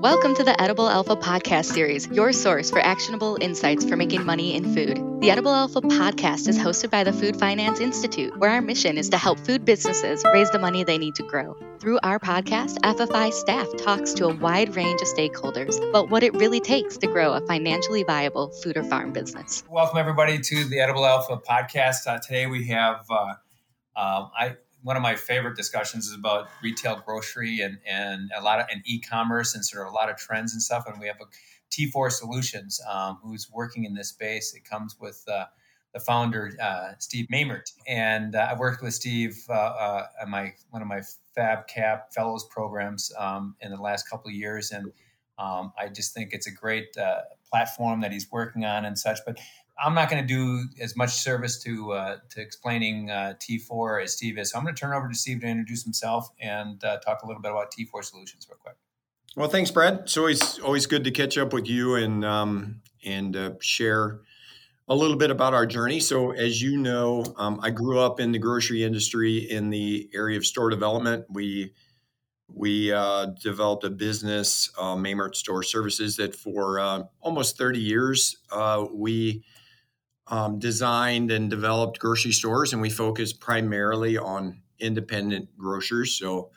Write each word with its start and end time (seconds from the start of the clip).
Welcome 0.00 0.36
to 0.36 0.44
the 0.44 0.54
Edible 0.62 0.88
Alpha 0.88 1.16
podcast 1.16 1.64
series, 1.64 2.06
your 2.06 2.32
source 2.32 2.70
for 2.70 2.78
actionable 2.78 3.36
insights 3.40 3.84
for 3.84 3.96
making 3.96 4.24
money 4.24 4.54
in 4.54 4.72
food. 4.72 4.96
The 5.20 5.32
Edible 5.32 5.52
Alpha 5.52 5.80
podcast 5.80 6.46
is 6.46 6.56
hosted 6.56 6.90
by 6.90 7.02
the 7.02 7.12
Food 7.12 7.36
Finance 7.36 7.80
Institute, 7.80 8.38
where 8.38 8.50
our 8.50 8.60
mission 8.60 8.96
is 8.96 9.08
to 9.08 9.18
help 9.18 9.40
food 9.40 9.64
businesses 9.64 10.24
raise 10.32 10.48
the 10.52 10.60
money 10.60 10.84
they 10.84 10.98
need 10.98 11.16
to 11.16 11.24
grow. 11.24 11.56
Through 11.80 11.98
our 12.04 12.20
podcast, 12.20 12.78
FFI 12.84 13.32
staff 13.32 13.66
talks 13.76 14.12
to 14.12 14.26
a 14.26 14.34
wide 14.36 14.76
range 14.76 15.02
of 15.02 15.08
stakeholders 15.08 15.76
about 15.88 16.10
what 16.10 16.22
it 16.22 16.32
really 16.34 16.60
takes 16.60 16.96
to 16.98 17.08
grow 17.08 17.32
a 17.32 17.40
financially 17.48 18.04
viable 18.04 18.52
food 18.62 18.76
or 18.76 18.84
farm 18.84 19.12
business. 19.12 19.64
Welcome, 19.68 19.98
everybody, 19.98 20.38
to 20.38 20.64
the 20.66 20.78
Edible 20.78 21.06
Alpha 21.06 21.38
podcast. 21.38 22.06
Uh, 22.06 22.20
today 22.20 22.46
we 22.46 22.68
have 22.68 23.04
uh, 23.10 23.34
uh, 23.96 24.28
I 24.32 24.56
one 24.82 24.96
of 24.96 25.02
my 25.02 25.14
favorite 25.14 25.56
discussions 25.56 26.06
is 26.06 26.14
about 26.14 26.48
retail 26.62 27.02
grocery 27.04 27.60
and 27.60 27.78
and 27.86 28.30
a 28.36 28.42
lot 28.42 28.60
of 28.60 28.66
and 28.70 28.82
e-commerce 28.84 29.54
and 29.54 29.64
sort 29.64 29.86
of 29.86 29.92
a 29.92 29.94
lot 29.94 30.08
of 30.08 30.16
trends 30.16 30.52
and 30.52 30.62
stuff. 30.62 30.84
And 30.86 31.00
we 31.00 31.06
have 31.06 31.16
a 31.20 31.26
T4 31.70 32.10
Solutions 32.10 32.80
um, 32.90 33.18
who's 33.22 33.50
working 33.50 33.84
in 33.84 33.94
this 33.94 34.08
space. 34.08 34.54
It 34.54 34.64
comes 34.64 34.96
with 35.00 35.22
uh, 35.30 35.46
the 35.92 36.00
founder 36.00 36.52
uh, 36.60 36.92
Steve 36.98 37.26
Maimert, 37.32 37.72
and 37.86 38.34
uh, 38.34 38.48
I've 38.50 38.58
worked 38.58 38.82
with 38.82 38.94
Steve 38.94 39.38
uh, 39.48 39.52
uh, 39.52 40.06
my 40.26 40.54
one 40.70 40.82
of 40.82 40.88
my 40.88 41.02
Fab 41.34 41.66
Cap 41.66 42.12
Fellows 42.12 42.46
programs 42.50 43.12
um, 43.18 43.56
in 43.60 43.70
the 43.70 43.80
last 43.80 44.08
couple 44.08 44.28
of 44.28 44.34
years, 44.34 44.70
and 44.70 44.92
um, 45.38 45.72
I 45.78 45.88
just 45.88 46.14
think 46.14 46.32
it's 46.32 46.46
a 46.46 46.52
great 46.52 46.96
uh, 46.96 47.20
platform 47.50 48.00
that 48.00 48.12
he's 48.12 48.30
working 48.30 48.64
on 48.64 48.84
and 48.84 48.98
such. 48.98 49.18
But 49.24 49.38
I'm 49.82 49.94
not 49.94 50.10
going 50.10 50.22
to 50.22 50.26
do 50.26 50.64
as 50.80 50.96
much 50.96 51.10
service 51.10 51.62
to 51.62 51.92
uh, 51.92 52.16
to 52.30 52.40
explaining 52.40 53.10
uh, 53.10 53.34
T4 53.40 54.04
as 54.04 54.12
Steve 54.14 54.38
is. 54.38 54.50
So 54.50 54.58
I'm 54.58 54.64
going 54.64 54.74
to 54.74 54.80
turn 54.80 54.94
over 54.94 55.08
to 55.08 55.14
Steve 55.14 55.40
to 55.40 55.46
introduce 55.46 55.84
himself 55.84 56.28
and 56.40 56.82
uh, 56.84 56.98
talk 56.98 57.22
a 57.22 57.26
little 57.26 57.42
bit 57.42 57.50
about 57.50 57.72
T4 57.72 58.04
Solutions 58.04 58.46
real 58.50 58.58
quick. 58.58 58.76
Well, 59.36 59.48
thanks, 59.48 59.70
Brad. 59.70 60.00
It's 60.00 60.16
always 60.16 60.58
always 60.58 60.86
good 60.86 61.04
to 61.04 61.10
catch 61.10 61.38
up 61.38 61.52
with 61.52 61.68
you 61.68 61.94
and 61.94 62.24
um, 62.24 62.80
and 63.04 63.36
uh, 63.36 63.52
share 63.60 64.20
a 64.88 64.94
little 64.94 65.16
bit 65.16 65.30
about 65.30 65.54
our 65.54 65.66
journey. 65.66 66.00
So, 66.00 66.32
as 66.32 66.62
you 66.62 66.76
know, 66.76 67.24
um, 67.36 67.60
I 67.62 67.70
grew 67.70 68.00
up 68.00 68.20
in 68.20 68.32
the 68.32 68.38
grocery 68.38 68.82
industry 68.82 69.38
in 69.50 69.70
the 69.70 70.08
area 70.14 70.38
of 70.38 70.46
store 70.46 70.70
development. 70.70 71.26
We 71.28 71.72
we 72.52 72.90
uh, 72.92 73.26
developed 73.42 73.84
a 73.84 73.90
business, 73.90 74.70
uh, 74.78 74.96
Maimert 74.96 75.36
Store 75.36 75.62
Services, 75.62 76.16
that 76.16 76.34
for 76.34 76.80
uh, 76.80 77.02
almost 77.20 77.58
30 77.58 77.78
years 77.78 78.38
uh, 78.50 78.86
we 78.90 79.44
um, 80.30 80.58
designed 80.58 81.30
and 81.30 81.50
developed 81.50 81.98
grocery 81.98 82.32
stores, 82.32 82.72
and 82.72 82.82
we 82.82 82.90
focus 82.90 83.32
primarily 83.32 84.18
on 84.18 84.62
independent 84.78 85.56
grocers. 85.56 86.18
So, 86.18 86.50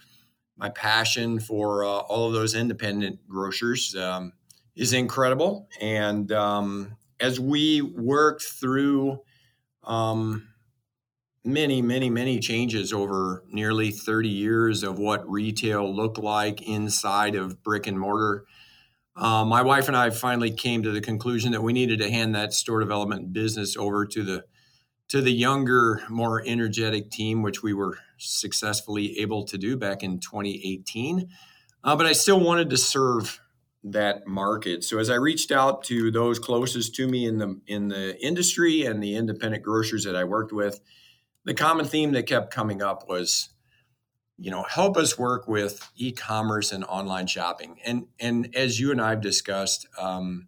my 0.58 0.70
passion 0.70 1.40
for 1.40 1.84
uh, 1.84 1.88
all 1.88 2.28
of 2.28 2.34
those 2.34 2.54
independent 2.54 3.28
grocers 3.28 3.96
um, 3.96 4.34
is 4.76 4.94
incredible. 4.94 5.68
And 5.82 6.32
um, 6.32 6.98
as 7.20 7.40
we 7.40 7.82
worked 7.82 8.44
through 8.44 9.22
um, 9.84 10.48
many, 11.44 11.82
many, 11.82 12.10
many 12.10 12.40
changes 12.40 12.94
over 12.94 13.44
nearly 13.48 13.92
30 13.92 14.30
years 14.30 14.84
of 14.84 15.00
what 15.00 15.28
retail 15.30 15.94
looked 15.94 16.18
like 16.18 16.62
inside 16.62 17.36
of 17.36 17.64
brick 17.64 17.88
and 17.88 18.00
mortar, 18.00 18.46
uh, 19.22 19.46
my 19.46 19.62
wife 19.62 19.88
and 19.88 19.96
I 19.96 20.10
finally 20.10 20.50
came 20.50 20.82
to 20.82 20.90
the 20.90 21.00
conclusion 21.00 21.52
that 21.52 21.62
we 21.62 21.74
needed 21.74 22.00
to 22.00 22.10
hand 22.10 22.34
that 22.34 22.54
store 22.54 22.80
development 22.80 23.32
business 23.32 23.78
over 23.78 24.04
to 24.08 24.24
the 24.24 24.46
to 25.10 25.22
the 25.22 25.32
younger, 25.32 26.02
more 26.10 26.42
energetic 26.44 27.12
team, 27.12 27.44
which 27.44 27.62
we 27.62 27.74
were 27.74 28.00
successfully 28.18 29.20
able 29.20 29.46
to 29.46 29.58
do 29.60 29.78
back 29.78 30.02
in 30.02 30.20
2018. 30.20 31.30
Uh, 31.84 31.96
but 31.96 32.08
I 32.08 32.14
still 32.14 32.40
wanted 32.40 32.72
to 32.72 32.78
serve 32.78 33.40
that 33.84 34.26
market. 34.26 34.84
So 34.84 34.98
as 34.98 35.10
I 35.10 35.16
reached 35.16 35.52
out 35.52 35.84
to 35.84 36.10
those 36.10 36.40
closest 36.40 36.96
to 36.96 37.08
me 37.08 37.28
in 37.28 37.38
the 37.38 37.62
in 37.68 37.90
the 37.90 38.20
industry 38.26 38.86
and 38.86 39.04
the 39.04 39.16
independent 39.16 39.62
grocers 39.64 40.04
that 40.06 40.16
I 40.16 40.24
worked 40.24 40.52
with, 40.52 40.80
the 41.46 41.54
common 41.54 41.86
theme 41.86 42.14
that 42.14 42.24
kept 42.24 42.52
coming 42.52 42.82
up 42.82 43.08
was 43.08 43.51
you 44.42 44.50
know 44.50 44.64
help 44.64 44.98
us 44.98 45.20
work 45.20 45.48
with 45.48 45.88
e-commerce 45.96 46.72
and 46.72 46.84
online 46.86 47.28
shopping. 47.28 47.78
And 47.86 48.08
and 48.20 48.54
as 48.56 48.80
you 48.80 48.92
and 48.92 49.00
i've 49.00 49.22
discussed 49.22 49.88
um, 50.00 50.48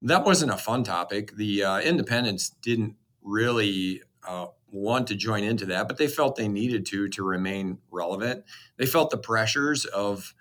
that 0.00 0.24
wasn't 0.24 0.50
a 0.50 0.56
fun 0.56 0.82
topic. 0.82 1.36
The 1.36 1.62
uh, 1.62 1.80
independents 1.80 2.50
didn't 2.50 2.96
really 3.22 4.02
uh, 4.26 4.46
want 4.72 5.06
to 5.08 5.14
join 5.14 5.44
into 5.44 5.66
that 5.66 5.86
but 5.86 5.98
they 5.98 6.08
felt 6.08 6.36
they 6.36 6.48
needed 6.48 6.86
to 6.86 7.08
to 7.08 7.22
remain 7.22 7.78
relevant. 7.90 8.44
They 8.78 8.86
felt 8.86 9.10
the 9.10 9.18
pressures 9.18 9.84
of 9.84 10.34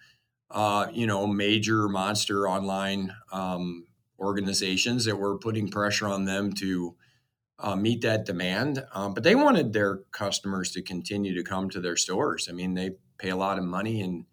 uh, 0.50 0.88
you 0.94 1.06
know 1.06 1.28
major 1.28 1.90
monster 1.90 2.48
online 2.48 3.14
um, 3.34 3.86
organizations 4.18 5.04
that 5.06 5.18
were 5.18 5.38
putting 5.38 5.68
pressure 5.68 6.08
on 6.08 6.24
them 6.24 6.54
to 6.54 6.96
uh, 7.62 7.76
meet 7.76 8.02
that 8.02 8.26
demand. 8.26 8.84
Um, 8.94 9.14
but 9.14 9.24
they 9.24 9.36
wanted 9.36 9.72
their 9.72 10.00
customers 10.12 10.72
to 10.72 10.82
continue 10.82 11.36
to 11.36 11.44
come 11.44 11.70
to 11.70 11.80
their 11.80 11.96
stores. 11.96 12.48
I 12.50 12.54
mean, 12.54 12.74
they 12.74 12.92
pay 13.18 13.30
a 13.30 13.36
lot 13.36 13.58
of 13.58 13.64
money 13.64 14.02
in 14.02 14.26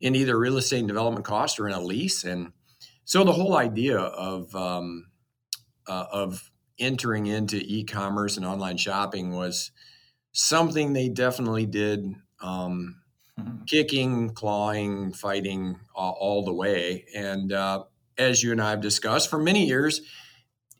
in 0.00 0.16
either 0.16 0.36
real 0.36 0.56
estate 0.56 0.80
and 0.80 0.88
development 0.88 1.24
cost 1.24 1.60
or 1.60 1.68
in 1.68 1.74
a 1.74 1.80
lease, 1.80 2.24
and 2.24 2.52
so 3.04 3.24
the 3.24 3.32
whole 3.32 3.56
idea 3.56 3.98
of 3.98 4.54
um, 4.56 5.06
uh, 5.86 6.06
of 6.12 6.50
entering 6.78 7.26
into 7.26 7.56
e-commerce 7.56 8.36
and 8.36 8.46
online 8.46 8.76
shopping 8.76 9.32
was 9.32 9.70
something 10.32 10.92
they 10.92 11.08
definitely 11.08 11.66
did. 11.66 12.14
Um, 12.40 13.02
mm-hmm. 13.38 13.64
Kicking, 13.64 14.30
clawing, 14.30 15.12
fighting 15.12 15.78
uh, 15.94 16.10
all 16.10 16.44
the 16.44 16.52
way. 16.52 17.04
And 17.14 17.52
uh, 17.52 17.84
as 18.18 18.42
you 18.42 18.52
and 18.52 18.60
I 18.60 18.70
have 18.70 18.80
discussed 18.80 19.30
for 19.30 19.38
many 19.38 19.66
years, 19.66 20.00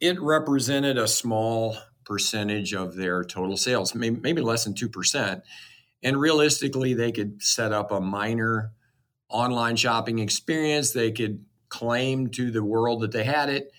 it 0.02 0.20
represented 0.20 0.98
a 0.98 1.06
small 1.06 1.76
percentage 2.04 2.74
of 2.74 2.96
their 2.96 3.22
total 3.22 3.56
sales, 3.56 3.94
maybe, 3.94 4.42
less 4.42 4.64
than 4.64 4.74
2%. 4.74 5.42
And 6.02 6.20
realistically, 6.20 6.92
they 6.92 7.12
could 7.12 7.40
set 7.40 7.72
up 7.72 7.92
a 7.92 8.00
minor 8.00 8.72
online 9.28 9.76
shopping 9.76 10.18
experience. 10.18 10.90
They 10.90 11.12
could 11.12 11.44
claim 11.68 12.30
to 12.30 12.50
the 12.50 12.64
world 12.64 13.02
that 13.02 13.12
they 13.12 13.22
had 13.22 13.48
it. 13.48 13.70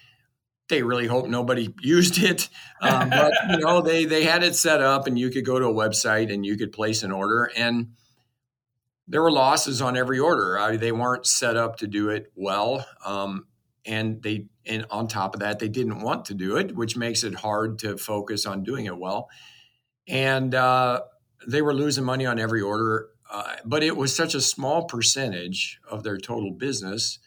They 0.70 0.82
really 0.82 1.08
hope 1.08 1.28
nobody 1.28 1.74
used 1.82 2.24
it, 2.24 2.48
um, 2.82 3.10
but 3.10 3.34
you 3.50 3.58
know 3.58 3.82
they 3.82 4.06
they 4.06 4.24
had 4.24 4.44
it 4.44 4.56
set 4.56 4.82
up, 4.82 5.06
and 5.08 5.20
you 5.20 5.30
could 5.30 5.46
go 5.46 5.60
to 5.60 5.66
a 5.66 5.74
website 5.74 6.34
and 6.34 6.46
you 6.46 6.56
could 6.56 6.72
place 6.72 7.04
an 7.04 7.12
order, 7.12 7.52
and 7.58 7.90
there 9.10 9.22
were 9.22 9.32
losses 9.32 9.82
on 9.82 9.98
every 9.98 10.20
order. 10.20 10.58
I, 10.58 10.78
they 10.78 10.94
weren't 10.94 11.28
set 11.28 11.58
up 11.58 11.80
to 11.80 11.88
do 11.88 12.10
it 12.10 12.32
well, 12.34 12.86
um, 13.06 13.46
and 13.86 14.22
they 14.22 14.48
and 14.66 14.86
on 14.90 15.08
top 15.08 15.34
of 15.34 15.42
that, 15.42 15.60
they 15.60 15.68
didn't 15.68 16.02
want 16.02 16.26
to 16.26 16.34
do 16.34 16.58
it, 16.58 16.76
which 16.76 16.96
makes 16.96 17.24
it 17.24 17.36
hard 17.36 17.80
to 17.80 17.98
focus 17.98 18.46
on 18.46 18.64
doing 18.64 18.86
it 18.86 18.98
well. 18.98 19.30
And 20.08 20.56
uh, 20.56 21.02
they 21.48 21.62
were 21.62 21.74
losing 21.74 22.04
money 22.04 22.26
on 22.26 22.40
every 22.40 22.62
order, 22.62 23.10
uh, 23.30 23.56
but 23.66 23.84
it 23.84 23.98
was 23.98 24.16
such 24.16 24.36
a 24.36 24.42
small 24.42 24.86
percentage 24.86 25.80
of 25.90 26.04
their 26.04 26.18
total 26.18 26.52
business 26.52 27.20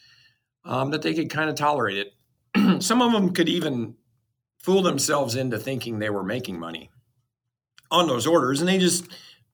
um, 0.65 0.91
that 0.91 1.03
they 1.03 1.15
could 1.15 1.31
kind 1.31 1.51
of 1.51 1.57
tolerate 1.57 2.07
it. 2.55 2.83
Some 2.83 3.03
of 3.03 3.13
them 3.13 3.33
could 3.33 3.49
even 3.49 3.97
fool 4.59 4.83
themselves 4.83 5.37
into 5.37 5.59
thinking 5.59 5.99
they 5.99 6.11
were 6.11 6.25
making 6.25 6.59
money 6.59 6.91
on 7.91 8.09
those 8.09 8.27
orders, 8.27 8.61
and 8.61 8.69
they 8.69 8.79
just 8.79 9.07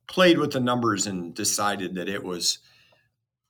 played 0.07 0.39
with 0.39 0.53
the 0.53 0.61
numbers 0.61 1.07
and 1.07 1.35
decided 1.35 1.95
that 1.95 2.09
it 2.09 2.25
was 2.25 2.59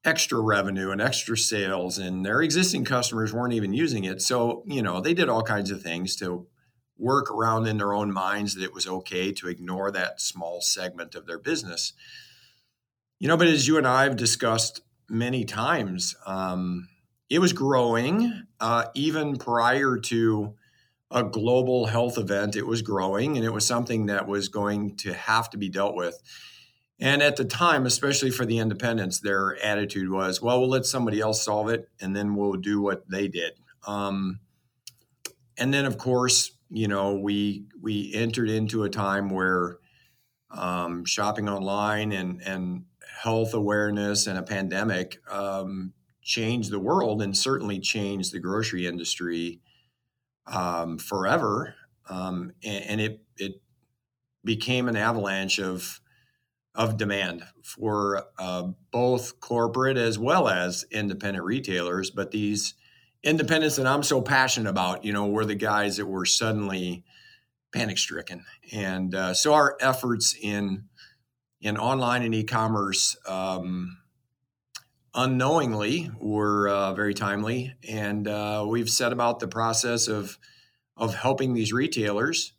extra 0.04 0.40
revenue 0.40 0.90
and 0.90 1.00
extra 1.00 1.36
sales 1.36 1.98
and 1.98 2.26
their 2.26 2.42
existing 2.42 2.84
customers 2.84 3.32
weren't 3.32 3.54
even 3.54 3.72
using 3.72 4.04
it. 4.04 4.20
So 4.20 4.64
you 4.66 4.82
know 4.82 5.00
they 5.00 5.14
did 5.14 5.28
all 5.28 5.42
kinds 5.42 5.70
of 5.70 5.82
things 5.82 6.16
to 6.16 6.46
work 6.98 7.30
around 7.30 7.66
in 7.66 7.78
their 7.78 7.92
own 7.92 8.12
minds 8.12 8.54
that 8.54 8.64
it 8.64 8.74
was 8.74 8.86
okay 8.86 9.32
to 9.32 9.48
ignore 9.48 9.90
that 9.90 10.20
small 10.20 10.60
segment 10.60 11.14
of 11.14 11.26
their 11.26 11.38
business. 11.38 11.92
You 13.18 13.28
know 13.28 13.36
but 13.36 13.46
as 13.46 13.68
you 13.68 13.78
and 13.78 13.86
i 13.86 14.02
have 14.02 14.16
discussed 14.16 14.80
many 15.08 15.44
times 15.44 16.16
um, 16.26 16.88
it 17.30 17.38
was 17.38 17.52
growing 17.52 18.44
uh, 18.60 18.86
even 18.94 19.36
prior 19.36 19.96
to 19.98 20.54
a 21.10 21.22
global 21.22 21.86
health 21.86 22.18
event 22.18 22.56
it 22.56 22.66
was 22.66 22.82
growing 22.82 23.36
and 23.36 23.44
it 23.44 23.52
was 23.52 23.66
something 23.66 24.06
that 24.06 24.26
was 24.26 24.48
going 24.48 24.96
to 24.96 25.12
have 25.12 25.48
to 25.50 25.58
be 25.58 25.68
dealt 25.68 25.94
with 25.94 26.20
and 27.00 27.22
at 27.22 27.36
the 27.36 27.44
time, 27.44 27.86
especially 27.86 28.30
for 28.30 28.46
the 28.46 28.58
independents, 28.58 29.20
their 29.20 29.56
attitude 29.64 30.10
was, 30.10 30.40
well, 30.40 30.60
we'll 30.60 30.68
let 30.68 30.86
somebody 30.86 31.20
else 31.20 31.44
solve 31.44 31.68
it 31.68 31.88
and 32.00 32.14
then 32.14 32.36
we'll 32.36 32.54
do 32.54 32.80
what 32.80 33.08
they 33.10 33.28
did. 33.28 33.52
Um, 33.86 34.40
and 35.58 35.72
then, 35.74 35.84
of 35.84 35.98
course, 35.98 36.52
you 36.70 36.88
know, 36.88 37.16
we 37.16 37.66
we 37.80 38.12
entered 38.14 38.48
into 38.48 38.84
a 38.84 38.88
time 38.88 39.30
where 39.30 39.78
um, 40.50 41.04
shopping 41.04 41.48
online 41.48 42.12
and, 42.12 42.40
and 42.42 42.84
health 43.22 43.54
awareness 43.54 44.26
and 44.26 44.38
a 44.38 44.42
pandemic 44.42 45.18
um, 45.30 45.92
changed 46.22 46.70
the 46.70 46.78
world 46.78 47.22
and 47.22 47.36
certainly 47.36 47.80
changed 47.80 48.32
the 48.32 48.40
grocery 48.40 48.86
industry 48.86 49.60
um, 50.46 50.98
forever. 50.98 51.74
Um, 52.08 52.52
and, 52.64 52.84
and, 52.84 53.00
it, 53.00 53.20
it 53.36 53.62
became 54.44 54.88
an 54.88 54.96
avalanche 54.96 55.58
of 55.58 56.00
of 56.74 56.96
demand 56.96 57.42
for 57.62 58.24
uh, 58.38 58.68
both 58.90 59.40
corporate 59.40 59.96
as 59.96 60.18
well 60.18 60.48
as 60.48 60.84
independent 60.90 61.44
retailers. 61.44 62.10
But 62.10 62.30
these 62.30 62.74
independents 63.22 63.76
that 63.76 63.86
I'm 63.86 64.02
so 64.02 64.22
passionate 64.22 64.70
about, 64.70 65.04
you 65.04 65.12
know, 65.12 65.26
were 65.26 65.44
the 65.44 65.54
guys 65.54 65.98
that 65.98 66.06
were 66.06 66.24
suddenly 66.24 67.04
panic 67.72 67.98
stricken, 67.98 68.44
and 68.72 69.14
uh, 69.14 69.34
so 69.34 69.54
our 69.54 69.76
efforts 69.80 70.34
in 70.40 70.84
in 71.60 71.76
online 71.76 72.22
and 72.22 72.34
e-commerce. 72.34 73.16
Um, 73.26 73.98
unknowingly 75.14 76.10
were 76.20 76.68
uh, 76.68 76.94
very 76.94 77.12
timely 77.12 77.74
and 77.86 78.26
uh, 78.26 78.64
we've 78.66 78.88
set 78.88 79.12
about 79.12 79.40
the 79.40 79.48
process 79.48 80.08
of 80.08 80.38
of 80.96 81.14
helping 81.14 81.52
these 81.52 81.70
retailers 81.70 82.54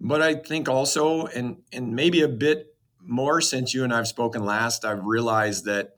but 0.00 0.20
i 0.20 0.34
think 0.34 0.68
also 0.68 1.26
and 1.26 1.58
and 1.72 1.94
maybe 1.94 2.22
a 2.22 2.28
bit 2.28 2.75
more 3.06 3.40
since 3.40 3.74
you 3.74 3.84
and 3.84 3.92
i've 3.92 4.08
spoken 4.08 4.44
last 4.44 4.84
i've 4.84 5.04
realized 5.04 5.64
that 5.64 5.94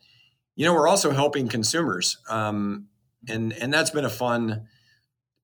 you 0.54 0.64
know 0.64 0.74
we're 0.74 0.88
also 0.88 1.10
helping 1.10 1.48
consumers 1.48 2.18
um, 2.28 2.86
and 3.28 3.52
and 3.54 3.72
that's 3.72 3.90
been 3.90 4.04
a 4.04 4.10
fun 4.10 4.66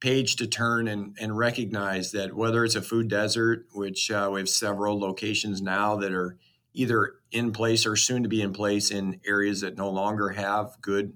page 0.00 0.36
to 0.36 0.46
turn 0.46 0.86
and, 0.86 1.16
and 1.18 1.36
recognize 1.38 2.12
that 2.12 2.34
whether 2.34 2.64
it's 2.64 2.74
a 2.74 2.82
food 2.82 3.08
desert 3.08 3.66
which 3.72 4.10
uh, 4.10 4.28
we 4.32 4.40
have 4.40 4.48
several 4.48 4.98
locations 4.98 5.62
now 5.62 5.96
that 5.96 6.12
are 6.12 6.36
either 6.74 7.14
in 7.30 7.52
place 7.52 7.86
or 7.86 7.96
soon 7.96 8.24
to 8.24 8.28
be 8.28 8.42
in 8.42 8.52
place 8.52 8.90
in 8.90 9.20
areas 9.24 9.60
that 9.60 9.78
no 9.78 9.88
longer 9.88 10.30
have 10.30 10.76
good 10.82 11.14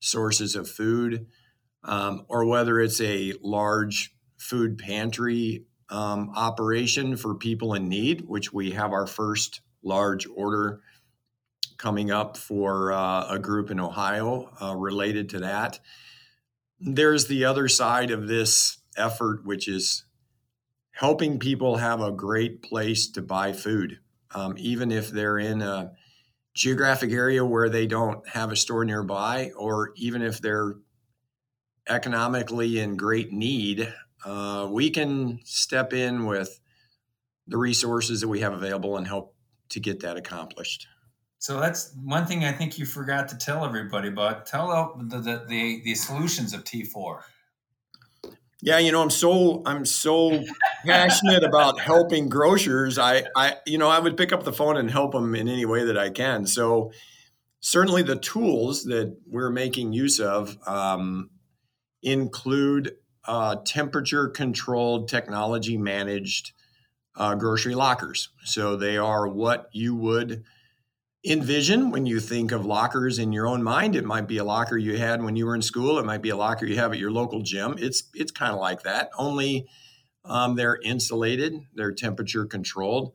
sources 0.00 0.56
of 0.56 0.68
food, 0.68 1.26
um, 1.84 2.26
or 2.28 2.44
whether 2.44 2.80
it's 2.80 3.00
a 3.00 3.32
large 3.40 4.14
food 4.36 4.78
pantry 4.78 5.64
um, 5.88 6.30
operation 6.34 7.16
for 7.16 7.34
people 7.34 7.74
in 7.74 7.88
need, 7.88 8.22
which 8.26 8.52
we 8.52 8.72
have 8.72 8.92
our 8.92 9.06
first 9.06 9.60
large 9.86 10.26
order 10.26 10.80
coming 11.78 12.10
up 12.10 12.36
for 12.36 12.92
uh, 12.92 13.28
a 13.28 13.38
group 13.38 13.70
in 13.70 13.78
Ohio 13.78 14.50
uh, 14.60 14.74
related 14.74 15.28
to 15.30 15.40
that. 15.40 15.80
There's 16.80 17.26
the 17.26 17.44
other 17.44 17.68
side 17.68 18.10
of 18.10 18.28
this 18.28 18.78
effort, 18.96 19.44
which 19.44 19.68
is 19.68 20.04
helping 20.90 21.38
people 21.38 21.76
have 21.76 22.00
a 22.00 22.10
great 22.10 22.62
place 22.62 23.08
to 23.08 23.22
buy 23.22 23.52
food 23.52 23.98
um, 24.34 24.54
even 24.58 24.90
if 24.90 25.10
they're 25.10 25.38
in 25.38 25.62
a 25.62 25.92
geographic 26.54 27.10
area 27.10 27.44
where 27.44 27.68
they 27.68 27.86
don't 27.86 28.26
have 28.28 28.50
a 28.50 28.56
store 28.56 28.84
nearby, 28.84 29.52
or 29.56 29.92
even 29.96 30.22
if 30.22 30.40
they're 30.40 30.74
economically 31.88 32.80
in 32.80 32.96
great 32.96 33.32
need, 33.32 33.92
uh, 34.24 34.66
we 34.70 34.90
can 34.90 35.38
step 35.44 35.92
in 35.92 36.26
with 36.26 36.60
the 37.46 37.56
resources 37.56 38.20
that 38.20 38.28
we 38.28 38.40
have 38.40 38.52
available 38.52 38.96
and 38.96 39.06
help 39.06 39.35
to 39.70 39.80
get 39.80 40.00
that 40.00 40.16
accomplished. 40.16 40.86
So 41.38 41.60
that's 41.60 41.94
one 42.02 42.26
thing 42.26 42.44
I 42.44 42.52
think 42.52 42.78
you 42.78 42.86
forgot 42.86 43.28
to 43.28 43.36
tell 43.36 43.64
everybody 43.64 44.08
about. 44.08 44.46
Tell 44.46 44.94
the 44.98 45.18
the, 45.18 45.44
the, 45.48 45.82
the 45.84 45.94
solutions 45.94 46.52
of 46.52 46.64
T4. 46.64 47.20
Yeah, 48.62 48.78
you 48.78 48.90
know, 48.90 49.02
I'm 49.02 49.10
so 49.10 49.62
I'm 49.66 49.84
so 49.84 50.42
passionate 50.86 51.44
about 51.44 51.78
helping 51.78 52.28
grocers. 52.28 52.98
I 52.98 53.24
I 53.36 53.56
you 53.66 53.78
know, 53.78 53.88
I 53.88 53.98
would 53.98 54.16
pick 54.16 54.32
up 54.32 54.44
the 54.44 54.52
phone 54.52 54.76
and 54.76 54.90
help 54.90 55.12
them 55.12 55.34
in 55.34 55.46
any 55.46 55.66
way 55.66 55.84
that 55.84 55.98
I 55.98 56.10
can. 56.10 56.46
So 56.46 56.90
certainly 57.60 58.02
the 58.02 58.16
tools 58.16 58.84
that 58.84 59.16
we're 59.26 59.50
making 59.50 59.92
use 59.92 60.20
of 60.20 60.56
um, 60.66 61.30
include 62.02 62.96
uh, 63.26 63.56
temperature 63.64 64.28
controlled 64.28 65.08
technology 65.08 65.76
managed 65.76 66.52
uh, 67.16 67.34
grocery 67.34 67.74
lockers. 67.74 68.28
So 68.44 68.76
they 68.76 68.96
are 68.96 69.26
what 69.26 69.68
you 69.72 69.94
would 69.94 70.44
envision 71.24 71.90
when 71.90 72.06
you 72.06 72.20
think 72.20 72.52
of 72.52 72.64
lockers 72.64 73.18
in 73.18 73.32
your 73.32 73.46
own 73.46 73.62
mind. 73.62 73.96
It 73.96 74.04
might 74.04 74.28
be 74.28 74.38
a 74.38 74.44
locker 74.44 74.76
you 74.76 74.96
had 74.96 75.22
when 75.22 75.34
you 75.34 75.46
were 75.46 75.54
in 75.54 75.62
school. 75.62 75.98
It 75.98 76.06
might 76.06 76.22
be 76.22 76.30
a 76.30 76.36
locker 76.36 76.66
you 76.66 76.76
have 76.76 76.92
at 76.92 76.98
your 76.98 77.10
local 77.10 77.42
gym. 77.42 77.76
It's 77.78 78.04
it's 78.14 78.30
kind 78.30 78.52
of 78.52 78.60
like 78.60 78.82
that. 78.82 79.10
Only 79.18 79.66
um, 80.24 80.56
they're 80.56 80.78
insulated. 80.82 81.54
They're 81.74 81.92
temperature 81.92 82.44
controlled. 82.44 83.12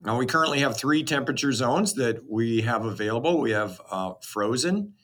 Now 0.00 0.18
we 0.18 0.26
currently 0.26 0.60
have 0.60 0.76
three 0.76 1.02
temperature 1.02 1.52
zones 1.52 1.94
that 1.94 2.22
we 2.28 2.62
have 2.62 2.84
available. 2.84 3.40
We 3.40 3.52
have 3.52 3.80
uh, 3.90 4.14
frozen 4.22 4.94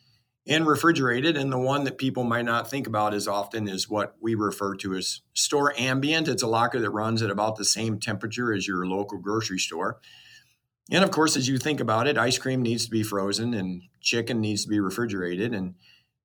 and 0.51 0.67
refrigerated, 0.67 1.37
and 1.37 1.53
the 1.53 1.59
one 1.59 1.85
that 1.85 1.97
people 1.97 2.25
might 2.25 2.45
not 2.45 2.69
think 2.69 2.89
about 2.89 3.15
as 3.15 3.29
often 3.29 3.69
is 3.69 3.89
what 3.89 4.17
we 4.21 4.35
refer 4.35 4.75
to 4.75 4.95
as 4.97 5.21
store 5.33 5.73
ambient. 5.79 6.27
It's 6.27 6.43
a 6.43 6.49
locker 6.49 6.81
that 6.81 6.91
runs 6.91 7.23
at 7.23 7.31
about 7.31 7.55
the 7.55 7.65
same 7.65 8.01
temperature 8.01 8.53
as 8.53 8.67
your 8.67 8.85
local 8.85 9.19
grocery 9.19 9.61
store. 9.61 10.01
And 10.91 11.05
of 11.05 11.13
course, 11.13 11.37
as 11.37 11.47
you 11.47 11.57
think 11.57 11.79
about 11.79 12.09
it, 12.09 12.19
ice 12.19 12.37
cream 12.37 12.63
needs 12.63 12.85
to 12.87 12.91
be 12.91 13.05
frozen 13.05 13.55
and 13.55 13.83
chicken 14.01 14.41
needs 14.41 14.65
to 14.65 14.69
be 14.69 14.81
refrigerated. 14.81 15.55
And 15.55 15.77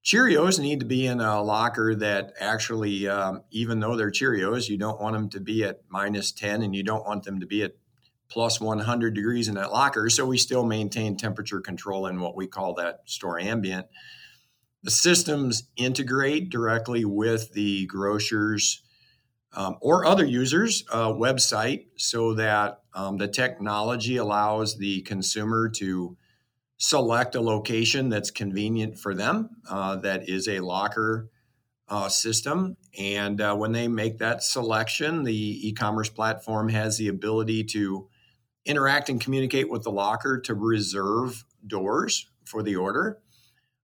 Cheerios 0.03 0.59
need 0.59 0.79
to 0.79 0.87
be 0.87 1.05
in 1.05 1.21
a 1.21 1.43
locker 1.43 1.93
that 1.93 2.33
actually, 2.39 3.07
um, 3.07 3.43
even 3.51 3.79
though 3.79 3.95
they're 3.95 4.09
Cheerios, 4.09 4.69
you 4.69 4.77
don't 4.77 4.99
want 4.99 5.13
them 5.13 5.29
to 5.29 5.39
be 5.39 5.63
at 5.63 5.81
minus 5.87 6.31
10 6.31 6.63
and 6.63 6.75
you 6.75 6.81
don't 6.81 7.05
want 7.05 7.25
them 7.25 7.39
to 7.41 7.45
be 7.45 7.61
at 7.61 7.75
plus 8.29 8.59
100 8.59 9.13
degrees 9.13 9.47
in 9.47 9.55
that 9.55 9.71
locker. 9.71 10.09
So 10.09 10.25
we 10.25 10.37
still 10.37 10.65
maintain 10.65 11.17
temperature 11.17 11.61
control 11.61 12.07
in 12.07 12.19
what 12.19 12.35
we 12.35 12.47
call 12.47 12.73
that 12.75 13.01
store 13.05 13.39
ambient. 13.39 13.87
The 14.83 14.91
systems 14.91 15.63
integrate 15.77 16.49
directly 16.49 17.05
with 17.05 17.53
the 17.53 17.85
grocer's 17.87 18.81
um, 19.53 19.77
or 19.81 20.05
other 20.05 20.25
users' 20.25 20.83
uh, 20.91 21.09
website 21.09 21.85
so 21.95 22.33
that 22.33 22.81
um, 22.93 23.17
the 23.17 23.27
technology 23.27 24.17
allows 24.17 24.77
the 24.77 25.01
consumer 25.01 25.69
to 25.69 26.17
select 26.77 27.35
a 27.35 27.41
location 27.41 28.09
that's 28.09 28.31
convenient 28.31 28.99
for 28.99 29.15
them, 29.15 29.49
uh, 29.69 29.95
that 29.97 30.27
is 30.27 30.47
a 30.47 30.59
locker 30.59 31.29
uh, 31.87 32.09
system. 32.09 32.75
And 32.99 33.39
uh, 33.39 33.55
when 33.55 33.71
they 33.71 33.87
make 33.87 34.17
that 34.17 34.43
selection, 34.43 35.23
the 35.23 35.67
e 35.67 35.73
commerce 35.73 36.09
platform 36.09 36.69
has 36.69 36.97
the 36.97 37.07
ability 37.07 37.63
to 37.65 38.09
interact 38.65 39.09
and 39.09 39.21
communicate 39.21 39.69
with 39.69 39.83
the 39.83 39.91
locker 39.91 40.39
to 40.41 40.53
reserve 40.53 41.45
doors 41.65 42.27
for 42.45 42.63
the 42.63 42.75
order. 42.75 43.19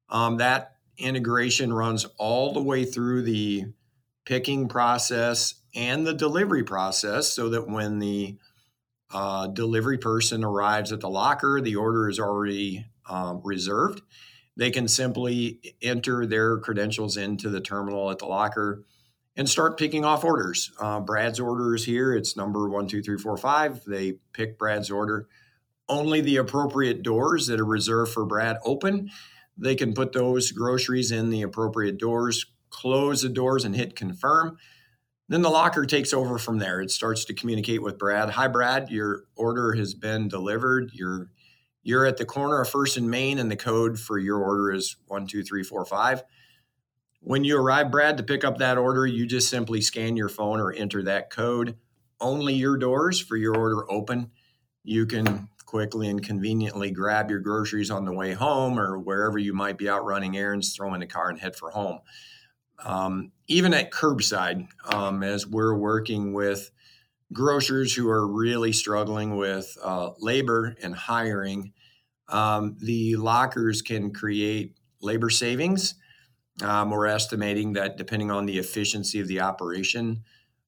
Um, 0.10 0.38
that 0.38 0.76
integration 0.98 1.74
runs 1.74 2.06
all 2.18 2.54
the 2.54 2.62
way 2.62 2.86
through 2.86 3.24
the 3.24 3.66
picking 4.26 4.68
process 4.68 5.56
and 5.76 6.06
the 6.06 6.14
delivery 6.14 6.64
process 6.64 7.28
so 7.30 7.50
that 7.50 7.68
when 7.68 8.00
the 8.00 8.38
uh, 9.14 9.48
delivery 9.48 9.98
person 9.98 10.44
arrives 10.44 10.92
at 10.92 11.00
the 11.00 11.10
locker, 11.10 11.60
the 11.62 11.76
order 11.76 12.10
is 12.10 12.20
already 12.20 12.86
um, 13.10 13.42
reserved. 13.44 14.02
They 14.58 14.72
can 14.72 14.88
simply 14.88 15.60
enter 15.82 16.26
their 16.26 16.58
credentials 16.58 17.18
into 17.18 17.50
the 17.50 17.62
terminal 17.62 18.12
at 18.12 18.20
the 18.20 18.26
locker 18.26 18.86
and 19.36 19.50
start 19.50 19.78
picking 19.78 20.04
off 20.04 20.24
orders. 20.24 20.72
Uh, 20.80 21.00
Brad's 21.00 21.40
order 21.40 21.74
is 21.74 21.86
here. 21.86 22.14
It's 22.14 22.36
number 22.36 22.70
one, 22.70 22.88
two, 22.88 23.02
three, 23.02 23.18
four, 23.18 23.38
five. 23.38 23.84
They 23.86 24.14
pick 24.34 24.58
Brad's 24.58 24.92
order. 24.92 25.28
Only 25.88 26.22
the 26.22 26.38
appropriate 26.38 27.02
doors 27.02 27.48
that 27.48 27.60
are 27.60 27.66
reserved 27.66 28.14
for 28.14 28.26
Brad 28.26 28.58
open. 28.64 29.10
They 29.58 29.76
can 29.76 29.94
put 29.94 30.14
those 30.14 30.52
groceries 30.52 31.12
in 31.12 31.30
the 31.30 31.42
appropriate 31.42 31.98
doors, 31.98 32.46
close 32.70 33.22
the 33.22 33.30
doors, 33.30 33.66
and 33.66 33.76
hit 33.76 33.96
confirm. 33.96 34.58
Then 35.28 35.42
the 35.42 35.50
locker 35.50 35.86
takes 35.86 36.14
over 36.14 36.38
from 36.38 36.60
there. 36.60 36.82
It 36.82 36.92
starts 36.92 37.24
to 37.26 37.34
communicate 37.34 37.82
with 37.82 37.98
Brad. 37.98 38.32
Hi, 38.32 38.48
Brad. 38.48 38.90
Your 38.90 39.24
order 39.36 39.74
has 39.74 39.94
been 39.94 40.28
delivered. 40.28 40.92
You're 40.94 41.30
you're 41.84 42.06
at 42.06 42.18
the 42.18 42.26
corner 42.26 42.62
of 42.62 42.70
First 42.70 42.98
and 42.98 43.10
Main, 43.10 43.40
and 43.40 43.50
the 43.50 43.56
code 43.56 44.00
for 44.00 44.20
your 44.20 44.40
order 44.40 44.72
is 44.72 44.98
one 45.08 45.28
two 45.28 45.44
three 45.44 45.64
four 45.64 45.86
five. 45.86 46.24
When 47.22 47.44
you 47.44 47.58
arrive, 47.58 47.92
Brad, 47.92 48.18
to 48.18 48.24
pick 48.24 48.44
up 48.44 48.58
that 48.58 48.78
order, 48.78 49.06
you 49.06 49.26
just 49.26 49.50
simply 49.50 49.82
scan 49.82 50.18
your 50.18 50.30
phone 50.30 50.60
or 50.60 50.74
enter 50.74 51.04
that 51.04 51.30
code. 51.30 51.78
Only 52.20 52.54
your 52.54 52.78
doors 52.78 53.20
for 53.20 53.38
your 53.38 53.56
order 53.56 53.90
open. 53.92 54.32
You 54.84 55.06
can 55.06 55.48
quickly 55.66 56.10
and 56.10 56.22
conveniently 56.24 56.92
grab 56.92 57.30
your 57.30 57.40
groceries 57.40 57.92
on 57.92 58.06
the 58.06 58.14
way 58.14 58.34
home 58.34 58.80
or 58.80 59.00
wherever 59.00 59.38
you 59.38 59.54
might 59.54 59.78
be 59.78 59.88
out 59.88 60.04
running 60.04 60.38
errands, 60.38 60.76
throw 60.76 60.94
in 60.94 61.00
the 61.00 61.08
car 61.08 61.30
and 61.30 61.40
head 61.40 61.56
for 61.56 61.72
home 61.72 62.00
um, 62.84 63.32
even 63.48 63.74
at 63.74 63.92
curbside, 63.92 64.68
um, 64.94 65.24
as 65.24 65.46
we're 65.46 65.76
working 65.76 66.34
with 66.34 66.72
grocers 67.34 67.94
who 67.94 68.10
are 68.10 68.28
really 68.28 68.74
struggling 68.74 69.38
with 69.38 69.78
uh, 69.84 70.12
labor 70.20 70.76
and 70.82 70.96
hiring, 70.96 71.74
um, 72.30 72.78
the 72.80 73.16
lockers 73.16 73.82
can 73.82 74.12
create 74.12 74.76
labor 75.02 75.30
savings. 75.30 75.96
Um, 76.64 76.92
we're 76.92 77.08
estimating 77.08 77.74
that 77.74 77.98
depending 77.98 78.30
on 78.32 78.46
the 78.46 78.60
efficiency 78.60 79.20
of 79.20 79.28
the 79.28 79.40
operation, 79.42 80.24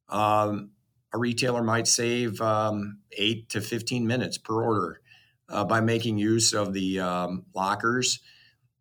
um, 0.10 0.72
a 1.13 1.18
retailer 1.18 1.63
might 1.63 1.88
save 1.88 2.42
um, 2.42 3.00
eight 3.12 3.50
to 3.50 3.62
15 3.62 4.08
minutes 4.08 4.38
per 4.38 4.63
order 4.63 5.02
uh, 5.50 5.63
by 5.63 5.82
making 5.82 6.18
use 6.18 6.54
of 6.54 6.74
the 6.74 7.00
lockers 7.54 8.20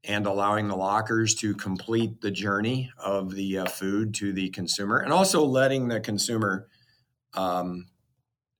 and 0.05 0.27
allowing 0.27 0.69
the 0.69 0.77
lockers 0.77 1.35
to 1.37 1.55
complete 1.55 2.21
the 2.21 2.31
journey 2.31 2.91
of 2.99 3.35
the 3.35 3.59
uh, 3.59 3.67
food 3.67 4.15
to 4.15 4.33
the 4.33 4.51
consumer 4.51 4.99
and 4.99 5.13
also 5.13 5.45
letting 5.45 5.89
the 5.89 6.01
consumer 6.01 6.69
um, 7.35 7.87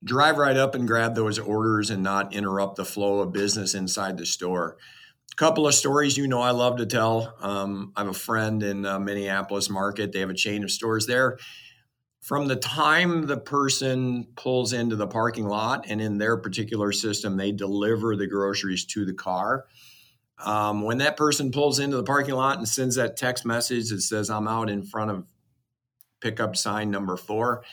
drive 0.03 0.37
right 0.37 0.55
up 0.55 0.73
and 0.73 0.87
grab 0.87 1.15
those 1.15 1.39
orders 1.39 1.89
and 1.89 2.01
not 2.01 2.33
interrupt 2.33 2.77
the 2.77 2.85
flow 2.85 3.19
of 3.19 3.33
business 3.33 3.73
inside 3.73 4.17
the 4.17 4.25
store. 4.25 4.77
Couple 5.35 5.67
of 5.67 5.73
stories 5.73 6.15
you 6.15 6.27
know 6.27 6.41
I 6.41 6.51
love 6.51 6.77
to 6.77 6.85
tell. 6.85 7.35
Um, 7.41 7.91
I 7.95 8.01
have 8.01 8.09
a 8.09 8.13
friend 8.13 8.61
in 8.61 8.85
uh, 8.85 8.99
Minneapolis 8.99 9.67
market. 9.67 10.11
They 10.11 10.19
have 10.19 10.29
a 10.29 10.35
chain 10.35 10.63
of 10.63 10.69
stores 10.69 11.07
there. 11.07 11.37
From 12.21 12.47
the 12.47 12.55
time 12.55 13.25
the 13.25 13.37
person 13.37 14.27
pulls 14.35 14.73
into 14.73 14.95
the 14.95 15.07
parking 15.07 15.47
lot 15.47 15.85
and 15.89 15.99
in 15.99 16.19
their 16.19 16.37
particular 16.37 16.91
system, 16.91 17.35
they 17.35 17.51
deliver 17.51 18.15
the 18.15 18.27
groceries 18.27 18.85
to 18.85 19.05
the 19.05 19.13
car. 19.13 19.65
Um, 20.37 20.83
when 20.83 20.99
that 20.99 21.17
person 21.17 21.51
pulls 21.51 21.79
into 21.79 21.97
the 21.97 22.03
parking 22.03 22.35
lot 22.35 22.59
and 22.59 22.69
sends 22.69 22.95
that 22.95 23.17
text 23.17 23.43
message 23.43 23.89
that 23.89 24.01
says, 24.01 24.29
I'm 24.29 24.47
out 24.47 24.69
in 24.69 24.83
front 24.83 25.09
of 25.09 25.25
pickup 26.21 26.55
sign 26.55 26.91
number 26.91 27.17
four, 27.17 27.63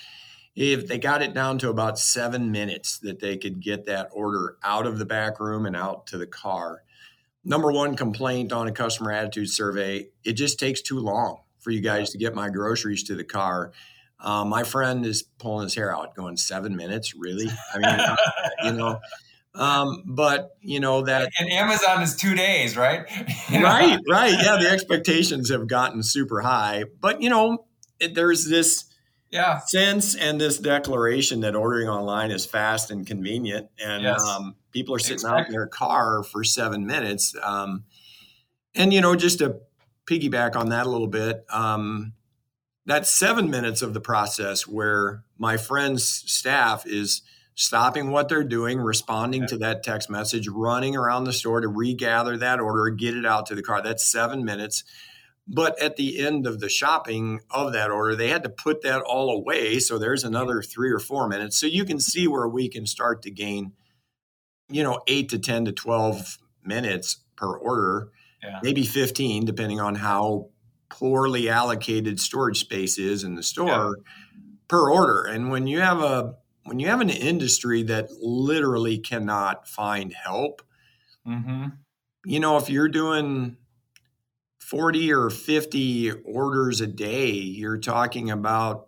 if 0.57 0.87
they 0.87 0.99
got 0.99 1.23
it 1.23 1.35
down 1.35 1.59
to 1.59 1.69
about 1.69 1.99
seven 1.99 2.50
minutes 2.50 2.99
that 3.00 3.21
they 3.21 3.37
could 3.37 3.61
get 3.61 3.87
that 3.87 4.09
order 4.12 4.57
out 4.64 4.87
of 4.87 4.99
the 4.99 5.07
back 5.07 5.38
room 5.40 5.67
and 5.67 5.76
out 5.76 6.07
to 6.09 6.19
the 6.19 6.26
car. 6.26 6.83
Number 7.45 7.73
one 7.73 7.97
complaint 7.97 8.53
on 8.53 8.69
a 8.69 8.73
customer 8.73 9.13
attitude 9.13 9.51
survey 9.51 10.09
it 10.25 10.35
just 10.35 10.59
takes 10.59 10.83
too 10.83 10.99
long 10.99 11.41
for 11.59 11.71
you 11.71 11.81
guys 11.81 12.11
to 12.11 12.19
get 12.19 12.35
my 12.35 12.51
groceries 12.51 13.03
to 13.05 13.15
the 13.15 13.25
car. 13.25 13.73
Uh, 14.19 14.45
my 14.45 14.63
friend 14.65 15.07
is 15.07 15.23
pulling 15.39 15.65
his 15.65 15.75
hair 15.75 15.95
out, 15.95 16.15
going 16.15 16.37
seven 16.37 16.77
minutes. 16.77 17.15
Really? 17.15 17.49
I 17.75 17.79
mean, 17.79 18.17
you 18.65 18.79
know. 18.79 19.01
Um, 19.55 20.05
but 20.07 20.51
you 20.61 20.79
know 20.79 21.03
that, 21.03 21.29
and 21.41 21.51
Amazon 21.51 22.03
is 22.03 22.15
two 22.15 22.37
days, 22.37 22.77
right? 22.77 23.01
right, 23.51 23.99
right. 24.09 24.35
Yeah, 24.41 24.59
the 24.59 24.71
expectations 24.71 25.51
have 25.51 25.67
gotten 25.67 26.05
super 26.05 26.41
high, 26.41 26.85
but 27.01 27.21
you 27.21 27.31
know, 27.31 27.65
it, 27.99 28.15
there's 28.15 28.49
this 28.49 28.85
yeah 29.31 29.59
sense 29.59 30.15
and 30.15 30.41
this 30.41 30.59
declaration 30.59 31.41
that 31.41 31.55
ordering 31.55 31.89
online 31.89 32.31
is 32.31 32.45
fast 32.45 32.91
and 32.91 33.07
convenient 33.07 33.69
and 33.79 34.03
yes. 34.03 34.23
um, 34.25 34.57
people 34.73 34.95
are 34.95 34.99
sitting 34.99 35.15
Expect. 35.15 35.35
out 35.35 35.47
in 35.47 35.53
their 35.53 35.67
car 35.67 36.23
for 36.23 36.45
seven 36.45 36.87
minutes 36.87 37.35
um, 37.43 37.85
and 38.75 38.93
you 38.93 39.01
know 39.01 39.15
just 39.15 39.39
to 39.39 39.57
piggyback 40.07 40.57
on 40.57 40.71
that 40.71 40.87
a 40.87 40.91
little 40.91 41.07
bit 41.07 41.45
um, 41.51 42.13
that's 42.87 43.11
seven 43.11 43.51
minutes 43.51 43.83
of 43.83 43.95
the 43.95 44.01
process 44.01 44.67
where 44.67 45.23
my 45.39 45.57
friend's 45.57 46.05
staff 46.05 46.85
is 46.87 47.23
stopping 47.55 48.11
what 48.11 48.29
they're 48.29 48.43
doing 48.43 48.81
responding 48.81 49.47
to 49.47 49.59
that 49.59 49.83
text 49.83 50.11
message 50.11 50.49
running 50.49 50.97
around 50.97 51.25
the 51.25 51.33
store 51.33 51.61
to 51.61 51.69
regather 51.69 52.37
that 52.37 52.59
order 52.59 52.89
get 52.91 53.17
it 53.17 53.27
out 53.27 53.47
to 53.47 53.55
the 53.55 53.63
car 53.63 53.83
that's 53.83 54.05
seven 54.05 54.45
minutes 54.45 54.83
but 55.47 55.81
at 55.83 55.97
the 55.97 56.25
end 56.25 56.47
of 56.47 56.61
the 56.61 56.69
shopping 56.69 57.41
of 57.51 57.73
that 57.73 57.91
order, 57.91 58.15
they 58.15 58.29
had 58.29 58.43
to 58.45 58.49
put 58.49 58.83
that 58.83 59.03
all 59.03 59.31
away. 59.31 59.79
So 59.81 59.99
there's 59.99 60.25
another 60.25 60.63
three 60.63 60.91
or 60.91 60.99
four 60.99 61.29
minutes. 61.29 61.59
So 61.59 61.67
you 61.67 61.85
can 61.85 61.99
see 61.99 62.29
where 62.29 62.49
we 62.49 62.69
can 62.69 62.87
start 62.87 63.23
to 63.23 63.31
gain, 63.31 63.73
you 64.69 64.83
know, 64.83 65.01
eight 65.07 65.29
to 65.31 65.39
10 65.39 65.65
to 65.67 65.73
12 65.73 66.39
minutes 66.65 67.19
per 67.37 67.57
order, 67.57 68.11
yeah. 68.43 68.61
maybe 68.63 68.85
15, 68.85 69.45
depending 69.45 69.81
on 69.81 69.97
how 69.97 70.51
poorly 70.89 71.49
allocated 71.49 72.21
storage 72.21 72.61
space 72.61 72.99
is 72.99 73.25
in 73.25 73.35
the 73.35 73.43
store 73.43 73.69
yeah. 73.69 73.91
per 74.69 74.91
order. 74.91 75.25
And 75.25 75.51
when 75.51 75.67
you 75.67 75.81
have 75.81 76.01
a 76.01 76.35
when 76.65 76.79
you 76.79 76.89
have 76.89 77.01
an 77.01 77.11
industry 77.11 77.83
that 77.85 78.11
literally 78.21 78.99
cannot 78.99 79.67
find 79.67 80.13
help, 80.13 80.63
mm-hmm. 81.27 81.69
you 82.25 82.39
know, 82.39 82.59
if 82.59 82.69
you're 82.69 82.89
doing 82.89 83.57
40 84.71 85.12
or 85.12 85.31
50 85.31 86.12
orders 86.25 86.81
a 86.81 86.87
day, 86.87 87.33
you're 87.33 87.77
talking 87.77 88.31
about 88.31 88.87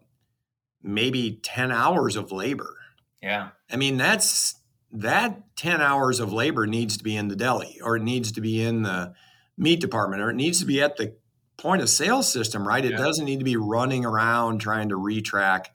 maybe 0.80 1.40
10 1.42 1.72
hours 1.72 2.14
of 2.14 2.30
labor. 2.30 2.76
Yeah. 3.20 3.48
I 3.68 3.74
mean, 3.74 3.96
that's 3.96 4.60
that 4.92 5.56
10 5.56 5.80
hours 5.80 6.20
of 6.20 6.32
labor 6.32 6.68
needs 6.68 6.96
to 6.98 7.02
be 7.02 7.16
in 7.16 7.26
the 7.26 7.34
deli 7.34 7.80
or 7.82 7.96
it 7.96 8.02
needs 8.04 8.30
to 8.30 8.40
be 8.40 8.62
in 8.62 8.82
the 8.82 9.14
meat 9.58 9.80
department 9.80 10.22
or 10.22 10.30
it 10.30 10.36
needs 10.36 10.60
to 10.60 10.66
be 10.66 10.80
at 10.80 10.98
the 10.98 11.16
point 11.56 11.82
of 11.82 11.88
sale 11.88 12.22
system, 12.22 12.66
right? 12.66 12.84
It 12.84 12.92
yeah. 12.92 12.98
doesn't 12.98 13.24
need 13.24 13.40
to 13.40 13.44
be 13.44 13.56
running 13.56 14.04
around 14.04 14.60
trying 14.60 14.88
to 14.90 14.94
retrack 14.94 15.66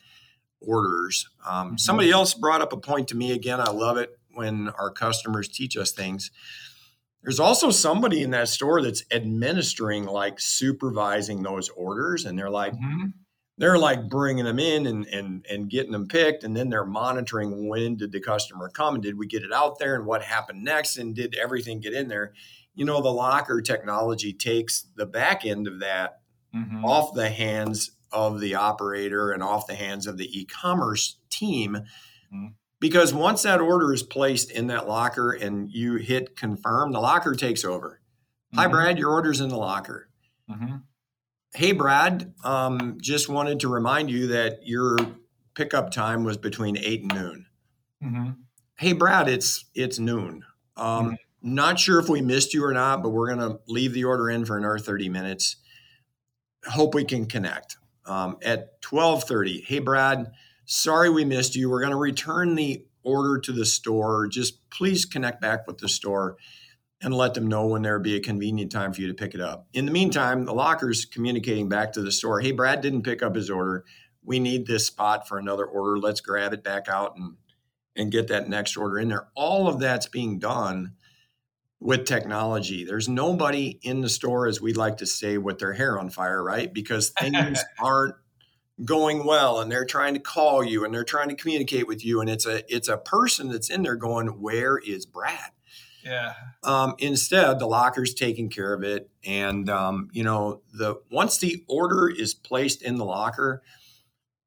orders. 0.62 1.28
Um, 1.46 1.68
mm-hmm. 1.68 1.78
Somebody 1.78 2.12
else 2.12 2.34
brought 2.34 2.62
up 2.62 2.72
a 2.72 2.78
point 2.78 3.10
to 3.10 3.18
me 3.18 3.34
again. 3.34 3.60
I 3.60 3.72
love 3.72 3.98
it 3.98 4.18
when 4.34 4.70
our 4.70 4.90
customers 4.90 5.50
teach 5.50 5.76
us 5.76 5.92
things 5.92 6.32
there's 7.28 7.42
also 7.42 7.72
somebody 7.72 8.24
in 8.24 8.32
that 8.32 8.48
store 8.48 8.82
that's 8.82 9.04
administering 9.12 10.06
like 10.06 10.40
supervising 10.40 11.44
those 11.44 11.68
orders 11.68 12.24
and 12.24 12.40
they're 12.40 12.50
like 12.50 12.72
mm-hmm. 12.72 13.08
they're 13.58 13.78
like 13.78 14.08
bringing 14.08 14.46
them 14.46 14.60
in 14.60 14.88
and, 14.88 15.06
and 15.08 15.46
and 15.50 15.70
getting 15.70 15.92
them 15.92 16.08
picked 16.08 16.46
and 16.46 16.56
then 16.56 16.70
they're 16.70 16.86
monitoring 16.86 17.68
when 17.68 17.98
did 17.98 18.14
the 18.14 18.22
customer 18.22 18.70
come 18.70 18.94
and 18.94 19.04
did 19.04 19.18
we 19.18 19.28
get 19.28 19.44
it 19.44 19.52
out 19.52 19.78
there 19.78 19.96
and 19.96 20.06
what 20.06 20.24
happened 20.24 20.64
next 20.64 20.96
and 20.96 21.16
did 21.16 21.36
everything 21.36 21.82
get 21.82 21.94
in 21.94 22.08
there 22.08 22.32
you 22.76 22.86
know 22.86 23.02
the 23.02 23.12
locker 23.12 23.60
technology 23.60 24.32
takes 24.32 24.86
the 24.96 25.06
back 25.06 25.46
end 25.46 25.68
of 25.68 25.82
that 25.82 26.22
mm-hmm. 26.56 26.86
off 26.86 27.14
the 27.14 27.30
hands 27.30 27.92
of 28.10 28.40
the 28.40 28.56
operator 28.56 29.32
and 29.32 29.44
off 29.44 29.68
the 29.68 29.76
hands 29.76 30.08
of 30.08 30.16
the 30.16 30.40
e-commerce 30.40 31.20
team 31.30 31.74
mm-hmm 32.34 32.48
because 32.80 33.14
once 33.14 33.44
that 33.44 33.60
order 33.60 33.94
is 33.94 34.04
placed 34.04 34.52
in 34.52 34.68
that 34.68 34.88
locker 34.88 35.32
and 35.32 35.72
you 35.72 35.96
hit 35.96 36.36
confirm, 36.36 36.92
the 36.92 37.00
locker 37.00 37.34
takes 37.34 37.66
over. 37.66 38.02
Mm-hmm. 38.54 38.60
Hi, 38.60 38.68
Brad, 38.68 38.98
your 38.98 39.12
order's 39.12 39.42
in 39.42 39.50
the 39.50 39.58
locker. 39.58 40.10
Mm-hmm. 40.50 40.78
Hey, 41.54 41.72
Brad, 41.72 42.34
um, 42.44 42.98
just 43.02 43.30
wanted 43.30 43.62
to 43.62 43.68
remind 43.68 44.12
you 44.12 44.28
that 44.28 44.60
your 44.66 44.98
pickup 45.56 45.92
time 45.92 46.24
was 46.24 46.38
between 46.38 46.78
eight 46.78 47.02
and 47.02 47.14
noon. 47.14 47.46
Mm-hmm. 48.04 48.30
Hey, 48.76 48.94
Brad, 48.94 49.28
it's 49.28 49.66
it's 49.74 49.98
noon. 49.98 50.44
Um, 50.76 51.06
mm-hmm. 51.06 51.16
not 51.42 51.80
sure 51.80 52.00
if 52.00 52.10
we 52.10 52.22
missed 52.22 52.54
you 52.54 52.64
or 52.64 52.74
not, 52.74 53.02
but 53.02 53.10
we're 53.10 53.34
gonna 53.34 53.58
leave 53.68 53.94
the 53.94 54.04
order 54.04 54.30
in 54.30 54.46
for 54.46 54.58
another 54.58 54.78
thirty 54.78 55.10
minutes. 55.10 55.56
Hope 56.66 56.94
we 56.94 57.06
can 57.06 57.26
connect. 57.26 57.78
Um, 58.06 58.38
at 58.44 58.80
twelve 58.82 59.24
thirty, 59.24 59.62
hey, 59.62 59.80
Brad 59.80 60.32
sorry 60.68 61.10
we 61.10 61.26
missed 61.26 61.56
you. 61.56 61.70
We're 61.70 61.80
going 61.80 61.92
to 61.92 61.98
return 61.98 62.54
the 62.54 62.86
order 63.04 63.40
to 63.40 63.52
the 63.52 63.66
store. 63.66 64.28
Just 64.28 64.70
please 64.70 65.06
connect 65.06 65.42
back 65.42 65.66
with 65.66 65.80
the 65.80 65.90
store 65.90 66.38
and 67.02 67.14
let 67.14 67.34
them 67.34 67.48
know 67.48 67.66
when 67.68 67.82
there 67.82 67.94
would 67.94 68.04
be 68.04 68.16
a 68.16 68.22
convenient 68.22 68.72
time 68.72 68.94
for 68.94 69.02
you 69.02 69.08
to 69.08 69.14
pick 69.14 69.34
it 69.34 69.42
up. 69.42 69.68
In 69.74 69.86
the 69.86 69.92
meantime, 69.92 70.46
the 70.46 70.54
locker's 70.54 71.06
communicating 71.06 71.70
back 71.70 71.94
to 71.94 72.02
the 72.02 72.12
store, 72.12 72.42
hey, 72.42 72.52
Brad 72.52 72.82
didn't 72.82 73.04
pick 73.04 73.24
up 73.24 73.36
his 73.36 73.50
order. 73.50 73.86
We 74.24 74.40
need 74.40 74.68
this 74.68 74.86
spot 74.86 75.28
for 75.28 75.38
another 75.38 75.66
order. 75.66 75.98
Let's 75.98 76.22
grab 76.22 76.54
it 76.54 76.64
back 76.64 76.88
out 76.88 77.16
and 77.16 77.38
and 77.96 78.12
get 78.12 78.28
that 78.28 78.48
next 78.48 78.78
order 78.78 79.00
in 79.00 79.10
there. 79.10 79.28
All 79.36 79.68
of 79.68 79.80
that's 79.80 80.06
being 80.06 80.38
done 80.38 80.94
with 81.80 82.06
technology. 82.06 82.86
There's 82.86 83.10
nobody 83.10 83.80
in 83.82 84.02
the 84.02 84.10
store, 84.10 84.48
as 84.48 84.62
we'd 84.62 84.78
like 84.78 84.98
to 84.98 85.06
say, 85.06 85.38
with 85.38 85.60
their 85.60 85.74
hair 85.74 86.00
on 86.00 86.10
fire, 86.10 86.44
right? 86.44 86.72
Because 86.72 87.10
things 87.20 87.64
aren't 87.80 88.16
going 88.86 89.26
well 89.26 89.60
and 89.60 89.72
they're 89.72 89.86
trying 89.86 90.14
to 90.14 90.20
call 90.20 90.64
you 90.64 90.86
and 90.86 90.94
they're 90.94 91.04
trying 91.04 91.30
to 91.30 91.36
communicate 91.36 91.88
with 91.88 92.06
you 92.06 92.22
and 92.22 92.30
it's 92.30 92.46
a 92.46 92.64
it's 92.74 92.88
a 92.88 92.98
person 92.98 93.50
that's 93.50 93.70
in 93.70 93.82
there 93.82 93.96
going 93.96 94.28
where 94.40 94.78
is 94.78 95.06
brad? 95.06 95.52
Yeah. 96.04 96.34
Um, 96.64 96.96
instead 97.00 97.60
the 97.60 97.66
locker's 97.66 98.14
taking 98.14 98.50
care 98.50 98.74
of 98.74 98.84
it 98.84 99.10
and 99.26 99.70
um, 99.70 100.10
you 100.12 100.24
know 100.24 100.62
the 100.74 100.96
once 101.12 101.40
the 101.40 101.64
order 101.68 102.08
is 102.08 102.34
placed 102.34 102.84
in 102.84 102.98
the 102.98 103.06
locker 103.06 103.64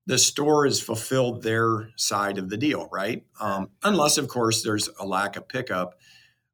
the 0.07 0.19
store 0.19 0.65
has 0.65 0.81
fulfilled 0.81 1.43
their 1.43 1.91
side 1.97 2.39
of 2.39 2.49
the 2.51 2.57
deal 2.57 2.89
right? 2.93 3.25
Um, 3.41 3.71
unless 3.83 4.17
of 4.17 4.29
course 4.29 4.63
there's 4.63 4.89
a 5.01 5.07
lack 5.07 5.37
of 5.37 5.49
pickup 5.49 5.99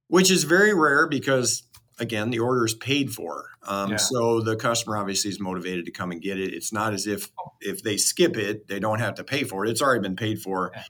which 0.08 0.30
is 0.30 0.44
very 0.44 0.72
rare 0.72 1.06
because 1.06 1.64
again, 1.98 2.30
the 2.30 2.38
order 2.38 2.64
is 2.64 2.74
paid 2.74 3.12
for. 3.12 3.50
Um, 3.62 3.92
yeah. 3.92 3.96
So 3.96 4.40
the 4.40 4.56
customer 4.56 4.96
obviously 4.96 5.30
is 5.30 5.40
motivated 5.40 5.86
to 5.86 5.90
come 5.90 6.12
and 6.12 6.20
get 6.20 6.38
it. 6.38 6.52
It's 6.52 6.72
not 6.72 6.92
as 6.92 7.06
if 7.06 7.30
if 7.60 7.82
they 7.82 7.96
skip 7.96 8.36
it, 8.36 8.68
they 8.68 8.78
don't 8.78 9.00
have 9.00 9.14
to 9.16 9.24
pay 9.24 9.44
for 9.44 9.64
it. 9.64 9.70
It's 9.70 9.82
already 9.82 10.02
been 10.02 10.16
paid 10.16 10.40
for. 10.40 10.72
Yeah. 10.74 10.82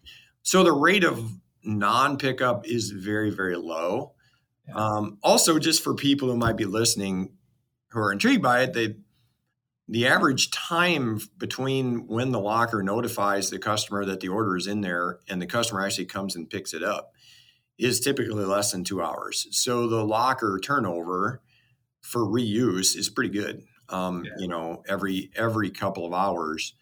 So 0.43 0.63
the 0.63 0.73
rate 0.73 1.05
of 1.05 1.33
non 1.63 2.19
pickup 2.19 2.67
is 2.67 2.91
very, 2.91 3.31
very 3.31 3.57
low. 3.57 4.13
Yeah. 4.69 4.75
Um, 4.75 5.19
also, 5.23 5.59
just 5.59 5.83
for 5.83 5.95
people 5.95 6.29
who 6.29 6.37
might 6.37 6.57
be 6.57 6.65
listening 6.65 7.33
who 7.91 8.01
are 8.01 8.13
intrigued 8.13 8.43
by 8.43 8.63
it, 8.63 8.73
they 8.73 8.97
the 9.89 10.07
average 10.07 10.51
time 10.51 11.21
between 11.39 12.09
when 12.09 12.33
the 12.33 12.41
locker 12.41 12.83
notifies 12.83 13.51
the 13.51 13.59
customer 13.59 14.05
that 14.05 14.19
the 14.21 14.29
order 14.29 14.57
is 14.57 14.67
in 14.67 14.81
there 14.81 15.21
and 15.29 15.41
the 15.41 15.47
customer 15.47 15.85
actually 15.85 16.07
comes 16.07 16.35
and 16.35 16.51
picks 16.51 16.75
it 16.75 16.83
up 16.83 17.13
is 17.79 18.01
typically 18.01 18.45
less 18.45 18.73
than 18.73 18.85
two 18.85 19.03
hours. 19.03 19.47
So 19.51 19.87
the 19.87 20.05
locker 20.05 20.59
turnover 20.63 21.43
for 22.01 22.23
reuse 22.23 22.97
is 22.97 23.09
pretty 23.09 23.31
good. 23.31 23.63
Um, 23.89 24.25
yeah. 24.25 24.33
You 24.39 24.49
know, 24.49 24.83
every 24.89 25.31
every 25.37 25.71
couple 25.71 26.07
of 26.07 26.13
hours, 26.13 26.75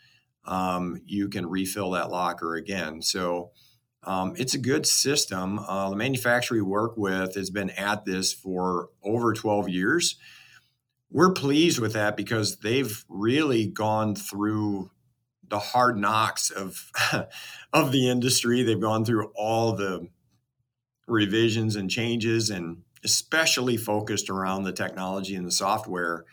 um, 0.44 1.00
you 1.06 1.28
can 1.28 1.46
refill 1.46 1.90
that 1.92 2.10
locker 2.10 2.54
again. 2.54 3.02
So 3.02 3.50
um, 4.04 4.34
it's 4.36 4.54
a 4.54 4.58
good 4.58 4.86
system. 4.86 5.58
Uh, 5.58 5.90
the 5.90 5.96
manufacturer 5.96 6.56
we 6.56 6.62
work 6.62 6.96
with 6.96 7.34
has 7.34 7.50
been 7.50 7.70
at 7.70 8.04
this 8.04 8.32
for 8.32 8.90
over 9.02 9.32
12 9.32 9.68
years. 9.68 10.16
We're 11.10 11.32
pleased 11.32 11.78
with 11.78 11.92
that 11.94 12.16
because 12.16 12.58
they've 12.58 13.04
really 13.08 13.66
gone 13.66 14.14
through 14.14 14.90
the 15.48 15.58
hard 15.58 15.96
knocks 15.96 16.50
of 16.50 16.90
of 17.72 17.92
the 17.92 18.08
industry. 18.08 18.62
They've 18.62 18.80
gone 18.80 19.04
through 19.04 19.30
all 19.34 19.74
the 19.74 20.08
revisions 21.06 21.76
and 21.76 21.90
changes, 21.90 22.50
and 22.50 22.82
especially 23.04 23.76
focused 23.76 24.30
around 24.30 24.64
the 24.64 24.72
technology 24.72 25.34
and 25.34 25.46
the 25.46 25.52
software. 25.52 26.24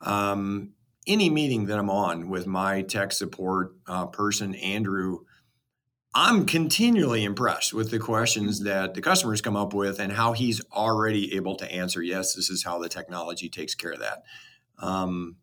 Um, 0.00 0.70
any 1.06 1.30
meeting 1.30 1.66
that 1.66 1.78
I'm 1.78 1.90
on 1.90 2.28
with 2.28 2.46
my 2.46 2.82
tech 2.82 3.12
support 3.12 3.74
uh, 3.86 4.06
person, 4.06 4.54
Andrew, 4.54 5.20
I'm 6.14 6.44
continually 6.44 7.24
impressed 7.24 7.72
with 7.72 7.90
the 7.90 7.98
questions 7.98 8.60
that 8.60 8.94
the 8.94 9.00
customers 9.00 9.40
come 9.40 9.56
up 9.56 9.72
with 9.72 9.98
and 9.98 10.12
how 10.12 10.32
he's 10.32 10.60
already 10.70 11.34
able 11.34 11.56
to 11.56 11.72
answer. 11.72 12.02
Yes, 12.02 12.34
this 12.34 12.50
is 12.50 12.64
how 12.64 12.78
the 12.78 12.88
technology 12.88 13.48
takes 13.48 13.74
care 13.74 13.92
of 13.92 14.00
that. 14.00 14.22
Um, 14.78 15.36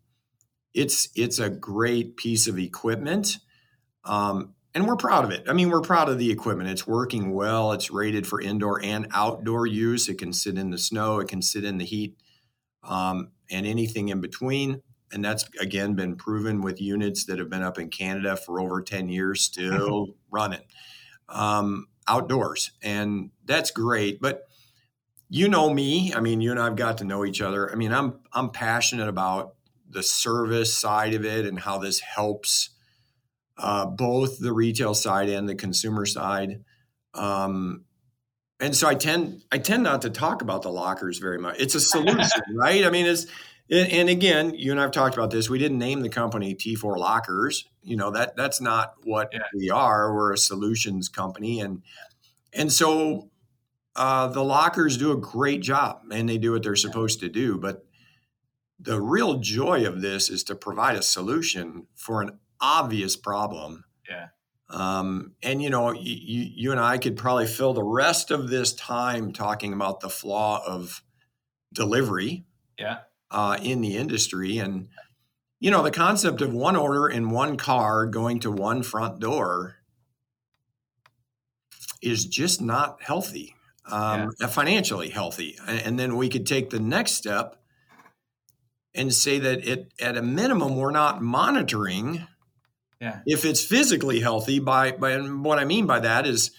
it's 0.72 1.08
it's 1.16 1.40
a 1.40 1.50
great 1.50 2.16
piece 2.16 2.46
of 2.46 2.58
equipment, 2.58 3.38
um, 4.04 4.54
and 4.74 4.86
we're 4.86 4.96
proud 4.96 5.24
of 5.24 5.30
it. 5.30 5.44
I 5.48 5.52
mean, 5.52 5.70
we're 5.70 5.80
proud 5.80 6.08
of 6.08 6.18
the 6.18 6.30
equipment. 6.30 6.70
It's 6.70 6.86
working 6.86 7.32
well. 7.32 7.72
It's 7.72 7.90
rated 7.90 8.26
for 8.26 8.40
indoor 8.40 8.82
and 8.82 9.08
outdoor 9.12 9.66
use. 9.66 10.08
It 10.08 10.18
can 10.18 10.32
sit 10.32 10.56
in 10.58 10.70
the 10.70 10.78
snow. 10.78 11.18
It 11.18 11.28
can 11.28 11.42
sit 11.42 11.64
in 11.64 11.78
the 11.78 11.84
heat, 11.84 12.16
um, 12.82 13.30
and 13.50 13.66
anything 13.66 14.08
in 14.08 14.20
between 14.20 14.82
and 15.12 15.24
that's 15.24 15.48
again 15.60 15.94
been 15.94 16.16
proven 16.16 16.60
with 16.60 16.80
units 16.80 17.24
that 17.24 17.38
have 17.38 17.50
been 17.50 17.62
up 17.62 17.78
in 17.78 17.88
Canada 17.88 18.36
for 18.36 18.60
over 18.60 18.82
10 18.82 19.08
years, 19.08 19.42
still 19.42 20.14
running 20.30 20.62
um, 21.28 21.88
outdoors. 22.06 22.72
And 22.82 23.30
that's 23.44 23.70
great. 23.70 24.20
But 24.20 24.46
you 25.28 25.48
know 25.48 25.72
me. 25.72 26.12
I 26.14 26.20
mean, 26.20 26.40
you 26.40 26.50
and 26.50 26.60
I've 26.60 26.76
got 26.76 26.98
to 26.98 27.04
know 27.04 27.24
each 27.24 27.40
other. 27.40 27.70
I 27.70 27.76
mean, 27.76 27.92
I'm 27.92 28.20
I'm 28.32 28.50
passionate 28.50 29.08
about 29.08 29.54
the 29.88 30.02
service 30.02 30.74
side 30.74 31.14
of 31.14 31.24
it 31.24 31.46
and 31.46 31.58
how 31.58 31.78
this 31.78 32.00
helps 32.00 32.70
uh, 33.60 33.86
both 33.86 34.38
the 34.38 34.52
retail 34.52 34.94
side 34.94 35.28
and 35.28 35.48
the 35.48 35.54
consumer 35.54 36.06
side. 36.06 36.64
Um, 37.14 37.84
and 38.58 38.76
so 38.76 38.88
I 38.88 38.94
tend 38.94 39.42
I 39.52 39.58
tend 39.58 39.82
not 39.84 40.02
to 40.02 40.10
talk 40.10 40.42
about 40.42 40.62
the 40.62 40.70
lockers 40.70 41.18
very 41.18 41.38
much. 41.38 41.58
It's 41.58 41.74
a 41.74 41.80
solution, 41.80 42.42
right? 42.54 42.84
I 42.84 42.90
mean, 42.90 43.06
it's 43.06 43.26
and, 43.72 44.08
again, 44.08 44.54
you 44.56 44.72
and 44.72 44.80
I've 44.80 44.90
talked 44.90 45.14
about 45.14 45.30
this. 45.30 45.48
We 45.48 45.58
didn't 45.58 45.78
name 45.78 46.00
the 46.00 46.08
company 46.08 46.56
T4 46.56 46.98
Lockers. 46.98 47.66
You 47.82 47.96
know 47.96 48.10
that 48.10 48.36
that's 48.36 48.60
not 48.60 48.94
what 49.04 49.30
yeah. 49.32 49.40
we 49.54 49.70
are. 49.70 50.12
We're 50.12 50.32
a 50.32 50.38
solutions 50.38 51.08
company, 51.08 51.60
and 51.60 51.82
and 52.52 52.72
so 52.72 53.30
uh, 53.94 54.26
the 54.26 54.42
lockers 54.42 54.96
do 54.96 55.12
a 55.12 55.16
great 55.16 55.62
job, 55.62 56.02
and 56.10 56.28
they 56.28 56.36
do 56.36 56.52
what 56.52 56.62
they're 56.62 56.76
supposed 56.76 57.20
to 57.20 57.28
do. 57.28 57.58
But 57.58 57.86
the 58.80 59.00
real 59.00 59.38
joy 59.38 59.86
of 59.86 60.00
this 60.00 60.30
is 60.30 60.42
to 60.44 60.54
provide 60.54 60.96
a 60.96 61.02
solution 61.02 61.86
for 61.94 62.22
an 62.22 62.38
obvious 62.60 63.16
problem. 63.16 63.84
Yeah. 64.08 64.28
Um, 64.68 65.32
and 65.42 65.62
you 65.62 65.70
know, 65.70 65.92
you, 65.92 66.46
you 66.54 66.70
and 66.70 66.80
I 66.80 66.98
could 66.98 67.16
probably 67.16 67.46
fill 67.46 67.74
the 67.74 67.82
rest 67.82 68.30
of 68.30 68.48
this 68.48 68.72
time 68.72 69.32
talking 69.32 69.72
about 69.72 70.00
the 70.00 70.10
flaw 70.10 70.62
of 70.66 71.02
delivery. 71.72 72.44
Yeah 72.78 72.98
uh, 73.30 73.58
in 73.62 73.80
the 73.80 73.96
industry. 73.96 74.58
And, 74.58 74.88
you 75.58 75.70
know, 75.70 75.82
the 75.82 75.90
concept 75.90 76.40
of 76.40 76.52
one 76.52 76.76
order 76.76 77.08
in 77.08 77.30
one 77.30 77.56
car 77.56 78.06
going 78.06 78.40
to 78.40 78.50
one 78.50 78.82
front 78.82 79.20
door 79.20 79.76
is 82.02 82.24
just 82.24 82.60
not 82.60 83.02
healthy, 83.02 83.54
um, 83.90 84.30
yeah. 84.40 84.46
financially 84.46 85.10
healthy. 85.10 85.58
And 85.66 85.98
then 85.98 86.16
we 86.16 86.28
could 86.28 86.46
take 86.46 86.70
the 86.70 86.80
next 86.80 87.12
step 87.12 87.56
and 88.94 89.12
say 89.12 89.38
that 89.38 89.66
it, 89.66 89.92
at 90.00 90.16
a 90.16 90.22
minimum, 90.22 90.76
we're 90.76 90.90
not 90.90 91.22
monitoring 91.22 92.26
if 93.26 93.44
it's 93.44 93.64
physically 93.64 94.20
healthy. 94.20 94.58
By, 94.58 94.92
by 94.92 95.12
and 95.12 95.44
what 95.44 95.58
I 95.58 95.64
mean 95.64 95.86
by 95.86 96.00
that 96.00 96.26
is 96.26 96.50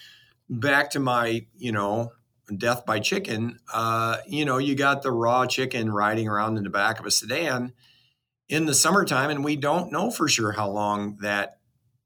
back 0.50 0.92
to 0.92 1.00
my, 1.00 1.46
you 1.58 1.72
know, 1.72 2.12
death 2.58 2.86
by 2.86 3.00
chicken, 3.00 3.60
uh, 3.74 4.18
you 4.28 4.44
know, 4.44 4.58
you 4.58 4.76
got 4.76 5.04
the 5.04 5.12
raw 5.12 5.46
chicken 5.46 5.92
riding 5.92 6.28
around 6.28 6.58
in 6.58 6.64
the 6.64 6.70
back 6.70 7.00
of 7.00 7.06
a 7.06 7.12
sedan 7.12 7.74
in 8.50 8.66
the 8.66 8.74
summertime, 8.74 9.30
and 9.30 9.46
we 9.46 9.56
don't 9.56 9.92
know 9.92 10.12
for 10.12 10.28
sure 10.28 10.52
how 10.52 10.70
long 10.70 11.18
that 11.22 11.60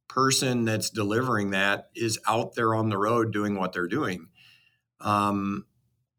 person 0.07 0.63
that's 0.63 0.91
delivering 0.91 1.49
that 1.49 1.89
is 1.95 2.19
out 2.27 2.53
there 2.53 2.75
on 2.75 2.89
the 2.89 2.97
road 2.97 3.33
doing 3.33 3.55
what 3.55 3.73
they're 3.73 3.87
doing. 3.87 4.27
Um, 5.01 5.65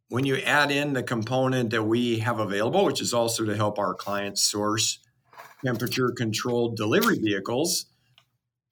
when 0.08 0.24
you 0.24 0.36
add 0.36 0.70
in 0.70 0.92
the 0.92 1.02
component 1.02 1.70
that 1.70 1.82
we 1.82 2.18
have 2.18 2.38
available, 2.40 2.84
which 2.84 3.00
is 3.00 3.14
also 3.14 3.44
to 3.44 3.56
help 3.56 3.78
our 3.78 3.94
clients 3.94 4.42
source 4.42 4.98
temperature 5.64 6.12
controlled 6.16 6.76
delivery 6.76 7.18
vehicles, 7.18 7.86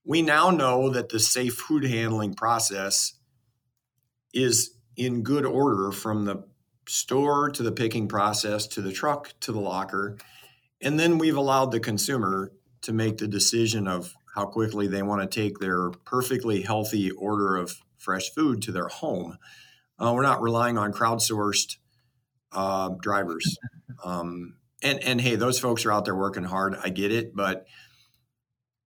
we 0.04 0.22
now 0.22 0.50
know 0.50 0.90
that 0.90 1.08
the 1.08 1.18
safe 1.18 1.54
food 1.54 1.84
handling 1.84 2.34
process 2.34 3.14
is 4.32 4.74
in 4.96 5.22
good 5.22 5.46
order 5.46 5.90
from 5.90 6.24
the 6.24 6.44
store 6.86 7.50
to 7.50 7.62
the 7.62 7.72
picking 7.72 8.08
process 8.08 8.66
to 8.66 8.82
the 8.82 8.92
truck 8.92 9.32
to 9.40 9.52
the 9.52 9.60
locker. 9.60 10.18
And 10.80 11.00
then 11.00 11.18
we've 11.18 11.36
allowed 11.36 11.72
the 11.72 11.80
consumer 11.80 12.52
to 12.82 12.92
make 12.92 13.16
the 13.16 13.28
decision 13.28 13.88
of 13.88 14.14
how 14.34 14.44
quickly 14.44 14.86
they 14.86 15.02
want 15.02 15.22
to 15.22 15.40
take 15.40 15.58
their 15.58 15.90
perfectly 15.90 16.62
healthy 16.62 17.10
order 17.12 17.56
of 17.56 17.80
fresh 17.96 18.30
food 18.30 18.60
to 18.62 18.72
their 18.72 18.88
home. 18.88 19.38
Uh, 19.98 20.12
we're 20.14 20.22
not 20.22 20.42
relying 20.42 20.76
on 20.76 20.92
crowdsourced 20.92 21.76
uh, 22.52 22.90
drivers. 23.00 23.58
Um, 24.04 24.56
and, 24.82 25.02
and 25.02 25.18
hey, 25.18 25.36
those 25.36 25.58
folks 25.58 25.86
are 25.86 25.92
out 25.92 26.04
there 26.04 26.16
working 26.16 26.44
hard. 26.44 26.76
I 26.82 26.90
get 26.90 27.10
it. 27.10 27.34
But 27.34 27.64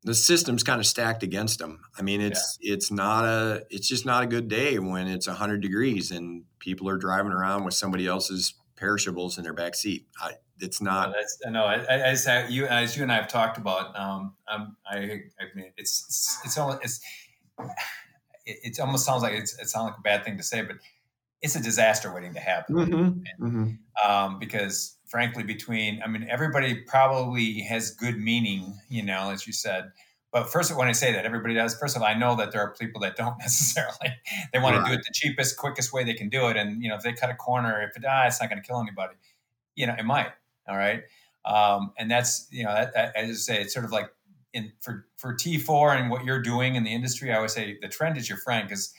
the 0.04 0.14
system's 0.14 0.62
kind 0.62 0.80
of 0.80 0.87
stacked 0.87 1.22
against 1.22 1.58
them. 1.58 1.80
I 1.98 2.02
mean, 2.02 2.20
it's 2.20 2.58
yeah. 2.61 2.74
it's 2.74 2.90
not 2.90 3.24
a 3.24 3.64
it's 3.70 3.88
just 3.88 4.06
not 4.06 4.22
a 4.22 4.26
good 4.26 4.48
day 4.48 4.78
when 4.78 5.08
it's 5.08 5.26
100 5.26 5.61
degrees 5.61 6.11
and 6.11 6.44
people 6.58 6.88
are 6.88 6.96
driving 6.96 7.32
around 7.32 7.64
with 7.64 7.74
somebody 7.74 8.06
else's 8.06 8.54
perishables 8.76 9.38
in 9.38 9.44
their 9.44 9.52
back 9.52 9.74
seat. 9.74 10.06
I, 10.20 10.34
it's 10.61 10.80
not. 10.80 11.14
No, 11.44 11.50
no, 11.50 11.64
I, 11.64 11.78
as 11.84 12.26
you 12.48 12.66
as 12.66 12.96
you 12.96 13.02
and 13.02 13.12
I 13.12 13.16
have 13.16 13.28
talked 13.28 13.58
about, 13.58 13.98
um, 13.98 14.34
um 14.48 14.76
I, 14.87 14.98
I 14.98 15.44
mean, 15.54 15.72
it's 15.76 16.04
it's 16.06 16.40
it's 16.44 16.58
almost 16.58 16.80
it's 16.82 17.00
it, 18.46 18.58
it, 18.62 18.80
almost 18.80 19.04
sounds 19.04 19.22
like 19.22 19.34
it's 19.34 19.58
it 19.58 19.68
sounds 19.68 19.90
like 19.90 19.98
a 19.98 20.02
bad 20.02 20.24
thing 20.24 20.37
to 20.37 20.42
say, 20.42 20.62
but 20.62 20.76
it's 21.42 21.54
a 21.54 21.62
disaster 21.62 22.12
waiting 22.12 22.34
to 22.34 22.40
happen. 22.40 22.76
Mm-hmm. 22.76 22.94
And, 22.94 23.26
mm-hmm. 23.40 24.11
Um, 24.11 24.38
because 24.38 24.96
frankly, 25.08 25.42
between, 25.42 26.02
I 26.02 26.08
mean, 26.08 26.26
everybody 26.28 26.74
probably 26.74 27.60
has 27.62 27.90
good 27.90 28.18
meaning, 28.18 28.78
you 28.88 29.02
know, 29.02 29.30
as 29.30 29.46
you 29.46 29.52
said. 29.52 29.92
But 30.30 30.50
first, 30.52 30.76
when 30.76 30.88
I 30.88 30.92
say 30.92 31.12
that, 31.12 31.24
everybody 31.24 31.54
does. 31.54 31.74
First 31.78 31.96
of 31.96 32.02
all, 32.02 32.08
I 32.08 32.14
know 32.14 32.36
that 32.36 32.52
there 32.52 32.60
are 32.60 32.74
people 32.74 33.00
that 33.00 33.16
don't 33.16 33.38
necessarily. 33.40 34.14
They 34.52 34.58
want 34.58 34.76
right. 34.76 34.84
to 34.84 34.90
do 34.90 34.98
it 34.98 35.04
the 35.06 35.12
cheapest, 35.12 35.56
quickest 35.56 35.92
way 35.92 36.04
they 36.04 36.14
can 36.14 36.28
do 36.28 36.48
it, 36.48 36.56
and 36.56 36.82
you 36.82 36.88
know, 36.88 36.96
if 36.96 37.02
they 37.02 37.12
cut 37.12 37.30
a 37.30 37.34
corner, 37.34 37.82
if 37.82 37.96
it 37.96 38.04
ah, 38.06 38.26
it's 38.26 38.40
not 38.40 38.50
going 38.50 38.60
to 38.60 38.66
kill 38.66 38.80
anybody. 38.80 39.14
You 39.74 39.86
know, 39.86 39.94
it 39.98 40.04
might. 40.04 40.30
All 40.68 40.76
right, 40.76 41.02
um, 41.46 41.92
and 41.98 42.10
that's 42.10 42.46
you 42.50 42.64
know, 42.64 42.74
that, 42.74 42.92
that, 42.92 43.16
as 43.16 43.30
I 43.30 43.32
say, 43.32 43.62
it's 43.62 43.72
sort 43.72 43.86
of 43.86 43.92
like 43.92 44.12
in 44.52 44.70
for 44.80 45.06
for 45.16 45.32
T 45.34 45.56
four 45.56 45.94
and 45.94 46.10
what 46.10 46.24
you're 46.24 46.42
doing 46.42 46.74
in 46.74 46.84
the 46.84 46.92
industry. 46.92 47.32
I 47.32 47.36
always 47.36 47.54
say 47.54 47.78
the 47.80 47.88
trend 47.88 48.18
is 48.18 48.28
your 48.28 48.38
friend 48.38 48.68
because 48.68 48.92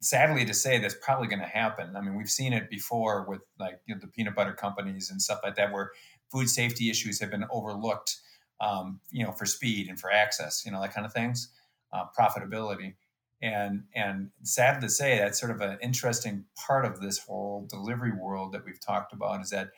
sadly 0.00 0.44
to 0.46 0.54
say 0.54 0.78
that's 0.78 0.94
probably 0.94 1.28
going 1.28 1.40
to 1.40 1.46
happen. 1.46 1.94
I 1.94 2.00
mean, 2.00 2.16
we've 2.16 2.30
seen 2.30 2.52
it 2.52 2.70
before 2.70 3.24
with 3.28 3.42
like 3.58 3.80
you 3.86 3.94
know, 3.94 4.00
the 4.00 4.06
peanut 4.06 4.34
butter 4.34 4.52
companies 4.52 5.10
and 5.10 5.20
stuff 5.20 5.40
like 5.42 5.56
that, 5.56 5.72
where 5.72 5.92
food 6.30 6.48
safety 6.48 6.90
issues 6.90 7.20
have 7.20 7.30
been 7.30 7.44
overlooked, 7.50 8.16
um, 8.60 9.00
you 9.10 9.24
know, 9.24 9.32
for 9.32 9.46
speed 9.46 9.88
and 9.88 10.00
for 10.00 10.10
access, 10.10 10.64
you 10.64 10.72
know, 10.72 10.80
that 10.80 10.94
kind 10.94 11.06
of 11.06 11.12
things, 11.12 11.50
uh, 11.92 12.04
profitability. 12.18 12.94
And 13.42 13.84
and 13.94 14.30
sad 14.42 14.80
to 14.82 14.88
say, 14.88 15.18
that's 15.18 15.40
sort 15.40 15.52
of 15.52 15.60
an 15.62 15.78
interesting 15.82 16.44
part 16.66 16.84
of 16.84 17.00
this 17.00 17.18
whole 17.18 17.66
delivery 17.68 18.12
world 18.12 18.52
that 18.52 18.64
we've 18.64 18.80
talked 18.80 19.12
about 19.14 19.40
is 19.40 19.50
that, 19.50 19.70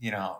you 0.00 0.10
know, 0.10 0.38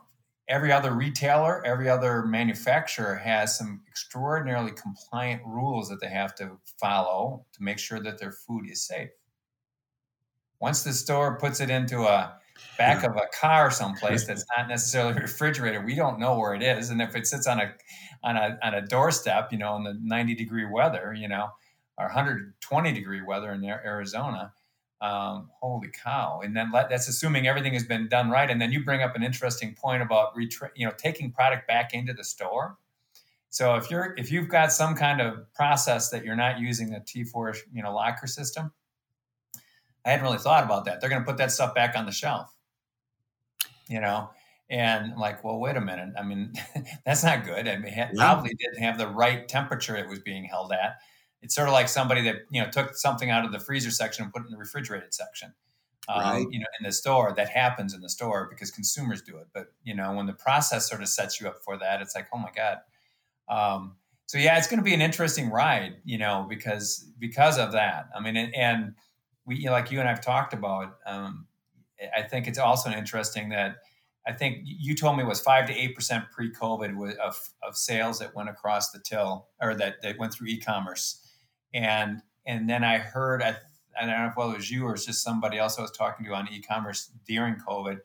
every 0.49 0.73
other 0.73 0.93
retailer, 0.93 1.65
every 1.65 1.89
other 1.89 2.25
manufacturer 2.25 3.17
has 3.17 3.59
some 3.59 3.83
extraordinarily 3.89 4.73
compliant 4.73 5.43
rules 5.45 5.89
that 5.89 6.01
they 6.01 6.09
have 6.09 6.35
to 6.37 6.53
follow 6.81 7.45
to 7.53 7.63
make 7.63 7.79
sure 7.79 8.01
that 8.01 8.19
their 8.19 8.33
food 8.33 8.69
is 8.71 8.83
safe. 8.83 9.11
Once 10.61 10.83
the 10.83 10.93
store 10.93 11.39
puts 11.39 11.61
it 11.61 11.69
into 11.69 12.03
a 12.03 12.39
back 12.79 13.05
of 13.05 13.17
a 13.17 13.27
car 13.39 13.71
someplace 13.71 14.27
that's 14.27 14.45
not 14.57 14.69
necessarily 14.69 15.13
refrigerated, 15.21 15.85
we 15.85 15.95
don't 15.95 16.19
know 16.19 16.39
where 16.39 16.55
it 16.55 16.63
is. 16.63 16.91
And 16.91 17.03
if 17.03 17.15
it 17.15 17.27
sits 17.27 17.47
on 17.47 17.61
a 17.61 17.75
on 18.23 18.37
a 18.37 18.59
on 18.63 18.75
a 18.75 18.81
doorstep, 18.81 19.53
you 19.53 19.59
know, 19.59 19.77
in 19.77 19.85
the 19.85 19.99
90 20.01 20.35
degree 20.35 20.65
weather, 20.65 21.15
you 21.17 21.29
know, 21.29 21.49
or 21.99 22.07
120 22.07 22.93
degree 22.93 23.23
weather 23.23 23.53
in 23.53 23.65
Arizona, 23.65 24.53
um, 25.01 25.51
holy 25.61 25.89
cow 25.89 26.41
and 26.43 26.57
then 26.57 26.71
let, 26.73 26.89
that's 26.89 27.09
assuming 27.09 27.47
everything 27.47 27.75
has 27.75 27.85
been 27.85 28.09
done 28.09 28.31
right 28.31 28.51
and 28.51 28.61
then 28.61 28.73
you 28.73 28.83
bring 28.85 29.03
up 29.03 29.15
an 29.15 29.23
interesting 29.23 29.75
point 29.75 30.03
about 30.03 30.35
retra- 30.35 30.71
you 30.75 30.87
know 30.87 30.93
taking 30.97 31.31
product 31.31 31.69
back 31.69 31.93
into 31.93 32.15
the 32.15 32.25
store 32.25 32.79
so 33.51 33.75
if 33.77 33.91
you're 33.91 34.15
if 34.17 34.31
you've 34.33 34.49
got 34.49 34.73
some 34.73 34.95
kind 34.95 35.21
of 35.21 35.53
process 35.55 36.09
that 36.11 36.25
you're 36.25 36.37
not 36.37 36.59
using 36.59 36.95
a 36.95 37.01
t4 37.01 37.57
you 37.73 37.83
know 37.83 37.93
locker 37.93 38.27
system 38.27 38.73
i 40.07 40.11
hadn't 40.11 40.25
really 40.25 40.39
thought 40.39 40.65
about 40.65 40.87
that 40.87 41.01
they're 41.01 41.11
going 41.11 41.23
to 41.23 41.27
put 41.27 41.37
that 41.37 41.53
stuff 41.53 41.75
back 41.75 41.95
on 41.97 42.07
the 42.07 42.13
shelf 42.13 42.55
you 43.89 44.01
know 44.01 44.31
And 44.69 45.13
I'm 45.13 45.19
like, 45.19 45.45
well, 45.45 45.61
wait 45.61 45.77
a 45.77 45.81
minute. 45.81 46.15
I 46.19 46.25
mean, 46.25 46.53
that's 47.07 47.23
not 47.23 47.45
good. 47.45 47.69
I 47.69 47.77
mean, 47.77 47.93
it 47.95 48.17
probably 48.17 48.53
didn't 48.55 48.83
have 48.83 48.99
the 48.99 49.07
right 49.07 49.47
temperature 49.47 49.95
it 49.97 50.09
was 50.09 50.19
being 50.19 50.45
held 50.45 50.73
at. 50.73 50.97
It's 51.47 51.55
sort 51.55 51.69
of 51.69 51.75
like 51.75 51.89
somebody 51.89 52.23
that 52.23 52.39
you 52.51 52.61
know 52.61 52.69
took 52.69 52.97
something 52.97 53.31
out 53.31 53.45
of 53.45 53.53
the 53.53 53.61
freezer 53.61 53.93
section 53.93 54.25
and 54.25 54.33
put 54.33 54.43
it 54.43 54.47
in 54.47 54.51
the 54.51 54.59
refrigerated 54.59 55.15
section. 55.15 55.55
Um, 56.09 56.21
right. 56.21 56.47
You 56.51 56.59
know, 56.59 56.67
in 56.81 56.85
the 56.85 56.91
store, 56.91 57.33
that 57.37 57.49
happens 57.49 57.95
in 57.95 58.01
the 58.01 58.09
store 58.09 58.49
because 58.51 58.73
consumers 58.73 59.23
do 59.23 59.37
it. 59.37 59.47
But 59.55 59.69
you 59.85 59.95
know, 59.95 60.13
when 60.13 60.27
the 60.27 60.33
process 60.33 60.89
sort 60.89 61.03
of 61.03 61.09
sets 61.09 61.41
you 61.41 61.47
up 61.47 61.63
for 61.63 61.79
that, 61.79 62.03
it's 62.03 62.17
like, 62.17 62.27
oh 62.35 62.39
my 62.39 62.51
god. 62.51 62.79
Um, 63.49 63.95
so 64.27 64.39
yeah, 64.39 64.59
it's 64.59 64.67
going 64.67 64.81
to 64.81 64.85
be 64.85 64.93
an 64.93 65.01
interesting 65.01 65.51
ride, 65.51 65.99
you 66.05 66.19
know, 66.19 66.47
because 66.49 67.09
because 67.21 67.59
of 67.59 67.71
that. 67.73 68.09
I 68.13 68.21
mean, 68.21 68.37
and, 68.37 68.53
and 68.57 68.95
we 69.45 69.59
you 69.59 69.67
know, 69.67 69.73
like 69.73 69.93
you 69.93 70.01
and 70.01 70.09
I've 70.09 70.21
talked 70.21 70.53
about. 70.53 70.97
Um, 71.07 71.47
I 72.15 72.23
think 72.23 72.49
it's 72.49 72.59
also 72.59 72.91
interesting 72.91 73.51
that 73.51 73.77
I 74.27 74.33
think 74.33 74.63
you 74.65 74.97
told 74.97 75.17
me 75.17 75.23
it 75.23 75.27
was 75.27 75.41
five 75.41 75.67
to 75.69 75.73
eight 75.73 75.95
percent 75.95 76.25
pre-COVID 76.33 77.17
of, 77.19 77.39
of 77.63 77.77
sales 77.77 78.19
that 78.19 78.35
went 78.35 78.49
across 78.49 78.91
the 78.91 78.99
till 78.99 79.47
or 79.63 79.77
that, 79.77 80.03
that 80.03 80.19
went 80.19 80.33
through 80.35 80.49
e-commerce, 80.49 81.23
and 81.77 82.23
and 82.47 82.69
then 82.69 82.83
I 82.83 82.99
heard 82.99 83.43
I, 83.43 83.57
I 84.01 84.07
don't 84.07 84.11
know 84.11 84.27
if 84.27 84.33
it 84.33 84.57
was 84.57 84.71
you 84.71 84.85
or 84.87 84.95
it's 84.95 85.05
just 85.05 85.23
somebody 85.23 85.59
else 85.59 85.79
I 85.79 85.83
was 85.83 85.91
talking 85.91 86.25
to 86.27 86.33
on 86.33 86.49
e-commerce 86.51 87.11
during 87.27 87.57
COVID. 87.57 88.01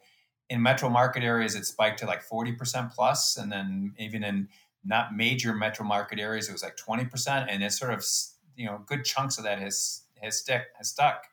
In 0.50 0.62
metro 0.62 0.90
market 0.90 1.24
areas, 1.24 1.56
it 1.56 1.66
spiked 1.66 2.00
to 2.00 2.06
like 2.06 2.22
forty 2.22 2.52
percent 2.52 2.92
plus, 2.92 3.38
and 3.38 3.50
then 3.50 3.94
even 3.98 4.24
in 4.24 4.50
not 4.84 5.16
major 5.16 5.54
metro 5.54 5.86
market 5.86 6.20
areas, 6.20 6.50
it 6.50 6.52
was 6.52 6.64
like 6.64 6.76
twenty 6.76 7.06
percent, 7.06 7.50
and 7.50 7.64
it's 7.64 7.80
sort 7.80 7.94
of 7.94 8.06
you 8.58 8.66
know 8.66 8.84
good 8.86 9.06
chunks 9.06 9.38
of 9.38 9.46
that 9.46 9.60
has 9.60 10.02
has 10.22 10.38
stick 10.38 10.64
has 10.78 10.90
stuck 10.90 11.28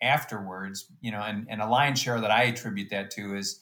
afterwards. 0.00 0.90
You 1.02 1.10
know, 1.10 1.20
and 1.20 1.46
and 1.50 1.60
a 1.60 1.68
lion's 1.68 2.00
share 2.00 2.18
that 2.18 2.30
I 2.30 2.44
attribute 2.44 2.88
that 2.90 3.10
to 3.12 3.36
is 3.36 3.60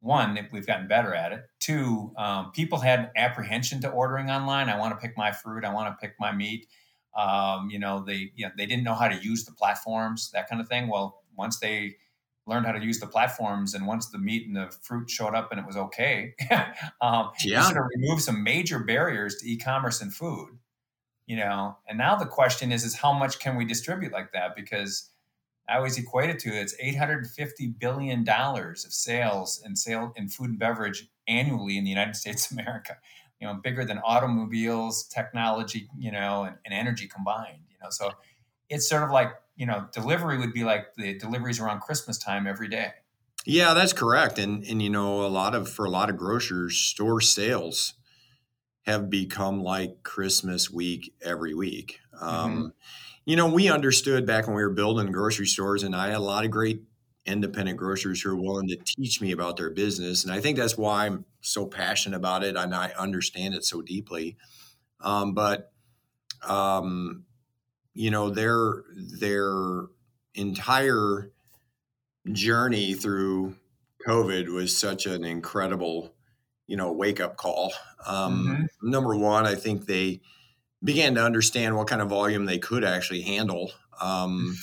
one, 0.00 0.38
we've 0.52 0.66
gotten 0.66 0.86
better 0.86 1.12
at 1.12 1.32
it. 1.32 1.42
Two, 1.58 2.12
um, 2.16 2.52
people 2.52 2.78
had 2.78 3.10
apprehension 3.16 3.80
to 3.80 3.90
ordering 3.90 4.30
online. 4.30 4.68
I 4.68 4.78
want 4.78 4.92
to 4.94 5.04
pick 5.04 5.16
my 5.16 5.32
fruit. 5.32 5.64
I 5.64 5.74
want 5.74 5.92
to 5.92 6.00
pick 6.00 6.14
my 6.20 6.30
meat. 6.30 6.68
Um, 7.18 7.68
you 7.68 7.80
know, 7.80 8.04
they 8.06 8.30
you 8.36 8.46
know, 8.46 8.52
they 8.56 8.64
didn't 8.64 8.84
know 8.84 8.94
how 8.94 9.08
to 9.08 9.16
use 9.16 9.44
the 9.44 9.52
platforms, 9.52 10.30
that 10.32 10.48
kind 10.48 10.60
of 10.60 10.68
thing. 10.68 10.88
Well, 10.88 11.22
once 11.36 11.58
they 11.58 11.96
learned 12.46 12.64
how 12.64 12.72
to 12.72 12.82
use 12.82 13.00
the 13.00 13.06
platforms, 13.06 13.74
and 13.74 13.86
once 13.86 14.08
the 14.08 14.18
meat 14.18 14.46
and 14.46 14.56
the 14.56 14.70
fruit 14.82 15.10
showed 15.10 15.34
up 15.34 15.50
and 15.50 15.60
it 15.60 15.66
was 15.66 15.76
okay, 15.76 16.34
um, 17.00 17.32
yeah, 17.44 17.62
sort 17.62 17.78
of 17.78 17.84
remove 17.96 18.22
some 18.22 18.42
major 18.42 18.78
barriers 18.78 19.36
to 19.36 19.50
e-commerce 19.50 20.00
and 20.00 20.14
food. 20.14 20.58
You 21.26 21.36
know, 21.36 21.76
and 21.86 21.98
now 21.98 22.16
the 22.16 22.24
question 22.24 22.72
is, 22.72 22.84
is 22.84 22.94
how 22.94 23.12
much 23.12 23.38
can 23.40 23.56
we 23.56 23.66
distribute 23.66 24.12
like 24.12 24.32
that? 24.32 24.56
Because 24.56 25.10
I 25.68 25.76
always 25.76 25.98
equate 25.98 26.30
it 26.30 26.38
to 26.40 26.50
it's 26.50 26.74
850 26.80 27.66
billion 27.78 28.24
dollars 28.24 28.86
of 28.86 28.92
sales 28.92 29.60
and 29.62 29.76
sale 29.76 30.14
in 30.16 30.28
food 30.28 30.50
and 30.50 30.58
beverage 30.58 31.08
annually 31.26 31.76
in 31.76 31.84
the 31.84 31.90
United 31.90 32.16
States 32.16 32.50
of 32.50 32.58
America. 32.58 32.96
You 33.40 33.46
know, 33.46 33.54
bigger 33.54 33.84
than 33.84 33.98
automobiles, 33.98 35.04
technology, 35.04 35.88
you 35.96 36.10
know, 36.10 36.44
and, 36.44 36.56
and 36.64 36.74
energy 36.74 37.06
combined. 37.06 37.60
You 37.70 37.76
know, 37.82 37.90
so 37.90 38.12
it's 38.68 38.88
sort 38.88 39.02
of 39.02 39.10
like 39.10 39.32
you 39.56 39.66
know, 39.66 39.88
delivery 39.92 40.38
would 40.38 40.52
be 40.52 40.64
like 40.64 40.94
the 40.96 41.18
deliveries 41.18 41.58
around 41.60 41.80
Christmas 41.80 42.16
time 42.16 42.46
every 42.46 42.68
day. 42.68 42.92
Yeah, 43.44 43.74
that's 43.74 43.92
correct. 43.92 44.38
And 44.38 44.64
and 44.64 44.82
you 44.82 44.90
know, 44.90 45.24
a 45.24 45.28
lot 45.28 45.54
of 45.54 45.68
for 45.68 45.84
a 45.84 45.90
lot 45.90 46.10
of 46.10 46.16
grocers, 46.16 46.76
store 46.76 47.20
sales 47.20 47.94
have 48.82 49.10
become 49.10 49.62
like 49.62 50.02
Christmas 50.02 50.70
week 50.70 51.12
every 51.22 51.54
week. 51.54 52.00
Um, 52.20 52.52
mm-hmm 52.52 52.66
you 53.28 53.36
know, 53.36 53.46
we 53.46 53.68
understood 53.68 54.24
back 54.24 54.46
when 54.46 54.56
we 54.56 54.62
were 54.62 54.70
building 54.70 55.12
grocery 55.12 55.46
stores, 55.46 55.82
and 55.82 55.94
I 55.94 56.06
had 56.06 56.16
a 56.16 56.20
lot 56.20 56.46
of 56.46 56.50
great 56.50 56.80
independent 57.28 57.78
grocers 57.78 58.22
who 58.22 58.30
are 58.30 58.36
willing 58.36 58.68
to 58.68 58.76
teach 58.76 59.20
me 59.20 59.32
about 59.32 59.56
their 59.56 59.70
business. 59.70 60.24
And 60.24 60.32
I 60.32 60.40
think 60.40 60.56
that's 60.56 60.78
why 60.78 61.06
I'm 61.06 61.24
so 61.40 61.66
passionate 61.66 62.16
about 62.16 62.42
it 62.42 62.56
and 62.56 62.74
I 62.74 62.92
understand 62.98 63.54
it 63.54 63.64
so 63.64 63.82
deeply. 63.82 64.36
Um, 65.00 65.34
but, 65.34 65.70
um, 66.46 67.24
you 67.94 68.10
know, 68.10 68.30
their, 68.30 68.82
their 68.96 69.86
entire 70.34 71.30
journey 72.32 72.94
through 72.94 73.54
COVID 74.06 74.48
was 74.48 74.76
such 74.76 75.06
an 75.06 75.24
incredible, 75.24 76.14
you 76.66 76.76
know, 76.76 76.92
wake 76.92 77.20
up 77.20 77.36
call. 77.36 77.72
Um, 78.06 78.68
mm-hmm. 78.80 78.90
Number 78.90 79.14
one, 79.16 79.46
I 79.46 79.54
think 79.54 79.86
they, 79.86 80.20
began 80.82 81.14
to 81.16 81.24
understand 81.24 81.76
what 81.76 81.88
kind 81.88 82.00
of 82.00 82.08
volume 82.08 82.46
they 82.46 82.58
could 82.58 82.84
actually 82.84 83.22
handle. 83.22 83.72
Um, 84.00 84.56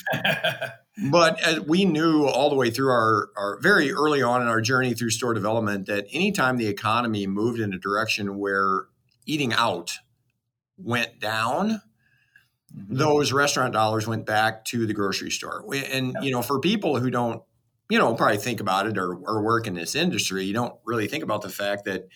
but 1.11 1.39
as 1.41 1.59
we 1.61 1.85
knew 1.85 2.25
all 2.25 2.49
the 2.49 2.55
way 2.55 2.69
through 2.71 2.89
our, 2.89 3.29
our 3.35 3.59
very 3.59 3.91
early 3.91 4.21
on 4.21 4.41
in 4.41 4.47
our 4.47 4.61
journey 4.61 4.93
through 4.93 5.09
store 5.09 5.33
development 5.33 5.87
that 5.87 6.05
anytime 6.11 6.57
the 6.57 6.67
economy 6.67 7.27
moved 7.27 7.59
in 7.59 7.73
a 7.73 7.77
direction 7.77 8.37
where 8.37 8.85
eating 9.25 9.53
out 9.53 9.97
went 10.77 11.19
down, 11.19 11.81
mm-hmm. 12.73 12.95
those 12.95 13.33
restaurant 13.33 13.73
dollars 13.73 14.07
went 14.07 14.25
back 14.25 14.63
to 14.65 14.85
the 14.85 14.93
grocery 14.93 15.31
store. 15.31 15.65
And, 15.91 16.15
you 16.21 16.31
know, 16.31 16.41
for 16.41 16.59
people 16.59 16.97
who 16.97 17.09
don't, 17.09 17.41
you 17.89 17.99
know, 17.99 18.15
probably 18.15 18.37
think 18.37 18.61
about 18.61 18.87
it 18.87 18.97
or, 18.97 19.13
or 19.13 19.43
work 19.43 19.67
in 19.67 19.73
this 19.73 19.95
industry, 19.95 20.45
you 20.45 20.53
don't 20.53 20.73
really 20.85 21.07
think 21.07 21.23
about 21.23 21.41
the 21.41 21.49
fact 21.49 21.85
that 21.85 22.07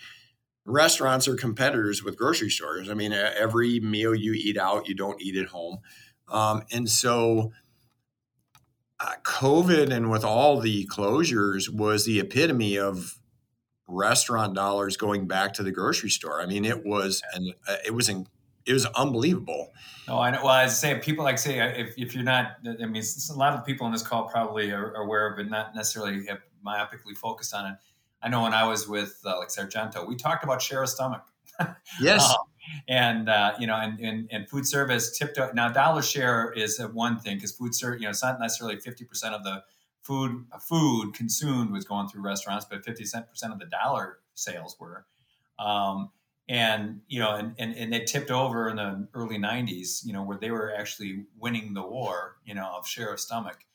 restaurants 0.66 1.28
are 1.28 1.36
competitors 1.36 2.04
with 2.04 2.18
grocery 2.18 2.50
stores. 2.50 2.90
I 2.90 2.94
mean, 2.94 3.14
every 3.14 3.80
meal 3.80 4.14
you 4.14 4.34
eat 4.34 4.58
out, 4.58 4.88
you 4.88 4.96
don't 4.96 5.22
eat 5.22 5.36
at 5.36 5.48
home. 5.48 5.80
Um, 6.28 6.64
and 6.72 6.90
so, 6.90 7.52
uh, 9.00 9.14
COVID 9.24 9.92
and 9.92 10.12
with 10.12 10.24
all 10.24 10.60
the 10.60 10.86
closures 10.88 11.70
was 11.70 12.06
the 12.06 12.20
epitome 12.20 12.78
of 12.78 13.18
restaurant 13.88 14.54
dollars 14.54 14.98
going 14.98 15.28
back 15.28 15.54
to 15.54 15.64
the 15.64 15.72
grocery 15.72 16.10
store. 16.10 16.42
I 16.42 16.46
mean, 16.46 16.66
it 16.66 16.86
was 16.86 17.22
and 17.34 17.54
uh, 17.68 17.78
it 17.86 17.94
was 17.94 18.10
in, 18.10 18.28
it 18.66 18.74
was 18.74 18.86
unbelievable. 18.88 19.72
Oh, 20.08 20.20
I 20.20 20.32
know. 20.32 20.44
Well, 20.44 20.54
I 20.54 20.68
say 20.68 21.00
people 21.00 21.24
like 21.24 21.40
say 21.40 21.60
if, 21.80 21.94
if 21.98 22.14
you're 22.14 22.24
not, 22.24 22.58
I 22.66 22.86
mean, 22.86 23.02
a 23.32 23.34
lot 23.36 23.54
of 23.54 23.66
people 23.66 23.86
on 23.86 23.92
this 23.92 24.04
call 24.04 24.28
probably 24.28 24.72
are 24.72 24.94
aware 24.96 25.32
of 25.32 25.40
it, 25.40 25.50
not 25.50 25.74
necessarily 25.76 26.28
myopically 26.66 27.16
focused 27.16 27.56
on 27.56 27.72
it 27.72 27.78
I 28.22 28.30
know 28.30 28.44
when 28.44 28.54
I 28.54 28.68
was 28.68 28.88
with 28.88 29.20
uh, 29.26 29.38
like 29.38 29.50
Sargento, 29.50 30.06
we 30.06 30.16
talked 30.16 30.44
about 30.44 30.62
share 30.62 30.84
of 30.84 30.90
stomach. 30.90 31.24
yes. 32.02 32.30
Um, 32.30 32.36
and 32.88 33.30
uh, 33.30 33.54
you 33.60 33.68
know, 33.68 33.76
and, 33.76 34.00
and, 34.00 34.28
and 34.32 34.50
food 34.50 34.68
service 34.68 35.18
tipped 35.18 35.40
now 35.54 35.70
dollar 35.70 36.02
share 36.02 36.52
is 36.52 36.80
one 36.94 37.20
thing 37.20 37.38
because 37.38 37.52
food 37.52 37.74
service, 37.74 38.00
you 38.00 38.06
know, 38.06 38.12
it's 38.12 38.24
not 38.24 38.40
necessarily 38.40 38.80
fifty 38.80 39.06
percent 39.06 39.34
of 39.34 39.44
the 39.44 39.64
food 40.02 40.46
food 40.62 41.14
consumed 41.14 41.72
was 41.72 41.86
going 41.86 42.08
through 42.08 42.22
restaurants, 42.22 42.66
but 42.70 42.84
fifty 42.84 43.04
percent 43.04 43.54
of 43.54 43.60
the 43.60 43.66
dollar 43.66 44.20
sales 44.34 44.76
were. 44.80 45.06
Um, 45.58 46.12
and 46.48 47.02
you 47.08 47.20
know, 47.20 47.36
and, 47.36 47.54
and 47.60 47.76
and 47.76 47.94
they 47.94 48.02
tipped 48.02 48.32
over 48.32 48.70
in 48.70 48.78
the 48.78 49.08
early 49.14 49.38
'90s, 49.38 50.06
you 50.06 50.14
know, 50.14 50.24
where 50.24 50.38
they 50.38 50.52
were 50.52 50.74
actually 50.76 51.26
winning 51.38 51.74
the 51.74 51.84
war, 51.84 52.38
you 52.44 52.56
know, 52.56 52.76
of 52.78 52.88
share 52.88 53.14
of 53.14 53.20
stomach. 53.20 53.66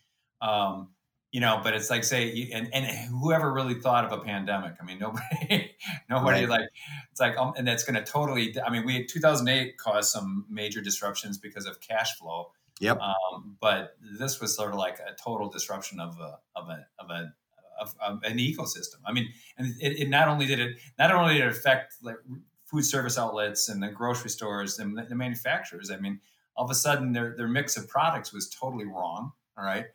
Um, 0.41 0.89
you 1.35 1.41
know, 1.41 1.61
but 1.65 1.75
it's 1.75 1.91
like 1.91 2.05
say, 2.05 2.49
and, 2.53 2.73
and 2.73 2.87
whoever 2.87 3.53
really 3.53 3.75
thought 3.75 4.05
of 4.05 4.13
a 4.13 4.23
pandemic? 4.23 4.75
I 4.81 4.85
mean, 4.85 5.01
nobody, 5.01 5.75
nobody 6.09 6.43
right. 6.43 6.49
like, 6.49 6.69
it's 7.11 7.21
like, 7.21 7.37
um, 7.37 7.55
and 7.57 7.67
that's 7.67 7.83
going 7.83 7.97
to 7.97 8.09
totally. 8.09 8.55
I 8.65 8.71
mean, 8.71 8.87
we 8.87 9.05
2008 9.05 9.77
caused 9.77 10.13
some 10.13 10.47
major 10.49 10.81
disruptions 10.81 11.37
because 11.37 11.67
of 11.67 11.81
cash 11.81 12.17
flow. 12.19 12.53
Yep. 12.79 13.01
Um, 13.01 13.57
but 13.61 13.97
this 14.17 14.41
was 14.41 14.55
sort 14.55 14.71
of 14.71 14.77
like 14.77 15.01
a 15.01 15.13
total 15.21 15.49
disruption 15.49 15.99
of 15.99 16.17
a 16.21 16.39
of 16.55 16.69
a 16.69 16.87
of 17.01 17.11
a 17.11 17.35
of, 17.81 17.97
of 18.01 18.23
an 18.23 18.39
ecosystem. 18.39 19.01
I 19.05 19.13
mean, 19.13 19.29
and 19.59 19.75
it, 19.81 20.03
it, 20.03 20.09
not 20.09 20.29
only 20.29 20.47
did 20.47 20.61
it 20.61 20.77
not 21.01 21.11
only 21.11 21.35
did 21.35 21.47
it 21.47 21.49
affect 21.49 21.95
like 22.01 22.19
food 22.65 22.85
service 22.85 23.19
outlets 23.19 23.69
and 23.69 23.83
the 23.83 23.89
grocery 23.89 24.31
stores 24.31 24.79
and 24.79 24.97
the, 24.97 25.03
the 25.03 25.17
manufacturers. 25.17 25.91
I 25.91 25.97
mean, 25.97 26.21
all 26.57 26.65
of 26.65 26.71
a 26.71 26.77
sudden 26.77 27.13
their 27.13 27.35
their 27.37 27.49
mix 27.49 27.77
of 27.77 27.89
products 27.89 28.33
was 28.33 28.49
totally 28.49 28.87
wrong. 28.87 29.33
All 29.59 29.65
right. 29.65 29.87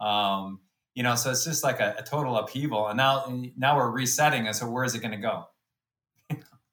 Um, 0.00 0.58
you 0.98 1.04
know 1.04 1.14
so 1.14 1.30
it's 1.30 1.44
just 1.44 1.62
like 1.62 1.78
a, 1.78 1.94
a 1.96 2.02
total 2.02 2.36
upheaval. 2.36 2.88
And 2.88 2.96
now 2.96 3.32
now 3.56 3.76
we're 3.76 3.88
resetting 3.88 4.48
and 4.48 4.56
so 4.56 4.68
where 4.68 4.82
is 4.82 4.96
it 4.96 4.98
going 4.98 5.12
to 5.12 5.16
go? 5.16 5.46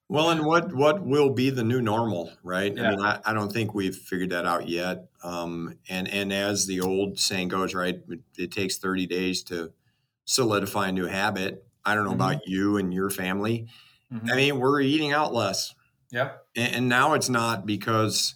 Well 0.09 0.31
and 0.31 0.43
what 0.43 0.73
what 0.73 1.05
will 1.05 1.29
be 1.29 1.51
the 1.51 1.63
new 1.63 1.79
normal 1.79 2.31
right? 2.41 2.75
Yeah. 2.75 2.87
i 2.87 2.89
mean 2.89 3.01
I, 3.01 3.19
I, 3.23 3.33
don't 3.33 3.53
think 3.53 3.75
we've 3.75 3.95
figured 3.95 4.31
that 4.31 4.47
out 4.47 4.67
yet. 4.67 5.09
Um, 5.23 5.77
and 5.89 6.07
and 6.07 6.33
as 6.33 6.65
the 6.65 6.81
old 6.81 7.19
saying 7.19 7.49
goes 7.49 7.75
right 7.75 8.01
it, 8.09 8.19
it, 8.35 8.51
takes 8.51 8.79
30 8.79 9.05
days 9.05 9.43
to 9.43 9.73
solidify 10.25 10.87
a 10.87 10.91
new 10.91 11.05
habit. 11.05 11.63
I 11.85 11.93
don't 11.93 12.05
know 12.05 12.11
mm-hmm. 12.11 12.21
about 12.21 12.47
you 12.47 12.77
and 12.77 12.91
your 12.91 13.11
family. 13.11 13.67
Mm-hmm. 14.11 14.29
i 14.31 14.35
mean 14.35 14.59
we're 14.59 14.81
eating 14.81 15.13
out 15.13 15.35
less. 15.35 15.75
Yep. 16.11 16.45
And, 16.55 16.75
and 16.75 16.89
now 16.89 17.13
it's 17.13 17.29
not 17.29 17.67
because 17.67 18.33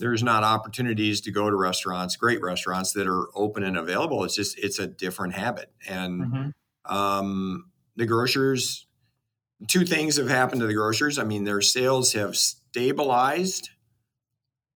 there's 0.00 0.22
not 0.22 0.42
opportunities 0.42 1.20
to 1.20 1.30
go 1.30 1.48
to 1.50 1.54
restaurants, 1.54 2.16
great 2.16 2.42
restaurants 2.42 2.92
that 2.94 3.06
are 3.06 3.28
open 3.34 3.62
and 3.62 3.76
available. 3.76 4.24
It's 4.24 4.34
just 4.34 4.58
it's 4.58 4.78
a 4.78 4.86
different 4.86 5.34
habit, 5.34 5.70
and 5.88 6.22
mm-hmm. 6.22 6.94
um, 6.94 7.70
the 7.96 8.06
grocers. 8.06 8.86
Two 9.68 9.84
things 9.84 10.16
have 10.16 10.30
happened 10.30 10.62
to 10.62 10.66
the 10.66 10.72
grocers. 10.72 11.18
I 11.18 11.24
mean, 11.24 11.44
their 11.44 11.60
sales 11.60 12.14
have 12.14 12.34
stabilized. 12.34 13.68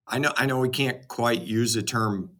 I 0.06 0.18
know 0.18 0.32
I 0.36 0.44
know 0.44 0.60
we 0.60 0.68
can't 0.68 1.08
quite 1.08 1.40
use 1.40 1.72
the 1.72 1.82
term, 1.82 2.30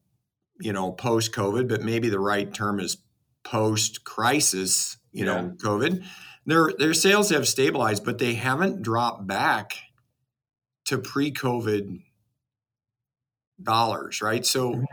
you 0.60 0.74
know, 0.74 0.92
post 0.92 1.32
COVID, 1.32 1.68
but 1.68 1.80
maybe 1.80 2.10
the 2.10 2.20
right 2.20 2.52
term 2.52 2.80
is 2.80 2.98
post 3.44 4.04
crisis. 4.04 4.98
You 5.10 5.24
yeah. 5.24 5.40
know, 5.40 5.54
COVID. 5.56 6.04
their 6.44 6.72
their 6.78 6.92
sales 6.92 7.30
have 7.30 7.48
stabilized, 7.48 8.04
but 8.04 8.18
they 8.18 8.34
haven't 8.34 8.82
dropped 8.82 9.26
back 9.26 9.72
to 10.84 10.98
pre-COVID 10.98 12.02
dollars, 13.62 14.20
right? 14.22 14.44
So 14.44 14.72
mm-hmm. 14.72 14.84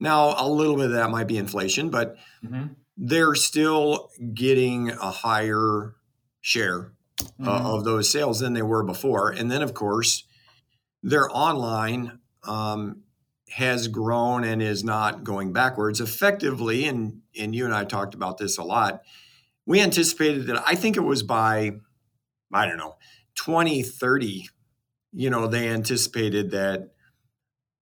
now 0.00 0.34
a 0.38 0.48
little 0.48 0.76
bit 0.76 0.86
of 0.86 0.92
that 0.92 1.10
might 1.10 1.28
be 1.28 1.38
inflation, 1.38 1.90
but 1.90 2.16
mm-hmm. 2.44 2.72
they're 2.96 3.34
still 3.34 4.10
getting 4.34 4.90
a 4.90 5.10
higher 5.10 5.94
share 6.40 6.92
uh, 7.20 7.24
mm-hmm. 7.24 7.48
uh, 7.48 7.74
of 7.74 7.84
those 7.84 8.10
sales 8.10 8.40
than 8.40 8.52
they 8.52 8.62
were 8.62 8.82
before. 8.82 9.30
And 9.30 9.50
then, 9.50 9.62
of 9.62 9.74
course, 9.74 10.24
their 11.02 11.28
online 11.30 12.18
um, 12.46 13.02
has 13.50 13.88
grown 13.88 14.44
and 14.44 14.62
is 14.62 14.84
not 14.84 15.24
going 15.24 15.52
backwards 15.52 16.00
effectively. 16.00 16.86
And 16.86 17.20
and 17.38 17.54
you 17.54 17.64
and 17.64 17.74
I 17.74 17.84
talked 17.84 18.14
about 18.14 18.38
this 18.38 18.58
a 18.58 18.64
lot. 18.64 19.02
We 19.66 19.80
anticipated 19.80 20.46
that 20.46 20.62
I 20.66 20.74
think 20.74 20.96
it 20.96 21.00
was 21.00 21.22
by 21.22 21.72
I 22.52 22.66
don't 22.66 22.76
know 22.76 22.96
2030 23.36 24.48
you 25.14 25.30
know, 25.30 25.46
they 25.46 25.68
anticipated 25.68 26.50
that 26.50 26.90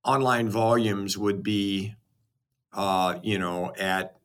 online 0.04 0.48
volumes 0.48 1.16
would 1.16 1.42
be, 1.42 1.94
uh, 2.72 3.18
you 3.22 3.38
know, 3.38 3.72
at 3.78 4.16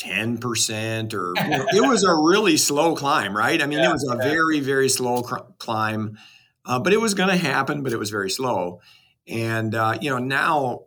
10% 0.00 1.14
or 1.14 1.32
you 1.42 1.50
know, 1.50 1.66
it 1.72 1.88
was 1.88 2.04
a 2.04 2.14
really 2.14 2.56
slow 2.56 2.94
climb, 2.94 3.36
right? 3.36 3.62
I 3.62 3.66
mean, 3.66 3.78
yeah, 3.78 3.90
it 3.90 3.92
was 3.92 4.08
a 4.08 4.16
yeah. 4.16 4.22
very, 4.22 4.60
very 4.60 4.88
slow 4.88 5.22
cr- 5.22 5.44
climb, 5.58 6.18
uh, 6.64 6.78
but 6.78 6.92
it 6.92 7.00
was 7.00 7.14
going 7.14 7.30
to 7.30 7.36
happen, 7.36 7.82
but 7.82 7.92
it 7.92 7.98
was 7.98 8.10
very 8.10 8.30
slow. 8.30 8.80
And, 9.26 9.74
uh, 9.74 9.98
you 10.00 10.10
know, 10.10 10.18
now 10.18 10.84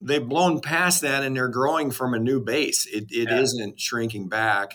they've 0.00 0.26
blown 0.26 0.60
past 0.60 1.02
that 1.02 1.24
and 1.24 1.36
they're 1.36 1.48
growing 1.48 1.90
from 1.90 2.14
a 2.14 2.18
new 2.18 2.40
base. 2.40 2.86
It, 2.86 3.10
it 3.10 3.28
yeah. 3.30 3.64
not 3.66 3.80
shrinking 3.80 4.28
back. 4.28 4.74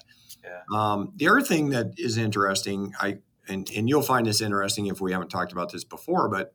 Um, 0.71 1.13
the 1.15 1.27
other 1.27 1.41
thing 1.41 1.69
that 1.69 1.93
is 1.97 2.17
interesting, 2.17 2.93
I 2.99 3.19
and, 3.47 3.69
and 3.75 3.89
you'll 3.89 4.01
find 4.01 4.25
this 4.25 4.41
interesting 4.41 4.88
if 4.88 5.01
we 5.01 5.12
haven't 5.12 5.29
talked 5.29 5.51
about 5.51 5.71
this 5.71 5.83
before, 5.83 6.29
but 6.29 6.53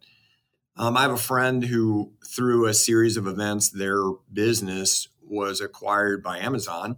um, 0.79 0.97
I 0.97 1.03
have 1.03 1.11
a 1.11 1.17
friend 1.17 1.65
who, 1.65 2.13
through 2.27 2.67
a 2.67 2.75
series 2.75 3.17
of 3.17 3.27
events, 3.27 3.69
their 3.71 4.01
business 4.33 5.09
was 5.21 5.61
acquired 5.61 6.23
by 6.23 6.39
Amazon. 6.39 6.97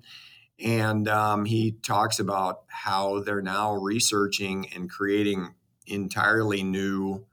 And 0.63 1.09
um, 1.09 1.47
he 1.47 1.73
talks 1.73 2.19
about 2.19 2.65
how 2.69 3.21
they're 3.21 3.41
now 3.41 3.73
researching 3.73 4.67
and 4.75 4.91
creating 4.91 5.55
entirely 5.87 6.63
new 6.63 7.25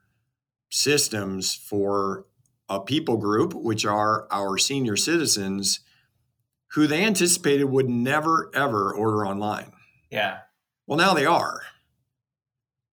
systems 0.69 1.53
for 1.53 2.25
a 2.69 2.79
people 2.79 3.17
group, 3.17 3.53
which 3.53 3.85
are 3.85 4.27
our 4.31 4.57
senior 4.57 4.95
citizens, 4.95 5.81
who 6.71 6.87
they 6.87 7.03
anticipated 7.03 7.65
would 7.65 7.89
never, 7.89 8.49
ever 8.53 8.93
order 8.93 9.25
online. 9.25 9.73
Yeah. 10.09 10.39
Well, 10.85 10.97
now 10.97 11.13
they 11.13 11.25
are. 11.25 11.63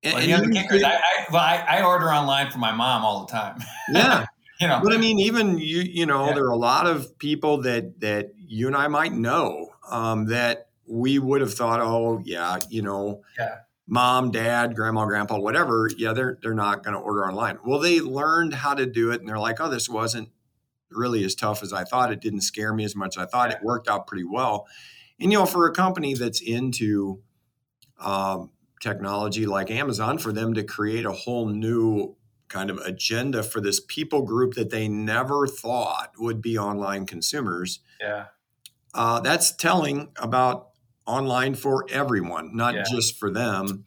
And, 0.05 0.14
well, 0.14 0.43
and 0.43 0.53
the 0.53 0.61
kicker 0.61 0.75
is 0.75 0.83
I, 0.83 0.93
I, 0.93 1.27
well, 1.33 1.43
I, 1.43 1.64
I, 1.67 1.83
order 1.83 2.12
online 2.12 2.51
for 2.51 2.59
my 2.59 2.73
mom 2.73 3.05
all 3.05 3.25
the 3.25 3.33
time. 3.33 3.59
Yeah. 3.90 4.27
you 4.61 4.69
know, 4.69 4.81
but 4.83 4.93
I 4.93 4.99
mean, 4.99 5.19
even 5.19 5.59
you, 5.59 5.81
you 5.81 6.07
know, 6.07 6.27
yeah. 6.27 6.35
there 6.35 6.45
are 6.45 6.53
a 6.53 6.57
lot 6.57 6.87
of 6.87 7.19
people 7.19 7.62
that, 7.62 8.01
that 8.01 8.33
you 8.37 8.67
and 8.67 8.77
I 8.77 8.88
might 8.88 9.12
know 9.12 9.71
um, 9.90 10.27
that 10.27 10.69
we 10.87 11.19
would 11.19 11.40
have 11.40 11.55
thought, 11.55 11.81
oh 11.81 12.21
yeah, 12.25 12.59
you 12.69 12.83
know, 12.83 13.23
yeah. 13.38 13.57
mom, 13.87 14.31
dad, 14.31 14.75
grandma, 14.75 15.07
grandpa, 15.07 15.38
whatever. 15.38 15.88
Yeah. 15.97 16.12
They're, 16.12 16.38
they're 16.43 16.55
not 16.55 16.83
going 16.83 16.95
to 16.95 17.01
order 17.01 17.27
online. 17.27 17.59
Well, 17.64 17.79
they 17.79 18.01
learned 18.01 18.53
how 18.55 18.75
to 18.75 18.85
do 18.85 19.11
it 19.11 19.21
and 19.21 19.29
they're 19.29 19.38
like, 19.38 19.61
oh, 19.61 19.71
this 19.71 19.88
wasn't 19.88 20.29
really 20.90 21.25
as 21.25 21.35
tough 21.35 21.62
as 21.62 21.73
I 21.73 21.85
thought. 21.85 22.12
It 22.12 22.21
didn't 22.21 22.43
scare 22.43 22.75
me 22.75 22.85
as 22.85 22.95
much 22.95 23.17
as 23.17 23.25
I 23.25 23.27
thought. 23.27 23.51
It 23.51 23.59
worked 23.62 23.88
out 23.88 24.07
pretty 24.07 24.25
well. 24.25 24.67
And, 25.19 25.33
you 25.33 25.38
know, 25.38 25.47
for 25.47 25.67
a 25.67 25.73
company 25.73 26.14
that's 26.14 26.40
into, 26.40 27.23
um, 27.99 28.51
technology 28.85 29.47
like 29.47 29.70
Amazon 29.70 30.18
for 30.18 30.31
them 30.31 30.55
to 30.55 30.62
create 30.62 31.07
a 31.07 31.12
whole 31.12 31.49
new 31.49 32.14
kind 32.49 32.70
of 32.70 32.77
agenda 32.79 33.42
for 33.42 33.61
this 33.61 33.81
people 33.81 34.23
group 34.23 34.55
that 34.55 34.70
they 34.70 34.87
never 34.87 35.47
thought 35.47 36.12
would 36.18 36.42
be 36.42 36.59
online 36.59 37.07
consumers. 37.07 37.81
Yeah. 38.01 38.27
Uh, 38.92 39.20
that's 39.20 39.57
telling 39.57 40.11
about 40.16 40.68
online 41.07 41.55
for 41.55 41.87
everyone, 41.90 42.55
not 42.55 42.75
yeah. 42.75 42.85
just 42.88 43.18
for 43.18 43.31
them. 43.31 43.85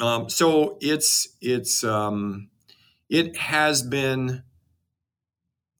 Um, 0.00 0.28
so 0.28 0.76
it's 0.80 1.28
it's 1.40 1.84
um, 1.84 2.50
it 3.08 3.36
has 3.36 3.82
been 3.82 4.42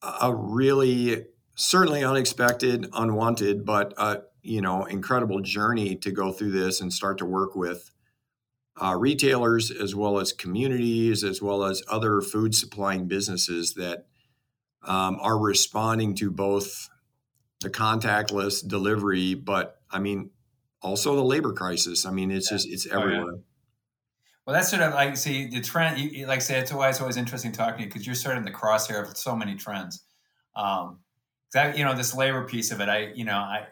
a 0.01 0.33
really 0.33 1.25
certainly 1.55 2.03
unexpected, 2.03 2.87
unwanted, 2.93 3.65
but 3.65 3.93
uh, 3.97 4.17
you 4.41 4.61
know 4.61 4.85
incredible 4.85 5.41
journey 5.41 5.97
to 5.97 6.11
go 6.11 6.31
through 6.31 6.51
this 6.51 6.79
and 6.79 6.93
start 6.93 7.17
to 7.17 7.25
work 7.25 7.55
with 7.55 7.91
uh, 8.81 8.95
retailers 8.97 9.71
as 9.71 9.95
well 9.95 10.19
as 10.19 10.33
communities 10.33 11.23
as 11.23 11.41
well 11.41 11.63
as 11.63 11.81
other 11.87 12.21
food 12.21 12.53
supplying 12.53 13.07
businesses 13.07 13.73
that 13.75 14.05
um, 14.83 15.17
are 15.21 15.39
responding 15.39 16.13
to 16.15 16.29
both 16.29 16.89
the 17.61 17.69
contactless 17.69 18.65
delivery 18.67 19.33
but 19.33 19.79
i 19.89 19.99
mean 19.99 20.29
also 20.81 21.15
the 21.15 21.23
labor 21.23 21.53
crisis 21.53 22.05
i 22.05 22.11
mean 22.11 22.31
it's 22.31 22.51
yeah. 22.51 22.57
just 22.57 22.69
it's 22.69 22.87
everywhere 22.87 23.21
oh, 23.21 23.35
yeah. 23.35 23.41
well 24.45 24.53
that's 24.53 24.69
sort 24.69 24.81
of 24.81 24.93
like 24.93 25.15
see 25.15 25.47
the 25.47 25.61
trend 25.61 25.97
you, 25.97 26.27
like 26.27 26.37
I 26.37 26.41
say 26.41 26.59
it's 26.59 26.71
always 26.71 26.99
always 26.99 27.17
interesting 27.17 27.53
talking 27.53 27.77
to 27.77 27.83
you 27.83 27.87
because 27.87 28.05
you're 28.05 28.15
sort 28.15 28.35
of 28.35 28.45
in 28.45 28.45
the 28.45 28.57
crosshair 28.57 29.01
of 29.01 29.17
so 29.17 29.35
many 29.35 29.55
trends 29.55 30.03
um, 30.55 30.99
that 31.53 31.77
you 31.77 31.85
know 31.85 31.95
this 31.95 32.13
labor 32.13 32.43
piece 32.43 32.71
of 32.71 32.81
it 32.81 32.89
i 32.89 33.11
you 33.15 33.23
know 33.23 33.37
i 33.37 33.65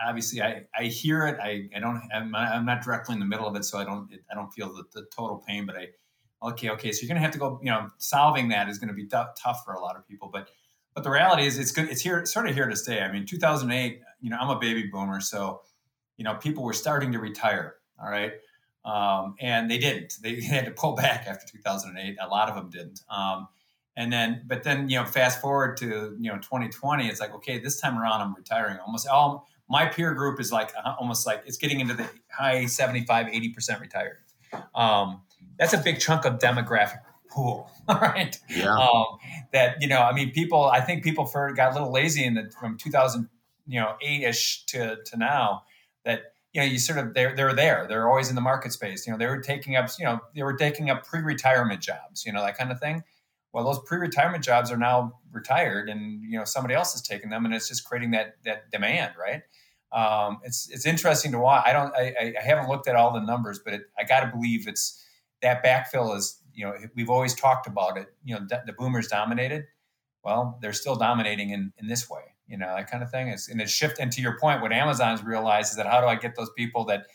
obviously 0.00 0.42
I, 0.42 0.62
I 0.76 0.84
hear 0.84 1.26
it. 1.26 1.38
I, 1.42 1.68
I 1.74 1.80
don't, 1.80 2.02
I'm, 2.14 2.34
I'm 2.34 2.64
not 2.64 2.82
directly 2.82 3.14
in 3.14 3.20
the 3.20 3.26
middle 3.26 3.46
of 3.46 3.56
it. 3.56 3.64
So 3.64 3.78
I 3.78 3.84
don't, 3.84 4.08
I 4.30 4.34
don't 4.34 4.50
feel 4.52 4.72
the, 4.72 4.84
the 4.92 5.06
total 5.14 5.42
pain, 5.46 5.66
but 5.66 5.76
I, 5.76 6.48
okay, 6.50 6.70
okay. 6.70 6.92
So 6.92 7.02
you're 7.02 7.08
going 7.08 7.20
to 7.20 7.22
have 7.22 7.32
to 7.32 7.38
go, 7.38 7.60
you 7.62 7.70
know, 7.70 7.88
solving 7.98 8.48
that 8.48 8.68
is 8.68 8.78
going 8.78 8.88
to 8.88 8.94
be 8.94 9.06
tough, 9.06 9.30
tough 9.42 9.62
for 9.64 9.74
a 9.74 9.80
lot 9.80 9.96
of 9.96 10.06
people, 10.06 10.28
but, 10.32 10.50
but 10.94 11.04
the 11.04 11.10
reality 11.10 11.46
is 11.46 11.58
it's 11.58 11.72
good. 11.72 11.88
It's 11.88 12.00
here, 12.00 12.24
sort 12.26 12.48
of 12.48 12.54
here 12.54 12.68
to 12.68 12.76
stay. 12.76 13.00
I 13.00 13.12
mean, 13.12 13.26
2008, 13.26 14.00
you 14.20 14.30
know, 14.30 14.36
I'm 14.40 14.50
a 14.50 14.58
baby 14.58 14.88
boomer. 14.92 15.20
So, 15.20 15.62
you 16.16 16.24
know, 16.24 16.34
people 16.34 16.64
were 16.64 16.72
starting 16.72 17.12
to 17.12 17.18
retire. 17.18 17.76
All 18.02 18.10
right. 18.10 18.32
Um, 18.84 19.34
and 19.40 19.70
they 19.70 19.78
didn't, 19.78 20.14
they 20.22 20.40
had 20.40 20.64
to 20.64 20.70
pull 20.70 20.94
back 20.94 21.26
after 21.26 21.46
2008. 21.46 22.16
A 22.20 22.28
lot 22.28 22.48
of 22.48 22.54
them 22.54 22.70
didn't. 22.70 23.02
Um, 23.10 23.48
and 23.96 24.12
then, 24.12 24.44
but 24.46 24.62
then, 24.62 24.88
you 24.88 24.98
know, 24.98 25.04
fast 25.04 25.40
forward 25.40 25.76
to, 25.78 26.16
you 26.20 26.30
know, 26.30 26.36
2020, 26.38 27.08
it's 27.08 27.20
like, 27.20 27.34
okay, 27.34 27.58
this 27.58 27.80
time 27.80 27.98
around 27.98 28.20
I'm 28.20 28.34
retiring. 28.34 28.78
Almost 28.78 29.08
all, 29.08 29.48
my 29.68 29.86
peer 29.86 30.14
group 30.14 30.40
is 30.40 30.50
like 30.52 30.72
uh, 30.82 30.94
almost 30.98 31.26
like 31.26 31.42
it's 31.46 31.56
getting 31.56 31.80
into 31.80 31.94
the 31.94 32.08
high 32.30 32.66
75 32.66 33.26
80% 33.26 33.80
retired. 33.80 34.18
Um, 34.74 35.22
that's 35.58 35.72
a 35.72 35.78
big 35.78 36.00
chunk 36.00 36.24
of 36.24 36.38
demographic 36.38 37.00
pool 37.30 37.70
right? 37.88 38.38
Yeah. 38.48 38.74
Um, 38.74 39.04
that 39.52 39.82
you 39.82 39.88
know 39.88 40.00
i 40.00 40.14
mean 40.14 40.30
people 40.30 40.64
i 40.64 40.80
think 40.80 41.04
people 41.04 41.26
for, 41.26 41.52
got 41.52 41.72
a 41.72 41.74
little 41.74 41.92
lazy 41.92 42.24
in 42.24 42.34
the 42.34 42.50
from 42.58 42.78
2000 42.78 43.28
you 43.66 43.78
know 43.78 43.94
8ish 44.02 44.64
to 44.66 44.96
to 45.04 45.16
now 45.16 45.64
that 46.04 46.32
you 46.52 46.60
know 46.60 46.66
you 46.66 46.78
sort 46.78 46.98
of 46.98 47.14
they're 47.14 47.36
they're 47.36 47.54
there. 47.54 47.86
They're 47.88 48.08
always 48.08 48.30
in 48.30 48.34
the 48.34 48.40
market 48.40 48.72
space. 48.72 49.06
You 49.06 49.12
know 49.12 49.18
they 49.18 49.26
were 49.26 49.40
taking 49.40 49.76
up 49.76 49.90
you 49.98 50.04
know 50.04 50.20
they 50.34 50.42
were 50.42 50.56
taking 50.56 50.90
up 50.90 51.06
pre-retirement 51.06 51.80
jobs 51.80 52.24
you 52.24 52.32
know 52.32 52.44
that 52.44 52.56
kind 52.58 52.72
of 52.72 52.80
thing. 52.80 53.04
Well 53.52 53.64
those 53.64 53.78
pre-retirement 53.86 54.42
jobs 54.42 54.70
are 54.70 54.76
now 54.76 55.20
retired 55.30 55.88
and 55.88 56.22
you 56.22 56.38
know 56.38 56.44
somebody 56.44 56.74
else 56.74 56.94
is 56.94 57.02
taking 57.02 57.30
them 57.30 57.44
and 57.44 57.54
it's 57.54 57.68
just 57.68 57.84
creating 57.84 58.12
that 58.12 58.36
that 58.44 58.70
demand 58.70 59.12
right 59.20 59.42
um, 59.92 60.38
it's 60.44 60.68
it's 60.70 60.86
interesting 60.86 61.32
to 61.32 61.38
watch. 61.38 61.64
I 61.66 61.72
don't 61.72 61.94
I, 61.94 62.34
I 62.38 62.42
haven't 62.42 62.68
looked 62.68 62.88
at 62.88 62.96
all 62.96 63.12
the 63.12 63.20
numbers, 63.20 63.58
but 63.58 63.74
it, 63.74 63.82
I 63.98 64.04
got 64.04 64.20
to 64.20 64.26
believe 64.26 64.68
it's 64.68 65.04
that 65.42 65.64
backfill 65.64 66.16
is 66.16 66.40
you 66.52 66.64
know 66.64 66.74
we've 66.94 67.10
always 67.10 67.34
talked 67.34 67.66
about 67.66 67.96
it. 67.96 68.08
You 68.24 68.34
know 68.34 68.46
the, 68.48 68.62
the 68.66 68.72
boomers 68.72 69.08
dominated. 69.08 69.64
Well, 70.24 70.58
they're 70.60 70.72
still 70.72 70.96
dominating 70.96 71.50
in 71.50 71.72
in 71.78 71.86
this 71.86 72.10
way. 72.10 72.22
You 72.46 72.58
know 72.58 72.74
that 72.76 72.90
kind 72.90 73.02
of 73.02 73.10
thing 73.10 73.28
is 73.28 73.48
and 73.48 73.60
it's 73.60 73.72
shift. 73.72 73.98
And 73.98 74.12
to 74.12 74.20
your 74.20 74.38
point, 74.38 74.60
what 74.60 74.72
Amazon's 74.72 75.22
realized 75.22 75.70
is 75.70 75.76
that 75.76 75.86
how 75.86 76.00
do 76.00 76.06
I 76.06 76.16
get 76.16 76.36
those 76.36 76.50
people 76.56 76.84
that 76.86 77.06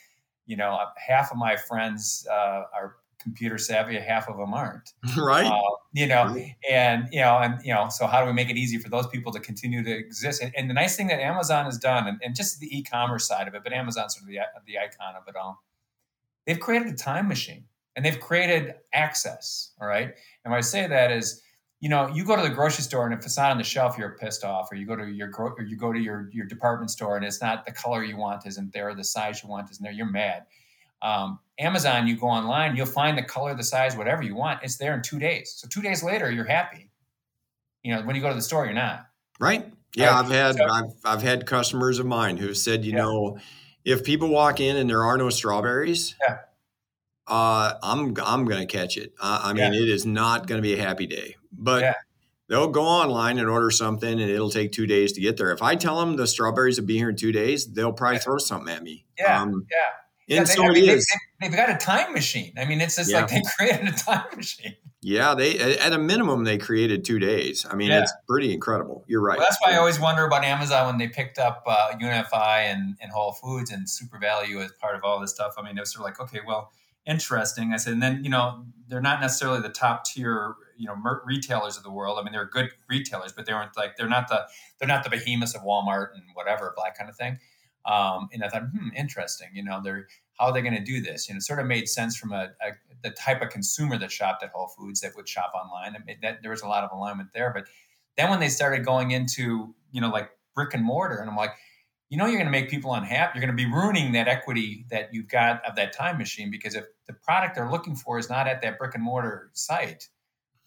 you 0.48 0.58
know 0.58 0.80
half 0.98 1.32
of 1.32 1.38
my 1.38 1.56
friends 1.56 2.26
uh, 2.32 2.64
are 2.74 2.96
computer 3.22 3.58
savvy, 3.58 3.96
half 3.98 4.28
of 4.28 4.38
them 4.38 4.54
aren't. 4.54 4.94
Right. 5.18 5.46
Uh, 5.46 5.62
you 5.94 6.08
know, 6.08 6.26
right. 6.26 6.56
and 6.70 7.08
you 7.12 7.22
know, 7.22 7.38
and 7.38 7.64
you 7.64 7.74
know, 7.74 7.88
so 7.90 8.08
how 8.08 8.22
do 8.22 8.28
we 8.28 8.34
make 8.34 8.50
it 8.50 8.58
easy 8.58 8.78
for 8.78 8.90
those 8.90 9.08
people 9.08 9.32
to 9.32 9.40
continue 9.40 9.84
to 9.84 9.92
exist? 9.92 10.42
And, 10.42 10.52
and 10.58 10.70
the 10.70 10.74
nice 10.74 10.96
thing 10.96 11.08
that 11.08 11.20
Amazon 11.20 11.66
has 11.66 11.78
done, 11.78 12.08
and, 12.08 12.20
and, 12.24 12.36
just 12.36 12.60
the 12.60 12.78
e-commerce 12.78 13.28
side 13.28 13.48
of 13.48 13.54
it, 13.54 13.64
but 13.64 13.74
Amazon's 13.74 14.16
sort 14.16 14.24
of 14.24 14.28
the 14.28 14.40
the 14.66 14.80
icon 14.80 15.16
of 15.16 15.24
it 15.28 15.36
all. 15.36 15.64
They've 16.46 16.60
created 16.60 16.88
a 16.88 16.96
time 16.96 17.28
machine, 17.28 17.66
and 17.96 18.04
they've 18.04 18.20
created 18.20 18.76
access. 18.94 19.72
All 19.80 19.88
right. 19.88 20.14
And 20.44 20.52
when 20.52 20.58
I 20.58 20.62
say 20.62 20.88
that 20.88 21.12
is, 21.12 21.42
you 21.80 21.90
know, 21.90 22.08
you 22.08 22.26
go 22.26 22.36
to 22.36 22.42
the 22.42 22.50
grocery 22.50 22.84
store, 22.84 23.06
and 23.06 23.14
if 23.14 23.24
it's 23.26 23.38
not 23.38 23.52
on 23.52 23.58
the 23.58 23.64
shelf, 23.64 23.98
you're 23.98 24.18
pissed 24.20 24.44
off. 24.44 24.72
Or 24.72 24.76
you 24.76 24.88
go 24.88 24.96
to 24.96 25.06
your 25.06 25.32
or 25.36 25.64
you 25.64 25.78
go 25.78 25.94
to 25.94 26.00
your 26.00 26.30
your 26.34 26.48
department 26.48 26.90
store, 26.90 27.18
and 27.18 27.26
it's 27.26 27.42
not 27.42 27.66
the 27.66 27.72
color 27.72 28.04
you 28.04 28.18
want 28.18 28.48
isn't 28.48 28.74
there, 28.74 28.90
or 28.90 28.96
the 28.96 29.04
size 29.04 29.44
you 29.44 29.50
want 29.50 29.70
isn't 29.70 29.84
there. 29.84 29.94
You're 29.94 30.08
mad 30.10 30.46
um, 31.04 31.40
Amazon, 31.60 32.08
you 32.08 32.16
go 32.18 32.28
online, 32.28 32.76
you'll 32.76 32.86
find 32.88 33.18
the 33.18 33.24
color, 33.24 33.54
the 33.54 33.64
size, 33.64 33.96
whatever 33.96 34.24
you 34.24 34.36
want. 34.36 34.62
It's 34.64 34.78
there 34.78 34.96
in 34.96 35.04
two 35.04 35.20
days. 35.20 35.54
So 35.58 35.68
two 35.68 35.82
days 35.82 36.02
later, 36.04 36.32
you're 36.32 36.46
happy. 36.46 36.90
You 37.84 37.96
know, 37.96 38.02
when 38.04 38.16
you 38.16 38.22
go 38.22 38.30
to 38.30 38.36
the 38.36 38.42
store, 38.42 38.66
you're 38.66 38.74
not. 38.74 39.06
Right. 39.40 39.72
Yeah? 39.96 40.18
I've 40.18 40.32
had 40.32 40.56
so, 40.56 40.66
I've 40.66 40.92
I've 41.04 41.22
had 41.22 41.46
customers 41.46 42.00
of 42.00 42.06
mine 42.08 42.38
who 42.38 42.54
said, 42.54 42.84
you 42.86 42.94
yeah. 42.94 43.00
know, 43.04 43.38
if 43.86 44.04
people 44.04 44.30
walk 44.30 44.60
in 44.60 44.78
and 44.78 44.90
there 44.90 45.04
are 45.04 45.18
no 45.18 45.30
strawberries, 45.30 46.16
Yeah. 46.26 46.38
uh, 47.28 47.74
I'm 47.84 48.16
I'm 48.24 48.46
gonna 48.46 48.66
catch 48.66 48.98
it. 48.98 49.14
Uh, 49.20 49.42
I 49.44 49.54
mean, 49.54 49.74
Yeah. 49.74 49.82
it 49.82 49.90
is 49.90 50.06
not 50.06 50.48
gonna 50.48 50.62
be 50.62 50.74
a 50.74 50.82
happy 50.82 51.06
day. 51.06 51.36
But 51.52 51.96
they'll 52.48 52.70
go 52.70 52.84
online 52.84 53.38
and 53.38 53.48
order 53.48 53.70
something, 53.70 54.10
and 54.10 54.22
it'll 54.32 54.50
take 54.50 54.72
two 54.72 54.88
days 54.88 55.14
to 55.14 55.22
get 55.22 55.38
there. 55.38 55.52
If 55.52 55.62
I 55.62 55.76
tell 55.76 56.00
them 56.00 56.16
the 56.16 56.26
strawberries 56.26 56.80
will 56.80 56.88
be 56.88 56.98
here 56.98 57.10
in 57.10 57.16
two 57.16 57.32
days, 57.32 57.72
they'll 57.72 57.94
probably 57.94 58.20
throw 58.20 58.38
something 58.38 58.74
at 58.74 58.82
me. 58.82 59.06
Yeah, 59.20 59.42
Um, 59.42 59.66
yeah. 59.70 59.78
Yeah, 60.28 60.40
and 60.40 60.48
they, 60.48 60.54
so 60.54 60.64
I 60.64 60.68
it 60.68 60.74
mean, 60.74 60.86
they, 60.86 60.94
is. 60.94 61.08
they, 61.42 61.48
have 61.48 61.56
got 61.56 61.70
a 61.70 61.78
time 61.78 62.14
machine. 62.14 62.54
I 62.58 62.66
mean, 62.66 62.80
it's 62.82 62.96
just 62.96 63.12
Yeah. 63.12 63.22
like 63.22 63.30
they 63.30 63.42
created 63.58 63.88
a 63.88 63.92
time 63.92 64.26
machine. 64.36 64.76
Yeah, 65.02 65.36
they 65.36 65.60
at 65.80 65.92
a 65.92 65.98
minimum 65.98 66.46
they 66.46 66.58
created 66.58 67.04
two 67.04 67.20
days. 67.20 67.66
I 67.70 67.76
mean, 67.76 67.90
Yeah. 67.90 68.04
it's 68.04 68.14
pretty 68.28 68.54
incredible. 68.54 69.04
You're 69.08 69.22
right. 69.22 69.38
Well, 69.38 69.46
that's 69.46 69.60
why 69.62 69.74
I 69.74 69.78
always 69.78 70.00
wonder 70.00 70.26
about 70.26 70.46
Amazon 70.46 70.86
when 70.88 70.98
they 70.98 71.10
picked 71.10 71.38
up 71.40 71.64
uh, 71.68 71.94
Unify 72.00 72.62
and, 72.62 72.96
and 73.02 73.12
Whole 73.12 73.34
Foods 73.34 73.70
and 73.72 73.86
SuperValu 73.86 74.64
as 74.64 74.72
part 74.80 74.96
of 74.96 75.04
all 75.04 75.20
this 75.20 75.32
stuff. 75.32 75.56
I 75.58 75.62
mean, 75.62 75.78
it 75.78 75.82
was 75.82 75.92
sort 75.94 76.02
of 76.02 76.06
like, 76.06 76.22
okay, 76.30 76.40
well, 76.48 76.72
interesting. 77.06 77.74
I 77.74 77.78
said, 77.78 77.94
and 77.94 78.02
then 78.02 78.24
you 78.24 78.30
know, 78.30 78.66
they're 78.88 79.02
not 79.02 79.20
necessarily 79.20 79.60
the 79.60 79.68
top 79.70 80.06
tier, 80.06 80.56
you 80.78 80.88
know, 80.88 80.96
mer- 80.96 81.22
retailers 81.26 81.76
of 81.76 81.84
the 81.84 81.92
world. 81.92 82.18
I 82.18 82.24
mean, 82.24 82.32
they're 82.32 82.46
good 82.46 82.70
retailers, 82.90 83.34
but 83.34 83.46
they 83.46 83.54
weren't 83.54 83.76
like 83.76 83.98
they're 83.98 84.08
not 84.08 84.30
the 84.30 84.46
they're 84.80 84.88
not 84.88 85.04
the 85.04 85.10
behemoths 85.10 85.54
of 85.54 85.64
Walmart 85.64 86.14
and 86.14 86.24
whatever, 86.34 86.74
that 86.78 86.98
kind 86.98 87.10
of 87.10 87.18
thing. 87.18 87.40
Um, 87.86 88.30
and 88.32 88.44
I 88.44 88.50
thought, 88.50 88.64
hmm, 88.64 88.90
interesting. 88.96 89.50
You 89.54 89.64
know, 89.64 89.82
they're 89.84 90.08
how 90.40 90.48
are 90.48 90.54
they 90.54 90.62
going 90.62 90.76
to 90.76 90.84
do 90.84 91.02
this? 91.02 91.28
You 91.28 91.36
know, 91.36 91.38
it 91.38 91.44
sort 91.44 91.60
of 91.60 91.68
made 91.68 91.88
sense 91.88 92.18
from 92.18 92.32
a, 92.32 92.52
a 92.62 92.72
the 93.04 93.12
type 93.12 93.42
of 93.42 93.50
consumer 93.50 93.98
that 93.98 94.12
shopped 94.12 94.44
at 94.44 94.52
Whole 94.52 94.68
Foods 94.68 95.02
that 95.02 95.16
would 95.16 95.28
shop 95.28 95.54
online. 95.54 95.96
That 96.22 96.42
there 96.42 96.52
was 96.52 96.62
a 96.62 96.68
lot 96.68 96.84
of 96.84 96.92
alignment 96.92 97.30
there. 97.34 97.52
But 97.54 97.66
then 98.18 98.30
when 98.30 98.40
they 98.40 98.50
started 98.50 98.86
going 98.86 99.12
into 99.12 99.74
you 99.92 100.02
know 100.02 100.10
like 100.10 100.30
brick 100.56 100.74
and 100.74 100.84
mortar, 100.84 101.18
and 101.18 101.30
I'm 101.30 101.36
like, 101.36 101.52
you 102.10 102.18
know, 102.18 102.26
you're 102.26 102.38
going 102.38 102.46
to 102.46 102.52
make 102.52 102.70
people 102.70 102.94
unhappy. 102.94 103.40
You're 103.40 103.46
going 103.46 103.58
to 103.58 103.64
be 103.64 103.72
ruining 103.72 104.12
that 104.14 104.28
equity 104.28 104.86
that 104.90 105.14
you've 105.14 105.28
got 105.28 105.66
of 105.66 105.76
that 105.76 105.94
time 105.94 106.18
machine 106.18 106.52
because 106.52 106.76
if 106.76 106.86
the 107.08 107.14
product 107.14 107.56
they're 107.56 107.70
looking 107.70 107.96
for 107.96 108.18
is 108.20 108.30
not 108.30 108.48
at 108.48 108.62
that 108.62 108.78
brick 108.78 108.96
and 108.96 109.04
mortar 109.04 109.50
site, 109.54 110.08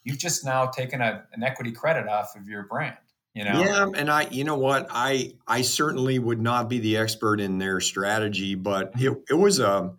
you've 0.05 0.19
just 0.19 0.45
now 0.45 0.67
taken 0.67 1.01
a, 1.01 1.25
an 1.33 1.43
equity 1.43 1.73
credit 1.73 2.09
off 2.09 2.35
of 2.37 2.49
your 2.49 2.65
brand. 2.65 2.97
You 3.37 3.45
know? 3.45 3.61
Yeah, 3.61 3.87
and 3.95 4.11
I, 4.11 4.29
you 4.31 4.45
know 4.45 4.57
what, 4.57 4.87
I, 4.89 5.35
I 5.47 5.61
certainly 5.61 6.19
would 6.19 6.41
not 6.41 6.71
be 6.71 6.79
the 6.79 6.97
expert 6.97 7.39
in 7.39 7.59
their 7.59 7.83
strategy, 7.83 8.55
but 8.55 8.93
it, 8.97 9.13
it 9.29 9.35
was 9.35 9.61
a, 9.61 9.93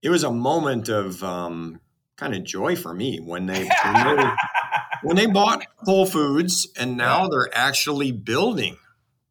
it 0.00 0.08
was 0.08 0.24
a 0.24 0.32
moment 0.32 0.88
of 0.88 1.22
um, 1.22 1.78
kind 2.16 2.34
of 2.34 2.42
joy 2.42 2.74
for 2.74 2.94
me 2.94 3.18
when 3.18 3.44
they, 3.44 3.68
when 3.84 4.16
they, 4.16 4.30
when 5.02 5.16
they 5.16 5.26
bought 5.26 5.66
Whole 5.80 6.06
Foods, 6.06 6.68
and 6.74 6.96
now 6.96 7.24
Yeah. 7.24 7.28
they're 7.30 7.50
actually 7.54 8.12
building 8.12 8.78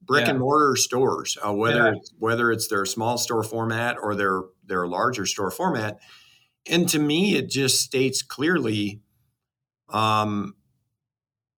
brick 0.04 0.26
Yeah. 0.26 0.32
and 0.34 0.40
mortar 0.40 0.76
stores, 0.76 1.40
uh, 1.44 1.52
whether 1.52 1.86
Yeah. 1.88 1.94
it's, 1.98 2.14
whether 2.20 2.52
it's 2.52 2.68
their 2.68 2.86
small 2.86 3.18
store 3.18 3.44
format 3.44 3.98
or 4.00 4.14
their 4.14 4.44
their 4.64 4.86
larger 4.88 5.26
store 5.26 5.50
format. 5.50 5.98
And 6.70 6.88
to 6.90 7.00
me, 7.00 7.34
it 7.36 7.50
just 7.50 7.82
states 7.82 8.22
clearly, 8.22 9.02
um, 9.90 10.54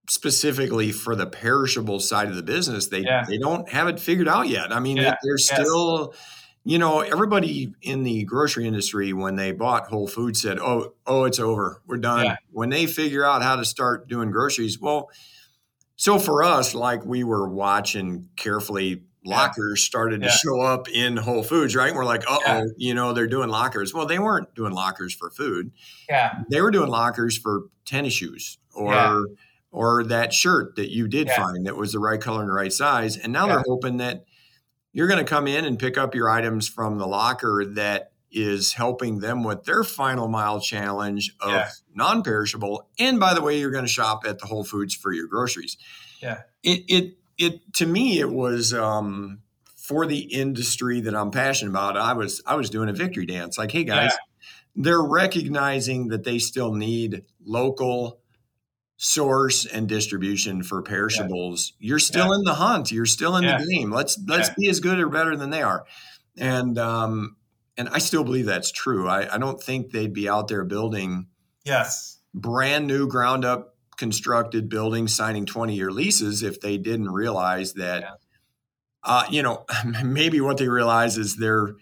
specifically 0.10 0.92
for 0.92 1.16
the 1.16 1.26
perishable 1.26 2.00
side 2.00 2.28
of 2.28 2.36
the 2.36 2.44
business, 2.44 2.88
they 2.88 3.02
Yeah. 3.02 3.24
they 3.28 3.38
don't 3.38 3.70
have 3.70 3.88
it 3.88 4.00
figured 4.00 4.28
out 4.28 4.48
yet. 4.50 4.74
I 4.74 4.80
mean, 4.80 4.98
Yeah. 4.98 5.16
they're 5.24 5.38
Yes. 5.38 5.46
still. 5.50 6.14
You 6.66 6.78
know, 6.78 7.02
everybody 7.02 7.74
in 7.82 8.04
the 8.04 8.24
grocery 8.24 8.66
industry, 8.66 9.12
when 9.12 9.36
they 9.36 9.52
bought 9.52 9.88
Whole 9.88 10.08
Foods, 10.08 10.42
said, 10.42 10.60
"Oh, 10.60 10.94
oh, 11.06 11.26
it's 11.26 11.38
over. 11.40 11.82
We're 11.86 11.98
done." 11.98 12.24
Yeah. 12.24 12.36
When 12.52 12.70
they 12.70 12.86
figure 12.86 13.26
out 13.26 13.42
how 13.42 13.58
to 13.58 13.66
start 13.66 14.08
doing 14.08 14.32
groceries, 14.32 14.80
well, 14.80 15.10
so 15.98 16.18
for 16.20 16.42
us, 16.42 16.74
like 16.74 17.04
we 17.06 17.26
were 17.26 17.50
watching 17.50 18.30
carefully, 18.38 19.04
lockers 19.26 19.84
started 19.84 20.22
to 20.22 20.30
show 20.30 20.62
up 20.62 20.88
in 20.90 21.18
Whole 21.18 21.44
Foods, 21.44 21.76
right? 21.76 21.94
We're 21.94 22.06
like, 22.06 22.24
"Uh 22.30 22.40
oh, 22.48 22.64
you 22.78 22.94
know, 22.94 23.12
they're 23.12 23.28
doing 23.28 23.50
lockers." 23.50 23.94
Well, 23.94 24.06
they 24.06 24.20
weren't 24.20 24.54
doing 24.56 24.72
lockers 24.72 25.14
for 25.14 25.30
food; 25.32 25.72
yeah. 26.10 26.44
they 26.50 26.62
were 26.62 26.72
doing 26.72 26.90
lockers 26.90 27.38
for 27.38 27.64
tennis 27.86 28.14
shoes 28.14 28.58
or. 28.74 29.26
Or 29.74 30.04
that 30.06 30.32
shirt 30.34 30.78
that 30.78 30.90
you 30.92 31.08
did 31.10 31.28
Yeah. 31.28 31.36
find 31.36 31.66
that 31.66 31.76
was 31.76 31.92
the 31.92 32.00
right 32.00 32.22
color 32.22 32.40
and 32.42 32.50
the 32.50 32.54
right 32.54 32.72
size. 32.72 33.18
And 33.18 33.34
now 33.34 33.48
Yeah. 33.48 33.56
they're 33.56 33.64
hoping 33.68 33.98
that 33.98 34.24
you're 34.94 35.08
going 35.08 35.20
to 35.20 35.30
come 35.30 35.48
in 35.48 35.66
and 35.66 35.78
pick 35.78 35.98
up 35.98 36.16
your 36.16 36.30
items 36.30 36.70
from 36.70 37.00
the 37.00 37.08
locker 37.08 37.66
that 37.66 38.12
is 38.32 38.74
helping 38.74 39.20
them 39.20 39.44
with 39.44 39.64
their 39.66 39.84
final 39.84 40.28
mile 40.28 40.60
challenge 40.62 41.36
of 41.42 41.52
Yeah. 41.52 41.70
non-perishable. 41.94 42.88
And 43.00 43.20
by 43.20 43.34
the 43.34 43.42
way, 43.42 43.60
you're 43.60 43.72
going 43.72 43.84
to 43.86 43.92
shop 43.92 44.24
at 44.26 44.40
the 44.40 44.46
Whole 44.46 44.64
Foods 44.64 44.94
for 44.96 45.12
your 45.12 45.28
groceries. 45.28 45.78
Yeah. 46.22 46.42
It 46.64 46.84
it 46.88 47.18
it 47.38 47.74
to 47.74 47.86
me 47.86 48.20
it 48.20 48.30
was 48.32 48.74
um 48.74 49.40
for 49.76 50.06
the 50.06 50.20
industry 50.34 51.02
that 51.02 51.16
I'm 51.16 51.32
passionate 51.32 51.72
about. 51.72 51.98
I 51.98 52.14
was 52.14 52.42
I 52.46 52.56
was 52.56 52.70
doing 52.70 52.90
a 52.90 52.94
victory 52.94 53.26
dance. 53.26 53.58
Like, 53.58 53.72
hey 53.72 53.84
guys, 53.84 54.12
Yeah. 54.12 54.18
they're 54.84 55.02
recognizing 55.04 56.08
that 56.10 56.24
they 56.24 56.40
still 56.40 56.74
need 56.74 57.24
local 57.44 58.20
source 58.98 59.66
and 59.66 59.88
distribution 59.90 60.64
for 60.64 60.82
perishables. 60.82 61.74
You're 61.80 62.00
still 62.00 62.28
Yeah. 62.30 62.36
in 62.36 62.44
the 62.44 62.54
hunt. 62.54 62.92
You're 62.92 63.06
still 63.06 63.36
in 63.36 63.44
Yeah. 63.44 63.58
the 63.58 63.66
game. 63.66 63.92
Let's 63.92 64.18
let's 64.28 64.50
Yeah. 64.50 64.56
be 64.58 64.70
as 64.70 64.80
good 64.80 65.00
or 65.00 65.10
better 65.10 65.36
than 65.36 65.50
they 65.50 65.62
are. 65.62 65.86
And 66.38 66.78
um 66.78 67.36
and 67.76 67.90
I 67.90 67.98
still 67.98 68.24
believe 68.24 68.46
that's 68.46 68.72
true. 68.72 69.08
I, 69.08 69.34
I 69.34 69.38
don't 69.40 69.62
think 69.62 69.92
they'd 69.92 70.14
be 70.14 70.30
out 70.30 70.48
there 70.48 70.64
building 70.64 71.28
Yes. 71.66 72.20
brand 72.34 72.88
new 72.88 73.08
ground 73.08 73.46
up 73.46 73.76
constructed 73.98 74.70
buildings 74.70 75.14
signing 75.16 75.46
20 75.46 75.76
year 75.76 75.92
leases 75.92 76.44
if 76.44 76.60
they 76.62 76.78
didn't 76.78 77.10
realize 77.10 77.74
that 77.74 78.02
Yeah. 78.02 78.10
uh, 79.04 79.24
you 79.30 79.42
know 79.44 79.66
maybe 80.04 80.40
what 80.42 80.58
they 80.58 80.68
realize 80.70 81.18
is 81.18 81.36
their 81.38 81.76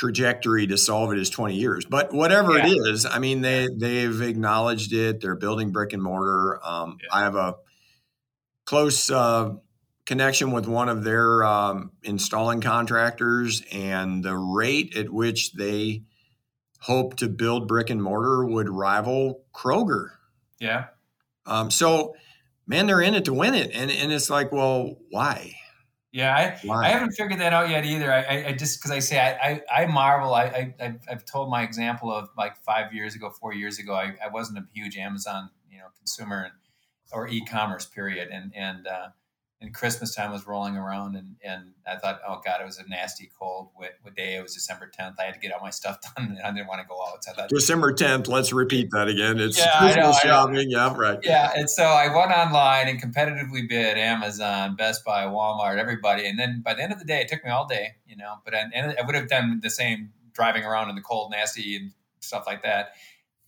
trajectory 0.00 0.66
to 0.66 0.78
solve 0.78 1.12
it 1.12 1.18
is 1.18 1.28
20 1.28 1.56
years. 1.56 1.84
But 1.84 2.10
whatever 2.10 2.56
it 2.56 2.64
is 2.64 3.04
i 3.04 3.18
mean 3.18 3.42
they 3.42 3.68
they've 3.76 4.22
acknowledged 4.22 4.94
it. 4.94 5.20
They're 5.20 5.36
building 5.36 5.72
brick 5.72 5.92
and 5.92 6.02
mortar. 6.02 6.58
Um, 6.64 6.96
Yeah. 7.02 7.08
i 7.12 7.20
have 7.20 7.36
a 7.36 7.56
close 8.64 9.10
uh, 9.10 9.56
connection 10.06 10.52
with 10.52 10.66
one 10.66 10.88
of 10.88 11.04
their 11.04 11.44
um, 11.44 11.92
installing 12.02 12.62
contractors 12.62 13.62
and 13.72 14.24
the 14.24 14.34
rate 14.36 14.96
at 14.96 15.10
which 15.10 15.52
they 15.52 16.04
hope 16.80 17.16
to 17.16 17.28
build 17.28 17.68
brick 17.68 17.90
and 17.90 18.02
mortar 18.02 18.46
would 18.46 18.70
rival 18.70 19.44
kroger. 19.54 20.12
Yeah. 20.58 20.86
um, 21.44 21.70
so 21.70 22.14
man 22.66 22.86
they're 22.86 23.02
in 23.02 23.14
it 23.14 23.26
to 23.26 23.34
win 23.34 23.52
it. 23.54 23.70
And, 23.74 23.90
and 23.90 24.10
it's 24.10 24.30
like 24.30 24.50
well 24.50 24.96
why 25.10 25.56
Yeah. 26.12 26.34
I, 26.34 26.58
why 26.66 26.86
I 26.86 26.88
haven't 26.88 27.12
figured 27.12 27.40
that 27.40 27.52
out 27.52 27.68
yet 27.68 27.84
either. 27.84 28.12
I, 28.12 28.46
I, 28.48 28.52
just 28.52 28.78
because 28.78 28.90
I 28.90 28.98
say 28.98 29.18
I, 29.20 29.60
I, 29.70 29.82
I 29.82 29.86
marvel. 29.86 30.34
I, 30.34 30.44
I 30.44 30.74
I've- 30.80 30.98
I've 31.10 31.24
told 31.24 31.50
my 31.50 31.62
example 31.62 32.12
of 32.12 32.28
like 32.36 32.56
five 32.58 32.92
years 32.92 33.14
ago, 33.14 33.30
four 33.30 33.54
years 33.54 33.78
ago. 33.78 33.94
I, 33.94 34.14
I 34.24 34.28
wasn't 34.28 34.58
a 34.58 34.64
huge 34.74 34.96
Amazon 34.96 35.50
you 35.70 35.78
know 35.78 35.86
consumer 35.98 36.42
and 36.44 36.52
or 37.12 37.28
e-commerce 37.28 37.86
period, 37.86 38.28
and 38.30 38.52
and 38.54 38.86
uh, 38.86 39.08
and 39.62 39.74
Christmas 39.74 40.14
time 40.14 40.32
was 40.32 40.46
rolling 40.46 40.76
around, 40.76 41.16
and 41.16 41.36
and 41.44 41.72
I 41.86 41.96
thought, 41.96 42.20
oh 42.26 42.40
god, 42.44 42.60
it 42.60 42.64
was 42.64 42.78
a 42.78 42.88
nasty 42.88 43.30
cold 43.38 43.68
wet, 43.78 43.94
wet 44.04 44.14
day. 44.14 44.36
It 44.36 44.42
was 44.42 44.54
December 44.54 44.90
tenth. 44.92 45.16
I 45.20 45.24
had 45.24 45.34
to 45.34 45.40
get 45.40 45.52
all 45.52 45.60
my 45.60 45.70
stuff 45.70 45.98
done, 46.16 46.28
and 46.28 46.40
I 46.40 46.50
didn't 46.52 46.66
want 46.66 46.80
to 46.80 46.86
go 46.88 47.00
out. 47.02 47.22
So 47.24 47.32
I 47.32 47.34
thought, 47.34 47.48
december 47.50 47.92
10th 47.92 48.28
let's 48.28 48.52
repeat 48.52 48.90
that 48.92 49.08
again 49.08 49.38
it's 49.38 49.58
Yeah, 49.58 49.78
Christmas 49.78 50.24
know. 50.24 50.30
shopping 50.30 50.70
yeah 50.70 50.94
right 50.96 51.18
yeah, 51.22 51.52
and 51.54 51.68
so 51.68 51.84
I 51.84 52.14
went 52.14 52.32
online 52.32 52.88
and 52.88 53.02
competitively 53.02 53.68
bid 53.68 53.98
Amazon, 53.98 54.76
Best 54.76 55.04
Buy, 55.04 55.24
Walmart, 55.24 55.78
everybody, 55.78 56.26
and 56.26 56.38
then 56.38 56.62
by 56.64 56.74
the 56.74 56.82
end 56.82 56.92
of 56.92 56.98
the 56.98 57.04
day, 57.04 57.20
it 57.20 57.28
took 57.28 57.44
me 57.44 57.50
all 57.50 57.66
day, 57.66 57.94
you 58.06 58.16
know. 58.16 58.34
But 58.44 58.54
I, 58.54 58.64
and 58.74 58.94
I 58.98 59.04
would 59.04 59.14
have 59.14 59.28
done 59.28 59.60
the 59.62 59.70
same 59.70 60.10
driving 60.32 60.64
around 60.64 60.88
in 60.88 60.94
the 60.94 61.02
cold, 61.02 61.30
nasty, 61.30 61.76
and 61.76 61.92
stuff 62.20 62.44
like 62.46 62.62
that. 62.62 62.92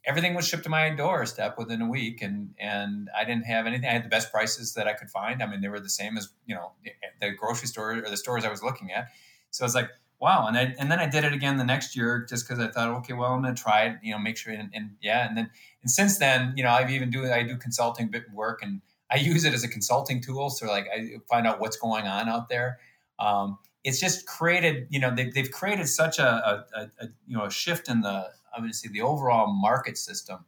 Everything 0.05 0.35
was 0.35 0.49
shipped 0.49 0.65
to 0.65 0.69
my 0.69 0.91
doorstep 0.91 1.57
within 1.57 1.81
a 1.81 1.89
week, 1.89 2.23
and 2.23 2.55
and 2.59 3.09
I 3.17 3.25
didn't 3.25 3.47
have 3.47 3.67
anything. 3.67 3.89
I 3.89 3.93
had 3.93 4.05
the 4.05 4.09
best 4.09 4.33
prices 4.33 4.75
that 4.75 4.89
I 4.89 4.95
could 4.95 5.11
find. 5.11 5.43
I 5.43 5.47
mean, 5.47 5.61
they 5.61 5.69
were 5.69 5.81
the 5.81 5.89
same 5.89 6.17
as 6.17 6.29
you 6.47 6.55
know 6.55 6.73
the 7.21 7.31
grocery 7.31 7.69
store 7.69 7.93
or 7.99 8.11
the 8.11 8.17
stores 8.17 8.45
I 8.45 8.51
was 8.51 8.63
looking 8.63 8.93
at. 8.93 9.09
So 9.51 9.65
I 9.65 9.67
was 9.67 9.75
like, 9.75 9.91
wow. 10.23 10.47
And 10.47 10.57
I, 10.57 10.75
and 10.79 10.91
then 10.91 11.01
I 11.01 11.09
did 11.09 11.25
it 11.25 11.33
again 11.33 11.57
the 11.57 11.65
next 11.65 11.97
year 11.97 12.25
just 12.29 12.49
because 12.49 12.63
I 12.63 12.71
thought, 12.71 12.89
okay, 13.01 13.13
well, 13.13 13.33
I'm 13.33 13.43
to 13.43 13.61
try 13.61 13.87
it, 13.87 13.99
you 14.03 14.13
know, 14.13 14.21
make 14.21 14.37
sure. 14.37 14.53
And, 14.53 14.71
and 14.73 14.93
yeah, 15.03 15.27
and 15.27 15.37
then 15.37 15.51
and 15.83 15.91
since 15.91 16.19
then, 16.19 16.55
you 16.57 16.63
know, 16.63 16.71
I've 16.71 16.91
even 16.91 17.11
do 17.11 17.31
I 17.31 17.43
do 17.43 17.57
consulting 17.57 18.09
bit 18.09 18.25
work, 18.33 18.63
and 18.63 18.81
I 19.11 19.17
use 19.19 19.45
it 19.45 19.53
as 19.53 19.65
a 19.65 19.69
consulting 19.69 20.23
tool. 20.23 20.49
So 20.49 20.67
like 20.67 20.87
I 20.95 21.17
find 21.29 21.47
out 21.47 21.61
what's 21.61 21.77
going 21.77 22.07
on 22.07 22.29
out 22.29 22.49
there. 22.49 22.79
Um, 23.19 23.59
it's 23.85 23.99
just 23.99 24.27
created, 24.27 24.87
you 24.91 25.01
know, 25.01 25.13
they, 25.13 25.29
they've 25.29 25.51
created 25.51 25.89
such 25.89 26.21
a, 26.21 26.65
a, 26.77 26.81
a 27.01 27.09
you 27.27 27.37
know 27.37 27.45
a 27.45 27.51
shift 27.51 27.89
in 27.89 28.01
the 28.01 28.31
obviously 28.57 28.91
the 28.91 29.03
overall 29.03 29.53
market 29.53 29.99
system. 29.99 30.45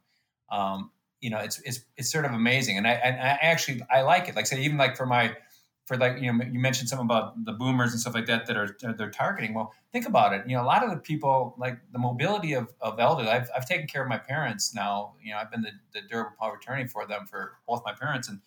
Um, 0.49 0.91
you 1.21 1.29
know, 1.29 1.39
it's 1.39 1.59
it's 1.61 1.81
it's 1.97 2.11
sort 2.11 2.25
of 2.25 2.33
amazing, 2.33 2.77
and 2.77 2.87
I 2.87 2.91
and 2.91 3.15
I 3.15 3.37
actually 3.41 3.81
I 3.91 4.01
like 4.01 4.27
it. 4.29 4.35
Like 4.35 4.45
say 4.47 4.61
even 4.61 4.77
like 4.77 4.95
for 4.95 5.05
my 5.05 5.35
for 5.85 5.97
like 5.97 6.21
you 6.21 6.31
know 6.31 6.43
you 6.43 6.59
mentioned 6.59 6.89
something 6.89 7.05
about 7.05 7.45
the 7.45 7.53
boomers 7.53 7.91
and 7.91 7.99
stuff 7.99 8.13
like 8.13 8.25
that 8.27 8.45
that 8.47 8.57
are 8.57 8.75
they're 8.97 9.09
targeting. 9.09 9.53
Well, 9.53 9.73
think 9.91 10.07
about 10.07 10.33
it. 10.33 10.47
You 10.47 10.55
know, 10.55 10.63
a 10.63 10.65
lot 10.65 10.83
of 10.83 10.89
the 10.91 10.97
people 10.97 11.55
like 11.57 11.79
the 11.91 11.99
mobility 11.99 12.53
of 12.53 12.73
of 12.81 12.99
elders. 12.99 13.27
I've 13.27 13.49
I've 13.55 13.67
taken 13.67 13.87
care 13.87 14.03
of 14.03 14.09
my 14.09 14.17
parents 14.17 14.73
now. 14.75 15.15
You 15.23 15.31
know, 15.31 15.39
I've 15.39 15.51
been 15.51 15.61
the, 15.61 15.71
the 15.93 16.01
durable 16.07 16.35
power 16.39 16.57
attorney 16.61 16.87
for 16.87 17.07
them 17.07 17.25
for 17.25 17.53
both 17.67 17.81
my 17.85 17.93
parents, 17.93 18.27
and 18.27 18.39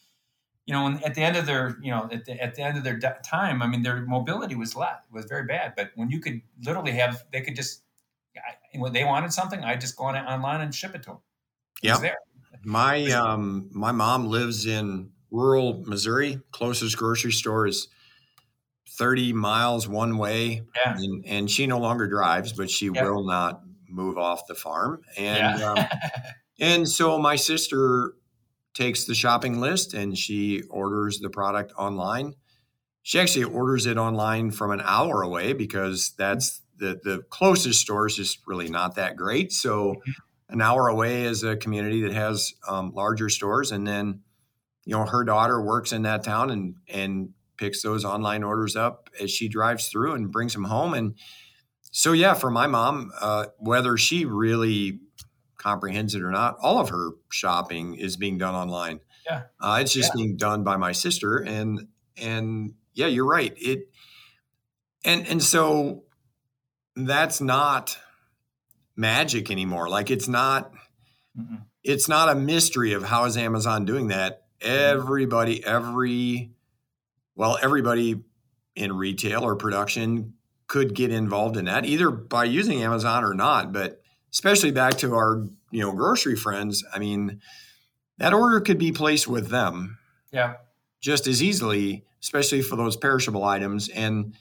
you 0.68 0.74
know, 0.74 0.84
when, 0.84 1.02
at 1.02 1.14
the 1.14 1.22
end 1.22 1.34
of 1.34 1.46
their, 1.46 1.78
you 1.80 1.90
know, 1.90 2.10
at 2.12 2.26
the, 2.26 2.42
at 2.42 2.54
the 2.54 2.62
end 2.62 2.76
of 2.76 2.84
their 2.84 2.98
time, 3.24 3.62
I 3.62 3.66
mean, 3.66 3.82
their 3.82 4.02
mobility 4.02 4.54
was 4.54 4.76
less, 4.76 4.98
was 5.10 5.24
very 5.24 5.46
bad. 5.46 5.72
But 5.74 5.92
when 5.94 6.10
you 6.10 6.20
could 6.20 6.42
literally 6.62 6.92
have, 6.92 7.24
they 7.32 7.40
could 7.40 7.56
just, 7.56 7.84
when 8.74 8.92
they 8.92 9.04
wanted 9.04 9.32
something, 9.32 9.62
I 9.62 9.76
just 9.76 9.96
go 9.96 10.04
on 10.04 10.16
it 10.16 10.24
online 10.24 10.60
and 10.60 10.74
ship 10.74 10.94
it 10.94 11.02
to 11.04 11.10
them. 11.10 11.18
Yeah. 11.82 12.12
My 12.64 13.04
um, 13.12 13.70
my 13.72 13.92
mom 13.92 14.26
lives 14.26 14.66
in 14.66 15.10
rural 15.30 15.84
Missouri. 15.86 16.40
Closest 16.50 16.96
grocery 16.96 17.32
store 17.32 17.66
is 17.66 17.88
30 18.98 19.32
miles 19.32 19.88
one 19.88 20.18
way. 20.18 20.62
Yeah. 20.74 20.96
And, 20.96 21.24
and 21.26 21.50
she 21.50 21.66
no 21.66 21.78
longer 21.78 22.08
drives, 22.08 22.52
but 22.52 22.70
she 22.70 22.86
yep. 22.86 23.04
will 23.04 23.24
not 23.24 23.62
move 23.88 24.18
off 24.18 24.46
the 24.46 24.54
farm. 24.54 25.02
And 25.16 25.60
yeah. 25.60 25.72
um, 25.72 25.84
and 26.60 26.88
so 26.88 27.18
my 27.18 27.36
sister 27.36 28.14
takes 28.74 29.04
the 29.04 29.14
shopping 29.14 29.60
list 29.60 29.94
and 29.94 30.16
she 30.16 30.62
orders 30.70 31.20
the 31.20 31.30
product 31.30 31.72
online. 31.76 32.34
She 33.02 33.18
actually 33.18 33.44
orders 33.44 33.86
it 33.86 33.96
online 33.96 34.50
from 34.50 34.70
an 34.70 34.82
hour 34.84 35.22
away 35.22 35.52
because 35.52 36.12
that's 36.18 36.60
the 36.78 37.00
the 37.02 37.22
closest 37.30 37.80
store 37.80 38.06
is 38.06 38.16
just 38.16 38.40
really 38.46 38.68
not 38.68 38.94
that 38.96 39.16
great. 39.16 39.52
So 39.52 39.94
mm-hmm. 39.94 40.10
an 40.50 40.62
hour 40.62 40.88
away 40.88 41.24
is 41.24 41.42
a 41.42 41.56
community 41.56 42.02
that 42.02 42.12
has 42.12 42.52
um, 42.66 42.92
larger 42.94 43.28
stores, 43.28 43.72
and 43.72 43.86
then 43.86 44.20
you 44.84 44.96
know 44.96 45.04
her 45.04 45.24
daughter 45.24 45.60
works 45.60 45.92
in 45.92 46.02
that 46.02 46.24
town 46.24 46.50
and 46.50 46.76
and 46.88 47.30
picks 47.56 47.82
those 47.82 48.04
online 48.04 48.42
orders 48.42 48.76
up 48.76 49.10
as 49.20 49.30
she 49.30 49.48
drives 49.48 49.88
through 49.88 50.14
and 50.14 50.30
brings 50.30 50.52
them 50.54 50.64
home. 50.64 50.94
And 50.94 51.14
so 51.90 52.12
yeah, 52.12 52.34
for 52.34 52.50
my 52.50 52.66
mom, 52.66 53.10
uh, 53.20 53.46
whether 53.58 53.96
she 53.96 54.24
really 54.24 55.00
comprehends 55.56 56.14
it 56.14 56.22
or 56.22 56.30
not, 56.30 56.56
all 56.60 56.78
of 56.78 56.90
her 56.90 57.10
shopping 57.30 57.96
is 57.96 58.16
being 58.16 58.38
done 58.38 58.54
online. 58.54 59.00
Yeah, 59.28 59.42
uh, 59.60 59.78
it's 59.82 59.92
just 59.92 60.12
yeah. 60.14 60.22
being 60.22 60.36
done 60.36 60.64
by 60.64 60.76
my 60.76 60.92
sister, 60.92 61.38
and 61.38 61.88
and 62.16 62.74
yeah, 62.94 63.06
you're 63.06 63.26
right. 63.26 63.52
It 63.56 63.90
and 65.04 65.26
and 65.26 65.42
so 65.42 66.04
that's 67.06 67.40
not 67.40 67.98
magic 68.96 69.50
anymore. 69.50 69.88
Like 69.88 70.10
it's 70.10 70.28
not 70.28 70.72
mm-hmm. 71.38 71.56
it's 71.84 72.08
not 72.08 72.28
a 72.28 72.34
mystery 72.34 72.92
of 72.92 73.04
how 73.04 73.24
is 73.24 73.36
Amazon 73.36 73.84
doing 73.84 74.08
that. 74.08 74.42
Everybody, 74.60 75.64
every 75.64 76.50
well, 77.36 77.58
everybody 77.62 78.22
in 78.74 78.92
retail 78.92 79.44
or 79.44 79.56
production 79.56 80.34
could 80.66 80.94
get 80.94 81.10
involved 81.10 81.56
in 81.56 81.64
that 81.66 81.86
either 81.86 82.10
by 82.10 82.44
using 82.44 82.82
Amazon 82.82 83.24
or 83.24 83.34
not. 83.34 83.72
But 83.72 84.02
especially 84.32 84.72
back 84.72 84.98
to 84.98 85.14
our 85.14 85.44
you 85.70 85.80
know 85.80 85.92
grocery 85.92 86.36
friends, 86.36 86.84
I 86.92 86.98
mean, 86.98 87.40
that 88.18 88.34
order 88.34 88.60
could 88.60 88.78
be 88.78 88.92
placed 88.92 89.28
with 89.28 89.48
them. 89.48 89.98
Yeah. 90.32 90.54
Just 91.00 91.28
as 91.28 91.42
easily, 91.42 92.04
especially 92.20 92.60
for 92.60 92.74
those 92.74 92.96
perishable 92.96 93.44
items. 93.44 93.88
And 93.88 94.34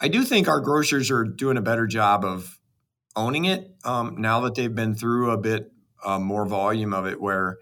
I 0.00 0.08
do 0.08 0.24
think 0.24 0.48
our 0.48 0.60
grocers 0.60 1.10
are 1.10 1.24
doing 1.24 1.56
a 1.56 1.62
better 1.62 1.86
job 1.86 2.24
of 2.24 2.58
owning 3.16 3.44
it 3.44 3.74
um, 3.84 4.16
now 4.18 4.40
that 4.40 4.54
they've 4.54 4.74
been 4.74 4.94
through 4.94 5.30
a 5.30 5.38
bit 5.38 5.72
uh, 6.04 6.18
more 6.18 6.46
volume 6.46 6.94
of 6.94 7.06
it, 7.06 7.20
where 7.20 7.58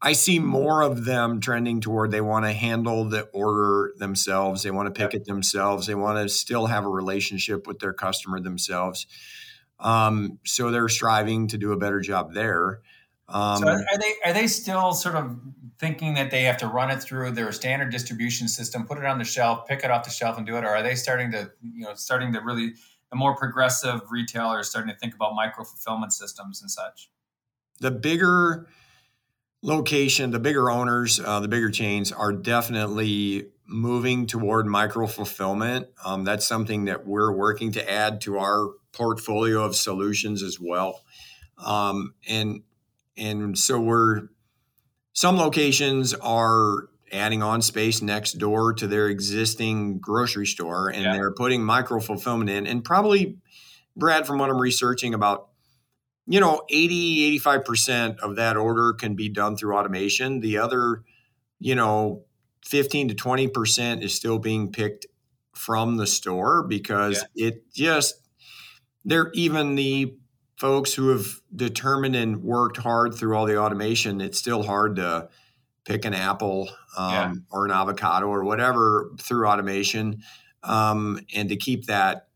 I 0.00 0.14
see 0.14 0.38
more 0.38 0.82
of 0.82 1.04
them 1.04 1.40
trending 1.40 1.80
toward 1.80 2.10
they 2.10 2.20
want 2.20 2.44
to 2.44 2.52
handle 2.52 3.04
the 3.04 3.22
order 3.32 3.92
themselves, 3.98 4.62
they 4.62 4.70
want 4.70 4.92
to 4.92 4.98
pick 4.98 5.14
it 5.14 5.26
themselves, 5.26 5.86
they 5.86 5.94
want 5.94 6.18
to 6.18 6.28
still 6.28 6.66
have 6.66 6.84
a 6.84 6.88
relationship 6.88 7.66
with 7.66 7.78
their 7.78 7.92
customer 7.92 8.40
themselves. 8.40 9.06
Um, 9.78 10.38
so 10.44 10.70
they're 10.70 10.88
striving 10.88 11.48
to 11.48 11.58
do 11.58 11.72
a 11.72 11.76
better 11.76 12.00
job 12.00 12.34
there. 12.34 12.80
Um, 13.28 13.62
so 13.62 13.68
are 13.68 13.98
they 13.98 14.14
are 14.24 14.32
they 14.32 14.46
still 14.46 14.92
sort 14.92 15.14
of 15.14 15.38
thinking 15.82 16.14
that 16.14 16.30
they 16.30 16.44
have 16.44 16.56
to 16.56 16.68
run 16.68 16.92
it 16.92 17.02
through 17.02 17.32
their 17.32 17.50
standard 17.50 17.90
distribution 17.90 18.46
system, 18.46 18.86
put 18.86 18.98
it 18.98 19.04
on 19.04 19.18
the 19.18 19.24
shelf, 19.24 19.66
pick 19.66 19.82
it 19.82 19.90
off 19.90 20.04
the 20.04 20.10
shelf, 20.10 20.38
and 20.38 20.46
do 20.46 20.56
it, 20.56 20.62
or 20.62 20.68
are 20.68 20.82
they 20.82 20.94
starting 20.94 21.32
to 21.32 21.50
you 21.74 21.84
know 21.84 21.92
starting 21.94 22.32
to 22.32 22.40
really 22.40 22.74
the 23.10 23.16
more 23.16 23.34
progressive 23.36 24.00
retailers 24.08 24.70
starting 24.70 24.90
to 24.90 24.96
think 24.96 25.12
about 25.12 25.34
micro 25.34 25.64
fulfillment 25.64 26.12
systems 26.12 26.62
and 26.62 26.70
such? 26.70 27.10
The 27.80 27.90
bigger 27.90 28.68
location, 29.60 30.30
the 30.30 30.38
bigger 30.38 30.70
owners, 30.70 31.18
uh, 31.18 31.40
the 31.40 31.48
bigger 31.48 31.68
chains 31.68 32.12
are 32.12 32.32
definitely 32.32 33.48
moving 33.66 34.26
toward 34.26 34.66
micro 34.66 35.08
fulfillment. 35.08 35.88
Um, 36.04 36.22
that's 36.22 36.46
something 36.46 36.84
that 36.84 37.06
we're 37.06 37.32
working 37.32 37.72
to 37.72 37.90
add 37.90 38.20
to 38.22 38.38
our 38.38 38.70
portfolio 38.92 39.64
of 39.64 39.74
solutions 39.74 40.44
as 40.44 40.60
well. 40.60 41.02
Um, 41.58 42.14
and 42.28 42.62
and 43.16 43.58
so 43.58 43.80
we're 43.80 44.28
some 45.12 45.36
locations 45.36 46.14
are 46.14 46.88
adding 47.12 47.42
on 47.42 47.60
space 47.60 48.00
next 48.00 48.34
door 48.34 48.72
to 48.72 48.86
their 48.86 49.08
existing 49.08 49.98
grocery 49.98 50.46
store 50.46 50.88
and 50.88 51.02
yeah. 51.02 51.12
they're 51.12 51.32
putting 51.32 51.62
micro 51.62 52.00
fulfillment 52.00 52.48
in 52.48 52.66
and 52.66 52.84
probably 52.84 53.36
brad 53.94 54.26
from 54.26 54.38
what 54.38 54.48
i'm 54.48 54.58
researching 54.58 55.12
about 55.12 55.48
you 56.26 56.40
know 56.40 56.62
80 56.70 57.38
85% 57.40 58.20
of 58.20 58.36
that 58.36 58.56
order 58.56 58.94
can 58.94 59.14
be 59.14 59.28
done 59.28 59.56
through 59.56 59.76
automation 59.76 60.40
the 60.40 60.56
other 60.56 61.02
you 61.58 61.74
know 61.74 62.24
15 62.64 63.08
to 63.08 63.14
20% 63.14 64.02
is 64.02 64.14
still 64.14 64.38
being 64.38 64.70
picked 64.70 65.06
from 65.54 65.96
the 65.96 66.06
store 66.06 66.62
because 66.62 67.24
yeah. 67.34 67.48
it 67.48 67.72
just 67.72 68.14
they're 69.04 69.30
even 69.32 69.74
the 69.74 70.16
folks 70.62 70.94
who 70.94 71.08
have 71.08 71.40
determined 71.54 72.14
and 72.14 72.40
worked 72.40 72.76
hard 72.76 73.12
through 73.12 73.36
all 73.36 73.46
the 73.46 73.58
automation, 73.58 74.20
it's 74.20 74.38
still 74.38 74.62
hard 74.62 74.94
to 74.94 75.28
pick 75.84 76.04
an 76.04 76.14
apple 76.14 76.70
um, 76.96 77.12
yeah. 77.12 77.34
or 77.50 77.64
an 77.64 77.72
avocado 77.72 78.28
or 78.28 78.44
whatever 78.44 79.10
through 79.18 79.44
automation, 79.48 80.22
um, 80.62 81.18
and 81.34 81.48
to 81.48 81.56
keep 81.56 81.86
that 81.86 82.28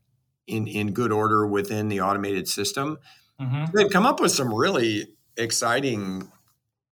in 0.45 0.67
in 0.67 0.91
good 0.91 1.13
order 1.13 1.47
within 1.47 1.87
the 1.87 2.01
automated 2.01 2.49
system. 2.49 2.97
Mm-hmm. 3.39 3.65
They've 3.73 3.89
come 3.89 4.05
up 4.05 4.19
with 4.19 4.33
some 4.33 4.53
really 4.53 5.07
exciting 5.37 6.29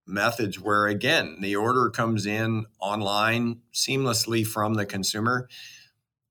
methods 0.07 0.57
where 0.57 0.87
again 0.87 1.39
the 1.41 1.57
order 1.57 1.89
comes 1.89 2.25
in 2.25 2.65
online 2.79 3.59
seamlessly 3.73 4.47
from 4.47 4.75
the 4.75 4.85
consumer. 4.85 5.49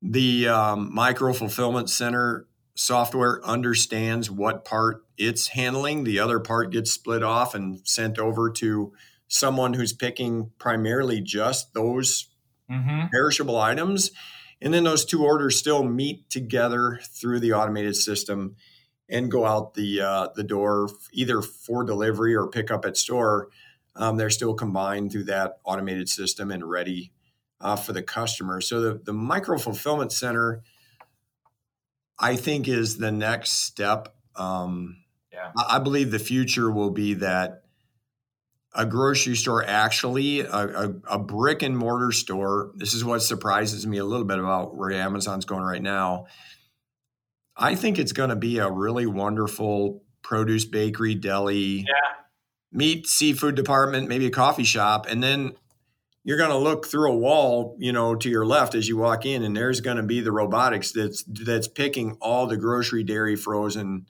The 0.01 0.47
um, 0.47 0.89
micro 0.91 1.31
fulfillment 1.31 1.91
center 1.91 2.47
software 2.75 3.43
understands 3.43 4.29
what 4.29 4.65
part 4.65 5.03
it's 5.17 5.49
handling. 5.49 6.03
The 6.03 6.19
other 6.19 6.39
part 6.39 6.71
gets 6.71 6.91
split 6.91 7.23
off 7.23 7.55
and 7.55 7.79
sent 7.87 8.19
over 8.19 8.51
to 8.51 8.93
someone 9.27 9.73
who's 9.73 9.93
picking 9.93 10.51
primarily 10.59 11.21
just 11.21 11.73
those 11.73 12.27
mm-hmm. 12.69 13.07
perishable 13.11 13.57
items. 13.57 14.11
And 14.61 14.73
then 14.73 14.83
those 14.83 15.05
two 15.05 15.25
orders 15.25 15.57
still 15.57 15.83
meet 15.83 16.29
together 16.29 16.99
through 17.03 17.39
the 17.39 17.53
automated 17.53 17.95
system 17.95 18.55
and 19.09 19.31
go 19.31 19.45
out 19.45 19.75
the 19.75 20.01
uh, 20.01 20.27
the 20.35 20.43
door 20.43 20.89
either 21.13 21.41
for 21.41 21.83
delivery 21.83 22.35
or 22.35 22.47
pickup 22.47 22.85
at 22.85 22.97
store. 22.97 23.49
Um, 23.95 24.17
they're 24.17 24.29
still 24.29 24.53
combined 24.53 25.11
through 25.11 25.25
that 25.25 25.59
automated 25.63 26.09
system 26.09 26.51
and 26.51 26.69
ready 26.69 27.11
uh, 27.61 27.75
for 27.75 27.93
the 27.93 28.03
customer. 28.03 28.59
So 28.61 28.81
the, 28.81 29.01
the 29.03 29.13
micro 29.13 29.57
fulfillment 29.57 30.11
center 30.11 30.63
I 32.19 32.35
think 32.35 32.67
is 32.67 32.97
the 32.97 33.11
next 33.11 33.63
step. 33.63 34.15
Um, 34.35 34.97
yeah. 35.31 35.51
I 35.69 35.79
believe 35.79 36.11
the 36.11 36.19
future 36.19 36.71
will 36.71 36.91
be 36.91 37.15
that 37.15 37.63
a 38.75 38.85
grocery 38.85 39.35
store 39.35 39.63
actually 39.65 40.41
a, 40.41 40.47
a, 40.47 40.93
a, 41.11 41.19
brick 41.19 41.63
and 41.63 41.77
mortar 41.77 42.11
store 42.11 42.71
this 42.75 42.93
is 42.93 43.05
what 43.05 43.19
surprises 43.19 43.87
me 43.87 43.97
a 43.97 44.05
little 44.05 44.25
bit 44.25 44.37
about 44.37 44.75
where 44.75 44.91
amazon's 44.91 45.45
going 45.45 45.63
right 45.63 45.81
now 45.81 46.25
i 47.55 47.73
think 47.73 47.97
it's 47.97 48.11
going 48.11 48.29
to 48.29 48.35
be 48.35 48.59
a 48.59 48.69
really 48.69 49.05
wonderful 49.05 50.03
produce 50.23 50.65
bakery 50.65 51.15
deli 51.15 51.85
yeah. 51.87 52.15
meat 52.71 53.07
seafood 53.07 53.55
department 53.55 54.09
maybe 54.09 54.25
a 54.25 54.31
coffee 54.31 54.65
shop 54.65 55.07
and 55.09 55.23
then 55.23 55.53
you're 56.25 56.37
going 56.37 56.49
to 56.49 56.57
look 56.57 56.87
through 56.87 57.11
a 57.11 57.15
wall, 57.15 57.77
you 57.79 57.93
know, 57.93 58.15
to 58.15 58.29
your 58.29 58.47
left 58.47 58.73
as 58.73 58.87
you 58.87 58.97
walk 58.97 59.27
in, 59.27 59.43
and 59.43 59.55
there's 59.55 59.79
going 59.79 59.97
to 59.97 60.03
be 60.03 60.21
the 60.21 60.31
robotics 60.31 60.91
that's 60.91 61.23
that's 61.23 61.67
picking 61.67 62.17
all 62.19 62.47
the 62.47 62.57
grocery, 62.57 63.03
dairy, 63.03 63.35
frozen, 63.35 64.07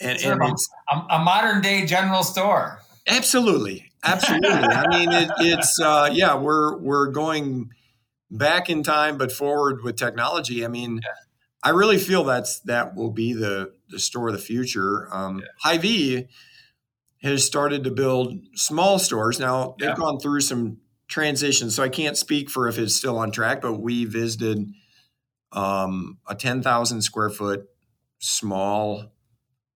and, 0.00 0.20
and 0.20 0.42
it's 0.42 0.68
a, 0.90 0.96
a, 1.14 1.18
modern 1.20 1.62
day 1.62 1.86
general 1.86 2.24
store. 2.24 2.80
Absolutely, 3.06 3.88
absolutely. 4.02 4.50
I 4.50 4.88
mean, 4.88 5.12
it, 5.12 5.30
it's 5.38 5.80
uh, 5.80 6.10
yeah, 6.12 6.36
we're 6.36 6.76
we're 6.78 7.12
going 7.12 7.70
back 8.28 8.68
in 8.68 8.82
time, 8.82 9.16
but 9.16 9.30
forward 9.30 9.84
with 9.84 9.96
technology. 9.96 10.64
I 10.64 10.68
mean. 10.68 10.96
Yeah. 10.96 11.10
I 11.62 11.70
really 11.70 11.98
feel 11.98 12.22
that's 12.22 12.60
that 12.60 12.94
will 12.94 13.10
be 13.10 13.32
the 13.32 13.72
the 13.88 13.98
store 13.98 14.28
of 14.28 14.34
the 14.34 14.40
future. 14.40 15.08
Um, 15.10 15.40
yeah. 15.40 15.46
Hy-Vee 15.62 16.28
has 17.22 17.44
started 17.44 17.82
to 17.84 17.90
build 17.90 18.34
small 18.54 19.00
stores. 19.00 19.40
Now 19.40 19.74
they've 19.80 19.88
yeah. 19.88 19.96
gone 19.96 20.20
through 20.20 20.42
some 20.42 20.78
transition. 21.08 21.70
So 21.70 21.82
I 21.82 21.88
can't 21.88 22.16
speak 22.16 22.50
for 22.50 22.68
if 22.68 22.78
it's 22.78 22.94
still 22.94 23.18
on 23.18 23.30
track, 23.30 23.60
but 23.60 23.74
we 23.74 24.04
visited 24.04 24.70
um, 25.52 26.18
a 26.28 26.34
10,000 26.34 27.02
square 27.02 27.30
foot 27.30 27.68
small 28.18 29.12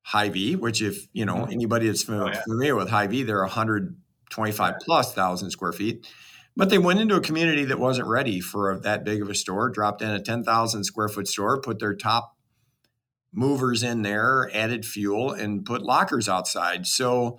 Hy-Vee, 0.03 0.57
which 0.57 0.83
if, 0.83 1.07
you 1.13 1.25
know, 1.25 1.37
mm-hmm. 1.37 1.53
anybody 1.53 1.87
that's 1.87 2.03
familiar, 2.03 2.33
oh, 2.33 2.35
yeah. 2.35 2.43
familiar 2.43 2.77
with 2.77 2.89
Hy-Vee, 2.89 3.23
they're 3.23 3.41
125 3.41 4.75
plus 4.85 5.15
thousand 5.15 5.51
square 5.51 5.73
feet. 5.73 6.07
But 6.57 6.69
they 6.69 6.79
went 6.79 7.01
into 7.01 7.15
a 7.15 7.21
community 7.21 7.65
that 7.67 7.79
wasn't 7.79 8.09
ready 8.09 8.41
for 8.41 8.73
a, 8.73 8.81
that 8.81 9.05
big 9.05 9.23
of 9.23 9.31
a 9.31 9.35
store, 9.35 9.71
dropped 9.71 10.03
in 10.03 10.11
a 10.11 10.21
10,000 10.21 10.85
square 10.85 11.09
foot 11.09 11.29
store, 11.29 11.61
put 11.61 11.79
their 11.79 11.95
top 11.95 12.37
movers 13.33 13.85
in 13.85 14.03
there, 14.03 14.51
added 14.53 14.85
fuel, 14.85 15.31
and 15.31 15.65
put 15.65 15.83
lockers 15.83 16.29
outside. 16.29 16.87
So 16.87 17.39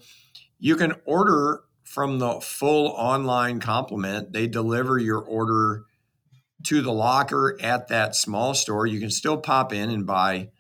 you 0.60 0.78
can 0.78 0.94
order 1.06 1.64
from 1.92 2.20
the 2.20 2.40
full 2.40 2.88
online 2.88 3.60
complement. 3.60 4.32
They 4.32 4.48
deliver 4.48 4.98
your 4.98 5.20
order 5.20 5.84
to 6.64 6.82
the 6.82 6.94
locker 6.94 7.58
at 7.62 7.90
that 7.90 8.16
small 8.16 8.54
store. 8.54 8.88
You 8.88 9.02
can 9.02 9.10
still 9.10 9.38
pop 9.38 9.74
in 9.74 9.90
and 9.90 10.06
buy 10.06 10.52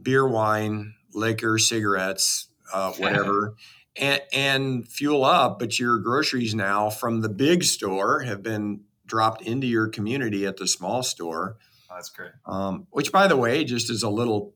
beer, 0.00 0.26
wine, 0.26 0.94
liquor, 1.12 1.58
cigarettes, 1.58 2.48
uh, 2.72 2.92
whatever, 2.92 3.56
and, 3.96 4.22
and 4.32 4.88
fuel 4.88 5.26
up. 5.26 5.58
But 5.58 5.78
your 5.78 5.98
groceries 5.98 6.54
now 6.54 6.88
from 6.88 7.20
the 7.20 7.28
big 7.28 7.62
store 7.62 8.20
have 8.20 8.42
been 8.42 8.84
dropped 9.04 9.42
into 9.42 9.66
your 9.66 9.88
community 9.88 10.46
at 10.46 10.56
the 10.56 10.66
small 10.66 11.02
store. 11.02 11.58
Oh, 11.90 11.96
that's 11.96 12.08
great. 12.08 12.30
Um, 12.46 12.86
which, 12.88 13.12
by 13.12 13.26
the 13.26 13.36
way, 13.36 13.62
just 13.64 13.90
as 13.90 14.02
a 14.02 14.08
little 14.08 14.54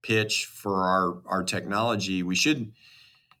pitch 0.00 0.46
for 0.46 0.84
our 0.84 1.22
our 1.26 1.42
technology, 1.42 2.22
we 2.22 2.36
should 2.36 2.70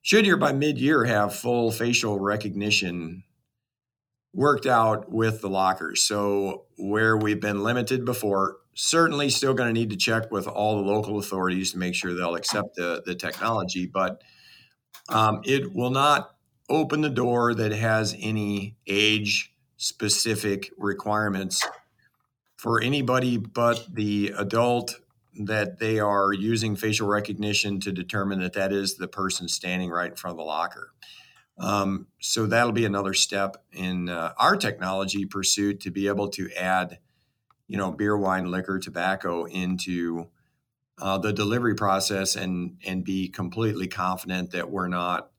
should 0.04 0.26
here 0.26 0.36
by 0.36 0.52
mid 0.52 0.78
year 0.78 1.04
have 1.04 1.34
full 1.34 1.72
facial 1.72 2.20
recognition 2.20 3.24
worked 4.34 4.66
out 4.66 5.10
with 5.10 5.40
the 5.40 5.48
lockers. 5.48 6.04
So 6.04 6.66
where 6.76 7.16
we've 7.16 7.40
been 7.40 7.62
limited 7.62 8.04
before, 8.04 8.58
certainly 8.74 9.30
still 9.30 9.54
going 9.54 9.72
to 9.72 9.80
need 9.80 9.90
to 9.90 9.96
check 9.96 10.30
with 10.30 10.46
all 10.46 10.76
the 10.76 10.82
local 10.82 11.18
authorities 11.18 11.72
to 11.72 11.78
make 11.78 11.94
sure 11.94 12.12
they'll 12.12 12.34
accept 12.34 12.76
the 12.76 13.02
the 13.06 13.14
technology, 13.14 13.86
but 13.86 14.22
um, 15.08 15.40
it 15.44 15.74
will 15.74 15.90
not 15.90 16.36
open 16.68 17.00
the 17.00 17.10
door 17.10 17.54
that 17.54 17.72
has 17.72 18.14
any 18.20 18.76
age 18.86 19.54
specific 19.78 20.70
requirements 20.76 21.66
for 22.56 22.80
anybody 22.80 23.38
but 23.38 23.86
the 23.92 24.32
adult 24.36 25.00
that 25.40 25.78
they 25.78 25.98
are 25.98 26.32
using 26.32 26.76
facial 26.76 27.08
recognition 27.08 27.80
to 27.80 27.92
determine 27.92 28.40
that 28.40 28.52
that 28.52 28.72
is 28.72 28.96
the 28.96 29.08
person 29.08 29.48
standing 29.48 29.90
right 29.90 30.10
in 30.10 30.16
front 30.16 30.32
of 30.32 30.38
the 30.38 30.44
locker. 30.44 30.92
Um, 31.58 32.08
so 32.20 32.46
that'll 32.46 32.72
be 32.72 32.84
another 32.84 33.14
step 33.14 33.64
in 33.72 34.08
uh, 34.08 34.32
our 34.38 34.56
technology 34.56 35.24
pursuit 35.24 35.80
to 35.80 35.90
be 35.90 36.08
able 36.08 36.28
to 36.30 36.50
add, 36.52 36.98
you 37.68 37.76
know, 37.76 37.92
beer, 37.92 38.16
wine, 38.16 38.50
liquor, 38.50 38.78
tobacco 38.78 39.44
into 39.44 40.28
uh, 41.00 41.18
the 41.18 41.32
delivery 41.32 41.74
process 41.74 42.36
and 42.36 42.76
and 42.86 43.04
be 43.04 43.28
completely 43.28 43.86
confident 43.86 44.50
that 44.52 44.70
we're 44.70 44.88
not 44.88 45.30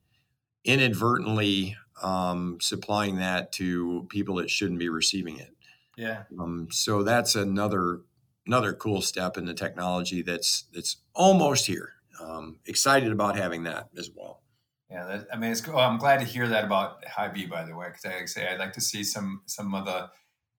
inadvertently 0.64 1.78
um, 2.02 2.58
supplying 2.62 3.18
that 3.18 3.52
to 3.54 4.06
people 4.10 4.36
that 4.36 4.50
shouldn't 4.50 4.80
be 4.80 4.89
receiving 4.89 5.38
it. 5.38 5.56
Yeah. 5.96 6.24
Um, 6.39 6.68
so 6.72 7.04
that's 7.04 7.36
another 7.36 8.02
another 8.48 8.74
cool 8.74 9.02
step 9.02 9.38
in 9.38 9.46
the 9.46 9.54
technology 9.54 10.22
that's 10.22 10.66
that's 10.74 10.98
almost 11.14 11.68
here. 11.68 11.93
Um, 12.22 12.60
excited 12.66 13.12
about 13.12 13.36
having 13.36 13.64
that 13.64 13.89
as 13.98 14.10
well. 14.16 14.41
Yeah, 14.89 15.06
that, 15.06 15.28
I 15.34 15.38
mean, 15.38 15.52
it's. 15.52 15.68
I'm 15.68 15.98
glad 15.98 16.20
to 16.20 16.26
hear 16.26 16.48
that 16.48 16.64
about 16.64 17.04
Hy-Vee, 17.06 17.48
by 17.48 17.66
the 17.66 17.76
way, 17.76 17.88
because 17.88 18.06
I 18.06 18.26
say 18.26 18.48
I'd 18.48 18.60
like 18.60 18.74
to 18.74 18.82
see 18.82 19.04
some 19.04 19.41
some 19.48 19.74
of 19.74 19.86
the, 19.86 20.10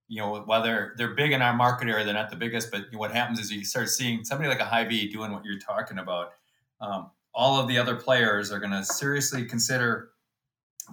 you 0.07 0.21
know, 0.21 0.41
while 0.41 0.61
they're 0.61 1.15
big 1.15 1.31
in 1.31 1.41
our 1.41 1.55
market 1.55 1.87
area, 1.87 2.05
they're 2.05 2.13
not 2.13 2.29
the 2.29 2.35
biggest, 2.35 2.69
but 2.69 2.85
what 2.93 3.11
happens 3.11 3.39
is 3.39 3.51
you 3.51 3.63
start 3.63 3.89
seeing 3.89 4.23
somebody 4.23 4.49
like 4.49 4.59
a 4.59 4.65
Hy-Vee 4.65 5.11
doing 5.11 5.31
what 5.31 5.45
you're 5.45 5.59
talking 5.59 5.97
about. 5.97 6.31
Um, 6.81 7.11
all 7.33 7.59
of 7.59 7.67
the 7.67 7.77
other 7.77 7.95
players 7.95 8.51
are 8.51 8.59
going 8.59 8.71
to 8.71 8.83
seriously 8.83 9.45
consider 9.45 10.09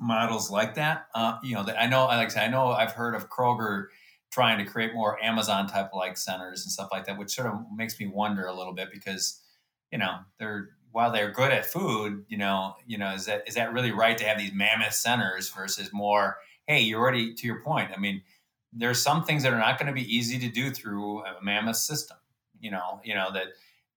models 0.00 0.50
like 0.50 0.74
that. 0.74 1.06
Uh, 1.14 1.38
you 1.42 1.54
know, 1.54 1.64
that 1.64 1.80
I 1.80 1.86
know, 1.86 2.06
like 2.06 2.26
I 2.26 2.28
say, 2.28 2.44
I 2.44 2.48
know 2.48 2.68
I've 2.68 2.92
heard 2.92 3.14
of 3.14 3.28
Kroger 3.28 3.86
trying 4.34 4.58
to 4.58 4.68
create 4.68 4.92
more 4.92 5.22
Amazon 5.22 5.68
type 5.68 5.94
like 5.94 6.16
centers 6.16 6.64
and 6.64 6.72
stuff 6.72 6.88
like 6.90 7.06
that, 7.06 7.16
which 7.16 7.30
sort 7.30 7.46
of 7.46 7.60
makes 7.74 8.00
me 8.00 8.06
wonder 8.06 8.46
a 8.46 8.52
little 8.52 8.72
bit 8.72 8.88
because, 8.92 9.40
you 9.92 9.98
know, 9.98 10.16
they're 10.38 10.70
while 10.90 11.12
they're 11.12 11.30
good 11.30 11.52
at 11.52 11.66
food, 11.66 12.24
you 12.28 12.36
know, 12.36 12.74
you 12.86 12.98
know, 12.98 13.12
is 13.14 13.26
that 13.26 13.44
is 13.46 13.54
that 13.54 13.72
really 13.72 13.92
right 13.92 14.18
to 14.18 14.24
have 14.24 14.38
these 14.38 14.52
mammoth 14.52 14.94
centers 14.94 15.50
versus 15.50 15.92
more? 15.92 16.38
Hey, 16.66 16.80
you're 16.80 17.00
already 17.00 17.32
to 17.34 17.46
your 17.46 17.62
point. 17.62 17.92
I 17.94 18.00
mean, 18.00 18.22
there's 18.72 19.00
some 19.00 19.22
things 19.24 19.44
that 19.44 19.52
are 19.52 19.58
not 19.58 19.78
going 19.78 19.86
to 19.86 19.92
be 19.92 20.16
easy 20.16 20.38
to 20.40 20.48
do 20.48 20.70
through 20.72 21.20
a 21.20 21.36
mammoth 21.40 21.76
system. 21.76 22.16
You 22.58 22.72
know, 22.72 23.00
you 23.04 23.14
know 23.14 23.32
that 23.32 23.48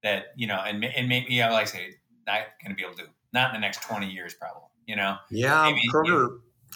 that 0.03 0.25
you 0.35 0.45
know, 0.45 0.59
and 0.59 0.85
and 0.85 1.09
maybe 1.09 1.33
yeah, 1.33 1.51
like 1.51 1.63
I 1.63 1.65
say, 1.65 1.93
not 2.27 2.41
going 2.61 2.69
to 2.69 2.75
be 2.75 2.83
able 2.83 2.95
to 2.95 3.03
do 3.03 3.09
not 3.33 3.53
in 3.53 3.59
the 3.59 3.65
next 3.65 3.81
20 3.83 4.09
years, 4.09 4.33
probably. 4.33 4.69
You 4.85 4.95
know, 4.95 5.17
yeah, 5.29 5.63
maybe. 5.63 5.81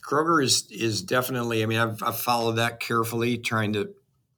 Kroger 0.06 0.44
is 0.44 0.68
is 0.72 1.02
definitely. 1.02 1.64
I 1.64 1.66
mean, 1.66 1.80
I've, 1.80 2.02
I've 2.04 2.20
followed 2.20 2.54
that 2.54 2.80
carefully, 2.80 3.38
trying 3.38 3.74
to 3.74 3.94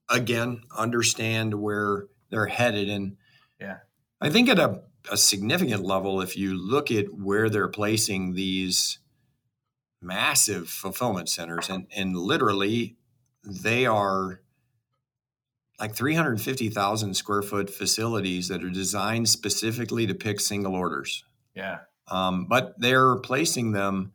again 0.09 0.61
understand 0.77 1.53
where 1.55 2.07
they're 2.29 2.47
headed, 2.47 2.89
and 2.89 3.17
yeah, 3.59 3.77
I 4.19 4.29
think 4.29 4.49
at 4.49 4.59
a, 4.59 4.81
a 5.11 5.17
significant 5.17 5.83
level, 5.83 6.21
if 6.21 6.37
you 6.37 6.53
look 6.53 6.91
at 6.91 7.13
where 7.13 7.49
they're 7.49 7.69
placing 7.69 8.33
these 8.33 8.99
massive 10.01 10.69
fulfillment 10.69 11.29
centers, 11.29 11.69
and 11.69 11.87
and 11.95 12.15
literally 12.15 12.97
they 13.45 13.85
are 13.85 14.41
like 15.79 15.95
350,000 15.95 17.13
square 17.13 17.41
foot 17.41 17.69
facilities 17.69 18.47
that 18.47 18.63
are 18.63 18.69
designed 18.69 19.27
specifically 19.27 20.07
to 20.07 20.13
pick 20.13 20.39
single 20.39 20.75
orders. 20.75 21.25
Yeah. 21.55 21.79
Um, 22.09 22.45
but 22.47 22.75
they're 22.79 23.17
placing 23.17 23.71
them 23.71 24.13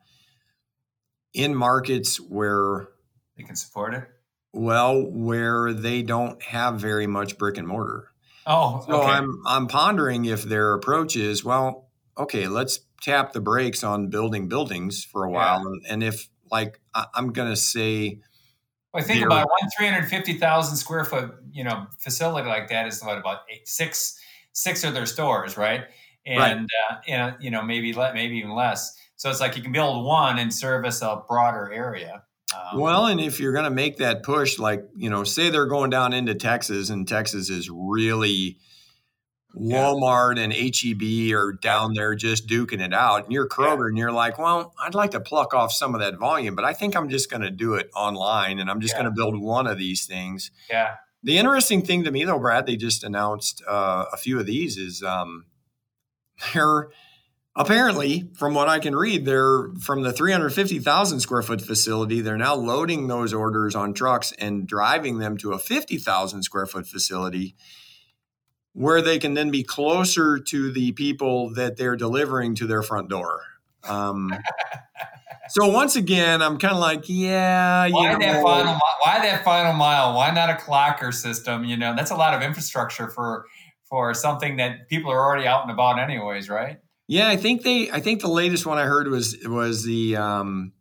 in 1.35 1.55
markets 1.55 2.19
where 2.19 2.89
they 3.37 3.43
can 3.43 3.57
support 3.57 3.95
it. 3.95 4.05
Well, 4.53 5.03
where 5.03 5.73
they 5.73 6.03
don't 6.03 6.43
have 6.43 6.81
very 6.81 7.07
much 7.07 7.39
brick 7.39 7.59
and 7.59 7.69
mortar. 7.69 8.11
Oh, 8.47 8.83
so 8.87 9.03
okay. 9.03 9.11
I'm 9.11 9.43
I'm 9.47 9.67
pondering 9.67 10.25
if 10.25 10.43
their 10.43 10.73
approach 10.73 11.17
is 11.17 11.45
well, 11.45 11.91
okay, 12.17 12.49
let's 12.49 12.81
tap 13.03 13.33
the 13.33 13.41
brakes 13.41 13.85
on 13.85 14.09
building 14.09 14.49
buildings 14.49 15.05
for 15.05 15.25
a 15.25 15.31
while, 15.31 15.61
yeah. 15.61 15.67
and, 15.67 15.87
and, 15.89 16.03
if 16.03 16.29
like 16.51 16.81
I, 16.95 17.07
am 17.15 17.33
going 17.33 17.51
to 17.51 17.57
say. 17.57 18.21
Well, 18.95 19.05
think 19.05 19.25
about 19.25 19.49
one 19.49 19.71
350,000 19.77 20.77
square 20.77 21.05
foot, 21.05 21.35
you 21.53 21.63
know, 21.63 21.87
facility 21.99 22.49
like 22.49 22.69
that 22.71 22.89
is 22.89 23.05
what 23.05 23.19
about 23.19 23.41
eight, 23.53 23.69
six, 23.69 24.19
six 24.53 24.83
of 24.83 24.95
their 24.95 25.05
stores, 25.05 25.59
right? 25.59 25.85
And 26.25 26.39
right. 26.39 26.57
Uh, 26.91 26.97
and 27.07 27.37
you 27.41 27.51
know 27.51 27.63
maybe 27.63 27.93
let 27.93 28.15
maybe 28.15 28.37
even 28.39 28.55
less. 28.55 28.97
So 29.19 29.29
it's 29.29 29.41
like 29.41 29.57
you 29.57 29.63
can 29.63 29.73
build 29.73 30.05
one 30.05 30.39
and 30.39 30.55
service 30.55 31.03
a 31.03 31.23
broader 31.29 31.73
area. 31.73 32.23
Um, 32.55 32.81
well, 32.81 33.07
and 33.07 33.21
if 33.21 33.41
you're 33.41 33.53
going 33.53 33.65
to 33.65 33.71
make 33.71 33.99
that 33.99 34.23
push, 34.23 34.59
like, 34.59 34.89
you 34.97 35.11
know, 35.11 35.25
say 35.25 35.51
they're 35.51 35.67
going 35.67 35.91
down 35.91 36.13
into 36.13 36.37
Texas 36.37 36.89
and 36.89 37.07
Texas 37.07 37.51
is 37.51 37.69
really 37.69 38.59
Walmart 39.57 40.37
yeah. 40.37 40.45
and 40.45 40.53
HEB 40.53 41.37
are 41.37 41.53
down 41.53 41.95
there 41.95 42.15
just 42.15 42.47
duking 42.47 42.81
it 42.81 42.95
out. 42.95 43.25
And 43.25 43.33
you're 43.33 43.49
Kroger 43.49 43.81
yeah. 43.81 43.89
and 43.89 43.99
you're 43.99 44.13
like, 44.13 44.39
well, 44.39 44.73
I'd 44.81 44.95
like 44.95 45.11
to 45.11 45.21
pluck 45.21 45.53
off 45.53 45.73
some 45.73 45.97
of 45.97 46.01
that 46.01 46.17
volume, 46.17 46.55
but 46.55 46.65
I 46.65 46.73
think 46.73 46.97
I'm 46.97 47.09
just 47.09 47.29
going 47.29 47.43
to 47.43 47.51
do 47.51 47.75
it 47.75 47.91
online 47.97 48.61
and 48.61 48.71
I'm 48.71 48.81
just 48.81 48.95
yeah. 48.95 49.03
going 49.03 49.13
to 49.13 49.17
build 49.17 49.37
one 49.37 49.67
of 49.67 49.79
these 49.79 50.07
things. 50.07 50.53
Yeah. 50.71 50.95
The 51.25 51.39
interesting 51.39 51.83
thing 51.83 52.05
to 52.05 52.13
me, 52.13 52.25
though, 52.25 52.39
Brad, 52.39 52.67
they 52.67 52.77
just 52.77 53.03
announced 53.03 53.65
uh, 53.67 54.05
a 54.13 54.17
few 54.17 54.39
of 54.39 54.47
these 54.47 54.77
is 54.77 55.03
um, 55.03 55.47
they're 56.55 56.91
apparently, 57.59 58.31
from 58.37 58.55
what 58.55 58.69
I 58.69 58.79
can 58.79 58.95
read, 58.97 59.25
they're 59.25 59.71
from 59.81 60.03
the 60.03 60.13
350,000 60.13 61.21
square 61.21 61.43
foot 61.43 61.61
facility. 61.61 62.21
They're 62.21 62.39
now 62.39 62.55
loading 62.55 63.09
those 63.09 63.35
orders 63.35 63.75
on 63.75 63.93
trucks 63.93 64.33
and 64.39 64.67
driving 64.67 65.19
them 65.19 65.37
to 65.39 65.53
a 65.53 65.59
50,000 65.59 66.43
square 66.43 66.67
foot 66.67 66.87
facility 66.87 67.55
where 68.73 69.03
they 69.03 69.19
can 69.19 69.35
then 69.35 69.51
be 69.51 69.65
closer 69.65 70.39
to 70.39 70.71
the 70.73 70.93
people 70.93 71.53
that 71.55 71.77
they're 71.77 71.97
delivering 71.97 72.55
to 72.55 72.67
their 72.67 72.83
front 72.83 73.11
door. 73.11 73.43
Um, 73.89 74.33
so 75.49 75.67
once 75.67 75.97
again, 75.97 76.41
I'm 76.43 76.59
kind 76.59 76.75
of 76.75 76.81
like, 76.81 77.05
yeah, 77.09 77.89
why 77.89 78.13
know, 78.13 78.19
that 78.21 78.43
final 78.43 78.79
why 79.03 79.19
that 79.21 79.45
final 79.45 79.73
mile? 79.73 80.15
Why 80.15 80.31
not 80.31 80.51
a 80.51 80.55
clocker 80.55 81.13
system? 81.13 81.65
You 81.65 81.77
know, 81.77 81.97
that's 81.97 82.13
a 82.13 82.17
lot 82.17 82.35
of 82.35 82.43
infrastructure 82.43 83.09
for 83.09 83.47
for 83.89 84.15
something 84.15 84.59
that 84.59 84.89
people 84.89 85.11
are 85.11 85.21
already 85.21 85.47
out 85.47 85.63
and 85.63 85.73
about 85.73 85.99
anyways, 85.99 86.49
right? 86.49 86.79
Yeah, 87.09 87.29
I 87.29 87.37
think 87.37 87.63
they. 87.63 87.91
I 87.91 88.01
think 88.01 88.21
the 88.21 88.29
latest 88.29 88.67
one 88.67 88.77
I 88.77 88.85
heard 88.85 89.09
was 89.09 89.37
was 89.47 89.83
the 89.83 90.17
um, 90.17 90.73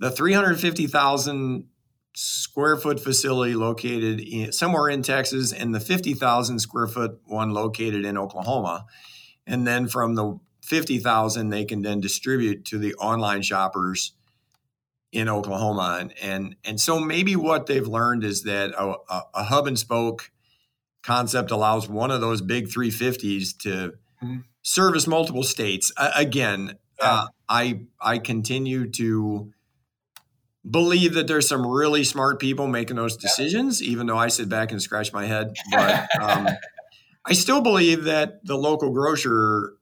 the 0.00 0.10
three 0.10 0.32
hundred 0.32 0.58
fifty 0.58 0.86
thousand 0.86 1.66
square 2.16 2.76
foot 2.78 2.98
facility 2.98 3.54
located 3.54 4.18
in, 4.18 4.50
somewhere 4.50 4.88
in 4.88 5.02
Texas, 5.02 5.52
and 5.52 5.74
the 5.74 5.80
fifty 5.80 6.14
thousand 6.14 6.60
square 6.60 6.86
foot 6.86 7.20
one 7.26 7.50
located 7.50 8.06
in 8.06 8.16
Oklahoma, 8.16 8.86
and 9.46 9.66
then 9.66 9.88
from 9.88 10.14
the 10.14 10.38
fifty 10.62 10.98
thousand, 10.98 11.50
they 11.50 11.66
can 11.66 11.82
then 11.82 12.00
distribute 12.00 12.64
to 12.64 12.78
the 12.78 12.94
online 12.94 13.42
shoppers 13.42 14.14
in 15.12 15.28
Oklahoma, 15.28 15.98
and 16.00 16.14
and 16.22 16.56
and 16.64 16.80
so 16.80 16.98
maybe 16.98 17.36
what 17.36 17.66
they've 17.66 17.86
learned 17.86 18.24
is 18.24 18.44
that 18.44 18.70
a, 18.70 18.94
a, 19.10 19.22
a 19.34 19.44
hub 19.44 19.66
and 19.66 19.78
spoke 19.78 20.30
concept 21.02 21.50
allows 21.50 21.90
one 21.90 22.10
of 22.10 22.22
those 22.22 22.40
big 22.40 22.68
350s 22.68 23.56
to 23.58 23.92
mm-hmm 24.22 24.38
service 24.68 25.06
multiple 25.06 25.42
states. 25.42 25.90
Uh, 25.96 26.10
again, 26.14 26.74
yeah. 27.00 27.06
uh, 27.06 27.26
I 27.48 27.80
I 28.00 28.18
continue 28.18 28.90
to 28.92 29.52
believe 30.68 31.14
that 31.14 31.26
there's 31.26 31.48
some 31.48 31.66
really 31.66 32.04
smart 32.04 32.38
people 32.40 32.66
making 32.66 32.96
those 32.96 33.16
decisions, 33.16 33.82
even 33.82 34.06
though 34.06 34.18
I 34.18 34.28
sit 34.28 34.48
back 34.48 34.70
and 34.72 34.82
scratch 34.82 35.12
my 35.12 35.24
head. 35.26 35.54
But 35.70 36.08
um, 36.22 36.48
I 37.24 37.32
still 37.32 37.60
believe 37.62 38.04
that 38.04 38.44
the 38.44 38.56
local 38.56 38.90
grocer 38.90 39.74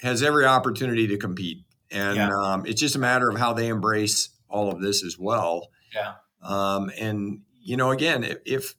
has 0.00 0.22
every 0.22 0.44
opportunity 0.44 1.06
to 1.08 1.16
compete. 1.16 1.58
And 1.90 2.16
Yeah. 2.16 2.28
um, 2.36 2.66
it's 2.66 2.80
just 2.80 2.96
a 2.96 2.98
matter 2.98 3.28
of 3.28 3.38
how 3.38 3.52
they 3.52 3.68
embrace 3.68 4.28
all 4.48 4.70
of 4.70 4.80
this 4.80 5.02
as 5.04 5.18
well. 5.18 5.68
Yeah. 5.94 6.14
Um, 6.42 6.90
and 6.98 7.40
you 7.62 7.76
know, 7.76 7.90
again, 7.90 8.22
if- 8.24 8.38
if 8.44 8.74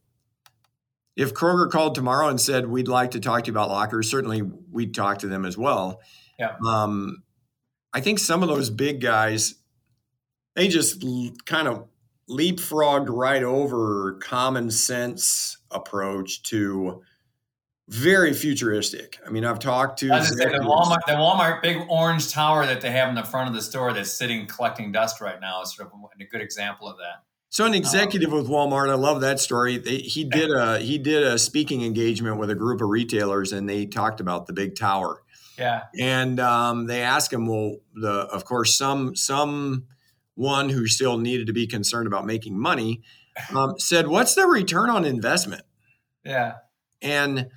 if 1.15 1.33
Kroger 1.33 1.69
called 1.69 1.95
tomorrow 1.95 2.27
and 2.27 2.39
said 2.39 2.67
we'd 2.67 2.87
like 2.87 3.11
to 3.11 3.19
talk 3.19 3.43
to 3.43 3.47
you 3.47 3.53
about 3.53 3.69
lockers, 3.69 4.09
certainly 4.09 4.41
we'd 4.41 4.93
talk 4.93 5.19
to 5.19 5.27
them 5.27 5.45
as 5.45 5.57
well. 5.57 6.01
Yeah. 6.37 6.55
Um, 6.65 7.23
I 7.93 8.01
think 8.01 8.19
some 8.19 8.43
of 8.43 8.49
those 8.49 8.69
big 8.69 8.99
guys, 8.99 9.55
they 10.55 10.67
just 10.67 11.03
l- 11.03 11.31
kind 11.45 11.67
of 11.67 11.87
leapfrogged 12.29 13.07
right 13.09 13.43
over 13.43 14.17
common 14.21 14.71
sense 14.71 15.57
approach 15.71 16.43
to 16.43 17.01
very 17.87 18.33
futuristic. 18.33 19.19
I 19.25 19.29
mean, 19.29 19.45
I've 19.45 19.59
talked 19.59 19.99
to 19.99 20.11
I 20.11 20.19
was 20.19 20.31
gonna 20.31 20.51
say, 20.51 20.57
the 20.57 20.63
Walmart, 20.63 21.05
the 21.05 21.13
Walmart 21.13 21.61
big 21.61 21.77
orange 21.87 22.31
tower 22.31 22.65
that 22.65 22.81
they 22.81 22.91
have 22.91 23.09
in 23.09 23.15
the 23.15 23.23
front 23.23 23.47
of 23.47 23.53
the 23.53 23.61
store 23.61 23.93
that's 23.93 24.11
sitting 24.11 24.47
collecting 24.47 24.91
dust 24.91 25.21
right 25.21 25.39
now 25.39 25.61
is 25.61 25.75
sort 25.75 25.87
of 25.87 25.93
a 26.19 26.25
good 26.25 26.41
example 26.41 26.89
of 26.89 26.97
that. 26.97 27.23
So 27.55 27.63
an 27.63 27.73
executive 27.73 28.33
with 28.33 28.49
Walmart, 28.49 28.89
I 28.89 28.95
love 28.95 29.21
that 29.21 29.39
story. 29.39 29.77
They, 29.77 29.99
he 29.99 30.25
did 30.25 30.51
a 30.51 30.77
he 30.79 30.97
did 30.97 31.23
a 31.23 31.39
speaking 31.39 31.85
engagement 31.85 32.37
with 32.37 32.49
a 32.49 32.55
group 32.55 32.81
of 32.81 32.89
retailers, 32.89 33.53
and 33.53 33.69
they 33.69 33.85
talked 33.85 34.19
about 34.19 34.45
the 34.45 34.51
big 34.51 34.75
tower. 34.75 35.23
Yeah. 35.57 35.83
And 35.97 36.37
um, 36.41 36.87
they 36.87 37.01
asked 37.01 37.31
him, 37.31 37.47
well, 37.47 37.77
the 37.93 38.11
of 38.11 38.43
course 38.43 38.75
some 38.75 39.15
some 39.15 39.85
one 40.33 40.67
who 40.67 40.85
still 40.85 41.17
needed 41.17 41.47
to 41.47 41.53
be 41.53 41.65
concerned 41.65 42.07
about 42.07 42.25
making 42.25 42.59
money 42.59 43.03
um, 43.55 43.75
said, 43.79 44.09
"What's 44.09 44.35
the 44.35 44.47
return 44.47 44.89
on 44.89 45.05
investment?" 45.05 45.63
Yeah. 46.25 46.55
And 47.01 47.47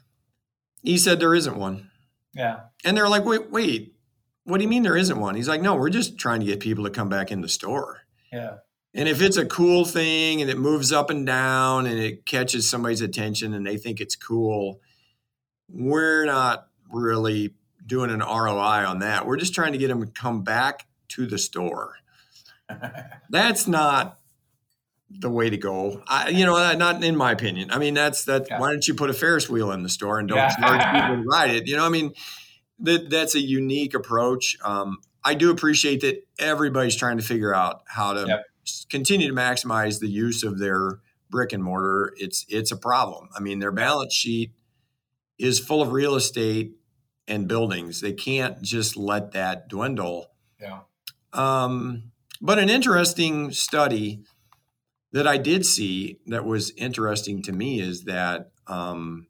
he 0.84 0.96
said, 0.96 1.18
"There 1.18 1.34
isn't 1.34 1.56
one." 1.56 1.90
Yeah. 2.36 2.60
And 2.84 2.96
they're 2.96 3.08
like, 3.08 3.24
"Wait, 3.24 3.50
wait, 3.50 3.96
what 4.44 4.58
do 4.58 4.62
you 4.62 4.70
mean 4.70 4.84
there 4.84 4.96
isn't 4.96 5.18
one?" 5.18 5.34
He's 5.34 5.48
like, 5.48 5.60
"No, 5.60 5.74
we're 5.74 5.90
just 5.90 6.18
trying 6.18 6.38
to 6.38 6.46
get 6.46 6.60
people 6.60 6.84
to 6.84 6.90
come 6.90 7.08
back 7.08 7.32
in 7.32 7.40
the 7.40 7.48
store." 7.48 8.02
Yeah. 8.32 8.58
And 8.94 9.08
if 9.08 9.20
it's 9.20 9.36
a 9.36 9.44
cool 9.46 9.84
thing 9.84 10.40
and 10.40 10.50
it 10.50 10.58
moves 10.58 10.92
up 10.92 11.10
and 11.10 11.26
down 11.26 11.86
and 11.86 11.98
it 11.98 12.24
catches 12.26 12.68
somebody's 12.68 13.02
attention 13.02 13.52
and 13.54 13.66
they 13.66 13.76
think 13.76 14.00
it's 14.00 14.16
cool, 14.16 14.80
we're 15.68 16.24
not 16.24 16.68
really 16.90 17.54
doing 17.86 18.10
an 18.10 18.20
ROI 18.20 18.86
on 18.86 19.00
that. 19.00 19.26
We're 19.26 19.36
just 19.36 19.54
trying 19.54 19.72
to 19.72 19.78
get 19.78 19.88
them 19.88 20.00
to 20.04 20.10
come 20.10 20.42
back 20.42 20.86
to 21.08 21.26
the 21.26 21.38
store. 21.38 21.96
That's 23.30 23.66
not 23.68 24.18
the 25.10 25.30
way 25.30 25.48
to 25.48 25.56
go. 25.56 26.02
I, 26.06 26.28
you 26.28 26.44
know, 26.44 26.74
not 26.74 27.02
in 27.02 27.16
my 27.16 27.32
opinion. 27.32 27.70
I 27.70 27.78
mean, 27.78 27.94
that's 27.94 28.24
that. 28.26 28.46
Yeah. 28.50 28.60
Why 28.60 28.70
don't 28.70 28.86
you 28.86 28.92
put 28.94 29.08
a 29.08 29.14
Ferris 29.14 29.48
wheel 29.48 29.72
in 29.72 29.82
the 29.82 29.88
store 29.88 30.18
and 30.18 30.28
don't 30.28 30.36
Yeah. 30.36 30.54
charge 30.56 30.94
people 31.08 31.22
to 31.22 31.28
ride 31.30 31.50
it? 31.50 31.66
You 31.66 31.76
know, 31.78 31.86
I 31.86 31.88
mean, 31.88 32.12
that 32.80 33.08
that's 33.08 33.34
a 33.34 33.40
unique 33.40 33.94
approach. 33.94 34.58
Um, 34.62 34.98
I 35.24 35.32
do 35.32 35.50
appreciate 35.50 36.02
that 36.02 36.26
everybody's 36.38 36.94
trying 36.94 37.16
to 37.16 37.24
figure 37.24 37.54
out 37.54 37.82
how 37.86 38.12
to 38.12 38.26
Yep. 38.26 38.44
Continue 38.90 39.28
to 39.28 39.34
maximize 39.34 40.00
the 40.00 40.08
use 40.08 40.42
of 40.42 40.58
their 40.58 41.00
brick 41.30 41.52
and 41.52 41.62
mortar. 41.62 42.12
It's 42.16 42.44
it's 42.48 42.72
a 42.72 42.76
problem. 42.76 43.28
I 43.36 43.40
mean, 43.40 43.58
their 43.58 43.72
balance 43.72 44.14
sheet 44.14 44.52
is 45.38 45.60
full 45.60 45.82
of 45.82 45.92
real 45.92 46.14
estate 46.14 46.72
and 47.26 47.46
buildings. 47.46 48.00
They 48.00 48.12
can't 48.12 48.60
just 48.62 48.96
let 48.96 49.32
that 49.32 49.68
dwindle. 49.68 50.30
yeah. 50.60 50.80
Um, 51.32 52.12
but 52.40 52.58
an 52.58 52.70
interesting 52.70 53.52
study 53.52 54.22
that 55.12 55.26
I 55.26 55.36
did 55.36 55.66
see 55.66 56.18
that 56.26 56.44
was 56.44 56.72
interesting 56.76 57.42
to 57.42 57.52
me 57.52 57.80
is 57.80 58.04
that 58.04 58.50
um, 58.66 59.26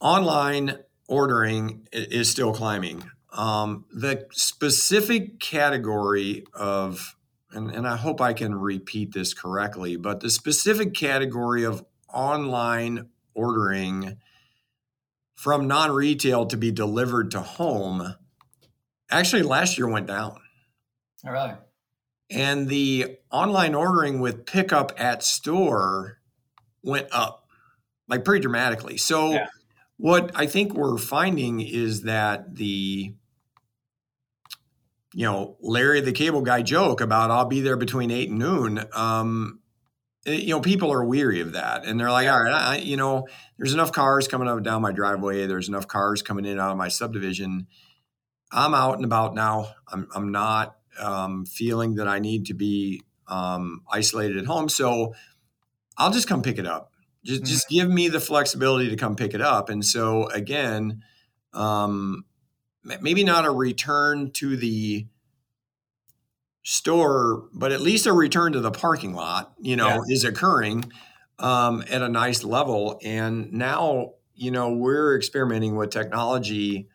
online 0.00 0.78
ordering 1.08 1.86
is 1.92 2.30
still 2.30 2.52
climbing. 2.52 3.10
Um, 3.32 3.84
the 3.92 4.26
specific 4.32 5.40
category 5.40 6.44
of, 6.54 7.16
and, 7.52 7.70
and 7.70 7.86
I 7.86 7.96
hope 7.96 8.20
I 8.20 8.32
can 8.32 8.54
repeat 8.54 9.12
this 9.12 9.32
correctly, 9.34 9.96
but 9.96 10.20
the 10.20 10.30
specific 10.30 10.94
category 10.94 11.64
of 11.64 11.84
online 12.12 13.08
ordering 13.34 14.18
from 15.34 15.66
non 15.66 15.90
retail 15.92 16.46
to 16.46 16.56
be 16.56 16.70
delivered 16.70 17.30
to 17.32 17.40
home 17.40 18.14
actually 19.10 19.42
last 19.42 19.78
year 19.78 19.88
went 19.88 20.06
down. 20.06 20.38
Oh, 21.26 21.30
really? 21.30 21.54
And 22.30 22.68
the 22.68 23.16
online 23.30 23.74
ordering 23.74 24.20
with 24.20 24.44
pickup 24.44 24.92
at 24.98 25.22
store 25.22 26.18
went 26.82 27.08
up 27.12 27.48
like 28.08 28.24
pretty 28.24 28.42
dramatically. 28.42 28.96
So, 28.98 29.32
Yeah. 29.32 29.46
what 29.96 30.30
I 30.34 30.46
think 30.46 30.74
we're 30.74 30.98
finding 30.98 31.60
is 31.60 32.02
that 32.02 32.56
the, 32.56 33.14
you 35.14 35.24
know, 35.24 35.56
Larry 35.60 36.00
the 36.00 36.12
Cable 36.12 36.42
Guy 36.42 36.62
joke 36.62 37.00
about 37.00 37.30
I'll 37.30 37.46
be 37.46 37.60
there 37.60 37.76
between 37.76 38.10
eight 38.10 38.28
and 38.28 38.38
noon. 38.38 38.84
Um, 38.92 39.60
eh, 40.26 40.32
you 40.32 40.50
know, 40.50 40.60
people 40.60 40.92
are 40.92 41.04
weary 41.04 41.40
of 41.40 41.52
that, 41.52 41.84
and 41.84 41.98
they're 41.98 42.10
like, 42.10 42.28
all 42.28 42.42
right, 42.42 42.52
I, 42.52 42.76
you 42.78 42.96
know, 42.96 43.26
there's 43.56 43.74
enough 43.74 43.92
cars 43.92 44.28
coming 44.28 44.48
up 44.48 44.62
down 44.62 44.82
my 44.82 44.92
driveway. 44.92 45.46
There's 45.46 45.68
enough 45.68 45.88
cars 45.88 46.22
coming 46.22 46.44
in 46.44 46.52
and 46.52 46.60
out 46.60 46.70
of 46.70 46.76
my 46.76 46.88
subdivision. 46.88 47.66
I'm 48.52 48.74
out 48.74 48.96
and 48.96 49.04
about 49.04 49.34
now. 49.34 49.72
I'm 49.88 50.08
I'm 50.14 50.30
not 50.30 50.76
um, 51.00 51.46
feeling 51.46 51.96
that 51.96 52.08
I 52.08 52.18
need 52.18 52.46
to 52.46 52.54
be 52.54 53.02
um, 53.26 53.82
isolated 53.90 54.36
at 54.36 54.46
home, 54.46 54.68
so 54.68 55.14
I'll 55.96 56.12
just 56.12 56.28
come 56.28 56.42
pick 56.42 56.58
it 56.58 56.66
up. 56.66 56.92
Just 57.24 57.44
just 57.44 57.68
give 57.68 57.90
me 57.90 58.08
the 58.08 58.20
flexibility 58.20 58.90
to 58.90 58.96
come 58.96 59.16
pick 59.16 59.34
it 59.34 59.40
up. 59.40 59.68
And 59.68 59.84
so 59.84 60.28
again, 60.28 61.02
um, 61.52 62.24
maybe 63.00 63.24
not 63.24 63.44
a 63.44 63.50
return 63.50 64.30
to 64.32 64.56
the 64.56 65.06
store, 66.62 67.48
but 67.52 67.72
at 67.72 67.80
least 67.80 68.06
a 68.06 68.12
return 68.12 68.52
to 68.52 68.60
the 68.60 68.70
parking 68.70 69.14
lot. 69.14 69.52
You 69.60 69.76
know, 69.76 69.88
Yeah. 69.88 70.00
is 70.14 70.24
occurring 70.24 70.92
um, 71.38 71.82
at 71.88 72.02
a 72.02 72.08
nice 72.08 72.44
level. 72.44 72.98
And 73.02 73.52
now, 73.52 74.14
you 74.34 74.50
know, 74.50 74.72
we're 74.72 75.16
experimenting 75.16 75.76
with 75.76 75.90
technology. 75.90 76.88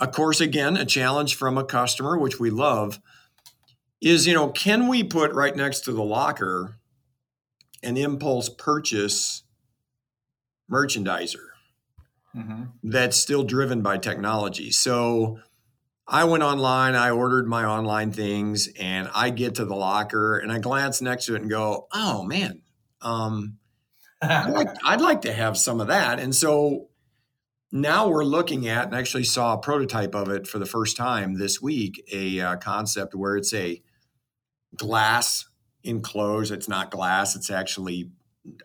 Of 0.00 0.12
course, 0.12 0.40
again, 0.40 0.76
a 0.76 0.84
challenge 0.84 1.34
from 1.36 1.58
a 1.58 1.64
customer, 1.64 2.18
which 2.18 2.38
we 2.40 2.50
love, 2.50 3.00
is, 4.00 4.26
you 4.26 4.34
know, 4.34 4.48
can 4.48 4.88
we 4.88 5.04
put 5.04 5.32
right 5.32 5.54
next 5.54 5.80
to 5.80 5.92
the 5.92 6.02
locker 6.02 6.78
an 7.82 7.96
impulse 7.96 8.48
purchase 8.48 9.42
merchandiser 10.70 11.51
hmm 12.32 12.64
that's 12.82 13.16
still 13.16 13.44
driven 13.44 13.82
by 13.82 13.98
technology? 13.98 14.70
So 14.70 15.38
I 16.06 16.24
went 16.24 16.42
online, 16.42 16.94
I 16.94 17.10
ordered 17.10 17.46
my 17.46 17.64
online 17.64 18.12
things, 18.12 18.68
and 18.78 19.08
I 19.14 19.30
get 19.30 19.56
to 19.56 19.64
the 19.64 19.74
locker 19.74 20.38
and 20.38 20.50
I 20.50 20.58
glance 20.58 21.00
next 21.00 21.26
to 21.26 21.34
it 21.34 21.42
and 21.42 21.50
go, 21.50 21.86
oh 21.92 22.22
man, 22.24 22.62
um, 23.00 23.58
I'd 24.20 24.50
like, 24.50 24.68
I'd 24.84 25.00
like 25.00 25.22
to 25.22 25.32
have 25.32 25.56
some 25.56 25.80
of 25.80 25.88
that. 25.88 26.18
And 26.18 26.34
so 26.34 26.88
now 27.70 28.08
we're 28.08 28.24
looking 28.24 28.68
at, 28.68 28.86
and 28.86 28.94
actually 28.94 29.24
saw 29.24 29.54
a 29.54 29.58
prototype 29.58 30.14
of 30.14 30.28
it 30.28 30.46
for 30.46 30.58
the 30.58 30.66
first 30.66 30.96
time 30.96 31.38
this 31.38 31.62
week, 31.62 32.04
a 32.12 32.40
uh, 32.40 32.56
concept 32.56 33.14
where 33.14 33.36
it's 33.36 33.54
a 33.54 33.82
glass 34.76 35.46
enclosed. 35.82 36.52
It's 36.52 36.68
not 36.68 36.90
glass, 36.90 37.34
it's 37.34 37.50
actually 37.50 38.10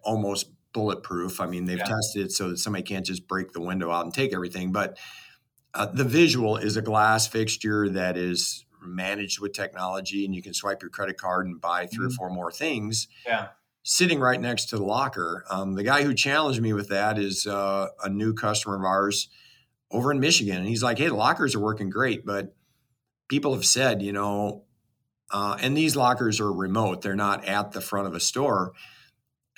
almost 0.03 0.51
bulletproof. 0.77 1.41
I 1.41 1.47
mean, 1.47 1.65
they've 1.65 1.79
Yeah. 1.79 1.85
tested 1.85 2.25
it 2.27 2.31
so 2.31 2.49
that 2.49 2.57
somebody 2.59 2.83
can't 2.83 3.05
just 3.05 3.27
break 3.27 3.51
the 3.51 3.61
window 3.61 3.89
out 3.91 4.05
and 4.05 4.13
take 4.13 4.31
everything. 4.33 4.71
But 4.71 4.97
uh, 5.73 5.87
the 5.87 6.03
visual 6.03 6.55
is 6.57 6.77
a 6.77 6.81
glass 6.81 7.27
fixture 7.27 7.89
that 7.89 8.15
is 8.15 8.65
managed 8.81 9.39
with 9.39 9.53
technology, 9.53 10.23
and 10.23 10.35
you 10.35 10.41
can 10.43 10.53
swipe 10.53 10.81
your 10.83 10.91
credit 10.91 11.17
card 11.17 11.47
and 11.47 11.59
buy 11.59 11.87
3 11.87 12.05
or 12.05 12.09
Mhm. 12.09 12.15
four 12.15 12.29
more 12.29 12.51
things 12.51 13.07
yeah. 13.25 13.47
sitting 13.83 14.19
right 14.19 14.39
next 14.39 14.65
to 14.69 14.77
the 14.77 14.83
locker. 14.83 15.43
Um, 15.49 15.73
the 15.73 15.83
guy 15.83 16.03
who 16.03 16.13
challenged 16.13 16.61
me 16.61 16.73
with 16.73 16.89
that 16.89 17.17
is 17.17 17.45
uh, 17.47 17.87
a 18.03 18.09
new 18.09 18.33
customer 18.33 18.75
of 18.75 18.83
ours 18.83 19.29
over 19.91 20.11
in 20.11 20.19
Michigan. 20.19 20.57
And 20.57 20.67
he's 20.67 20.83
like, 20.83 20.97
hey, 20.99 21.07
the 21.07 21.15
lockers 21.15 21.55
are 21.55 21.59
working 21.59 21.89
great, 21.89 22.25
but 22.25 22.55
people 23.29 23.53
have 23.55 23.65
said, 23.65 24.01
you 24.01 24.13
know, 24.13 24.63
uh, 25.31 25.57
and 25.59 25.75
these 25.75 25.95
lockers 25.95 26.39
are 26.39 26.51
remote, 26.53 27.01
they're 27.01 27.15
not 27.15 27.43
at 27.45 27.71
the 27.71 27.81
front 27.81 28.07
of 28.07 28.13
a 28.15 28.19
store. 28.19 28.73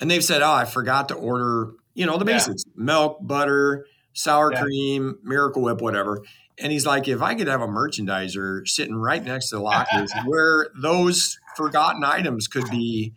And 0.00 0.10
they've 0.10 0.24
said, 0.24 0.42
oh, 0.42 0.50
I 0.52 0.64
forgot 0.64 1.08
to 1.08 1.14
order, 1.14 1.72
you 1.94 2.06
know, 2.06 2.16
the 2.16 2.24
Yeah. 2.24 2.34
basics 2.38 2.64
milk, 2.74 3.18
butter, 3.20 3.86
sour 4.14 4.52
Yeah. 4.52 4.62
cream, 4.62 5.18
Miracle 5.22 5.62
Whip, 5.62 5.80
whatever. 5.80 6.22
And 6.58 6.72
he's 6.72 6.86
like, 6.86 7.08
if 7.08 7.22
I 7.22 7.34
could 7.34 7.46
have 7.48 7.60
a 7.62 7.66
merchandiser 7.66 8.66
sitting 8.68 8.94
right 8.96 9.22
next 9.24 9.50
to 9.50 9.56
the 9.56 9.62
lockers 9.62 10.12
where 10.26 10.68
those 10.80 11.38
forgotten 11.56 12.04
items 12.04 12.48
could 12.48 12.68
be, 12.70 13.14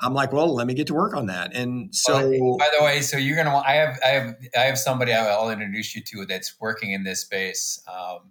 I'm 0.00 0.14
like, 0.14 0.32
well, 0.32 0.52
let 0.54 0.66
me 0.66 0.74
get 0.74 0.86
to 0.88 0.94
work 0.94 1.14
on 1.14 1.26
that. 1.26 1.54
And 1.54 1.94
so, 1.94 2.28
Well, 2.40 2.56
by 2.58 2.68
the 2.76 2.84
way, 2.84 3.00
so 3.02 3.16
you're 3.18 3.36
gonna. 3.36 3.52
want- 3.52 3.66
I 3.68 3.74
have, 3.74 3.98
I 4.04 4.08
have, 4.08 4.34
I 4.56 4.60
have 4.62 4.78
somebody 4.78 5.12
I'll 5.12 5.50
introduce 5.50 5.94
you 5.94 6.02
to 6.02 6.26
that's 6.26 6.54
working 6.60 6.92
in 6.92 7.04
this 7.04 7.20
space, 7.20 7.80
um, 7.92 8.30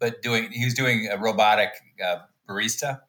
but 0.00 0.22
doing. 0.22 0.50
He's 0.50 0.74
doing 0.74 1.08
a 1.12 1.16
robotic 1.18 1.70
uh, 2.04 2.16
barista. 2.48 3.00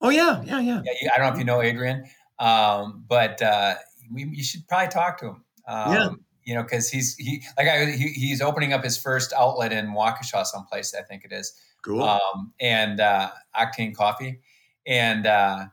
Oh 0.00 0.10
yeah, 0.10 0.42
yeah, 0.44 0.60
yeah. 0.60 0.82
yeah 1.02 1.10
I 1.14 1.18
don't 1.18 1.26
know 1.28 1.32
if 1.32 1.38
you 1.38 1.44
know 1.44 1.62
Adrian, 1.62 2.04
um, 2.38 3.04
but 3.08 3.40
uh, 3.42 3.74
we, 4.12 4.24
you 4.24 4.44
should 4.44 4.66
probably 4.68 4.88
talk 4.88 5.18
to 5.18 5.26
him. 5.26 5.44
Um, 5.66 5.94
yeah. 5.94 6.08
You 6.44 6.54
know, 6.54 6.62
because 6.62 6.88
he's 6.88 7.14
he 7.16 7.42
like 7.58 7.68
I 7.68 7.86
he, 7.90 8.08
he's 8.08 8.40
opening 8.40 8.72
up 8.72 8.82
his 8.82 8.96
first 8.96 9.34
outlet 9.34 9.70
in 9.70 9.88
Waukesha, 9.88 10.46
someplace 10.46 10.94
I 10.94 11.02
think 11.02 11.24
it 11.24 11.32
is. 11.32 11.52
Cool. 11.84 12.02
Um, 12.02 12.52
and 12.58 13.00
uh, 13.00 13.30
Octane 13.54 13.94
Coffee, 13.94 14.40
and 14.86 15.26
uh, 15.26 15.66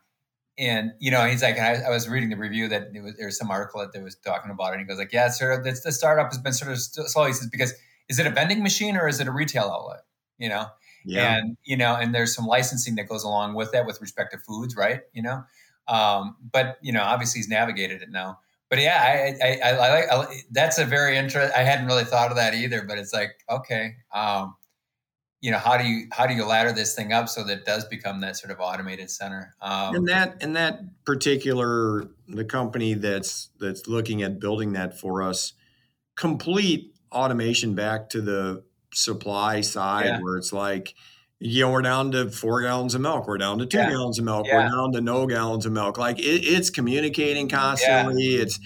and 0.57 0.91
you 0.99 1.11
know 1.11 1.25
he's 1.25 1.41
like 1.41 1.59
I, 1.59 1.75
I, 1.75 1.89
was 1.89 2.07
reading 2.07 2.29
the 2.29 2.37
review 2.37 2.67
that 2.69 2.89
was, 2.93 3.15
there 3.17 3.25
was 3.25 3.37
some 3.37 3.51
article 3.51 3.81
that 3.81 3.91
they 3.93 4.01
was 4.01 4.15
talking 4.15 4.51
about 4.51 4.69
it 4.69 4.73
and 4.73 4.81
he 4.81 4.85
goes 4.85 4.97
like 4.97 5.11
yeah 5.11 5.29
sort 5.29 5.57
of 5.57 5.65
the, 5.65 5.79
the 5.83 5.91
startup 5.91 6.27
has 6.27 6.37
been 6.37 6.53
sort 6.53 6.71
of 6.71 6.79
slow 6.79 7.25
he 7.25 7.33
says 7.33 7.49
because 7.49 7.73
is 8.07 8.19
it 8.19 8.27
a 8.27 8.29
vending 8.29 8.63
machine 8.63 8.95
or 8.95 9.07
is 9.07 9.19
it 9.19 9.27
a 9.27 9.31
retail 9.31 9.65
outlet 9.65 10.01
you 10.37 10.47
know 10.47 10.67
yeah. 11.03 11.37
and 11.37 11.57
you 11.65 11.75
know 11.75 11.95
and 11.95 12.15
there's 12.15 12.33
some 12.33 12.45
licensing 12.45 12.95
that 12.95 13.09
goes 13.09 13.23
along 13.23 13.53
with 13.53 13.71
that 13.73 13.85
with 13.85 13.99
respect 13.99 14.31
to 14.31 14.37
foods 14.37 14.75
right 14.75 15.01
you 15.13 15.21
know 15.21 15.43
um, 15.87 16.35
but 16.51 16.77
you 16.81 16.91
know 16.91 17.03
obviously 17.03 17.39
he's 17.39 17.49
navigated 17.49 18.01
it 18.01 18.09
now 18.09 18.39
but 18.69 18.79
yeah 18.79 19.35
i 19.41 19.45
i, 19.45 19.59
I, 19.63 19.69
I 19.69 20.15
like 20.15 20.29
that's 20.51 20.77
a 20.77 20.85
very 20.85 21.17
interesting 21.17 21.55
i 21.55 21.63
hadn't 21.63 21.85
really 21.85 22.03
thought 22.03 22.31
of 22.31 22.37
that 22.37 22.53
either 22.53 22.83
but 22.83 22.97
it's 22.97 23.13
like 23.13 23.31
okay 23.49 23.95
um, 24.13 24.55
you 25.41 25.51
know 25.51 25.59
how 25.59 25.77
do 25.77 25.87
you 25.87 26.07
how 26.11 26.25
do 26.25 26.33
you 26.33 26.45
ladder 26.45 26.71
this 26.71 26.95
thing 26.95 27.13
up 27.13 27.29
so 27.29 27.43
that 27.43 27.59
it 27.59 27.65
does 27.65 27.85
become 27.85 28.21
that 28.21 28.35
sort 28.35 28.51
of 28.51 28.59
automated 28.59 29.11
center 29.11 29.53
um, 29.61 29.95
and 29.95 30.07
that 30.07 30.37
and 30.41 30.55
that 30.55 30.81
particular 31.05 32.09
the 32.27 32.45
company 32.45 32.93
that's 32.95 33.49
that's 33.59 33.87
looking 33.87 34.23
at 34.23 34.39
building 34.39 34.73
that 34.73 34.99
for 34.99 35.21
us 35.21 35.53
complete 36.15 36.95
automation 37.11 37.75
back 37.75 38.09
to 38.09 38.21
the 38.21 38.63
supply 38.93 39.61
side 39.61 40.05
yeah. 40.05 40.19
where 40.19 40.37
it's 40.37 40.53
like 40.53 40.95
you 41.45 41.63
know 41.63 41.71
we're 41.71 41.81
down 41.81 42.11
to 42.11 42.29
four 42.29 42.61
gallons 42.61 42.95
of 42.95 43.01
milk 43.01 43.27
we're 43.27 43.37
down 43.37 43.57
to 43.57 43.65
two 43.65 43.77
yeah. 43.77 43.89
gallons 43.89 44.19
of 44.19 44.25
milk 44.25 44.47
yeah. 44.47 44.63
we're 44.63 44.69
down 44.69 44.91
to 44.91 45.01
no 45.01 45.25
gallons 45.25 45.65
of 45.65 45.71
milk 45.71 45.97
like 45.97 46.19
it, 46.19 46.43
it's 46.43 46.69
communicating 46.69 47.47
constantly 47.47 48.35
it's 48.35 48.59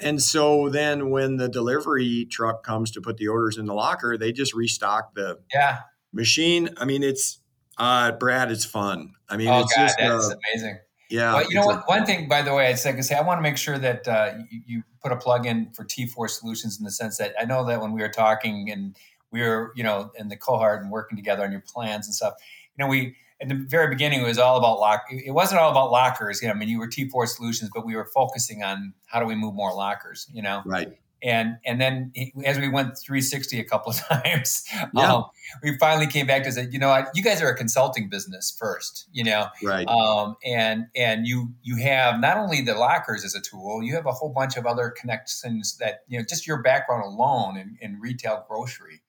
and 0.00 0.22
so 0.22 0.68
then 0.68 1.10
when 1.10 1.36
the 1.36 1.48
delivery 1.48 2.26
truck 2.30 2.62
comes 2.62 2.90
to 2.90 3.00
put 3.00 3.16
the 3.16 3.28
orders 3.28 3.58
in 3.58 3.66
the 3.66 3.74
locker 3.74 4.16
they 4.16 4.32
just 4.32 4.54
restock 4.54 5.14
the 5.14 5.38
yeah 5.52 5.78
machine. 6.12 6.70
I 6.76 6.84
mean, 6.84 7.02
it's 7.02 7.40
uh, 7.76 8.12
Brad. 8.12 8.50
It's 8.50 8.64
fun. 8.64 9.14
I 9.28 9.36
mean, 9.36 9.48
oh 9.48 9.60
it's 9.60 9.74
God, 9.74 9.84
just, 9.84 9.98
that's 9.98 10.30
uh, 10.30 10.34
amazing. 10.52 10.78
Yeah. 11.10 11.34
Well, 11.34 11.48
you 11.48 11.54
know 11.54 11.66
what? 11.66 11.88
One 11.88 12.04
thing, 12.04 12.28
by 12.28 12.42
the 12.42 12.52
way, 12.52 12.68
I'd 12.68 12.78
say, 12.78 12.92
I 13.14 13.22
want 13.22 13.38
to 13.38 13.42
make 13.42 13.56
sure 13.56 13.78
that 13.78 14.06
uh, 14.06 14.32
you, 14.50 14.60
you, 14.66 14.82
put 15.00 15.12
a 15.12 15.16
plug 15.16 15.46
in 15.46 15.70
for 15.70 15.84
T4 15.84 16.28
Solutions 16.28 16.76
in 16.76 16.84
the 16.84 16.90
sense 16.90 17.18
that 17.18 17.32
I 17.40 17.44
know 17.44 17.64
that 17.64 17.80
when 17.80 17.92
we 17.92 18.02
were 18.02 18.08
talking 18.08 18.68
and 18.68 18.96
we 19.30 19.42
were, 19.42 19.72
you 19.76 19.82
know, 19.82 20.10
in 20.16 20.28
the 20.28 20.36
cohort 20.36 20.82
and 20.82 20.90
working 20.90 21.16
together 21.16 21.44
on 21.44 21.52
your 21.52 21.64
plans 21.66 22.06
and 22.06 22.14
stuff, 22.14 22.34
you 22.76 22.84
know, 22.84 22.88
we 22.88 23.16
at 23.40 23.48
the 23.48 23.54
very 23.54 23.88
beginning 23.88 24.20
it 24.20 24.26
was 24.26 24.38
all 24.38 24.58
about 24.58 24.80
lock. 24.80 25.04
It 25.10 25.32
wasn't 25.32 25.60
all 25.60 25.70
about 25.70 25.90
lockers. 25.90 26.42
You 26.42 26.48
know, 26.48 26.54
I 26.54 26.56
mean, 26.56 26.68
you 26.68 26.78
were 26.78 26.88
T4 26.88 27.26
Solutions, 27.28 27.70
but 27.72 27.86
we 27.86 27.94
were 27.94 28.06
focusing 28.06 28.62
on 28.62 28.94
how 29.06 29.20
do 29.20 29.26
we 29.26 29.34
move 29.34 29.54
more 29.54 29.74
lockers. 29.74 30.26
You 30.32 30.42
know, 30.42 30.62
right 30.64 30.98
and 31.22 31.56
and 31.64 31.80
then 31.80 32.12
as 32.44 32.58
we 32.58 32.68
went 32.68 32.96
360 32.96 33.58
a 33.58 33.64
couple 33.64 33.90
of 33.90 33.98
times 34.08 34.64
yeah. 34.94 35.14
um, 35.14 35.24
we 35.62 35.76
finally 35.78 36.06
came 36.06 36.26
back 36.26 36.44
to 36.44 36.52
say 36.52 36.68
you 36.70 36.78
know 36.78 36.88
what 36.88 37.08
you 37.14 37.22
guys 37.22 37.42
are 37.42 37.48
a 37.48 37.56
consulting 37.56 38.08
business 38.08 38.54
first 38.58 39.08
you 39.12 39.24
know 39.24 39.46
right 39.62 39.86
um, 39.88 40.36
and 40.44 40.86
and 40.94 41.26
you 41.26 41.52
you 41.62 41.76
have 41.76 42.20
not 42.20 42.36
only 42.36 42.60
the 42.60 42.74
lockers 42.74 43.24
as 43.24 43.34
a 43.34 43.40
tool 43.40 43.82
you 43.82 43.94
have 43.94 44.06
a 44.06 44.12
whole 44.12 44.30
bunch 44.30 44.56
of 44.56 44.66
other 44.66 44.90
connections 44.90 45.76
that 45.78 46.00
you 46.08 46.18
know 46.18 46.24
just 46.28 46.46
your 46.46 46.62
background 46.62 47.04
alone 47.04 47.56
in, 47.56 47.76
in 47.80 48.00
retail 48.00 48.44
grocery 48.48 49.00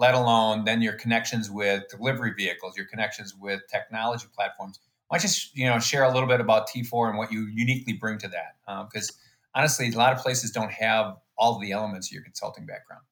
let 0.00 0.14
alone 0.14 0.64
then 0.64 0.82
your 0.82 0.94
connections 0.94 1.50
with 1.50 1.84
delivery 1.88 2.32
vehicles 2.36 2.76
your 2.76 2.86
connections 2.86 3.34
with 3.38 3.60
technology 3.70 4.26
platforms 4.34 4.80
why 5.08 5.18
don't 5.18 5.54
you 5.54 5.64
you 5.64 5.70
know 5.70 5.78
share 5.78 6.04
a 6.04 6.12
little 6.12 6.28
bit 6.28 6.40
about 6.40 6.68
t4 6.68 7.08
and 7.08 7.18
what 7.18 7.30
you 7.30 7.46
uniquely 7.52 7.92
bring 7.92 8.18
to 8.18 8.28
that 8.28 8.56
because 8.90 9.10
um, 9.10 9.16
honestly 9.54 9.88
a 9.88 9.96
lot 9.96 10.12
of 10.12 10.18
places 10.18 10.50
don't 10.50 10.72
have 10.72 11.16
all 11.40 11.58
the 11.58 11.72
elements 11.72 12.08
of 12.08 12.12
your 12.12 12.22
consulting 12.22 12.66
background? 12.66 13.02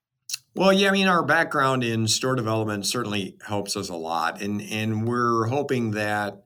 Well, 0.55 0.73
yeah, 0.73 0.89
I 0.89 0.93
mean, 0.93 1.07
our 1.07 1.25
background 1.25 1.83
in 1.83 2.07
store 2.07 2.37
development 2.37 2.87
certainly 2.87 3.37
helps 3.45 3.77
us 3.77 3.89
a 3.89 3.97
lot, 3.97 4.43
and 4.43 4.61
and 4.63 5.09
we're 5.09 5.47
hoping 5.47 5.93
that 5.93 6.43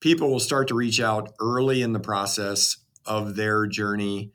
people 0.00 0.30
will 0.30 0.40
start 0.40 0.68
to 0.68 0.74
reach 0.74 1.00
out 1.00 1.32
early 1.40 1.82
in 1.82 1.92
the 1.92 2.00
process 2.00 2.76
of 3.04 3.36
their 3.36 3.66
journey, 3.66 4.32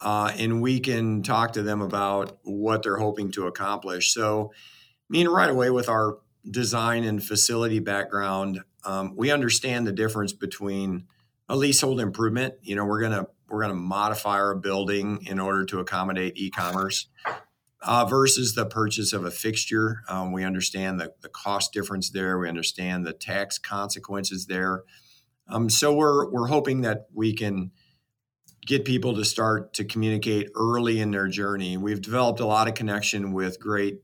uh, 0.00 0.32
and 0.36 0.60
we 0.60 0.80
can 0.80 1.22
talk 1.22 1.52
to 1.54 1.62
them 1.62 1.80
about 1.80 2.38
what 2.42 2.82
they're 2.82 2.96
hoping 2.96 3.30
to 3.32 3.46
accomplish. 3.46 4.12
So, 4.12 4.52
mean, 5.12 5.28
right 5.28 5.50
away 5.50 5.70
with 5.70 5.88
our 5.88 6.18
design 6.48 7.04
and 7.04 7.22
facility 7.22 7.78
background, 7.78 8.60
um, 8.84 9.14
we 9.16 9.30
understand 9.30 9.86
the 9.86 9.92
difference 9.92 10.32
between 10.32 11.06
a 11.48 11.56
leasehold 11.56 12.00
improvement. 12.00 12.54
You 12.62 12.76
know, 12.76 12.84
we're 12.84 13.00
to 13.12 13.28
we're 13.48 13.66
to 13.66 13.74
modify 13.74 14.36
our 14.38 14.54
building 14.54 15.24
in 15.26 15.38
order 15.38 15.64
to 15.64 15.80
accommodate 15.80 16.36
e-commerce 16.36 17.08
uh, 17.82 18.04
versus 18.04 18.54
the 18.54 18.66
purchase 18.66 19.12
of 19.12 19.24
a 19.24 19.30
fixture. 19.30 20.02
Um, 20.08 20.32
we 20.32 20.44
understand 20.44 21.00
the, 21.00 21.14
the 21.22 21.28
cost 21.28 21.72
difference 21.72 22.10
there. 22.10 22.38
We 22.38 22.48
understand 22.48 23.06
the 23.06 23.12
tax 23.12 23.58
consequences 23.58 24.46
there. 24.46 24.82
Um, 25.48 25.70
so 25.70 25.94
we're 25.94 26.30
we're 26.30 26.48
hoping 26.48 26.82
that 26.82 27.06
we 27.14 27.32
can 27.32 27.70
get 28.66 28.84
people 28.84 29.14
to 29.14 29.24
start 29.24 29.72
to 29.74 29.84
communicate 29.84 30.50
early 30.54 31.00
in 31.00 31.10
their 31.10 31.28
journey. 31.28 31.78
We've 31.78 32.02
developed 32.02 32.40
a 32.40 32.46
lot 32.46 32.68
of 32.68 32.74
connection 32.74 33.32
with 33.32 33.58
great 33.58 34.02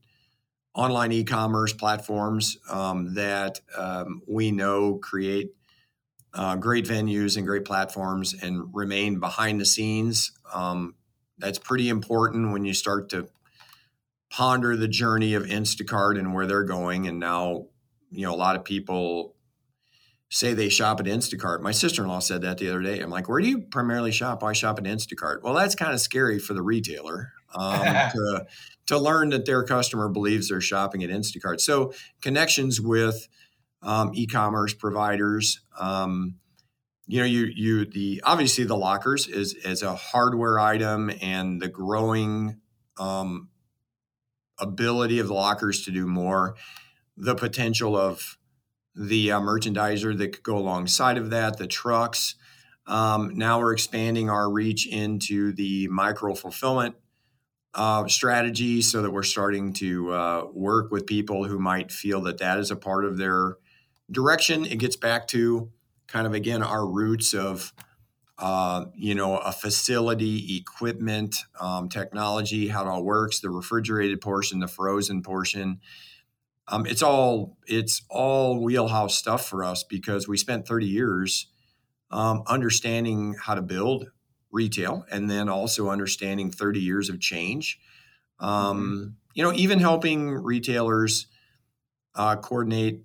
online 0.75 1.11
e-commerce 1.11 1.73
platforms 1.73 2.57
um, 2.69 3.13
that 3.15 3.61
um, 3.77 4.21
we 4.27 4.51
know 4.51 4.95
create 4.95 5.51
uh, 6.33 6.55
great 6.57 6.85
venues 6.85 7.37
and 7.37 7.47
great 7.47 7.63
platforms 7.63 8.35
and 8.41 8.69
remain 8.73 9.19
behind 9.19 9.59
the 9.59 9.65
scenes. 9.65 10.33
Um, 10.53 10.95
that's 11.37 11.59
pretty 11.59 11.87
important 11.87 12.51
when 12.51 12.65
you 12.65 12.73
start 12.73 13.09
to 13.09 13.29
ponder 14.29 14.75
the 14.75 14.87
journey 14.87 15.33
of 15.33 15.43
Instacart 15.43 16.19
and 16.19 16.33
where 16.33 16.45
they're 16.45 16.63
going. 16.63 17.07
And 17.07 17.19
now, 17.19 17.67
you 18.11 18.25
know, 18.25 18.33
a 18.33 18.35
lot 18.35 18.57
of 18.57 18.65
people 18.65 19.35
say 20.29 20.53
they 20.53 20.67
shop 20.67 20.99
at 20.99 21.05
Instacart. 21.05 21.61
My 21.61 21.71
sister 21.71 22.03
in 22.03 22.09
law 22.09 22.19
said 22.19 22.41
that 22.41 22.57
the 22.57 22.67
other 22.67 22.81
day. 22.81 22.99
I'm 22.99 23.09
like, 23.09 23.29
where 23.29 23.39
do 23.39 23.47
you 23.47 23.61
primarily 23.61 24.11
shop? 24.11 24.43
I 24.43 24.51
shop 24.51 24.77
at 24.77 24.85
Instacart. 24.85 25.41
Well, 25.41 25.53
that's 25.53 25.75
kind 25.75 25.93
of 25.93 26.01
scary 26.01 26.39
for 26.39 26.53
the 26.53 26.61
retailer 26.61 27.31
um, 27.53 27.81
to, 27.83 28.45
to 28.87 28.97
learn 28.97 29.29
that 29.29 29.45
their 29.45 29.63
customer 29.63 30.09
believes 30.09 30.49
they're 30.49 30.61
shopping 30.61 31.03
at 31.03 31.09
Instacart. 31.09 31.59
So, 31.59 31.93
connections 32.21 32.79
with 32.79 33.27
um, 33.81 34.11
e-commerce 34.13 34.73
providers. 34.73 35.61
Um, 35.79 36.35
you 37.07 37.19
know, 37.19 37.25
you 37.25 37.45
you 37.55 37.85
the 37.85 38.21
obviously 38.25 38.63
the 38.63 38.75
lockers 38.75 39.27
is 39.27 39.53
is 39.53 39.83
a 39.83 39.95
hardware 39.95 40.59
item 40.59 41.11
and 41.21 41.61
the 41.61 41.67
growing 41.67 42.59
um, 42.97 43.49
ability 44.59 45.19
of 45.19 45.27
the 45.27 45.33
lockers 45.33 45.83
to 45.85 45.91
do 45.91 46.07
more, 46.07 46.55
the 47.15 47.35
potential 47.35 47.95
of 47.95 48.37
the 48.95 49.31
uh, 49.31 49.39
merchandiser 49.39 50.17
that 50.17 50.33
could 50.33 50.43
go 50.43 50.57
alongside 50.57 51.17
of 51.17 51.29
that, 51.29 51.57
the 51.57 51.67
trucks. 51.67 52.35
Um, 52.87 53.35
now 53.35 53.59
we're 53.59 53.73
expanding 53.73 54.29
our 54.29 54.49
reach 54.49 54.87
into 54.87 55.53
the 55.53 55.87
micro 55.89 56.33
fulfillment 56.33 56.95
uh, 57.75 58.07
strategy 58.07 58.81
so 58.81 59.01
that 59.01 59.11
we're 59.11 59.23
starting 59.23 59.73
to 59.73 60.11
uh, 60.13 60.45
work 60.53 60.91
with 60.91 61.05
people 61.05 61.43
who 61.45 61.59
might 61.59 61.91
feel 61.91 62.21
that 62.21 62.37
that 62.37 62.57
is 62.57 62.71
a 62.71 62.75
part 62.75 63.05
of 63.05 63.17
their 63.17 63.57
direction, 64.09 64.65
it 64.65 64.77
gets 64.77 64.95
back 64.95 65.27
to 65.27 65.71
kind 66.07 66.25
of 66.27 66.33
again 66.33 66.63
our 66.63 66.85
roots 66.87 67.33
of 67.33 67.73
uh, 68.37 68.85
you 68.95 69.15
know 69.15 69.37
a 69.37 69.51
facility, 69.51 70.57
equipment, 70.57 71.35
um, 71.59 71.89
technology, 71.89 72.67
how 72.67 72.85
it 72.85 72.87
all 72.87 73.03
works, 73.03 73.39
the 73.39 73.49
refrigerated 73.49 74.21
portion, 74.21 74.59
the 74.59 74.67
frozen 74.67 75.21
portion. 75.21 75.79
Um, 76.67 76.85
it's 76.85 77.03
all 77.03 77.57
it's 77.67 78.03
all 78.09 78.61
wheelhouse 78.61 79.15
stuff 79.15 79.47
for 79.47 79.63
us 79.63 79.83
because 79.83 80.27
we 80.27 80.37
spent 80.37 80.67
30 80.67 80.85
years 80.87 81.47
um, 82.11 82.43
understanding 82.47 83.35
how 83.39 83.55
to 83.55 83.61
build 83.61 84.11
retail 84.55 85.05
and 85.11 85.29
then 85.29 85.49
also 85.49 85.89
understanding 85.89 86.49
30 86.49 86.79
years 86.79 87.09
of 87.09 87.19
change. 87.19 87.79
Um, 88.39 88.79
mm-hmm. 88.81 89.09
You 89.35 89.43
know, 89.43 89.53
even 89.53 89.79
helping 89.79 90.31
retailers 90.31 91.27
uh, 92.15 92.37
coordinate 92.37 93.03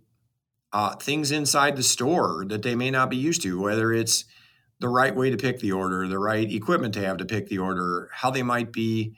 uh, 0.73 0.95
things 0.95 1.33
inside 1.33 1.77
the 1.77 1.83
store 1.83 2.45
that 2.47 2.63
they 2.63 2.77
may 2.77 2.91
not 2.91 3.11
be 3.11 3.17
used 3.17 3.43
to, 3.43 3.61
whether 3.61 3.93
it's 3.93 4.25
the 4.79 4.89
right 4.89 5.15
way 5.15 5.29
to 5.29 5.37
pick 5.37 5.59
the 5.59 5.73
order, 5.73 6.07
the 6.07 6.19
right 6.19 6.51
equipment 6.51 6.95
to 6.95 7.05
have 7.05 7.17
to 7.19 7.25
pick 7.25 7.49
the 7.49 7.59
order, 7.59 8.09
how 8.13 8.31
they 8.31 8.45
might 8.45 8.73
be 8.73 9.15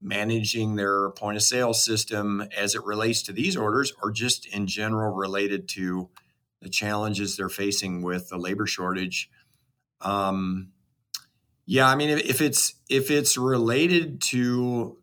managing 0.00 0.76
their 0.76 1.10
point 1.10 1.36
of 1.36 1.42
sale 1.42 1.74
system 1.74 2.46
as 2.56 2.74
it 2.74 2.84
relates 2.84 3.22
to 3.22 3.32
these 3.32 3.56
orders, 3.56 3.92
or 4.02 4.10
just 4.10 4.46
in 4.46 4.66
general 4.66 5.14
related 5.14 5.68
to 5.68 6.08
the 6.62 6.68
challenges 6.70 7.36
they're 7.36 7.48
facing 7.48 8.02
with 8.02 8.30
the 8.30 8.38
labor 8.38 8.66
shortage. 8.66 9.30
Um, 10.00 10.72
yeah, 11.66 11.88
I 11.88 11.94
mean, 11.96 12.10
if, 12.10 12.20
if 12.24 12.40
it's 12.40 12.74
if 12.88 13.10
it's 13.10 13.38
related 13.38 14.20
to 14.22 14.98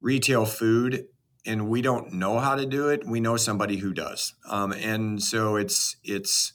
retail 0.00 0.44
food, 0.44 1.06
and 1.46 1.68
we 1.68 1.82
don't 1.82 2.12
know 2.12 2.38
how 2.38 2.54
to 2.54 2.66
do 2.66 2.88
it, 2.88 3.06
we 3.06 3.20
know 3.20 3.36
somebody 3.36 3.76
who 3.76 3.92
does. 3.92 4.34
Um, 4.48 4.72
and 4.72 5.22
so 5.22 5.56
it's 5.56 5.96
it's 6.02 6.52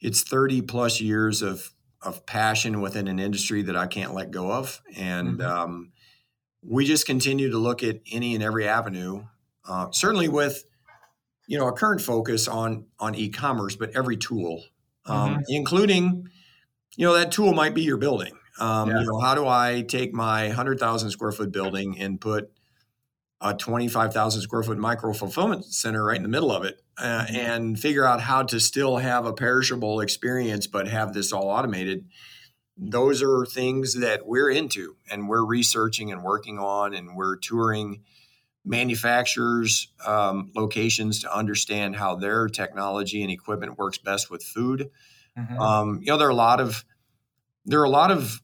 it's 0.00 0.22
30 0.22 0.62
plus 0.62 1.00
years 1.00 1.42
of 1.42 1.72
of 2.02 2.24
passion 2.26 2.80
within 2.80 3.08
an 3.08 3.18
industry 3.18 3.62
that 3.62 3.76
I 3.76 3.88
can't 3.88 4.14
let 4.14 4.30
go 4.30 4.52
of, 4.52 4.80
and 4.96 5.38
mm-hmm. 5.38 5.50
um, 5.50 5.92
we 6.62 6.84
just 6.84 7.06
continue 7.06 7.50
to 7.50 7.58
look 7.58 7.82
at 7.82 8.00
any 8.10 8.34
and 8.34 8.42
every 8.42 8.68
avenue. 8.68 9.24
Uh, 9.68 9.88
certainly 9.90 10.28
with 10.28 10.64
you 11.48 11.58
know 11.58 11.66
a 11.66 11.72
current 11.72 12.00
focus 12.00 12.46
on 12.46 12.86
on 13.00 13.14
e-commerce, 13.16 13.74
but 13.74 13.90
every 13.96 14.16
tool, 14.16 14.64
um, 15.06 15.34
mm-hmm. 15.34 15.40
including 15.48 16.28
you 16.96 17.06
know 17.06 17.14
that 17.14 17.32
tool 17.32 17.52
might 17.52 17.74
be 17.74 17.82
your 17.82 17.96
building. 17.96 18.34
Um, 18.58 18.90
yeah. 18.90 19.00
You 19.00 19.06
know, 19.06 19.18
how 19.20 19.34
do 19.34 19.46
I 19.46 19.82
take 19.82 20.12
my 20.12 20.48
hundred 20.48 20.80
thousand 20.80 21.10
square 21.10 21.32
foot 21.32 21.52
building 21.52 21.98
and 21.98 22.20
put 22.20 22.50
a 23.40 23.54
25,000 23.54 24.42
square 24.42 24.62
foot 24.62 24.78
micro 24.78 25.12
fulfillment 25.12 25.64
center 25.64 26.04
right 26.04 26.16
in 26.16 26.22
the 26.22 26.28
middle 26.28 26.50
of 26.50 26.64
it 26.64 26.82
uh, 26.98 27.24
mm-hmm. 27.24 27.36
and 27.36 27.80
figure 27.80 28.04
out 28.04 28.20
how 28.20 28.42
to 28.42 28.58
still 28.58 28.96
have 28.96 29.26
a 29.26 29.32
perishable 29.32 30.00
experience 30.00 30.66
but 30.66 30.88
have 30.88 31.12
this 31.12 31.32
all 31.32 31.48
automated 31.48 32.04
those 32.76 33.22
are 33.22 33.44
things 33.44 33.94
that 33.94 34.26
we're 34.26 34.50
into 34.50 34.96
and 35.10 35.28
we're 35.28 35.44
researching 35.44 36.12
and 36.12 36.22
working 36.22 36.58
on 36.58 36.94
and 36.94 37.16
we're 37.16 37.36
touring 37.36 38.02
manufacturers 38.64 39.88
um, 40.04 40.50
locations 40.54 41.20
to 41.22 41.34
understand 41.34 41.96
how 41.96 42.14
their 42.14 42.48
technology 42.48 43.22
and 43.22 43.30
equipment 43.30 43.78
works 43.78 43.98
best 43.98 44.30
with 44.30 44.42
food 44.42 44.90
mm-hmm. 45.38 45.58
um, 45.60 46.00
you 46.02 46.06
know 46.06 46.18
there 46.18 46.26
are 46.26 46.30
a 46.30 46.34
lot 46.34 46.60
of 46.60 46.84
there 47.64 47.80
are 47.80 47.84
a 47.84 47.90
lot 47.90 48.10
of 48.10 48.42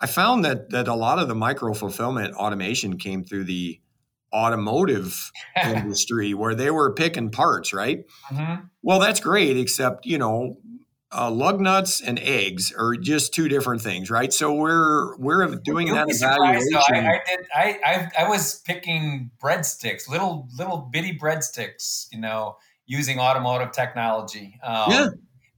i 0.00 0.06
found 0.06 0.44
that 0.44 0.70
that 0.70 0.88
a 0.88 0.94
lot 0.94 1.18
of 1.18 1.28
the 1.28 1.34
micro 1.34 1.72
fulfillment 1.72 2.34
automation 2.34 2.98
came 2.98 3.24
through 3.24 3.44
the 3.44 3.80
automotive 4.32 5.30
industry 5.64 6.34
where 6.34 6.54
they 6.54 6.70
were 6.70 6.92
picking 6.92 7.30
parts, 7.30 7.72
right? 7.72 8.04
Mm-hmm. 8.30 8.64
Well, 8.82 8.98
that's 8.98 9.20
great, 9.20 9.56
except, 9.56 10.06
you 10.06 10.18
know, 10.18 10.58
uh, 11.14 11.30
lug 11.30 11.60
nuts 11.60 12.00
and 12.00 12.18
eggs 12.20 12.72
are 12.72 12.96
just 12.96 13.34
two 13.34 13.46
different 13.46 13.82
things, 13.82 14.10
right? 14.10 14.32
So 14.32 14.54
we're 14.54 15.14
we're 15.18 15.46
doing 15.64 15.88
that 15.88 16.06
evaluation. 16.08 16.74
I, 16.74 17.10
I, 17.10 17.20
did. 17.26 17.46
I, 17.54 17.80
I 17.84 18.24
I 18.24 18.28
was 18.30 18.60
picking 18.60 19.30
breadsticks, 19.42 20.08
little 20.08 20.48
little 20.56 20.88
bitty 20.90 21.18
breadsticks, 21.18 22.06
you 22.12 22.18
know, 22.18 22.56
using 22.86 23.18
automotive 23.18 23.72
technology. 23.72 24.58
Um, 24.62 24.90
yeah 24.90 25.06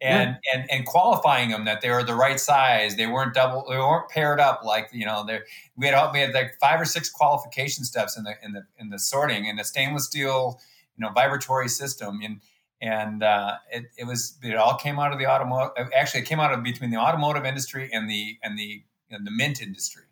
and 0.00 0.36
yeah. 0.44 0.60
and 0.60 0.70
and 0.70 0.86
qualifying 0.86 1.50
them 1.50 1.64
that 1.64 1.80
they 1.80 1.90
were 1.90 2.02
the 2.02 2.14
right 2.14 2.38
size. 2.38 2.96
They 2.96 3.06
weren't 3.06 3.34
double. 3.34 3.64
They 3.68 3.76
weren't 3.78 4.08
paired 4.08 4.40
up 4.40 4.62
like 4.64 4.88
you 4.92 5.06
know. 5.06 5.24
They 5.24 5.40
we 5.76 5.86
had 5.86 6.12
we 6.12 6.20
had 6.20 6.34
like 6.34 6.54
five 6.60 6.80
or 6.80 6.84
six 6.84 7.10
qualification 7.10 7.84
steps 7.84 8.16
in 8.16 8.24
the 8.24 8.34
in 8.42 8.52
the 8.52 8.66
in 8.78 8.90
the 8.90 8.98
sorting 8.98 9.46
in 9.46 9.56
the 9.56 9.64
stainless 9.64 10.06
steel 10.06 10.60
you 10.96 11.04
know 11.04 11.12
vibratory 11.12 11.68
system 11.68 12.20
and 12.22 12.40
and 12.80 13.22
uh, 13.22 13.54
it, 13.72 13.84
it 13.96 14.06
was 14.06 14.36
it 14.42 14.56
all 14.56 14.76
came 14.76 14.98
out 14.98 15.12
of 15.12 15.18
the 15.18 15.26
automotive. 15.26 15.88
Actually, 15.96 16.20
it 16.20 16.26
came 16.26 16.38
out 16.38 16.52
of 16.52 16.62
between 16.62 16.90
the 16.90 16.98
automotive 16.98 17.44
industry 17.44 17.88
and 17.92 18.10
the 18.10 18.36
and 18.42 18.58
the 18.58 18.82
and 19.10 19.26
the 19.26 19.30
mint 19.30 19.62
industry, 19.62 20.04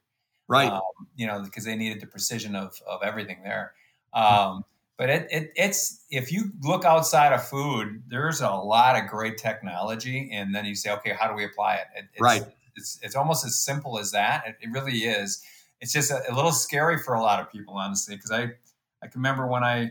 right? 0.48 0.70
Um, 0.70 0.80
you 1.14 1.26
know, 1.26 1.42
because 1.42 1.64
they 1.64 1.76
needed 1.76 2.00
the 2.00 2.06
precision 2.06 2.56
of 2.56 2.80
of 2.88 3.02
everything 3.02 3.42
there. 3.42 3.74
Um, 4.14 4.64
but 5.02 5.10
it, 5.10 5.26
it, 5.32 5.52
it's 5.56 6.04
if 6.10 6.30
you 6.30 6.52
look 6.62 6.84
outside 6.84 7.32
of 7.32 7.44
food, 7.44 8.04
there's 8.06 8.40
a 8.40 8.50
lot 8.50 8.94
of 8.94 9.10
great 9.10 9.36
technology, 9.36 10.30
and 10.32 10.54
then 10.54 10.64
you 10.64 10.76
say, 10.76 10.92
okay, 10.92 11.12
how 11.18 11.26
do 11.26 11.34
we 11.34 11.44
apply 11.44 11.74
it? 11.74 11.86
it 11.96 12.04
it's, 12.12 12.20
right. 12.20 12.44
It's 12.76 13.00
it's 13.02 13.16
almost 13.16 13.44
as 13.44 13.58
simple 13.58 13.98
as 13.98 14.12
that. 14.12 14.44
It, 14.46 14.58
it 14.60 14.70
really 14.70 14.98
is. 14.98 15.42
It's 15.80 15.92
just 15.92 16.12
a, 16.12 16.22
a, 16.30 16.32
little 16.32 16.52
scary 16.52 16.98
for 16.98 17.14
a 17.14 17.20
lot 17.20 17.40
of 17.40 17.50
people, 17.50 17.74
honestly, 17.74 18.14
because 18.14 18.30
I 18.30 18.42
I 19.02 19.08
can 19.08 19.20
remember 19.20 19.48
when 19.48 19.64
I 19.64 19.90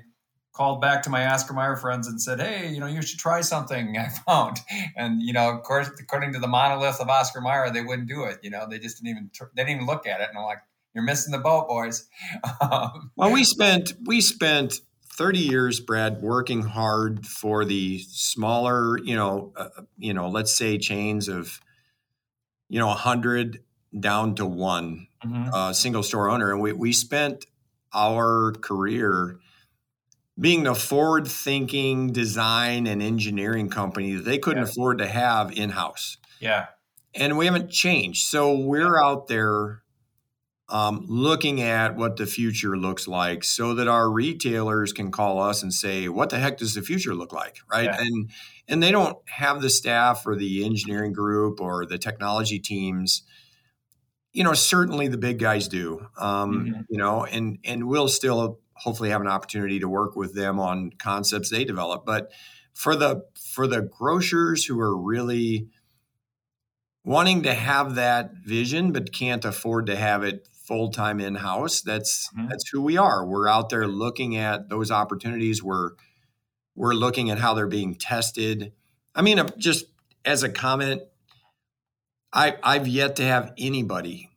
called 0.54 0.80
back 0.80 1.04
to 1.04 1.10
my 1.10 1.28
Oscar 1.28 1.56
Mayer 1.56 1.76
friends 1.76 2.08
and 2.08 2.22
said, 2.22 2.40
hey, 2.40 2.70
you 2.70 2.80
know, 2.80 2.88
you 2.88 3.02
should 3.02 3.20
try 3.20 3.42
something 3.42 3.98
I 3.98 4.08
found, 4.08 4.60
and 4.96 5.22
you 5.22 5.34
know, 5.34 5.50
of 5.50 5.64
course, 5.64 5.90
according 6.00 6.32
to 6.32 6.40
the 6.40 6.48
monolith 6.48 7.02
of 7.02 7.10
Oscar 7.10 7.42
Mayer, 7.42 7.70
they 7.70 7.82
wouldn't 7.82 8.08
do 8.08 8.24
it. 8.24 8.40
You 8.44 8.52
know, 8.52 8.66
they 8.66 8.80
just 8.80 9.04
didn't 9.04 9.10
even 9.10 9.32
they 9.58 9.64
didn't 9.64 9.76
even 9.76 9.88
look 9.88 10.08
at 10.08 10.22
it, 10.22 10.30
and 10.30 10.38
I'm 10.38 10.46
like, 10.46 10.60
you're 10.94 11.04
missing 11.04 11.34
the 11.34 11.40
boat, 11.40 11.68
boys. 11.68 12.08
Um, 12.62 13.12
well, 13.18 13.32
we 13.32 13.44
spent 13.44 13.92
we 14.06 14.22
spent 14.22 14.80
30 15.18 15.40
years, 15.40 15.80
Brad, 15.80 16.22
working 16.22 16.62
hard 16.62 17.26
for 17.26 17.66
the 17.66 18.00
smaller, 18.00 18.98
you 19.00 19.16
know, 19.16 19.52
uh, 19.56 19.70
you 19.98 20.14
know, 20.14 20.30
let's 20.30 20.56
say 20.56 20.78
chains 20.78 21.28
of, 21.28 21.60
you 22.70 22.80
know, 22.80 22.88
100 22.88 23.64
down 24.00 24.36
to 24.36 24.46
one 24.46 25.08
mm-hmm. 25.24 25.54
uh, 25.54 25.74
single 25.74 26.04
store 26.04 26.30
owner. 26.30 26.52
And 26.52 26.62
we, 26.62 26.74
we 26.74 26.94
spent 26.94 27.46
our 27.94 28.54
career 28.54 29.38
being 30.40 30.66
a 30.66 30.74
forward 30.74 31.28
thinking 31.28 32.14
design 32.14 32.88
and 32.88 33.02
engineering 33.02 33.70
company 33.70 34.14
that 34.14 34.26
they 34.26 34.38
couldn't 34.38 34.64
yeah. 34.64 34.70
afford 34.70 35.00
to 35.00 35.08
have 35.08 35.52
in 35.52 35.72
house. 35.72 36.18
Yeah. 36.40 36.68
And 37.14 37.38
we 37.38 37.46
haven't 37.46 37.70
changed. 37.70 38.28
So 38.28 38.58
we're 38.58 38.96
yeah. 38.96 39.06
out 39.06 39.28
there 39.28 39.81
um, 40.72 41.06
looking 41.10 41.62
at 41.62 41.98
what 41.98 42.16
the 42.16 42.26
future 42.26 42.78
looks 42.78 43.06
like 43.06 43.44
so 43.44 43.74
that 43.74 43.90
our 43.90 44.10
retailers 44.10 44.94
can 44.94 45.12
call 45.12 45.42
us 45.42 45.62
and 45.62 45.74
say 45.74 46.08
what 46.08 46.30
the 46.30 46.40
heck 46.40 46.58
does 46.58 46.74
the 46.74 46.82
future 46.82 47.14
look 47.14 47.34
like 47.34 47.58
right 47.70 47.86
yeah. 47.86 47.98
and 48.00 48.32
and 48.70 48.82
they 48.82 48.92
don't 48.92 49.18
have 49.28 49.62
the 49.62 49.70
staff 49.70 50.26
or 50.26 50.36
the 50.36 50.64
engineering 50.66 51.12
group 51.12 51.60
or 51.60 51.86
the 51.86 51.98
technology 51.98 52.58
teams 52.58 53.24
you 54.32 54.46
know 54.46 54.54
certainly 54.54 55.10
the 55.10 55.18
big 55.18 55.40
guys 55.40 55.68
do 55.68 56.08
um, 56.18 56.66
mm-hmm. 56.66 56.82
you 56.90 56.98
know 56.98 57.26
and 57.26 57.60
and 57.66 57.86
we'll 57.88 58.08
still 58.08 58.60
hopefully 58.76 59.10
have 59.10 59.22
an 59.22 59.28
opportunity 59.28 59.78
to 59.78 59.90
work 59.90 60.16
with 60.16 60.34
them 60.34 60.58
on 60.58 60.90
concepts 60.98 61.50
they 61.50 61.66
develop 61.66 62.06
but 62.06 62.32
for 62.74 62.96
the 62.96 63.22
for 63.36 63.68
the 63.68 63.82
grocers 63.82 64.66
who 64.66 64.80
are 64.80 64.98
really 64.98 65.68
wanting 67.04 67.44
to 67.44 67.54
have 67.54 67.96
that 67.96 68.32
vision 68.46 68.94
but 68.94 69.12
can't 69.12 69.44
afford 69.44 69.88
to 69.88 69.96
have 69.98 70.24
it 70.24 70.48
full 70.72 70.90
time 70.90 71.20
in 71.20 71.36
house. 71.36 71.82
That's 71.82 72.30
mm-hmm. 72.30 72.48
that's 72.48 72.70
who 72.70 72.82
we 72.82 72.96
are. 72.96 73.26
We're 73.26 73.50
out 73.50 73.70
there 73.70 73.88
looking 73.88 74.38
at 74.38 74.70
those 74.70 74.90
opportunities. 74.90 75.62
We're 75.62 75.92
we're 76.76 76.94
looking 76.94 77.30
at 77.30 77.40
how 77.40 77.54
they're 77.54 77.68
being 77.68 77.96
tested. 77.96 78.72
I 79.14 79.22
mean, 79.22 79.46
just 79.58 79.88
as 80.24 80.44
a 80.44 80.50
comment, 80.50 81.02
I 82.32 82.56
I've 82.64 82.88
yet 82.88 83.18
to 83.18 83.24
have 83.24 83.52
anybody 83.58 84.30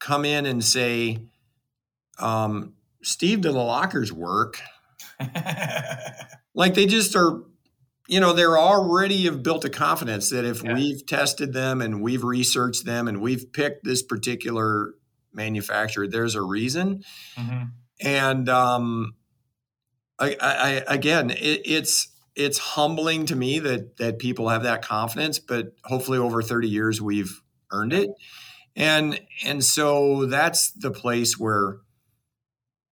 come 0.00 0.24
in 0.24 0.44
and 0.44 0.64
say, 0.64 1.18
um, 2.18 2.74
"Steve, 3.04 3.42
do 3.42 3.52
the 3.52 3.58
lockers 3.58 4.12
work?" 4.12 4.60
like 6.54 6.74
they 6.74 6.86
just 6.86 7.14
are 7.14 7.44
you 8.08 8.18
know 8.18 8.32
they're 8.32 8.58
already 8.58 9.26
have 9.26 9.44
built 9.44 9.64
a 9.64 9.70
confidence 9.70 10.30
that 10.30 10.44
if 10.44 10.64
yeah. 10.64 10.74
we've 10.74 11.06
tested 11.06 11.52
them 11.52 11.80
and 11.80 12.02
we've 12.02 12.24
researched 12.24 12.84
them 12.84 13.06
and 13.06 13.20
we've 13.20 13.52
picked 13.52 13.84
this 13.84 14.02
particular 14.02 14.94
manufactured. 15.38 16.12
There's 16.12 16.34
a 16.34 16.42
reason, 16.42 17.02
mm-hmm. 17.34 17.64
and 18.00 18.48
um, 18.50 19.14
I, 20.18 20.36
I, 20.40 20.82
again, 20.86 21.30
it, 21.30 21.62
it's 21.64 22.08
it's 22.34 22.58
humbling 22.58 23.26
to 23.26 23.36
me 23.36 23.58
that 23.60 23.96
that 23.96 24.18
people 24.18 24.50
have 24.50 24.64
that 24.64 24.82
confidence. 24.82 25.38
But 25.38 25.72
hopefully, 25.84 26.18
over 26.18 26.42
30 26.42 26.68
years, 26.68 27.00
we've 27.00 27.40
earned 27.72 27.94
it, 27.94 28.10
and 28.76 29.20
and 29.44 29.64
so 29.64 30.26
that's 30.26 30.70
the 30.72 30.90
place 30.90 31.38
where 31.38 31.78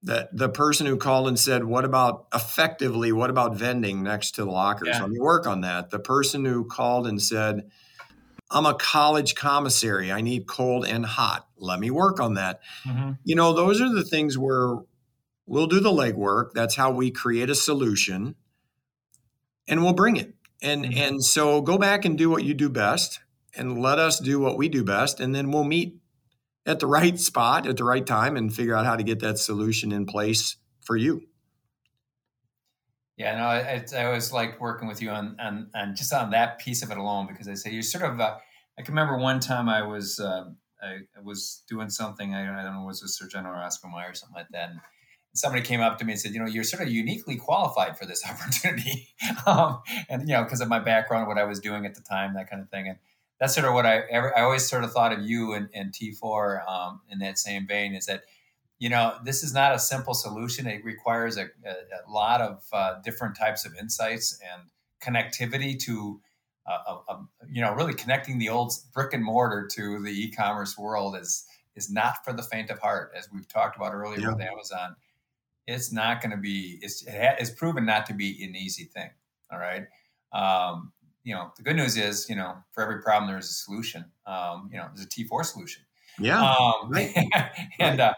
the 0.03 0.29
the 0.33 0.49
person 0.49 0.87
who 0.87 0.97
called 0.97 1.29
and 1.29 1.39
said, 1.39 1.65
"What 1.65 1.85
about 1.85 2.27
effectively? 2.35 3.13
What 3.13 3.29
about 3.29 3.57
vending 3.57 4.03
next 4.03 4.37
to 4.37 4.45
the 4.45 4.51
lockers? 4.51 4.89
Yeah. 4.89 5.03
Let 5.03 5.11
me 5.11 5.21
work 5.21 5.47
on 5.47 5.61
that." 5.63 5.91
The 5.91 5.99
person 5.99 6.45
who 6.45 6.65
called 6.65 7.07
and 7.07 7.21
said 7.21 7.71
I'm 8.51 8.67
a 8.67 8.75
college 8.75 9.35
commissary. 9.35 10.13
I 10.13 10.21
need 10.21 10.47
cold 10.47 10.87
and 10.87 11.05
hot. 11.05 11.49
Let 11.57 11.81
me 11.81 11.91
work 11.91 12.21
on 12.21 12.35
that. 12.35 12.61
Mm-hmm. 12.85 13.13
You 13.25 13.35
know, 13.35 13.53
those 13.53 13.81
are 13.81 13.93
the 13.93 14.05
things 14.05 14.39
where 14.39 14.77
we'll 15.47 15.67
do 15.67 15.81
the 15.81 15.91
legwork. 15.91 16.53
That's 16.55 16.77
how 16.77 16.91
we 16.91 17.11
create 17.11 17.51
a 17.51 17.55
solution 17.55 18.37
and 19.67 19.83
we'll 19.83 19.95
bring 19.95 20.17
it. 20.17 20.35
And 20.63 20.85
mm-hmm. 20.85 20.99
and 20.99 21.25
so 21.25 21.61
go 21.61 21.77
back 21.77 22.05
and 22.05 22.17
do 22.17 22.31
what 22.31 22.45
you 22.45 22.55
do 22.55 22.69
best 22.69 23.21
and 23.55 23.81
let 23.81 23.99
us 23.99 24.19
do 24.19 24.39
what 24.39 24.57
we 24.57 24.69
do 24.69 24.85
best 24.85 25.21
and 25.21 25.35
then 25.35 25.51
we'll 25.51 25.65
meet 25.65 25.97
at 26.65 26.81
the 26.81 26.87
right 26.87 27.19
spot 27.19 27.67
at 27.67 27.77
the 27.77 27.85
right 27.85 28.07
time 28.07 28.37
and 28.37 28.55
figure 28.55 28.75
out 28.75 28.85
how 28.85 28.97
to 28.97 29.03
get 29.03 29.21
that 29.21 29.39
solution 29.39 29.93
in 29.93 30.07
place 30.07 30.57
for 30.81 30.97
you. 30.97 31.23
Yeah, 33.17 33.37
no, 33.37 33.45
I, 33.45 33.85
I 33.97 34.05
always 34.05 34.31
liked 34.33 34.61
working 34.61 34.87
with 34.87 35.01
you 35.01 35.09
on, 35.09 35.37
on, 35.75 35.97
just 35.97 36.13
on 36.13 36.31
that 36.31 36.59
piece 36.59 36.83
of 36.83 36.91
it 36.91 36.99
alone 36.99 37.27
because 37.27 37.49
I 37.49 37.55
say 37.55 37.71
you're 37.71 37.83
sort 37.83 38.05
of. 38.05 38.21
Uh, 38.21 38.37
I 38.79 38.83
can 38.83 38.93
remember 38.93 39.17
one 39.17 39.41
time 39.41 39.71
I 39.71 39.83
was 39.83 40.21
uh, 40.21 40.51
I, 40.83 40.99
was 41.23 41.63
doing 41.69 41.89
something. 41.89 42.35
I, 42.35 42.43
I, 42.43 42.63
don't 42.63 42.75
know 42.75 42.85
was 42.85 43.03
it 43.03 43.09
Sir 43.09 43.27
General 43.27 43.59
Oscar 43.63 43.89
Mayer 43.89 44.11
or 44.11 44.15
something 44.15 44.37
like 44.37 44.49
that. 44.51 44.71
And 44.71 44.81
somebody 45.33 45.63
came 45.63 45.81
up 45.81 45.99
to 45.99 46.05
me 46.05 46.13
and 46.13 46.21
said, 46.21 46.33
you 46.33 46.41
know, 46.41 46.47
you're 46.47 46.65
sort 46.65 46.83
of 46.83 46.91
uniquely 46.91 47.37
qualified 47.37 47.99
for 47.99 48.07
this 48.07 48.23
opportunity, 48.29 49.09
um, 49.47 49.81
and 50.09 50.29
you 50.29 50.35
know, 50.35 50.45
because 50.45 50.61
of 50.61 50.69
my 50.69 50.79
background, 50.79 51.27
what 51.27 51.39
I 51.39 51.45
was 51.45 51.61
doing 51.61 51.87
at 51.87 51.95
the 51.95 52.03
time, 52.03 52.35
that 52.35 52.51
kind 52.51 52.63
of 52.63 52.69
thing, 52.69 52.89
and 52.89 52.99
that's 53.41 53.55
sort 53.55 53.67
of 53.67 53.75
what 53.75 53.87
I 53.87 53.99
ever. 54.11 54.37
I 54.37 54.43
always 54.43 54.69
sort 54.69 54.85
of 54.85 54.93
thought 54.93 55.13
of 55.13 55.23
you 55.23 55.53
and, 55.53 55.69
and 55.75 55.93
T4 55.93 56.69
um, 56.69 57.01
in 57.11 57.19
that 57.21 57.39
same 57.39 57.67
vein 57.67 57.95
is 57.95 58.07
that 58.07 58.25
you 58.79 58.89
know, 58.89 59.17
this 59.25 59.43
is 59.43 59.55
not 59.55 59.75
a 59.75 59.79
simple 59.79 60.15
solution. 60.15 60.67
It 60.67 60.85
requires 60.85 61.37
a, 61.37 61.45
a, 61.65 61.73
a 62.07 62.11
lot 62.11 62.41
of 62.41 62.63
uh, 62.73 62.97
different 63.03 63.37
types 63.37 63.65
of 63.65 63.75
insights 63.75 64.39
and 64.53 64.69
connectivity 65.01 65.79
to 65.81 66.21
uh, 66.67 66.99
uh, 67.09 67.19
you 67.49 67.61
know, 67.61 67.73
really 67.73 67.95
connecting 67.95 68.39
the 68.39 68.49
old 68.49 68.73
brick 68.93 69.13
and 69.13 69.23
mortar 69.23 69.69
to 69.73 70.03
the 70.03 70.11
e-commerce 70.11 70.77
world 70.77 71.17
is 71.17 71.47
is 71.77 71.91
not 71.91 72.25
for 72.25 72.33
the 72.33 72.43
faint 72.43 72.71
of 72.71 72.79
heart, 72.79 73.13
as 73.17 73.29
we've 73.33 73.47
talked 73.47 73.77
about 73.77 73.95
earlier 73.95 74.21
yeah. 74.21 74.29
with 74.31 74.41
Amazon. 74.41 74.97
It's 75.67 75.93
not 75.93 76.21
going 76.21 76.33
to 76.33 76.37
be. 76.37 76.79
It's 76.83 77.05
it's 77.07 77.51
proven 77.51 77.87
not 77.87 78.07
to 78.07 78.15
be 78.15 78.43
an 78.45 78.57
easy 78.57 78.85
thing. 78.85 79.11
All 79.53 79.59
right. 79.59 79.87
Um, 80.33 80.93
you 81.23 81.35
know, 81.35 81.53
the 81.57 81.63
good 81.63 81.77
news 81.77 81.97
is, 81.97 82.29
you 82.29 82.37
know, 82.37 82.57
for 82.73 82.83
every 82.83 83.01
problem 83.01 83.31
there's 83.31 83.51
a 83.51 83.55
solution. 83.55 84.05
Um, 84.27 84.69
you 84.73 84.79
know, 84.79 84.89
there's 84.95 85.07
a 85.07 85.09
T4 85.09 85.45
solution. 85.45 85.83
Yeah. 86.19 86.43
Um, 86.43 86.91
right. 86.91 87.15
and 87.79 88.01
uh, 88.01 88.15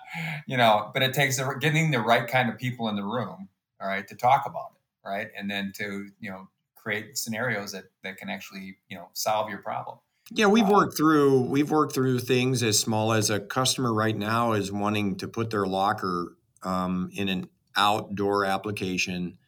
you 0.47 0.57
know, 0.57 0.91
but 0.93 1.03
it 1.03 1.13
takes 1.13 1.41
getting 1.61 1.91
the 1.91 2.01
right 2.01 2.27
kind 2.27 2.49
of 2.49 2.59
people 2.59 2.89
in 2.89 2.97
the 2.97 3.05
room, 3.05 3.49
all 3.81 3.89
right, 3.89 4.07
to 4.09 4.15
talk 4.15 4.45
about 4.47 4.73
it, 4.75 5.09
right, 5.09 5.29
and 5.37 5.51
then 5.51 5.73
to 5.77 6.09
you 6.21 6.31
know 6.31 6.49
create 6.77 7.19
scenarios 7.19 7.73
that 7.73 7.85
that 8.05 8.17
can 8.17 8.29
actually 8.29 8.77
you 8.89 8.97
know 8.97 9.09
solve 9.13 9.51
your 9.51 9.59
problem. 9.59 9.99
Yeah, 10.31 10.47
we've 10.47 10.65
um, 10.65 10.71
worked 10.71 10.97
through 10.97 11.43
we've 11.43 11.71
worked 11.71 11.95
through 11.95 12.21
things 12.21 12.63
as 12.63 12.79
small 12.79 13.13
as 13.13 13.31
a 13.31 13.41
customer 13.41 13.93
right 13.93 14.17
now 14.17 14.53
is 14.53 14.71
wanting 14.71 15.17
to 15.17 15.29
put 15.29 15.51
their 15.51 15.67
locker 15.67 16.37
um, 16.63 17.11
in 17.15 17.29
an 17.29 17.49
outdoor 17.77 18.45
application 18.45 19.39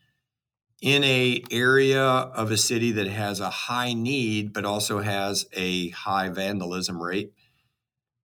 in 0.81 1.05
a 1.05 1.43
area 1.51 2.03
of 2.03 2.51
a 2.51 2.57
city 2.57 2.93
that 2.93 3.07
has 3.07 3.41
a 3.41 3.51
high 3.51 3.93
need 3.93 4.53
but 4.53 4.65
also 4.65 5.01
has 5.01 5.47
a 5.53 5.91
high 5.91 6.29
vandalism 6.29 7.03
rate 7.03 7.33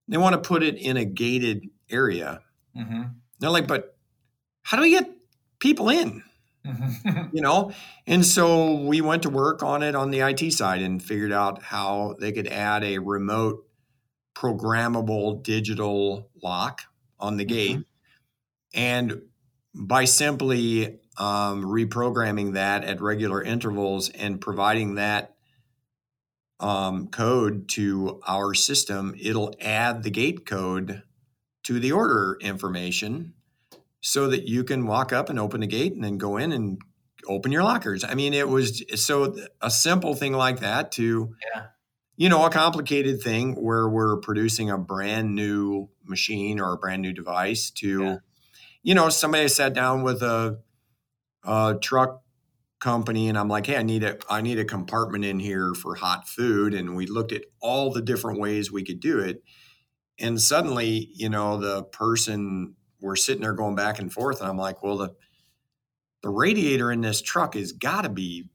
they 0.09 0.17
want 0.17 0.33
to 0.35 0.49
put 0.49 0.63
it 0.63 0.77
in 0.77 0.97
a 0.97 1.05
gated 1.05 1.69
area 1.91 2.41
mm-hmm. 2.77 3.03
they're 3.39 3.51
like 3.51 3.67
but 3.67 3.97
how 4.63 4.77
do 4.77 4.83
we 4.83 4.91
get 4.91 5.11
people 5.59 5.89
in 5.89 6.23
mm-hmm. 6.67 7.29
you 7.37 7.43
know 7.43 7.73
and 8.07 8.25
so 8.25 8.75
we 8.75 9.01
went 9.01 9.23
to 9.23 9.31
work 9.31 9.63
on 9.63 9.83
it 9.83 9.95
on 9.95 10.11
the 10.11 10.21
it 10.21 10.53
side 10.53 10.83
and 10.83 11.03
figured 11.03 11.33
out 11.33 11.63
how 11.63 12.15
they 12.21 12.33
could 12.33 12.49
add 12.49 12.85
a 12.85 12.99
remote 12.99 13.67
programmable 14.35 15.43
digital 15.43 16.31
lock 16.43 16.83
on 17.19 17.37
the 17.37 17.45
gate 17.45 17.79
mm-hmm. 17.79 18.81
and 18.81 19.23
by 19.75 20.05
simply 20.05 20.99
um, 21.19 21.65
reprogramming 21.65 22.55
that 22.55 22.85
at 22.85 23.01
regular 23.01 23.43
intervals 23.43 24.11
and 24.11 24.41
providing 24.41 24.97
that 24.97 25.36
um, 26.61 27.09
code 27.09 27.69
to 27.71 28.21
our 28.27 28.55
system, 28.55 29.15
it'll 29.21 29.55
add 29.61 30.03
the 30.03 30.11
gate 30.11 30.47
code 30.47 31.03
to 31.65 31.81
the 31.81 31.93
order 31.93 32.39
information 32.41 33.35
so 34.01 34.29
that 34.29 34.49
you 34.49 34.65
can 34.65 34.87
walk 34.87 35.13
up 35.13 35.29
and 35.29 35.39
open 35.39 35.61
the 35.61 35.67
gate 35.67 35.93
and 35.93 36.05
then 36.05 36.17
go 36.17 36.37
in 36.37 36.53
and 36.53 36.79
open 37.29 37.51
your 37.51 37.65
lockers. 37.65 38.05
I 38.05 38.15
mean, 38.15 38.35
it 38.35 38.49
was 38.49 38.85
so 38.95 39.37
a 39.61 39.71
simple 39.71 40.15
thing 40.15 40.33
like 40.33 40.61
that 40.61 40.93
to, 40.93 41.35
yeah. 41.55 41.67
you 42.17 42.29
know, 42.29 42.47
a 42.47 42.51
complicated 42.51 43.21
thing 43.21 43.55
where 43.55 43.89
we're 43.89 44.19
producing 44.19 44.71
a 44.71 44.79
brand 44.79 45.35
new 45.35 45.89
machine 46.05 46.61
or 46.61 46.73
a 46.73 46.77
brand 46.77 47.03
new 47.03 47.13
device 47.13 47.71
to, 47.73 48.03
yeah. 48.03 48.17
you 48.83 48.95
know, 48.95 49.09
somebody 49.09 49.49
sat 49.49 49.75
down 49.75 50.03
with 50.03 50.23
a 50.23 50.61
a 51.43 51.77
truck 51.81 52.23
company 52.81 53.29
and 53.29 53.39
I'm 53.39 53.49
like, 53.49 53.67
hey, 53.67 53.77
I 53.77 53.83
need 53.83 54.05
a 54.05 54.19
I 54.29 54.41
need 54.41 54.59
a 54.59 54.65
compartment 54.65 55.25
in 55.25 55.39
here 55.39 55.75
for 55.75 55.95
hot 55.95 56.29
food. 56.29 56.75
And 56.75 56.97
we 56.97 57.07
looked 57.07 57.33
at 57.33 57.45
all 57.61 57.93
the 57.93 58.03
different 58.03 58.41
ways 58.41 58.71
we 58.71 58.85
could 58.85 59.01
do 59.01 59.19
it. 59.19 59.43
And 60.19 60.41
suddenly, 60.41 61.11
you 61.15 61.29
know, 61.29 61.59
the 61.59 61.85
person 61.85 62.75
we're 63.01 63.17
sitting 63.17 63.43
there 63.43 63.53
going 63.53 63.77
back 63.77 63.99
and 63.99 64.13
forth, 64.13 64.41
and 64.41 64.49
I'm 64.49 64.59
like, 64.59 64.83
well, 64.83 64.97
the 64.97 65.15
the 66.23 66.31
radiator 66.31 66.91
in 66.91 67.03
this 67.03 67.23
truck 67.23 67.55
has 67.55 67.73
got 67.73 68.03
to 68.03 68.09
be 68.09 68.49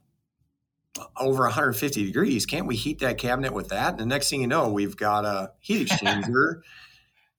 uh, 0.99 1.05
over 1.17 1.43
150 1.43 2.05
degrees. 2.05 2.45
Can't 2.45 2.67
we 2.67 2.75
heat 2.75 2.99
that 2.99 3.17
cabinet 3.17 3.53
with 3.53 3.69
that? 3.69 3.91
And 3.91 3.99
the 3.99 4.05
next 4.05 4.29
thing 4.29 4.41
you 4.41 4.47
know, 4.47 4.71
we've 4.71 4.97
got 4.97 5.25
a 5.25 5.51
heat 5.59 5.87
exchanger 5.89 6.61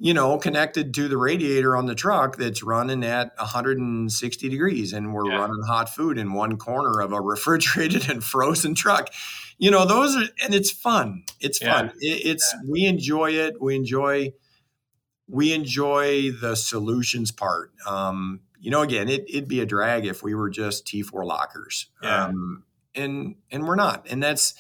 you 0.03 0.13
know, 0.13 0.37
connected 0.37 0.93
to 0.93 1.07
the 1.07 1.17
radiator 1.17 1.77
on 1.77 1.87
the 1.87 1.95
truck 1.95 2.37
that's 2.37 2.61
running 2.61 3.05
at 3.05 3.31
160 3.37 4.49
degrees 4.49 4.93
and 4.93 5.15
we're 5.15 5.31
yeah. 5.31 5.37
running 5.37 5.63
hot 5.63 5.89
food 5.89 6.19
in 6.19 6.33
one 6.33 6.57
corner 6.59 7.01
of 7.01 7.13
a 7.13 7.21
refrigerated 7.21 8.09
and 8.11 8.25
frozen 8.25 8.75
truck. 8.75 9.11
You 9.59 9.71
know, 9.71 9.87
those 9.87 10.17
are, 10.17 10.25
and 10.43 10.57
it's 10.57 10.73
fun. 10.73 11.23
It's 11.39 11.63
yeah. 11.63 11.75
fun. 11.75 11.93
It, 12.01 12.27
it's, 12.27 12.53
yeah. 12.53 12.69
we 12.69 12.87
enjoy 12.87 13.31
it. 13.31 13.63
We 13.63 13.77
enjoy, 13.77 14.33
we 15.29 15.53
enjoy 15.53 16.33
the 16.33 16.57
solutions 16.57 17.31
part. 17.31 17.71
Um, 17.87 18.41
you 18.59 18.73
know, 18.73 18.83
again, 18.83 19.09
it, 19.09 19.25
it'd 19.29 19.47
be 19.47 19.61
a 19.61 19.67
drag 19.67 20.05
if 20.05 20.21
we 20.21 20.35
were 20.35 20.51
just 20.51 20.85
T4 20.85 21.25
lockers. 21.25 21.91
Um, 22.03 22.65
and, 22.97 23.37
and 23.53 23.69
we're 23.69 23.77
not. 23.77 24.09
And 24.11 24.21
that's, 24.21 24.55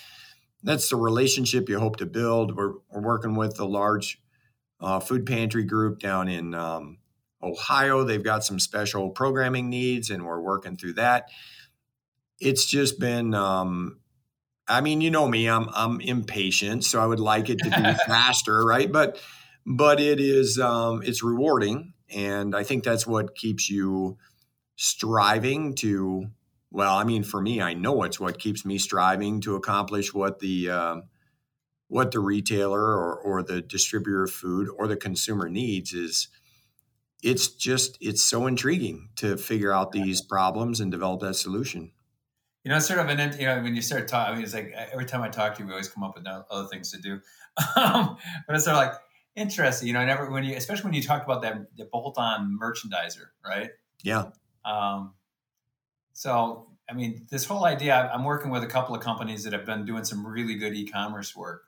that's 0.62 0.88
the 0.88 0.95
relationship 0.95 1.68
you 1.68 1.80
hope 1.80 1.97
to 1.97 2.07
build. 2.07 2.57
We're, 2.57 2.74
we're 2.93 3.03
working 3.03 3.34
with 3.34 3.57
the 3.57 3.66
large 3.66 4.22
uh, 4.83 5.01
food 5.01 5.24
pantry 5.24 5.64
group 5.64 6.01
down 6.01 6.28
in 6.28 6.55
um, 6.55 6.99
Ohio. 7.43 8.05
They've 8.05 8.22
got 8.22 8.45
some 8.45 8.59
special 8.59 9.11
programming 9.11 9.70
needs, 9.70 10.11
and 10.11 10.26
we're 10.26 10.41
working 10.41 10.76
through 10.76 10.95
that. 10.95 11.28
It's 12.41 12.66
just 12.66 12.99
been, 12.99 13.35
um, 13.35 14.01
I 14.68 14.80
mean, 14.80 15.01
you 15.01 15.11
know 15.11 15.28
me, 15.28 15.49
I'm 15.49 15.68
I'm 15.72 16.01
impatient, 16.01 16.85
so 16.85 17.01
I 17.01 17.07
would 17.07 17.20
like 17.20 17.49
it 17.49 17.59
to 17.59 17.70
be 17.70 17.95
faster, 18.07 18.64
right? 18.64 18.91
But 18.91 19.20
but 19.64 20.01
it 20.01 20.20
is 20.20 20.59
um, 20.59 21.03
it's 21.05 21.22
rewarding, 21.22 21.95
and 22.11 22.55
I 22.55 22.64
think 22.64 22.83
that's 22.83 23.07
what 23.07 23.37
keeps 23.37 23.70
you 23.70 24.18
striving 24.76 25.74
to. 25.76 26.26
Well, 26.70 26.97
I 26.97 27.05
mean, 27.05 27.22
for 27.22 27.41
me, 27.41 27.61
I 27.61 27.74
know 27.74 28.03
it's 28.03 28.18
what 28.18 28.39
keeps 28.39 28.64
me 28.64 28.78
striving 28.78 29.43
to 29.43 29.57
accomplish 29.57 30.14
what 30.14 30.39
the 30.39 30.70
uh, 30.70 30.97
what 31.93 32.11
the 32.11 32.20
retailer 32.20 32.80
or, 32.80 33.16
or 33.16 33.43
the 33.43 33.61
distributor 33.61 34.24
of 34.24 34.30
food 34.30 34.66
or 34.78 34.86
the 34.86 34.97
consumer 34.97 35.51
needs 35.51 35.93
is 35.93 36.28
it's 37.22 37.49
just 37.49 37.99
it's 38.01 38.22
so 38.22 38.47
intriguing 38.47 39.11
to 39.16 39.36
figure 39.36 39.70
out 39.70 39.93
these 39.93 40.22
problems 40.22 40.80
and 40.80 40.90
develop 40.90 41.20
that 41.20 41.34
solution. 41.34 41.93
You 42.64 42.70
know 42.70 42.78
sort 42.78 42.99
of 43.01 43.11
an 43.11 43.38
you 43.38 43.45
know 43.45 43.61
when 43.61 43.74
you 43.76 43.82
start 43.82 44.09
talking 44.09 44.32
I 44.32 44.36
mean, 44.36 44.45
it's 44.45 44.55
like 44.55 44.72
every 44.90 45.05
time 45.05 45.20
i 45.20 45.28
talk 45.28 45.55
to 45.57 45.61
you 45.61 45.66
we 45.66 45.72
always 45.72 45.90
come 45.90 46.03
up 46.03 46.16
with 46.16 46.26
other 46.26 46.66
things 46.68 46.90
to 46.93 46.99
do. 46.99 47.20
Um, 47.76 48.16
but 48.47 48.57
it's 48.57 48.64
sort 48.64 48.78
of 48.78 48.84
like 48.84 48.95
interesting 49.36 49.86
you 49.86 49.93
know 49.93 50.01
I 50.01 50.07
never 50.07 50.30
when 50.30 50.45
you 50.45 50.57
especially 50.57 50.84
when 50.84 50.95
you 50.95 51.03
talk 51.03 51.22
about 51.22 51.43
that 51.43 51.76
the 51.76 51.84
bolt-on 51.84 52.59
merchandiser 52.59 53.26
right? 53.45 53.68
Yeah. 54.03 54.30
Um, 54.64 55.12
so 56.14 56.68
i 56.88 56.95
mean 56.95 57.26
this 57.30 57.45
whole 57.45 57.66
idea 57.66 58.11
i'm 58.12 58.24
working 58.24 58.51
with 58.51 58.62
a 58.62 58.66
couple 58.66 58.95
of 58.95 59.03
companies 59.03 59.45
that 59.45 59.53
have 59.53 59.66
been 59.66 59.84
doing 59.84 60.05
some 60.05 60.26
really 60.26 60.55
good 60.55 60.74
e-commerce 60.74 61.36
work 61.36 61.64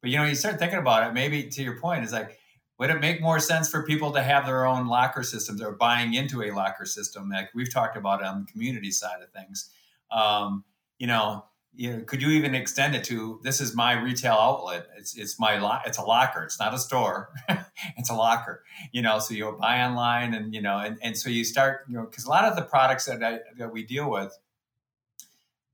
but 0.00 0.10
you 0.10 0.18
know, 0.18 0.24
you 0.24 0.34
start 0.34 0.58
thinking 0.58 0.78
about 0.78 1.08
it, 1.08 1.14
maybe 1.14 1.44
to 1.44 1.62
your 1.62 1.78
point, 1.80 2.04
is 2.04 2.12
like, 2.12 2.38
would 2.78 2.90
it 2.90 3.00
make 3.00 3.20
more 3.20 3.40
sense 3.40 3.68
for 3.68 3.82
people 3.84 4.12
to 4.12 4.22
have 4.22 4.46
their 4.46 4.64
own 4.64 4.86
locker 4.86 5.24
systems 5.24 5.60
or 5.60 5.72
buying 5.72 6.14
into 6.14 6.42
a 6.42 6.52
locker 6.52 6.86
system? 6.86 7.28
Like 7.28 7.50
we've 7.54 7.72
talked 7.72 7.96
about 7.96 8.22
on 8.22 8.44
the 8.46 8.52
community 8.52 8.92
side 8.92 9.20
of 9.22 9.30
things. 9.30 9.70
Um, 10.10 10.64
you 10.98 11.08
know, 11.08 11.44
you 11.74 11.92
know, 11.92 12.04
could 12.04 12.22
you 12.22 12.30
even 12.30 12.54
extend 12.54 12.94
it 12.94 13.04
to 13.04 13.40
this 13.42 13.60
is 13.60 13.74
my 13.74 13.92
retail 13.92 14.34
outlet? 14.34 14.86
It's 14.96 15.16
it's 15.16 15.38
my 15.38 15.58
lo- 15.58 15.80
it's 15.86 15.98
a 15.98 16.02
locker. 16.02 16.42
It's 16.42 16.58
not 16.58 16.72
a 16.72 16.78
store. 16.78 17.30
it's 17.96 18.10
a 18.10 18.14
locker. 18.14 18.64
You 18.92 19.02
know, 19.02 19.18
so 19.18 19.34
you 19.34 19.56
buy 19.60 19.82
online 19.82 20.34
and 20.34 20.54
you 20.54 20.62
know, 20.62 20.78
and, 20.78 20.98
and 21.02 21.16
so 21.16 21.28
you 21.28 21.44
start, 21.44 21.82
you 21.88 21.96
know, 21.96 22.04
because 22.04 22.24
a 22.24 22.30
lot 22.30 22.44
of 22.44 22.56
the 22.56 22.62
products 22.62 23.04
that 23.06 23.22
I, 23.22 23.40
that 23.58 23.72
we 23.72 23.84
deal 23.84 24.10
with 24.10 24.36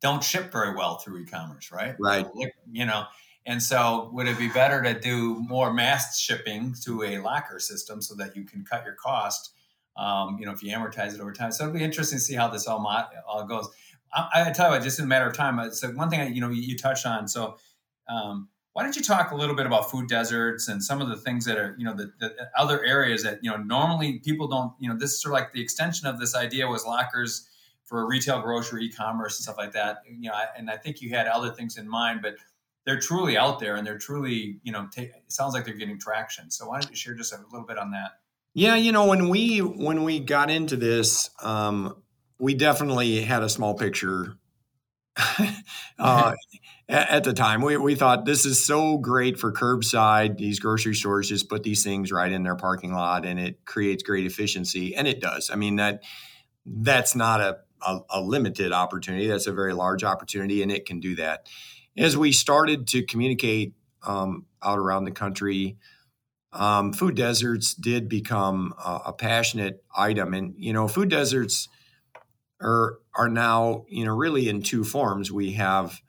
don't 0.03 0.23
ship 0.23 0.53
very 0.53 0.75
well 0.75 0.99
through 0.99 1.19
e-commerce, 1.21 1.73
right? 1.73 1.97
Right. 1.99 2.27
You 2.71 2.85
know, 2.85 3.05
and 3.47 3.63
so, 3.63 4.11
would 4.13 4.27
it 4.27 4.39
be 4.39 4.49
better 4.49 4.83
to 4.83 4.99
do 4.99 5.39
more 5.41 5.73
mass 5.73 6.19
shipping 6.19 6.75
to 6.85 7.03
a 7.03 7.19
locker 7.19 7.59
system 7.59 8.01
so 8.01 8.15
that 8.15 8.35
you 8.35 8.45
can 8.45 8.65
cut 8.65 8.85
your 8.85 8.95
cost? 8.95 9.53
Um, 9.97 10.39
you 10.41 10.47
know, 10.47 10.53
if 10.53 10.63
you 10.63 10.75
amortize 10.75 11.15
it 11.15 11.21
over 11.21 11.33
time. 11.33 11.53
So 11.53 11.65
it'll 11.65 11.77
be 11.77 11.85
interesting 11.85 12.19
to 12.19 12.25
see 12.25 12.35
how 12.35 12.49
this 12.49 12.67
all 12.67 12.81
mo- 12.81 13.07
all 13.29 13.45
goes. 13.47 13.69
I, 14.13 14.47
I, 14.47 14.51
tell 14.51 14.67
you 14.67 14.73
what, 14.73 14.83
just 14.83 14.99
in 14.99 15.05
a 15.05 15.09
matter 15.09 15.29
of 15.29 15.37
time. 15.37 15.71
So 15.73 15.89
one 15.91 16.09
thing 16.09 16.21
I, 16.21 16.29
you 16.29 16.41
know 16.41 16.49
you, 16.49 16.63
you 16.63 16.77
touched 16.77 17.07
on. 17.07 17.29
So 17.29 17.59
um, 18.09 18.49
why 18.73 18.83
don't 18.83 18.97
you 18.97 19.03
talk 19.03 19.31
a 19.31 19.37
little 19.37 19.55
bit 19.55 19.67
about 19.67 19.91
food 19.91 20.09
deserts 20.09 20.67
and 20.69 20.83
some 20.83 21.01
of 21.01 21.09
the 21.09 21.17
things 21.17 21.45
that 21.45 21.59
are 21.59 21.77
you 21.79 21.85
know 21.85 21.95
the, 21.95 22.13
the 22.19 22.35
other 22.57 22.83
areas 22.83 23.23
that 23.25 23.39
you 23.43 23.51
know 23.51 23.59
normally 23.59 24.21
people 24.21 24.49
don't. 24.49 24.73
You 24.81 24.89
know, 24.89 24.97
this 24.99 25.13
is 25.13 25.23
sort 25.23 25.35
of 25.35 25.41
like 25.41 25.53
the 25.53 25.61
extension 25.61 26.09
of 26.09 26.19
this 26.19 26.35
idea 26.35 26.67
was 26.67 26.87
lockers 26.87 27.49
for 27.85 28.09
retail, 28.09 28.41
grocery, 28.41 28.87
e-commerce, 28.87 29.39
and 29.39 29.45
stuff 29.45 29.59
like 29.59 29.73
that. 29.73 29.99
You 30.09 30.31
know, 30.31 30.41
and 30.57 30.71
I 30.71 30.79
think 30.79 31.03
you 31.03 31.11
had 31.11 31.27
other 31.27 31.51
things 31.51 31.77
in 31.77 31.87
mind, 31.87 32.21
but 32.23 32.37
they're 32.87 33.01
truly 33.01 33.37
out 33.37 33.61
there 33.61 33.77
and 33.77 33.87
they're 33.87 33.99
truly, 33.99 34.59
you 34.63 34.73
know, 34.73 34.89
it 34.97 35.13
sounds 35.29 35.55
like 35.55 35.65
they're 35.65 35.75
getting 35.75 35.99
traction. 35.99 36.51
So 36.51 36.69
why 36.69 36.81
don't 36.81 36.91
you 36.91 36.97
share 36.97 37.15
just 37.15 37.33
a 37.33 37.39
little 37.51 37.67
bit 37.67 37.79
on 37.79 37.93
that? 37.93 38.13
Yeah, 38.53 38.77
you 38.77 38.93
know, 38.93 39.07
when 39.07 39.29
we 39.31 39.59
when 39.59 40.05
we 40.05 40.21
got 40.21 40.49
into 40.49 40.77
this, 40.77 41.31
um, 41.43 41.97
we 42.39 42.55
definitely 42.55 43.23
had 43.23 43.43
a 43.43 43.49
small 43.49 43.75
picture 43.75 44.37
uh, 45.99 46.35
at 46.89 47.25
the 47.25 47.33
time. 47.33 47.63
We, 47.63 47.77
we 47.77 47.97
thought 47.97 48.25
this 48.25 48.45
is 48.45 48.65
so 48.65 48.99
great 48.99 49.41
for 49.41 49.53
curbside. 49.53 50.39
These 50.39 50.61
grocery 50.61 50.95
stores 50.95 51.29
just 51.29 51.49
put 51.49 51.65
these 51.65 51.83
things 51.83 52.13
right 52.13 52.31
in 52.31 52.45
their 52.45 52.55
parking 52.55 52.93
lot, 52.93 53.25
and 53.25 53.41
it 53.41 53.65
creates 53.65 54.05
great 54.05 54.25
efficiency, 54.25 54.95
and 54.95 55.09
it 55.09 55.21
does. 55.21 55.51
I 55.51 55.57
mean 55.57 55.77
that 55.77 56.05
that's 56.65 57.17
not 57.17 57.41
a, 57.41 57.59
a, 57.85 58.01
a 58.11 58.21
limited 58.21 58.73
opportunity. 58.73 59.27
That's 59.27 59.49
a 59.49 59.53
very 59.53 59.75
large 59.75 60.05
opportunity, 60.05 60.63
and 60.63 60.71
it 60.71 60.87
can 60.87 61.01
do 61.01 61.17
that 61.17 61.49
as 61.97 62.17
we 62.17 62.33
started 62.33 62.87
to 62.89 63.03
communicate 63.03 63.75
um, 64.03 64.47
out 64.63 64.79
around 64.79 65.05
the 65.05 65.11
country, 65.11 65.77
um, 66.53 66.93
food 66.93 67.17
deserts 67.17 67.75
did 67.75 68.09
become 68.09 68.75
a, 68.79 69.01
a, 69.07 69.13
passionate 69.13 69.83
item, 69.97 70.35
and 70.35 70.55
you 70.57 70.73
know, 70.73 70.87
food 70.87 71.09
deserts 71.09 71.69
are 72.61 72.99
are 73.17 73.29
now 73.29 73.85
you 73.89 74.05
know 74.05 74.15
really 74.15 74.49
in 74.49 74.63
two 74.63 74.85
forms. 74.85 75.33
We 75.33 75.53
have 75.53 76.01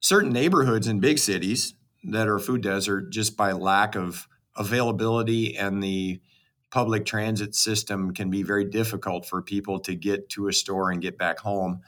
certain 0.00 0.32
neighborhoods 0.32 0.88
in 0.88 0.98
big 0.98 1.18
cities 1.18 1.74
that 2.04 2.26
are 2.26 2.38
food 2.38 2.62
desert 2.62 3.10
just 3.10 3.36
by 3.36 3.52
lack 3.52 3.94
of 3.94 4.26
availability 4.56 5.56
and 5.56 5.82
the 5.82 6.20
public 6.70 7.04
transit 7.04 7.54
system 7.54 8.12
can 8.12 8.30
be 8.30 8.42
very 8.42 8.64
difficult 8.64 9.26
for 9.26 9.42
people 9.42 9.80
to 9.80 9.94
get 9.94 10.28
to 10.30 10.48
a 10.48 10.52
store 10.52 10.90
and 10.90 11.02
get 11.02 11.18
back 11.18 11.38
home. 11.40 11.80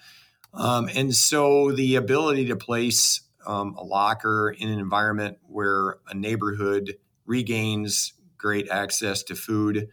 Um, 0.54 0.88
and 0.94 1.14
so 1.14 1.72
the 1.72 1.96
ability 1.96 2.46
to 2.46 2.56
place 2.56 3.22
um, 3.46 3.74
a 3.76 3.82
locker 3.82 4.50
in 4.50 4.68
an 4.68 4.78
environment 4.78 5.38
where 5.42 5.98
a 6.08 6.14
neighborhood 6.14 6.96
regains 7.24 8.14
great 8.36 8.68
access 8.68 9.22
to 9.24 9.34
food 9.34 9.88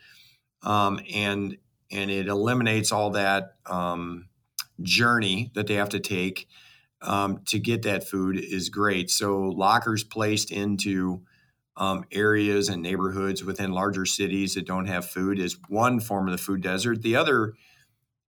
um, 0.63 0.99
and 1.13 1.57
and 1.91 2.11
it 2.11 2.27
eliminates 2.27 2.91
all 2.91 3.11
that 3.11 3.55
um, 3.65 4.27
journey 4.81 5.51
that 5.55 5.67
they 5.67 5.75
have 5.75 5.89
to 5.89 5.99
take 5.99 6.47
um, 7.01 7.41
to 7.45 7.59
get 7.59 7.83
that 7.83 8.07
food 8.07 8.37
is 8.37 8.69
great. 8.69 9.09
So 9.09 9.39
lockers 9.39 10.03
placed 10.03 10.51
into 10.51 11.23
um, 11.77 12.05
areas 12.11 12.69
and 12.69 12.81
neighborhoods 12.81 13.43
within 13.43 13.71
larger 13.71 14.05
cities 14.05 14.53
that 14.53 14.67
don't 14.67 14.85
have 14.85 15.05
food 15.05 15.39
is 15.39 15.57
one 15.69 15.99
form 15.99 16.27
of 16.27 16.33
the 16.33 16.37
food 16.37 16.61
desert. 16.61 17.01
The 17.01 17.15
other 17.15 17.53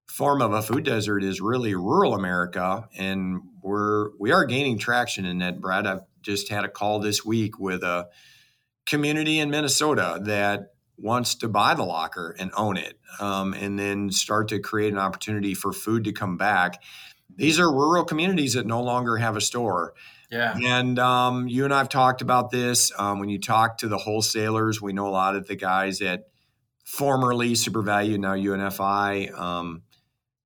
form 0.07 0.41
of 0.41 0.53
a 0.53 0.61
food 0.61 0.83
desert 0.83 1.23
is 1.23 1.41
really 1.41 1.75
rural 1.75 2.13
America, 2.13 2.87
and 2.97 3.41
we're 3.61 4.09
we 4.19 4.31
are 4.31 4.45
gaining 4.45 4.77
traction 4.77 5.25
in 5.25 5.39
that. 5.39 5.61
Brad, 5.61 5.87
I've 5.87 6.01
just 6.21 6.49
had 6.49 6.65
a 6.65 6.69
call 6.69 6.99
this 6.99 7.25
week 7.25 7.59
with 7.59 7.83
a 7.83 8.09
community 8.85 9.39
in 9.39 9.49
Minnesota 9.49 10.19
that 10.23 10.73
wants 10.97 11.35
to 11.35 11.47
buy 11.47 11.73
the 11.73 11.83
locker 11.83 12.35
and 12.37 12.51
own 12.55 12.77
it, 12.77 12.99
um, 13.19 13.53
and 13.53 13.79
then 13.79 14.11
start 14.11 14.49
to 14.49 14.59
create 14.59 14.93
an 14.93 14.99
opportunity 14.99 15.53
for 15.53 15.71
food 15.73 16.03
to 16.03 16.11
come 16.11 16.37
back. 16.37 16.81
These 17.35 17.59
are 17.59 17.71
rural 17.71 18.03
communities 18.03 18.53
that 18.53 18.65
no 18.65 18.81
longer 18.81 19.17
have 19.17 19.35
a 19.35 19.41
store. 19.41 19.93
Yeah. 20.29 20.57
And 20.63 20.97
um, 20.97 21.47
you 21.47 21.65
and 21.65 21.73
I 21.73 21.79
have 21.79 21.89
talked 21.89 22.21
about 22.21 22.51
this. 22.51 22.91
Um, 22.97 23.19
when 23.19 23.29
you 23.29 23.39
talk 23.39 23.79
to 23.79 23.87
the 23.87 23.97
wholesalers, 23.97 24.81
we 24.81 24.93
know 24.93 25.07
a 25.07 25.09
lot 25.09 25.35
of 25.35 25.47
the 25.47 25.55
guys 25.55 26.01
at 26.01 26.27
formerly 26.85 27.53
SuperValu, 27.53 28.17
now 28.17 28.33
UNFI, 28.33 29.37
um, 29.37 29.83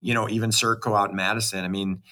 you 0.06 0.14
know, 0.14 0.30
even 0.30 0.52
CertCo 0.52 0.96
out 0.96 1.10
in 1.10 1.16
Madison. 1.16 1.66
I 1.66 1.68
mean, 1.68 2.04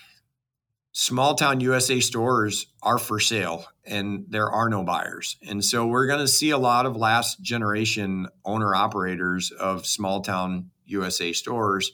small 0.94 1.36
town 1.36 1.60
USA 1.60 2.00
stores 2.00 2.66
are 2.82 2.98
for 2.98 3.20
sale 3.20 3.68
and 3.86 4.26
there 4.30 4.50
are 4.50 4.68
no 4.68 4.84
buyers. 4.84 5.38
And 5.48 5.64
so 5.64 5.86
we're 5.86 6.08
going 6.08 6.20
to 6.20 6.28
see 6.28 6.50
a 6.50 6.58
lot 6.58 6.88
of 6.88 6.96
last 6.96 7.40
generation 7.44 8.30
owner 8.44 8.74
operators 8.74 9.52
of 9.52 9.86
small 9.86 10.22
town 10.22 10.72
USA 10.86 11.34
stores 11.34 11.92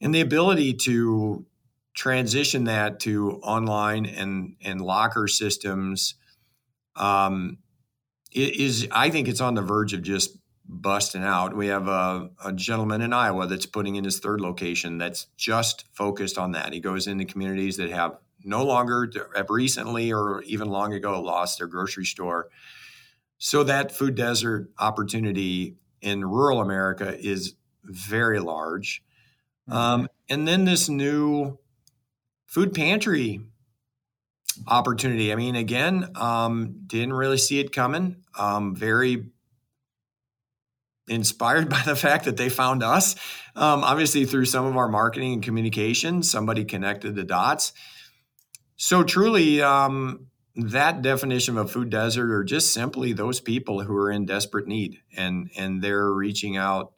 and 0.00 0.14
the 0.14 0.20
ability 0.20 0.74
to 0.74 1.44
transition 1.92 2.64
that 2.64 3.00
to 3.00 3.40
online 3.42 4.06
and 4.06 4.54
and 4.62 4.80
locker 4.80 5.26
systems 5.26 6.14
um, 6.94 7.58
is 8.30 8.86
I 8.92 9.10
think 9.10 9.26
it's 9.26 9.40
on 9.40 9.54
the 9.54 9.62
verge 9.62 9.92
of 9.92 10.02
just 10.02 10.38
busting 10.68 11.22
out. 11.22 11.56
We 11.56 11.68
have 11.68 11.88
a, 11.88 12.30
a, 12.44 12.52
gentleman 12.52 13.00
in 13.00 13.12
Iowa 13.12 13.46
that's 13.46 13.66
putting 13.66 13.96
in 13.96 14.04
his 14.04 14.18
third 14.18 14.40
location 14.40 14.98
that's 14.98 15.26
just 15.36 15.84
focused 15.92 16.38
on 16.38 16.52
that. 16.52 16.72
He 16.72 16.80
goes 16.80 17.06
into 17.06 17.24
communities 17.24 17.76
that 17.76 17.90
have 17.90 18.18
no 18.44 18.64
longer 18.64 19.10
have 19.34 19.50
recently 19.50 20.12
or 20.12 20.42
even 20.42 20.68
long 20.68 20.92
ago 20.92 21.20
lost 21.20 21.58
their 21.58 21.66
grocery 21.66 22.04
store. 22.04 22.48
So 23.38 23.64
that 23.64 23.92
food 23.92 24.14
desert 24.14 24.70
opportunity 24.78 25.76
in 26.00 26.24
rural 26.24 26.60
America 26.60 27.16
is 27.18 27.54
very 27.84 28.40
large. 28.40 29.02
Mm-hmm. 29.68 29.78
Um, 29.78 30.08
and 30.28 30.48
then 30.48 30.64
this 30.64 30.88
new 30.88 31.58
food 32.46 32.74
pantry 32.74 33.40
opportunity. 34.66 35.32
I 35.32 35.36
mean, 35.36 35.56
again, 35.56 36.10
um, 36.14 36.82
didn't 36.86 37.12
really 37.12 37.38
see 37.38 37.60
it 37.60 37.72
coming. 37.72 38.16
Um, 38.38 38.74
very 38.74 39.26
inspired 41.08 41.68
by 41.70 41.82
the 41.84 41.96
fact 41.96 42.24
that 42.24 42.36
they 42.36 42.48
found 42.48 42.82
us. 42.82 43.14
Um, 43.54 43.84
obviously, 43.84 44.24
through 44.24 44.46
some 44.46 44.66
of 44.66 44.76
our 44.76 44.88
marketing 44.88 45.34
and 45.34 45.42
communication, 45.42 46.22
somebody 46.22 46.64
connected 46.64 47.14
the 47.14 47.24
dots. 47.24 47.72
So, 48.76 49.02
truly, 49.02 49.62
um, 49.62 50.26
that 50.56 51.02
definition 51.02 51.58
of 51.58 51.66
a 51.66 51.68
food 51.68 51.90
desert 51.90 52.30
are 52.30 52.44
just 52.44 52.72
simply 52.72 53.12
those 53.12 53.40
people 53.40 53.82
who 53.82 53.96
are 53.96 54.10
in 54.10 54.24
desperate 54.24 54.66
need 54.66 55.00
and 55.16 55.50
and 55.56 55.82
they're 55.82 56.10
reaching 56.10 56.56
out 56.56 56.92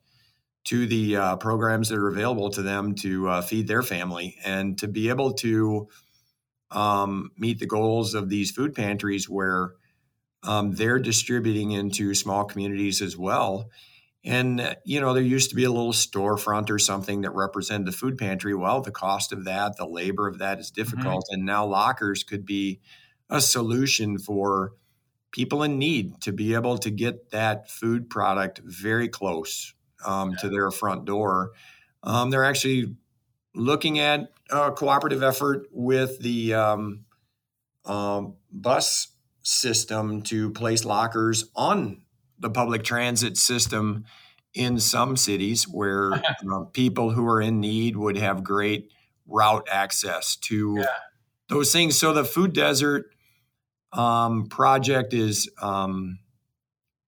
to 0.64 0.86
the 0.86 1.16
uh, 1.16 1.36
programs 1.36 1.88
that 1.88 1.98
are 1.98 2.08
available 2.08 2.50
to 2.50 2.62
them 2.62 2.94
to 2.94 3.28
uh, 3.28 3.40
feed 3.40 3.66
their 3.66 3.82
family 3.82 4.36
and 4.44 4.78
to 4.78 4.86
be 4.86 5.08
able 5.08 5.32
to 5.32 5.88
um, 6.70 7.30
meet 7.38 7.58
the 7.58 7.66
goals 7.66 8.14
of 8.14 8.28
these 8.28 8.50
food 8.50 8.74
pantries 8.74 9.28
where 9.28 9.72
um, 10.42 10.72
they're 10.72 10.98
distributing 10.98 11.72
into 11.72 12.14
small 12.14 12.44
communities 12.44 13.00
as 13.00 13.16
well. 13.16 13.70
And, 14.24 14.60
uh, 14.60 14.74
you 14.84 15.00
know, 15.00 15.14
there 15.14 15.22
used 15.22 15.50
to 15.50 15.56
be 15.56 15.64
a 15.64 15.70
little 15.70 15.92
storefront 15.92 16.70
or 16.70 16.78
something 16.78 17.22
that 17.22 17.30
represented 17.30 17.86
the 17.86 17.92
food 17.92 18.18
pantry. 18.18 18.54
Well, 18.54 18.80
the 18.80 18.90
cost 18.90 19.32
of 19.32 19.44
that, 19.44 19.76
the 19.76 19.86
labor 19.86 20.26
of 20.26 20.38
that 20.38 20.58
is 20.58 20.70
mm-hmm. 20.70 20.82
difficult. 20.82 21.24
Mm-hmm. 21.26 21.34
And 21.34 21.46
now 21.46 21.66
lockers 21.66 22.24
could 22.24 22.44
be 22.44 22.80
a 23.30 23.40
solution 23.40 24.18
for 24.18 24.72
people 25.30 25.62
in 25.62 25.78
need 25.78 26.20
to 26.22 26.32
be 26.32 26.54
able 26.54 26.78
to 26.78 26.90
get 26.90 27.30
that 27.30 27.70
food 27.70 28.08
product 28.10 28.60
very 28.64 29.08
close 29.08 29.74
um, 30.04 30.34
to 30.40 30.48
their 30.48 30.70
front 30.70 31.04
door. 31.04 31.52
Um, 32.02 32.30
they're 32.30 32.44
actually 32.44 32.96
looking 33.54 33.98
at 33.98 34.32
a 34.50 34.72
cooperative 34.72 35.22
effort 35.22 35.68
with 35.70 36.20
the 36.20 36.54
um, 36.54 37.04
um 37.84 38.34
bus 38.50 39.08
system 39.42 40.22
to 40.22 40.50
place 40.50 40.84
lockers 40.84 41.50
on 41.54 42.02
the 42.38 42.50
public 42.50 42.84
transit 42.84 43.36
system 43.36 44.04
in 44.54 44.78
some 44.78 45.16
cities 45.16 45.64
where 45.64 46.22
people 46.72 47.10
who 47.10 47.26
are 47.26 47.40
in 47.40 47.60
need 47.60 47.96
would 47.96 48.16
have 48.16 48.42
great 48.42 48.90
route 49.26 49.68
access 49.70 50.36
to 50.36 50.76
yeah. 50.78 50.86
those 51.48 51.72
things. 51.72 51.98
So 51.98 52.12
the 52.12 52.24
food 52.24 52.52
desert 52.52 53.06
um, 53.92 54.46
project 54.46 55.14
is 55.14 55.50
um, 55.60 56.18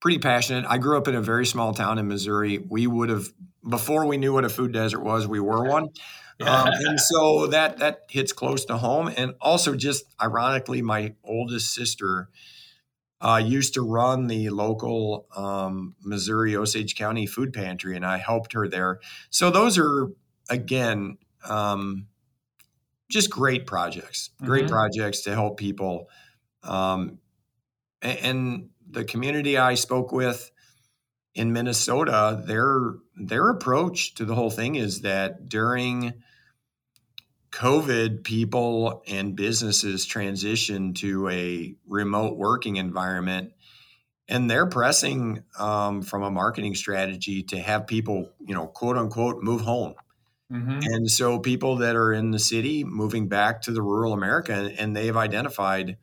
pretty 0.00 0.18
passionate. 0.18 0.64
I 0.68 0.78
grew 0.78 0.96
up 0.96 1.08
in 1.08 1.14
a 1.14 1.22
very 1.22 1.46
small 1.46 1.74
town 1.74 1.98
in 1.98 2.08
Missouri. 2.08 2.58
We 2.58 2.86
would 2.86 3.08
have 3.08 3.26
before 3.68 4.06
we 4.06 4.16
knew 4.16 4.32
what 4.32 4.44
a 4.44 4.48
food 4.48 4.72
desert 4.72 5.00
was, 5.00 5.26
we 5.26 5.40
were 5.40 5.64
one. 5.64 5.90
Um, 6.40 6.68
and 6.86 7.00
so 7.00 7.48
that 7.48 7.78
that 7.78 8.02
hits 8.08 8.32
close 8.32 8.64
to 8.66 8.76
home. 8.76 9.12
And 9.16 9.34
also, 9.40 9.74
just 9.74 10.04
ironically, 10.20 10.82
my 10.82 11.14
oldest 11.24 11.74
sister 11.74 12.28
uh, 13.20 13.40
used 13.44 13.74
to 13.74 13.82
run 13.82 14.26
the 14.26 14.50
local 14.50 15.26
um, 15.36 15.94
Missouri 16.02 16.56
Osage 16.56 16.94
County 16.94 17.26
food 17.26 17.52
pantry, 17.52 17.96
and 17.96 18.04
I 18.04 18.18
helped 18.18 18.52
her 18.54 18.66
there. 18.66 19.00
So 19.28 19.50
those 19.50 19.78
are 19.78 20.08
again 20.48 21.18
um, 21.48 22.06
just 23.10 23.30
great 23.30 23.66
projects, 23.66 24.30
great 24.42 24.64
mm-hmm. 24.64 24.72
projects 24.72 25.22
to 25.22 25.34
help 25.34 25.58
people. 25.58 26.08
Um, 26.62 27.18
and, 28.00 28.18
and 28.18 28.68
the 28.88 29.04
community 29.04 29.58
I 29.58 29.74
spoke 29.74 30.12
with 30.12 30.50
in 31.34 31.52
Minnesota, 31.52 32.42
their 32.44 32.94
their 33.16 33.50
approach 33.50 34.14
to 34.14 34.24
the 34.24 34.34
whole 34.34 34.50
thing 34.50 34.76
is 34.76 35.02
that 35.02 35.48
during 35.48 36.14
COVID, 37.60 38.24
people 38.24 39.02
and 39.06 39.36
businesses 39.36 40.06
transitioned 40.06 40.94
to 40.96 41.28
a 41.28 41.74
remote 41.86 42.38
working 42.38 42.76
environment, 42.76 43.52
and 44.28 44.50
they're 44.50 44.66
pressing 44.66 45.42
um, 45.58 46.00
from 46.00 46.22
a 46.22 46.30
marketing 46.30 46.74
strategy 46.74 47.42
to 47.42 47.58
have 47.58 47.86
people, 47.86 48.30
you 48.40 48.54
know, 48.54 48.66
quote 48.66 48.96
unquote, 48.96 49.42
move 49.42 49.60
home. 49.60 49.92
Mm-hmm. 50.50 50.78
And 50.84 51.10
so, 51.10 51.38
people 51.38 51.76
that 51.76 51.96
are 51.96 52.14
in 52.14 52.30
the 52.30 52.38
city 52.38 52.82
moving 52.82 53.28
back 53.28 53.60
to 53.62 53.72
the 53.72 53.82
rural 53.82 54.14
America, 54.14 54.72
and 54.78 54.96
they've 54.96 55.16
identified 55.16 55.98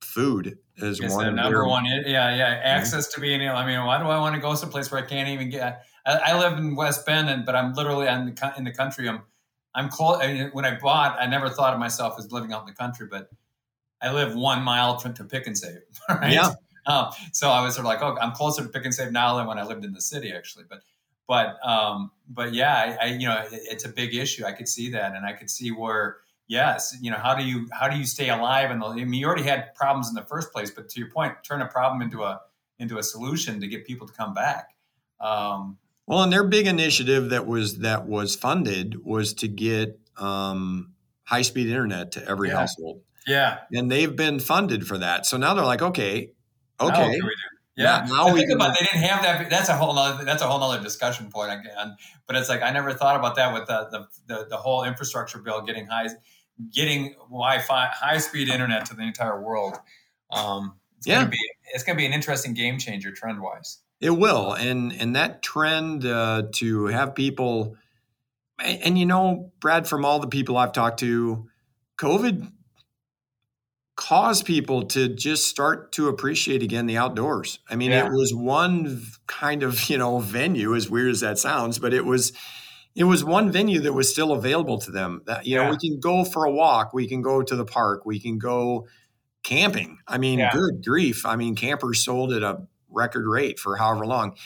food 0.00 0.58
is 0.78 0.98
it's 0.98 1.14
one. 1.14 1.26
The 1.26 1.30
number 1.30 1.64
one, 1.64 1.84
yeah, 1.84 2.34
yeah. 2.34 2.60
Access 2.64 3.06
mm-hmm. 3.06 3.14
to 3.14 3.20
being 3.20 3.40
able. 3.42 3.54
I 3.54 3.64
mean, 3.64 3.84
why 3.86 3.98
do 3.98 4.06
I 4.06 4.18
want 4.18 4.34
to 4.34 4.40
go 4.40 4.56
someplace 4.56 4.90
where 4.90 5.00
I 5.00 5.06
can't 5.06 5.28
even 5.28 5.48
get? 5.48 5.84
I, 6.04 6.16
I 6.16 6.38
live 6.38 6.58
in 6.58 6.74
West 6.74 7.06
Bend, 7.06 7.30
and 7.30 7.46
but 7.46 7.54
I'm 7.54 7.72
literally 7.74 8.08
in 8.08 8.34
the, 8.34 8.54
in 8.58 8.64
the 8.64 8.72
country. 8.72 9.08
I'm 9.08 9.22
I'm 9.76 9.90
close. 9.90 10.20
I 10.20 10.32
mean, 10.32 10.50
when 10.52 10.64
I 10.64 10.78
bought, 10.78 11.16
I 11.20 11.26
never 11.26 11.48
thought 11.48 11.74
of 11.74 11.78
myself 11.78 12.14
as 12.18 12.32
living 12.32 12.52
out 12.52 12.62
in 12.62 12.66
the 12.66 12.72
country, 12.72 13.06
but 13.08 13.28
I 14.02 14.12
live 14.12 14.34
one 14.34 14.62
mile 14.62 14.96
to, 15.00 15.12
to 15.12 15.24
Pick 15.24 15.46
and 15.46 15.56
Save. 15.56 15.78
Right? 16.08 16.32
Yeah. 16.32 16.54
Um, 16.86 17.10
so 17.32 17.50
I 17.50 17.62
was 17.64 17.74
sort 17.74 17.86
of 17.86 17.88
like, 17.88 18.00
oh, 18.00 18.16
I'm 18.20 18.32
closer 18.32 18.62
to 18.62 18.68
Pick 18.68 18.84
and 18.84 18.94
Save 18.94 19.12
now 19.12 19.36
than 19.36 19.46
when 19.46 19.58
I 19.58 19.64
lived 19.64 19.84
in 19.84 19.92
the 19.92 20.00
city, 20.00 20.32
actually. 20.32 20.64
But 20.68 20.80
but 21.28 21.58
um, 21.66 22.10
but 22.28 22.54
yeah, 22.54 22.96
I, 23.00 23.04
I 23.04 23.06
you 23.12 23.28
know 23.28 23.38
it, 23.38 23.48
it's 23.52 23.84
a 23.84 23.88
big 23.88 24.14
issue. 24.14 24.44
I 24.44 24.52
could 24.52 24.68
see 24.68 24.90
that, 24.90 25.14
and 25.14 25.26
I 25.26 25.32
could 25.32 25.50
see 25.50 25.70
where 25.70 26.18
yes, 26.48 26.96
you 27.00 27.10
know, 27.10 27.18
how 27.18 27.34
do 27.34 27.44
you 27.44 27.68
how 27.72 27.88
do 27.88 27.98
you 27.98 28.04
stay 28.04 28.30
alive? 28.30 28.70
And 28.70 28.82
I 28.82 28.94
mean, 28.94 29.12
you 29.14 29.26
already 29.26 29.42
had 29.42 29.74
problems 29.74 30.08
in 30.08 30.14
the 30.14 30.22
first 30.22 30.52
place, 30.52 30.70
but 30.70 30.88
to 30.90 31.00
your 31.00 31.10
point, 31.10 31.34
turn 31.42 31.60
a 31.62 31.66
problem 31.66 32.02
into 32.02 32.22
a 32.22 32.40
into 32.78 32.98
a 32.98 33.02
solution 33.02 33.60
to 33.60 33.66
get 33.66 33.86
people 33.86 34.06
to 34.06 34.12
come 34.12 34.34
back. 34.34 34.70
Um, 35.20 35.78
well, 36.06 36.22
and 36.22 36.32
their 36.32 36.44
big 36.44 36.66
initiative 36.66 37.30
that 37.30 37.46
was 37.46 37.78
that 37.78 38.06
was 38.06 38.34
funded 38.36 39.04
was 39.04 39.34
to 39.34 39.48
get 39.48 39.98
um, 40.16 40.92
high 41.24 41.42
speed 41.42 41.68
internet 41.68 42.12
to 42.12 42.28
every 42.28 42.48
Yeah. 42.48 42.58
household, 42.58 43.02
yeah, 43.26 43.58
and 43.72 43.90
they've 43.90 44.14
been 44.14 44.38
funded 44.40 44.86
for 44.86 44.98
that. 44.98 45.26
So 45.26 45.36
now 45.36 45.54
they're 45.54 45.64
like, 45.64 45.82
okay, 45.82 46.30
okay, 46.80 47.00
Now, 47.02 47.08
we 47.08 47.20
do. 47.20 47.30
Yeah. 47.78 47.84
Now- 48.08 48.14
now 48.14 48.24
The 48.28 48.32
we 48.32 48.40
thing 48.40 48.48
can- 48.48 48.56
about 48.56 48.78
they 48.78 48.86
didn't 48.86 49.02
have 49.02 49.22
that. 49.22 49.50
That's 49.50 49.68
a 49.68 49.76
whole 49.76 49.94
nother. 49.94 50.24
That's 50.24 50.40
a 50.42 50.46
whole 50.46 50.60
nother 50.60 50.82
discussion 50.82 51.30
point 51.30 51.52
again. 51.52 51.96
But 52.26 52.36
it's 52.36 52.48
like 52.48 52.62
I 52.62 52.70
never 52.70 52.92
thought 52.94 53.16
about 53.16 53.34
that 53.36 53.52
with 53.52 53.66
the 53.66 53.88
the, 53.90 54.34
the, 54.34 54.46
the 54.48 54.56
whole 54.56 54.84
infrastructure 54.84 55.38
bill 55.40 55.60
getting 55.60 55.86
high, 55.86 56.08
getting 56.72 57.14
Wi-Fi, 57.28 57.88
high 57.92 58.16
speed 58.18 58.48
internet 58.48 58.86
to 58.86 58.94
the 58.96 59.02
entire 59.02 59.42
world. 59.42 59.76
Um, 60.30 60.76
it's 60.96 61.06
Yeah. 61.06 61.16
gonna 61.16 61.28
be 61.28 61.38
it's 61.74 61.84
gonna 61.84 61.98
be 61.98 62.06
an 62.06 62.14
interesting 62.14 62.54
game 62.54 62.78
changer 62.78 63.12
trend 63.12 63.42
wise. 63.42 63.82
It 64.00 64.10
will, 64.10 64.52
and 64.52 64.92
and 64.92 65.16
that 65.16 65.42
trend 65.42 66.04
uh, 66.04 66.44
to 66.56 66.86
have 66.86 67.14
people, 67.14 67.76
and, 68.62 68.82
and 68.82 68.98
you 68.98 69.06
know, 69.06 69.52
Brad, 69.60 69.88
from 69.88 70.04
all 70.04 70.18
the 70.18 70.28
people 70.28 70.56
I've 70.58 70.72
talked 70.72 71.00
to, 71.00 71.48
COVID 71.98 72.52
caused 73.96 74.44
people 74.44 74.82
to 74.84 75.08
just 75.08 75.46
start 75.48 75.92
to 75.92 76.08
appreciate 76.08 76.62
again 76.62 76.84
the 76.86 76.98
outdoors. 76.98 77.60
I 77.70 77.76
mean, 77.76 77.90
Yeah. 77.92 78.04
it 78.06 78.12
was 78.12 78.34
one 78.34 79.02
kind 79.26 79.62
of 79.62 79.88
you 79.88 79.96
know 79.98 80.18
venue, 80.18 80.74
as 80.74 80.90
weird 80.90 81.10
as 81.10 81.20
that 81.20 81.38
sounds, 81.38 81.78
but 81.78 81.94
it 81.94 82.04
was 82.04 82.32
it 82.94 83.04
was 83.04 83.24
one 83.24 83.50
venue 83.50 83.80
that 83.80 83.92
was 83.94 84.10
still 84.10 84.32
available 84.32 84.78
to 84.80 84.90
them. 84.90 85.22
That 85.26 85.46
you 85.46 85.56
know, 85.56 85.70
we 85.70 85.78
can 85.78 86.00
go 86.00 86.24
for 86.24 86.44
a 86.44 86.50
walk, 86.50 86.92
we 86.92 87.08
can 87.08 87.22
go 87.22 87.42
to 87.42 87.56
the 87.56 87.64
park, 87.64 88.04
we 88.04 88.20
can 88.20 88.38
go 88.38 88.86
camping. 89.42 89.98
I 90.06 90.18
mean, 90.18 90.38
Yeah. 90.40 90.50
good 90.52 90.84
grief! 90.84 91.24
I 91.24 91.36
mean, 91.36 91.54
campers 91.54 92.04
sold 92.04 92.32
at 92.34 92.42
a 92.42 92.66
record 92.96 93.26
rate 93.26 93.60
for 93.60 93.76
however 93.76 94.06
long. 94.06 94.36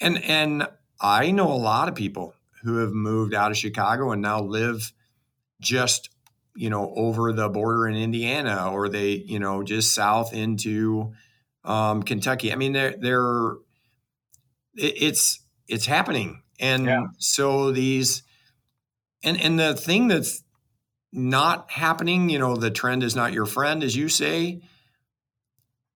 And 0.00 0.22
and 0.22 0.68
I 1.00 1.30
know 1.32 1.50
a 1.50 1.54
lot 1.56 1.88
of 1.88 1.94
people 1.94 2.34
who 2.62 2.76
have 2.78 2.92
moved 2.92 3.34
out 3.34 3.50
of 3.50 3.56
Chicago 3.56 4.12
and 4.12 4.22
now 4.22 4.40
live 4.42 4.92
just 5.60 6.10
you 6.54 6.70
know 6.70 6.92
over 6.94 7.32
the 7.32 7.48
border 7.48 7.88
in 7.88 7.96
Indiana 7.96 8.70
or 8.72 8.88
they 8.88 9.10
you 9.12 9.38
know 9.38 9.62
just 9.62 9.94
south 9.94 10.32
into 10.32 11.12
um, 11.64 12.02
Kentucky. 12.02 12.52
I 12.52 12.56
mean 12.56 12.72
they're 12.72 12.96
they're 12.98 13.52
it, 14.74 14.94
it's 15.02 15.40
it's 15.68 15.86
happening 15.86 16.42
and 16.60 16.84
Yeah. 16.86 17.06
so 17.18 17.72
these 17.72 18.22
and 19.24 19.40
and 19.40 19.58
the 19.58 19.74
thing 19.74 20.08
that's 20.08 20.42
not 21.12 21.70
happening 21.70 22.28
you 22.30 22.38
know 22.38 22.56
the 22.56 22.70
trend 22.70 23.02
is 23.02 23.14
not 23.14 23.32
your 23.32 23.46
friend 23.46 23.82
as 23.84 23.94
you 23.96 24.08
say 24.08 24.62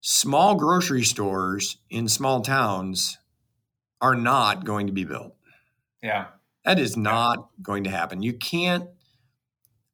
small 0.09 0.55
grocery 0.55 1.03
stores 1.03 1.79
in 1.91 2.07
small 2.09 2.41
towns 2.41 3.19
are 4.01 4.15
not 4.15 4.65
going 4.65 4.87
to 4.87 4.93
be 4.93 5.03
built 5.03 5.35
Yeah. 6.01 6.27
that 6.65 6.79
is 6.79 6.97
not 6.97 7.49
going 7.61 7.83
to 7.85 7.91
happen. 7.91 8.23
You 8.23 8.35
can't. 8.35 8.89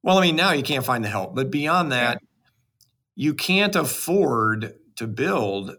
Well, 0.02 0.18
I 0.18 0.20
mean, 0.20 0.36
now 0.36 0.52
you 0.52 0.62
can't 0.62 0.84
find 0.84 1.02
the 1.02 1.08
help, 1.08 1.34
but 1.34 1.50
beyond 1.50 1.92
that, 1.92 2.20
you 3.14 3.32
can't 3.32 3.74
afford 3.74 4.74
to 4.96 5.06
build 5.06 5.76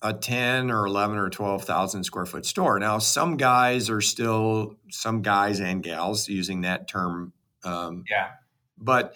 a 0.00 0.12
ten 0.12 0.70
or 0.70 0.86
eleven 0.86 1.16
or 1.16 1.28
twelve 1.28 1.64
thousand 1.64 2.04
square 2.04 2.26
foot 2.26 2.46
store. 2.46 2.78
Now, 2.78 2.98
some 2.98 3.36
guys 3.36 3.90
are 3.90 4.00
still 4.00 4.76
some 4.90 5.22
guys 5.22 5.58
and 5.58 5.82
gals 5.82 6.28
using 6.28 6.60
that 6.60 6.86
term, 6.86 7.32
um, 7.64 8.04
Yeah. 8.08 8.28
but 8.78 9.14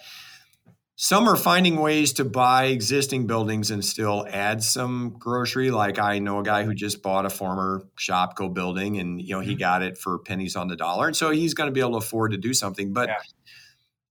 some 0.99 1.29
are 1.29 1.35
finding 1.35 1.75
ways 1.77 2.11
to 2.13 2.25
buy 2.25 2.65
existing 2.65 3.27
buildings 3.27 3.69
and 3.69 3.85
still 3.85 4.25
add 4.31 4.63
some 4.63 5.15
grocery. 5.19 5.69
Like 5.69 5.99
I 5.99 6.17
know 6.17 6.39
a 6.39 6.43
guy 6.43 6.63
who 6.63 6.73
just 6.73 7.03
bought 7.03 7.25
a 7.25 7.29
former 7.29 7.83
Shopko 7.99 8.51
building, 8.51 8.97
and 8.97 9.21
you 9.21 9.35
know 9.35 9.39
he 9.41 9.55
Mhm. 9.55 9.59
got 9.59 9.83
it 9.83 9.97
for 9.97 10.17
pennies 10.17 10.55
on 10.55 10.67
the 10.67 10.75
dollar, 10.75 11.05
and 11.07 11.15
so 11.15 11.29
he's 11.29 11.53
going 11.53 11.67
to 11.67 11.71
be 11.71 11.79
able 11.81 11.91
to 11.91 11.97
afford 11.97 12.31
to 12.31 12.37
do 12.37 12.51
something. 12.51 12.93
But 12.93 13.09
Yeah. 13.09 13.15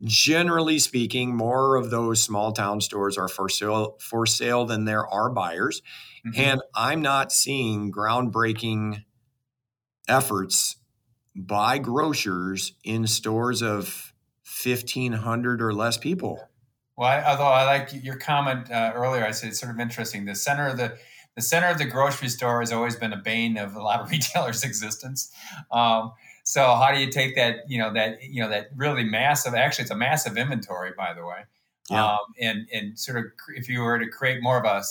generally 0.05 0.79
speaking, 0.79 1.37
more 1.37 1.75
of 1.75 1.91
those 1.91 2.23
small 2.23 2.53
town 2.53 2.81
stores 2.81 3.19
are 3.19 3.29
for 3.29 3.49
sale 3.49 3.97
for 4.01 4.25
sale 4.25 4.65
than 4.65 4.85
there 4.85 5.07
are 5.09 5.29
buyers, 5.29 5.83
Mhm. 6.25 6.39
and 6.39 6.63
I'm 6.75 7.03
not 7.03 7.33
seeing 7.33 7.91
groundbreaking 7.91 9.03
efforts 10.07 10.77
by 11.35 11.79
grocers 11.79 12.75
in 12.85 13.09
stores 13.09 13.61
of 13.61 14.13
fifteen 14.45 15.13
hundred 15.15 15.61
or 15.61 15.75
less 15.75 15.97
people. 15.99 16.49
Well, 16.97 17.09
I, 17.09 17.23
although 17.25 17.45
I 17.45 17.65
like 17.65 17.91
your 18.05 18.17
comment 18.17 18.71
uh, 18.71 18.93
earlier, 18.95 19.25
I 19.25 19.31
said 19.33 19.51
it's 19.51 19.61
sort 19.61 19.73
of 19.73 19.81
interesting. 19.81 20.25
The 20.25 20.35
center 20.35 20.67
of 20.69 20.77
the 20.79 20.97
the 21.35 21.43
center 21.43 21.67
of 21.69 21.77
the 21.77 21.85
grocery 21.85 22.29
store 22.29 22.61
has 22.61 22.73
always 22.73 22.97
been 22.97 23.13
a 23.13 23.19
bane 23.19 23.59
of 23.59 23.77
a 23.77 23.83
lot 23.83 24.01
of 24.01 24.11
retailers' 24.11 24.65
existence. 24.65 25.31
Um, 25.71 26.13
so 26.45 26.63
how 26.75 26.93
do 26.95 26.99
you 27.01 27.11
take 27.11 27.35
that, 27.37 27.69
you 27.69 27.77
know, 27.77 27.93
that 27.93 28.23
you 28.23 28.43
know 28.43 28.49
that 28.49 28.69
really 28.75 29.05
massive? 29.05 29.55
Actually, 29.55 29.83
it's 29.83 29.91
a 29.91 29.97
massive 29.97 30.37
inventory, 30.39 30.93
by 30.97 31.13
the 31.13 31.25
way. 31.27 31.41
Yeah. 31.91 32.05
Um, 32.05 32.19
and 32.41 32.67
and 32.73 32.99
sort 32.99 33.19
of 33.19 33.25
if 33.55 33.69
you 33.69 33.83
were 33.83 33.99
to 33.99 34.09
create 34.09 34.43
more 34.43 34.59
of 34.59 34.65
a, 34.65 34.83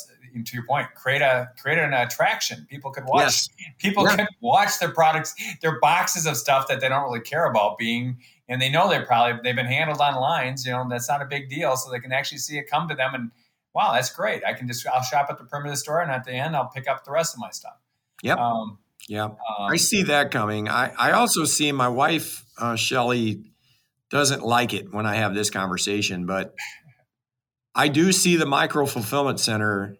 to 0.44 0.54
your 0.56 0.66
point, 0.66 0.88
create 0.96 1.22
a 1.22 1.50
create 1.60 1.80
an 1.80 1.94
attraction. 1.94 2.68
People 2.70 2.92
could 2.92 3.06
watch. 3.06 3.24
Yes. 3.24 3.50
People 3.80 4.04
Yeah. 4.04 4.18
could 4.18 4.28
watch 4.42 4.78
their 4.80 4.92
products, 4.92 5.34
their 5.62 5.80
boxes 5.80 6.26
of 6.28 6.38
stuff 6.38 6.68
that 6.68 6.82
they 6.82 6.90
don't 6.90 7.04
really 7.04 7.22
care 7.22 7.46
about 7.46 7.78
being 7.78 8.18
and 8.48 8.62
they 8.62 8.70
know 8.70 8.90
they're 8.90 9.06
probably 9.06 9.40
they've 9.44 9.56
been 9.56 9.66
handled 9.66 10.00
on 10.02 10.16
lines 10.16 10.66
you 10.66 10.72
know 10.72 10.86
that's 10.90 11.10
not 11.10 11.22
a 11.22 11.26
big 11.26 11.50
deal 11.50 11.76
so 11.76 11.90
they 11.92 12.00
can 12.00 12.12
actually 12.12 12.38
see 12.38 12.58
it 12.58 12.70
come 12.70 12.88
to 12.88 12.96
them 12.96 13.14
and 13.16 13.32
wow 13.74 13.94
that's 13.94 14.10
great 14.12 14.44
i 14.46 14.54
can 14.54 14.68
just 14.68 14.86
i'll 14.88 15.02
shop 15.02 15.28
at 15.30 15.38
the 15.38 15.44
perimeter 15.44 15.76
store 15.76 16.02
and 16.02 16.12
at 16.12 16.24
the 16.26 16.32
end 16.32 16.56
i'll 16.56 16.70
pick 16.70 16.88
up 16.88 17.04
the 17.06 17.12
rest 17.12 17.34
of 17.34 17.40
my 17.40 17.50
stuff 17.50 17.78
Yep. 18.24 18.38
um, 18.38 18.80
Yeah. 19.08 19.26
um, 19.26 19.38
I 19.60 19.76
see 19.78 20.04
that 20.04 20.32
coming. 20.32 20.68
I, 20.70 20.92
I 20.98 21.12
also 21.12 21.44
see 21.46 21.72
my 21.72 21.90
wife, 21.90 22.46
uh, 22.58 22.76
Shelly, 22.76 23.44
doesn't 24.10 24.42
like 24.42 24.74
it 24.74 24.92
when 24.94 25.06
I 25.06 25.16
have 25.16 25.36
this 25.36 25.50
conversation, 25.50 26.26
but 26.26 26.56
I 27.76 27.88
do 27.90 28.12
see 28.12 28.36
the 28.38 28.46
micro 28.46 28.86
fulfillment 28.86 29.40
center 29.40 29.98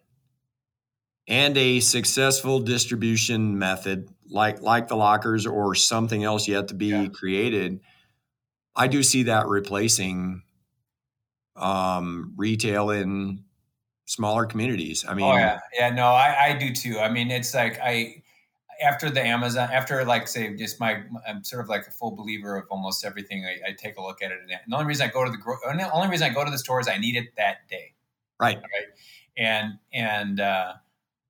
and 1.28 1.56
a 1.56 1.80
successful 1.80 2.60
distribution 2.60 3.58
method 3.58 4.08
like 4.28 4.60
like 4.62 4.88
the 4.88 4.96
lockers 4.96 5.46
or 5.46 5.74
something 5.74 6.24
else 6.24 6.48
yet 6.48 6.68
to 6.68 6.74
be 6.74 6.86
Yeah. 6.86 7.06
created. 7.08 7.80
I 8.76 8.86
do 8.86 9.02
see 9.02 9.24
that 9.24 9.46
replacing 9.48 10.42
um, 11.56 12.34
retail 12.36 12.90
in 12.90 13.44
smaller 14.06 14.46
communities. 14.46 15.04
I 15.08 15.14
mean, 15.14 15.26
oh 15.26 15.34
yeah 15.36 15.58
yeah 15.74 15.90
no 15.90 16.06
I, 16.06 16.50
I 16.50 16.58
do 16.58 16.72
too 16.72 17.00
i 17.00 17.08
mean 17.08 17.30
it's 17.32 17.52
like 17.54 17.78
i 17.82 18.22
after 18.80 19.10
the 19.10 19.20
amazon 19.20 19.68
after 19.72 20.04
like 20.04 20.28
say 20.28 20.54
just 20.54 20.78
my 20.78 21.02
i'm 21.26 21.42
sort 21.42 21.62
of 21.62 21.68
like 21.68 21.88
a 21.88 21.90
full 21.90 22.14
believer 22.14 22.56
of 22.56 22.66
almost 22.70 23.04
everything 23.04 23.44
i, 23.44 23.70
I 23.70 23.72
take 23.72 23.96
a 23.96 24.02
look 24.02 24.22
at 24.22 24.30
it 24.30 24.38
and 24.40 24.50
the 24.68 24.76
only 24.76 24.86
reason 24.86 25.08
i 25.08 25.12
go 25.12 25.24
to 25.24 25.30
the 25.30 25.38
gro- 25.38 25.58
only 25.66 25.82
only 25.92 26.08
reason 26.08 26.30
i 26.30 26.32
go 26.32 26.44
to 26.44 26.50
the 26.52 26.58
store 26.58 26.78
is 26.78 26.86
i 26.86 26.98
need 26.98 27.16
it 27.16 27.34
that 27.36 27.66
day 27.68 27.94
Right. 28.38 28.58
right. 28.58 28.86
and 29.36 29.72
and 29.92 30.38
uh, 30.40 30.74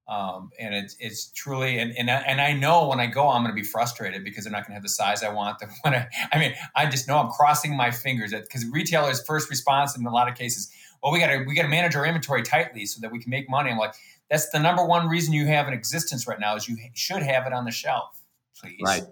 um, 0.09 0.51
and 0.59 0.75
it's 0.75 0.97
it's 1.01 1.33
truly 1.33 1.79
and 1.79 1.97
and 1.99 2.11
I, 2.11 2.19
and 2.19 2.41
I 2.41 2.53
know 2.53 2.89
when 2.89 3.01
I 3.01 3.07
go 3.07 3.29
I'm 3.29 3.43
going 3.43 3.55
to 3.55 3.61
be 3.61 3.67
frustrated 3.67 4.23
because 4.23 4.45
they're 4.45 4.53
not 4.53 4.63
going 4.63 4.71
to 4.71 4.75
have 4.75 4.83
the 4.83 4.89
size 4.89 5.23
I 5.23 5.31
want. 5.31 5.59
The, 5.59 5.67
when 5.83 5.95
I, 5.95 6.09
I 6.33 6.39
mean 6.39 6.55
I 6.75 6.87
just 6.87 7.09
know 7.09 7.19
I'm 7.19 7.31
crossing 7.31 7.77
my 7.77 7.91
fingers 7.91 8.33
because 8.33 8.67
retailers' 8.67 9.23
first 9.23 9.51
response 9.51 9.97
in 9.97 10.07
a 10.07 10.13
lot 10.13 10.29
of 10.29 10.37
cases, 10.37 10.71
well 11.03 11.13
we 11.13 11.19
got 11.19 11.29
to 11.29 11.45
we 11.47 11.55
got 11.55 11.63
to 11.63 11.69
manage 11.69 11.97
our 11.97 12.07
inventory 12.07 12.43
tightly 12.43 12.87
so 12.87 13.01
that 13.01 13.11
we 13.11 13.19
can 13.19 13.31
make 13.31 13.51
money. 13.51 13.71
I'm 13.71 13.79
like 13.79 13.95
that's 14.31 14.51
the 14.51 14.59
number 14.59 14.85
one 14.85 15.09
reason 15.09 15.33
you 15.33 15.47
have 15.47 15.69
an 15.69 15.75
existence 15.75 16.27
right 16.27 16.39
now 16.39 16.57
is 16.57 16.69
you 16.69 16.77
should 16.95 17.23
have 17.23 17.47
it 17.47 17.53
on 17.53 17.65
the 17.65 17.71
shelf, 17.71 18.21
please. 18.61 18.81
Right. 18.83 19.05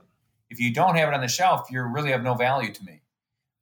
If 0.50 0.60
you 0.60 0.72
don't 0.72 0.96
have 0.96 1.08
it 1.08 1.14
on 1.14 1.20
the 1.20 1.28
shelf, 1.28 1.68
you're 1.70 1.88
really 1.88 2.10
have 2.10 2.22
no 2.22 2.34
value 2.34 2.72
to 2.72 2.84
me. 2.84 3.00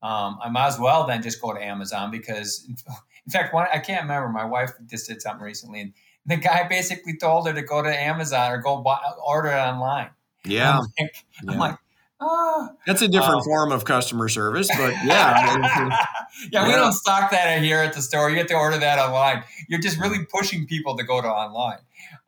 Um, 0.03 0.39
I 0.43 0.49
might 0.49 0.67
as 0.67 0.79
well 0.79 1.07
then 1.07 1.23
just 1.23 1.41
go 1.41 1.53
to 1.53 1.63
Amazon 1.63 2.11
because, 2.11 2.67
in 2.69 3.31
fact, 3.31 3.55
one, 3.55 3.69
I 3.73 3.79
can't 3.79 4.03
remember. 4.03 4.29
My 4.29 4.45
wife 4.45 4.73
just 4.87 5.09
did 5.09 5.23
something 5.23 5.45
recently, 5.45 5.81
and 5.81 5.93
the 6.27 6.37
guy 6.37 6.67
basically 6.69 7.17
told 7.17 7.47
her 7.49 7.53
to 7.55 7.63
go 7.63 7.83
to 7.83 7.89
Amazon 7.89 8.53
or 8.53 8.59
go 8.59 8.79
buy, 8.83 8.99
order 9.27 9.49
it 9.49 9.57
online. 9.59 10.11
Yeah. 10.45 10.79
I'm 10.81 10.87
like, 10.99 11.25
I'm 11.49 11.59
like, 11.59 11.79
ah. 12.21 12.69
That's 12.87 13.03
a 13.03 13.09
different 13.09 13.37
Um, 13.39 13.45
form 13.45 13.73
of 13.73 13.85
customer 13.85 14.29
service, 14.29 14.69
but 14.77 14.93
yeah. 15.05 15.35
I 15.37 16.07
yeah, 16.53 16.65
we 16.65 16.71
Yeah. 16.71 16.77
don't 16.77 16.93
stock 16.93 17.31
that 17.33 17.63
here 17.63 17.79
at 17.79 17.93
the 17.95 18.03
store. 18.03 18.31
You 18.31 18.39
have 18.39 18.47
to 18.49 18.55
order 18.55 18.79
that 18.79 18.99
online. 18.99 19.45
You're 19.69 19.81
just 19.81 19.99
really 19.99 20.25
pushing 20.25 20.67
people 20.67 20.97
to 20.97 21.05
go 21.05 21.21
to 21.21 21.29
online. 21.29 21.79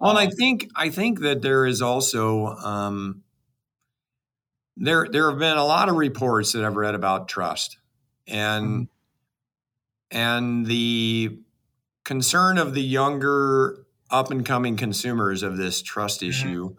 Well, 0.00 0.10
and 0.10 0.18
I 0.18 0.24
Um, 0.26 0.30
think 0.32 0.70
I 0.76 0.90
think 0.90 1.20
that 1.20 1.42
there 1.42 1.66
is 1.66 1.80
also 1.82 2.46
um, 2.46 3.22
there 4.76 5.06
there 5.10 5.30
have 5.30 5.38
been 5.38 5.56
a 5.56 5.64
lot 5.64 5.88
of 5.88 5.96
reports 5.96 6.52
that 6.52 6.64
I've 6.64 6.76
read 6.76 6.94
about 6.94 7.28
trust 7.28 7.78
and 8.26 8.88
and 10.10 10.66
the 10.66 11.38
concern 12.04 12.58
of 12.58 12.74
the 12.74 12.82
younger 12.82 13.83
up 14.14 14.30
and 14.30 14.44
coming 14.46 14.76
consumers 14.76 15.42
of 15.42 15.56
this 15.56 15.82
trust 15.82 16.20
Mhm. 16.20 16.28
issue. 16.28 16.76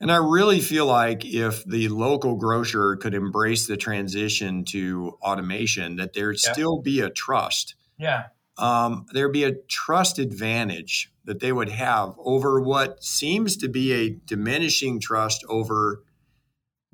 And 0.00 0.10
I 0.10 0.16
really 0.16 0.60
feel 0.60 0.86
like 0.86 1.24
if 1.24 1.64
the 1.64 1.88
local 1.88 2.36
grocer 2.36 2.96
could 2.96 3.14
embrace 3.14 3.66
the 3.66 3.76
transition 3.76 4.64
to 4.66 5.16
automation, 5.22 5.96
that 5.96 6.14
there'd 6.14 6.38
yeah. 6.44 6.52
still 6.52 6.80
be 6.80 7.00
a 7.00 7.10
trust. 7.10 7.74
Yeah. 7.98 8.24
Um, 8.58 9.06
there'd 9.12 9.32
be 9.32 9.44
a 9.44 9.54
trust 9.68 10.18
advantage 10.18 11.10
that 11.24 11.40
they 11.40 11.52
would 11.52 11.70
have 11.70 12.14
over 12.18 12.60
what 12.60 13.02
seems 13.02 13.56
to 13.58 13.68
be 13.68 13.92
a 13.92 14.10
diminishing 14.10 15.00
trust 15.00 15.44
over 15.48 16.02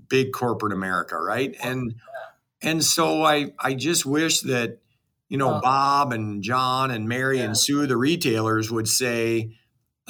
big 0.09 0.33
corporate 0.33 0.73
America, 0.73 1.17
right? 1.17 1.57
And 1.63 1.95
and 2.63 2.85
so 2.85 3.23
I 3.23 3.53
I 3.59 3.75
just 3.75 4.05
wish 4.05 4.41
that 4.41 4.79
you 5.29 5.39
know 5.39 5.61
Bob 5.63 6.13
and 6.13 6.43
John 6.43 6.91
and 6.91 7.09
Mary 7.09 7.39
yeah. 7.39 7.45
and 7.45 7.59
Sue 7.59 7.87
the 7.87 7.97
retailers 7.97 8.71
would 8.71 8.89
say 8.89 9.53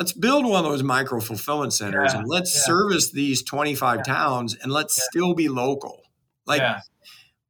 let's 0.00 0.14
build 0.14 0.46
one 0.46 0.64
of 0.64 0.70
those 0.70 0.82
micro 0.82 1.20
fulfillment 1.20 1.74
centers 1.74 2.14
yeah. 2.14 2.20
and 2.20 2.28
let's 2.28 2.54
yeah. 2.54 2.62
service 2.62 3.10
these 3.10 3.42
25 3.42 4.02
towns 4.02 4.56
and 4.62 4.72
let's 4.72 5.00
still 5.04 5.34
be 5.34 5.48
local. 5.48 6.00
Like 6.46 6.62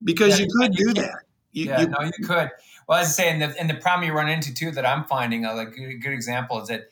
because 0.03 0.41
you 0.41 0.49
could 0.59 0.77
you 0.77 0.89
do 0.89 0.95
that. 0.95 1.21
You, 1.53 1.67
yeah, 1.67 1.81
you, 1.81 1.89
no, 1.89 1.99
you 2.03 2.27
could. 2.27 2.51
Well, 2.89 2.99
as 2.99 3.07
I 3.07 3.11
say, 3.11 3.23
saying, 3.23 3.39
the, 3.39 3.59
and 3.59 3.71
the 3.71 3.75
problem 3.75 4.07
you 4.07 4.15
run 4.15 4.29
into 4.29 4.53
too 4.53 4.73
that 4.73 4.85
I'm 4.85 5.05
finding, 5.05 5.45
a 5.45 5.55
like, 5.55 5.73
good, 5.73 6.03
good 6.03 6.13
example 6.13 6.61
is 6.61 6.69
that 6.69 6.89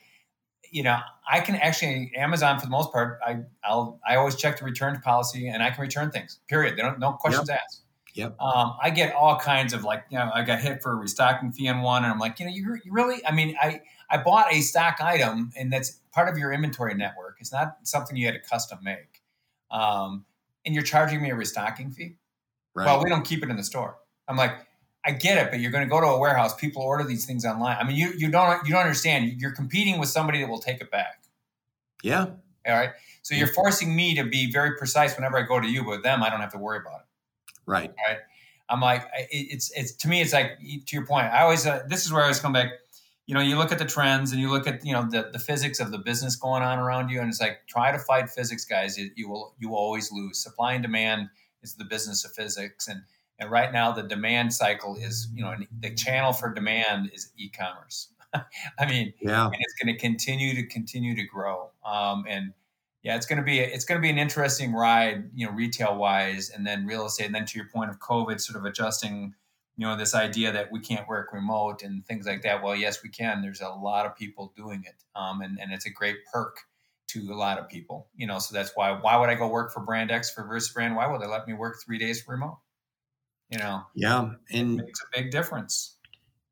you 0.71 0.83
know, 0.83 0.99
I 1.29 1.39
can 1.41 1.55
actually 1.55 2.11
Amazon 2.15 2.59
for 2.59 2.65
the 2.65 2.71
most 2.71 2.91
part. 2.91 3.19
I 3.25 3.39
I'll 3.63 3.99
I 4.07 4.15
always 4.15 4.35
check 4.35 4.59
the 4.59 4.65
return 4.65 4.99
policy 5.01 5.47
and 5.47 5.61
I 5.61 5.71
can 5.71 5.81
return 5.81 6.11
things. 6.11 6.39
Period. 6.47 6.77
They 6.77 6.83
don't 6.83 6.99
no 6.99 7.13
questions 7.13 7.49
yep. 7.49 7.59
asked. 7.63 7.81
Yep. 8.13 8.39
Um, 8.39 8.75
I 8.81 8.89
get 8.89 9.13
all 9.13 9.37
kinds 9.39 9.73
of 9.73 9.83
like 9.83 10.05
you 10.09 10.17
know 10.17 10.29
I 10.33 10.43
got 10.43 10.59
hit 10.61 10.81
for 10.81 10.91
a 10.91 10.95
restocking 10.95 11.51
fee 11.51 11.67
on 11.67 11.81
one, 11.81 12.03
and 12.03 12.13
I'm 12.13 12.19
like 12.19 12.39
you 12.39 12.45
know 12.45 12.51
you, 12.51 12.77
you 12.83 12.91
really 12.93 13.25
I 13.25 13.31
mean 13.31 13.55
I 13.61 13.81
I 14.09 14.17
bought 14.17 14.47
a 14.51 14.61
stock 14.61 15.01
item 15.01 15.51
and 15.57 15.71
that's 15.71 15.99
part 16.11 16.29
of 16.29 16.37
your 16.37 16.51
inventory 16.51 16.95
network. 16.95 17.37
It's 17.39 17.53
not 17.53 17.77
something 17.83 18.17
you 18.17 18.25
had 18.25 18.33
to 18.33 18.49
custom 18.49 18.79
make, 18.81 19.21
um, 19.71 20.25
and 20.65 20.73
you're 20.73 20.83
charging 20.83 21.21
me 21.21 21.29
a 21.29 21.35
restocking 21.35 21.91
fee. 21.91 22.15
Right. 22.73 22.85
Well, 22.85 23.03
we 23.03 23.09
don't 23.09 23.25
keep 23.25 23.43
it 23.43 23.49
in 23.49 23.57
the 23.57 23.63
store. 23.63 23.97
I'm 24.27 24.37
like 24.37 24.53
I 25.05 25.11
get 25.11 25.37
it, 25.37 25.49
but 25.49 25.59
you're 25.59 25.71
going 25.71 25.83
to 25.83 25.89
go 25.89 26.01
to 26.01 26.07
a 26.07 26.19
warehouse. 26.19 26.53
People 26.55 26.81
order 26.81 27.03
these 27.03 27.25
things 27.25 27.45
online. 27.45 27.77
I 27.79 27.83
mean, 27.83 27.95
you 27.95 28.13
you 28.17 28.29
don't 28.29 28.65
you 28.65 28.73
don't 28.73 28.81
understand. 28.81 29.41
You're 29.41 29.51
competing 29.51 29.99
with 29.99 30.09
somebody 30.09 30.41
that 30.41 30.49
will 30.49 30.59
take 30.59 30.81
it 30.81 30.91
back. 30.91 31.23
Yeah. 32.03 32.27
All 32.67 32.75
right. 32.75 32.91
So 33.21 33.35
you're 33.35 33.47
forcing 33.47 33.95
me 33.95 34.15
to 34.15 34.23
be 34.23 34.51
very 34.51 34.75
precise 34.77 35.15
whenever 35.15 35.37
I 35.37 35.43
go 35.43 35.59
to 35.59 35.67
you, 35.67 35.83
but 35.83 35.89
with 35.89 36.03
them, 36.03 36.23
I 36.23 36.29
don't 36.29 36.39
have 36.41 36.51
to 36.53 36.57
worry 36.57 36.79
about 36.79 37.01
it. 37.01 37.05
Right. 37.65 37.91
Right. 38.07 38.17
I'm 38.69 38.81
like, 38.81 39.07
it's 39.31 39.71
it's 39.75 39.93
to 39.93 40.07
me, 40.07 40.21
it's 40.21 40.33
like 40.33 40.59
to 40.59 40.95
your 40.95 41.05
point. 41.05 41.27
I 41.27 41.41
always 41.41 41.65
uh, 41.65 41.83
this 41.87 42.05
is 42.05 42.11
where 42.11 42.21
I 42.21 42.25
always 42.25 42.39
come 42.39 42.53
back. 42.53 42.71
You 43.29 43.35
know, 43.35 43.41
you 43.41 43.57
look 43.57 43.71
at 43.71 43.77
the 43.77 43.85
trends 43.85 44.31
and 44.31 44.41
you 44.41 44.49
look 44.49 44.65
at 44.65 44.83
you 44.83 44.91
know 44.91 45.07
the, 45.07 45.29
the 45.31 45.37
physics 45.37 45.79
of 45.79 45.91
the 45.91 45.99
business 45.99 46.35
going 46.35 46.63
on 46.63 46.79
around 46.79 47.09
you, 47.09 47.19
and 47.19 47.29
it's 47.29 47.39
like 47.39 47.59
try 47.67 47.91
to 47.91 47.99
fight 47.99 48.27
physics, 48.27 48.65
guys. 48.65 48.97
You, 48.97 49.11
you 49.15 49.29
will 49.29 49.53
you 49.59 49.69
will 49.69 49.77
always 49.77 50.11
lose. 50.11 50.41
Supply 50.41 50.73
and 50.73 50.81
demand 50.81 51.29
is 51.61 51.75
the 51.75 51.85
business 51.85 52.25
of 52.25 52.31
physics, 52.31 52.87
and 52.87 53.03
and 53.37 53.51
right 53.51 53.71
now, 53.71 53.91
the 53.91 54.01
demand 54.01 54.53
cycle 54.53 54.95
is, 54.95 55.29
you 55.33 55.43
know, 55.43 55.55
the 55.79 55.93
channel 55.93 56.33
for 56.33 56.51
demand 56.53 57.11
is 57.13 57.31
e-commerce. 57.37 58.09
I 58.33 58.87
mean, 58.87 59.13
yeah, 59.21 59.45
and 59.45 59.55
it's 59.59 59.75
going 59.81 59.95
to 59.95 59.99
continue 59.99 60.55
to 60.55 60.63
continue 60.63 61.15
to 61.15 61.23
grow. 61.23 61.69
Um, 61.85 62.25
and 62.27 62.53
yeah, 63.03 63.15
it's 63.15 63.25
going 63.25 63.37
to 63.37 63.45
be 63.45 63.59
it's 63.59 63.85
going 63.85 63.99
to 63.99 64.01
be 64.01 64.09
an 64.09 64.17
interesting 64.17 64.73
ride, 64.73 65.29
you 65.35 65.45
know, 65.45 65.53
retail 65.53 65.95
wise, 65.95 66.49
and 66.49 66.67
then 66.67 66.85
real 66.85 67.05
estate. 67.05 67.27
And 67.27 67.35
then 67.35 67.45
to 67.45 67.57
your 67.59 67.69
point 67.69 67.89
of 67.91 67.99
COVID, 67.99 68.41
sort 68.41 68.57
of 68.57 68.65
adjusting, 68.65 69.35
you 69.79 69.87
know, 69.87 69.95
this 69.95 70.13
idea 70.13 70.51
that 70.51 70.71
we 70.71 70.79
can't 70.79 71.07
work 71.07 71.33
remote 71.33 71.83
and 71.83 72.05
things 72.05 72.25
like 72.25 72.41
that. 72.43 72.61
Well, 72.61 72.75
yes, 72.75 73.01
we 73.01 73.09
can. 73.09 73.41
There's 73.41 73.61
a 73.61 73.69
lot 73.69 74.05
of 74.05 74.15
people 74.15 74.53
doing 74.55 74.83
it, 74.85 74.95
um, 75.15 75.41
and 75.41 75.59
and 75.59 75.71
it's 75.71 75.85
a 75.85 75.89
great 75.89 76.17
perk 76.31 76.57
to 77.09 77.19
a 77.31 77.35
lot 77.35 77.57
of 77.57 77.67
people. 77.67 78.07
You 78.15 78.27
know, 78.27 78.39
so 78.39 78.53
that's 78.53 78.71
why 78.75 78.91
why 78.91 79.17
would 79.17 79.29
I 79.29 79.35
go 79.35 79.47
work 79.47 79.73
for 79.73 79.79
Brand 79.79 80.11
X 80.11 80.31
for 80.31 80.43
Versus 80.45 80.71
Brand? 80.71 80.95
Why 80.95 81.07
would 81.07 81.21
they 81.21 81.27
let 81.27 81.47
me 81.47 81.53
work 81.53 81.77
three 81.83 81.97
days 81.97 82.23
remote? 82.27 82.57
you 83.49 83.57
know 83.57 83.83
yeah 83.95 84.29
and 84.51 84.79
it 84.79 84.85
makes 84.85 85.01
a 85.01 85.17
big 85.17 85.31
difference 85.31 85.95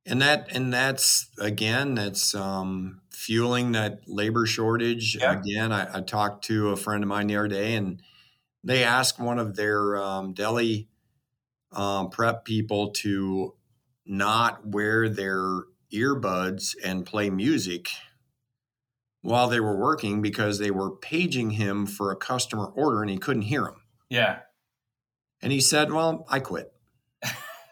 and 0.05 0.21
that 0.21 0.47
and 0.51 0.73
that's 0.73 1.29
again 1.39 1.95
that's 1.95 2.33
um, 2.33 3.01
fueling 3.11 3.73
that 3.73 4.01
labor 4.07 4.45
shortage 4.45 5.17
yeah. 5.19 5.39
again 5.39 5.71
I, 5.71 5.97
I, 5.97 6.01
talked 6.01 6.45
to 6.45 6.69
a 6.69 6.77
friend 6.77 7.03
of 7.03 7.07
mine 7.07 7.27
the 7.27 7.35
other 7.35 7.47
day 7.47 7.75
and 7.75 8.01
they 8.63 8.83
asked 8.83 9.19
one 9.19 9.39
of 9.39 9.55
their 9.55 9.97
um, 9.97 10.33
deli 10.33 10.87
um, 11.71 12.09
prep 12.09 12.45
people 12.45 12.91
to 12.91 13.53
not 14.05 14.65
wear 14.65 15.09
their 15.09 15.63
earbuds 15.93 16.75
and 16.83 17.05
play 17.05 17.29
music 17.29 17.89
while 19.21 19.47
they 19.47 19.59
were 19.59 19.77
working 19.77 20.21
because 20.21 20.59
they 20.59 20.71
were 20.71 20.91
paging 20.91 21.51
him 21.51 21.85
for 21.85 22.11
a 22.11 22.15
customer 22.15 22.65
order 22.65 23.01
and 23.01 23.09
he 23.09 23.17
couldn't 23.17 23.43
hear 23.43 23.63
them 23.63 23.81
yeah 24.09 24.39
and 25.41 25.51
he 25.51 25.59
said 25.61 25.91
well 25.91 26.25
i 26.29 26.39
quit 26.39 26.73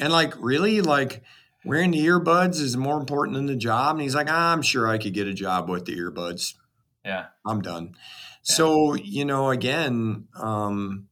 and 0.00 0.12
like, 0.12 0.34
really, 0.38 0.80
like 0.80 1.22
wearing 1.64 1.90
the 1.90 2.06
earbuds 2.06 2.60
is 2.60 2.76
more 2.76 2.98
important 2.98 3.36
than 3.36 3.46
the 3.46 3.56
job. 3.56 3.96
And 3.96 4.02
he's 4.02 4.14
like, 4.14 4.28
I'm 4.28 4.62
sure 4.62 4.88
I 4.88 4.98
could 4.98 5.14
get 5.14 5.26
a 5.26 5.34
job 5.34 5.68
with 5.68 5.84
the 5.84 5.96
earbuds. 5.96 6.54
Yeah. 7.04 7.26
I'm 7.44 7.62
done. 7.62 7.92
Yeah. 7.94 8.54
So, 8.54 8.94
you 8.94 9.24
know, 9.24 9.50
again, 9.50 10.28
um, 10.36 11.08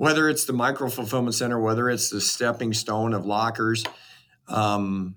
whether 0.00 0.30
it's 0.30 0.46
the 0.46 0.52
micro 0.54 0.88
fulfillment 0.88 1.34
center, 1.34 1.60
whether 1.60 1.90
it's 1.90 2.08
the 2.08 2.22
stepping 2.22 2.72
stone 2.72 3.12
of 3.12 3.26
lockers, 3.26 3.84
um, 4.48 5.14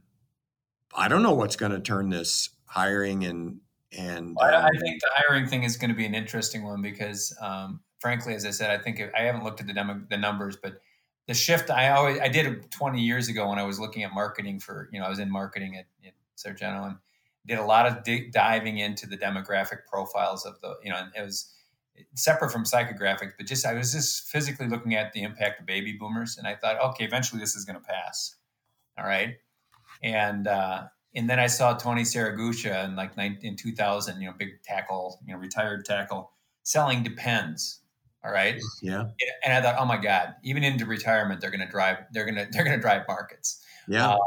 I 0.93 1.07
don't 1.07 1.23
know 1.23 1.35
what's 1.35 1.55
going 1.55 1.72
to 1.72 1.80
turn 1.80 2.10
this 2.10 2.49
hiring 2.65 3.23
and 3.23 3.61
and 3.97 4.35
well, 4.35 4.53
um, 4.53 4.65
I 4.65 4.77
think 4.77 4.99
the 4.99 5.10
hiring 5.14 5.47
thing 5.47 5.64
is 5.64 5.77
going 5.77 5.91
to 5.91 5.95
be 5.95 6.05
an 6.05 6.14
interesting 6.14 6.65
one 6.65 6.81
because, 6.81 7.34
um, 7.39 7.80
frankly, 7.99 8.35
as 8.35 8.43
I 8.45 8.49
said, 8.49 8.72
I 8.72 8.77
think 8.77 9.01
I 9.18 9.22
haven't 9.22 9.45
looked 9.45 9.61
at 9.61 9.68
the 9.68 9.73
demo, 9.73 10.01
the 10.10 10.18
numbers, 10.18 10.57
but 10.61 10.81
the 11.27 11.34
shift 11.34 11.69
I 11.69 11.91
always 11.91 12.19
I 12.19 12.27
did 12.27 12.69
20 12.69 13.01
years 13.01 13.30
ago 13.30 13.47
when 13.47 13.60
I 13.60 13.64
was 13.64 13.80
looking 13.80 14.03
at 14.03 14.14
marketing 14.14 14.60
for 14.60 14.89
you 14.91 14.99
know 14.99 15.05
I 15.05 15.10
was 15.10 15.19
in 15.19 15.31
marketing 15.31 15.77
at, 15.77 15.85
at 16.05 16.14
Sargento 16.35 16.84
and 16.84 16.97
did 17.45 17.57
a 17.57 17.64
lot 17.64 17.85
of 17.85 18.03
d- 18.03 18.30
diving 18.34 18.80
into 18.80 19.07
the 19.07 19.18
demographic 19.18 19.85
profiles 19.89 20.45
of 20.45 20.60
the 20.60 20.76
you 20.84 20.91
know 20.91 20.97
and 20.97 21.11
it 21.18 21.22
was 21.22 21.53
separate 22.15 22.52
from 22.52 22.64
psychographics 22.64 23.34
but 23.38 23.45
just 23.45 23.65
I 23.65 23.74
was 23.74 23.94
just 23.94 24.28
physically 24.28 24.68
looking 24.68 24.95
at 24.95 25.14
the 25.14 25.24
impact 25.24 25.60
of 25.60 25.65
baby 25.65 25.94
boomers 25.94 26.38
and 26.38 26.48
I 26.48 26.56
thought 26.56 26.80
okay 26.91 27.06
eventually 27.06 27.40
this 27.40 27.56
is 27.56 27.65
going 27.65 27.80
to 27.80 27.86
pass 27.86 28.36
all 28.98 29.06
right 29.06 29.36
and 30.02 30.48
uh, 30.48 30.84
and 31.15 31.30
then 31.30 31.40
I 31.40 31.48
saw 31.48 31.74
Tony 31.74 32.02
Siragusa 32.02 32.86
in 32.86 32.95
like 32.95 33.15
19, 33.15 33.52
in 33.52 33.56
2000 33.56 34.22
you 34.22 34.28
know 34.28 34.36
big 34.38 34.61
tackle 34.64 35.20
you 35.26 35.34
know 35.34 35.40
retired 35.40 35.86
tackle 35.86 36.32
selling 36.64 37.03
depends 37.03 37.82
all 38.26 38.32
right. 38.32 38.61
Yeah. 38.82 39.06
And 39.44 39.53
I 39.53 39.61
thought, 39.61 39.76
oh 39.78 39.86
my 39.86 39.98
God, 39.98 40.36
even 40.44 40.64
into 40.64 40.86
retirement, 40.86 41.41
they're 41.41 41.52
going 41.52 41.65
to 41.65 41.70
drive, 41.70 41.98
they're 42.14 42.24
going 42.24 42.36
to, 42.36 42.48
they're 42.52 42.64
going 42.64 42.76
to 42.78 42.82
drive 42.82 43.03
markets. 43.07 43.61
Yeah. 43.88 44.14
Um, 44.14 44.20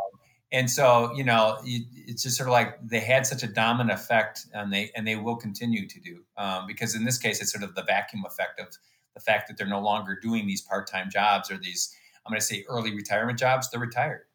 and 0.52 0.70
so, 0.70 1.12
you 1.14 1.24
know, 1.24 1.58
it's 1.64 2.22
just 2.22 2.36
sort 2.36 2.48
of 2.48 2.52
like 2.52 2.78
they 2.80 3.00
had 3.00 3.26
such 3.26 3.42
a 3.42 3.48
dominant 3.48 3.98
effect 3.98 4.46
and 4.52 4.72
they, 4.72 4.90
and 4.94 5.06
they 5.06 5.16
will 5.16 5.36
continue 5.36 5.88
to 5.88 6.00
do, 6.00 6.22
um, 6.36 6.66
because 6.66 6.94
in 6.94 7.04
this 7.04 7.18
case, 7.18 7.40
it's 7.40 7.52
sort 7.52 7.64
of 7.64 7.74
the 7.74 7.82
vacuum 7.82 8.24
effect 8.24 8.60
of 8.60 8.68
the 9.14 9.20
fact 9.20 9.48
that 9.48 9.56
they're 9.56 9.66
no 9.66 9.80
longer 9.80 10.18
doing 10.20 10.46
these 10.46 10.60
part-time 10.60 11.10
jobs 11.10 11.50
or 11.50 11.58
these, 11.58 11.94
I'm 12.24 12.30
going 12.30 12.40
to 12.40 12.46
say 12.46 12.64
early 12.68 12.94
retirement 12.94 13.38
jobs. 13.38 13.70
They're 13.70 13.80
retired, 13.80 14.26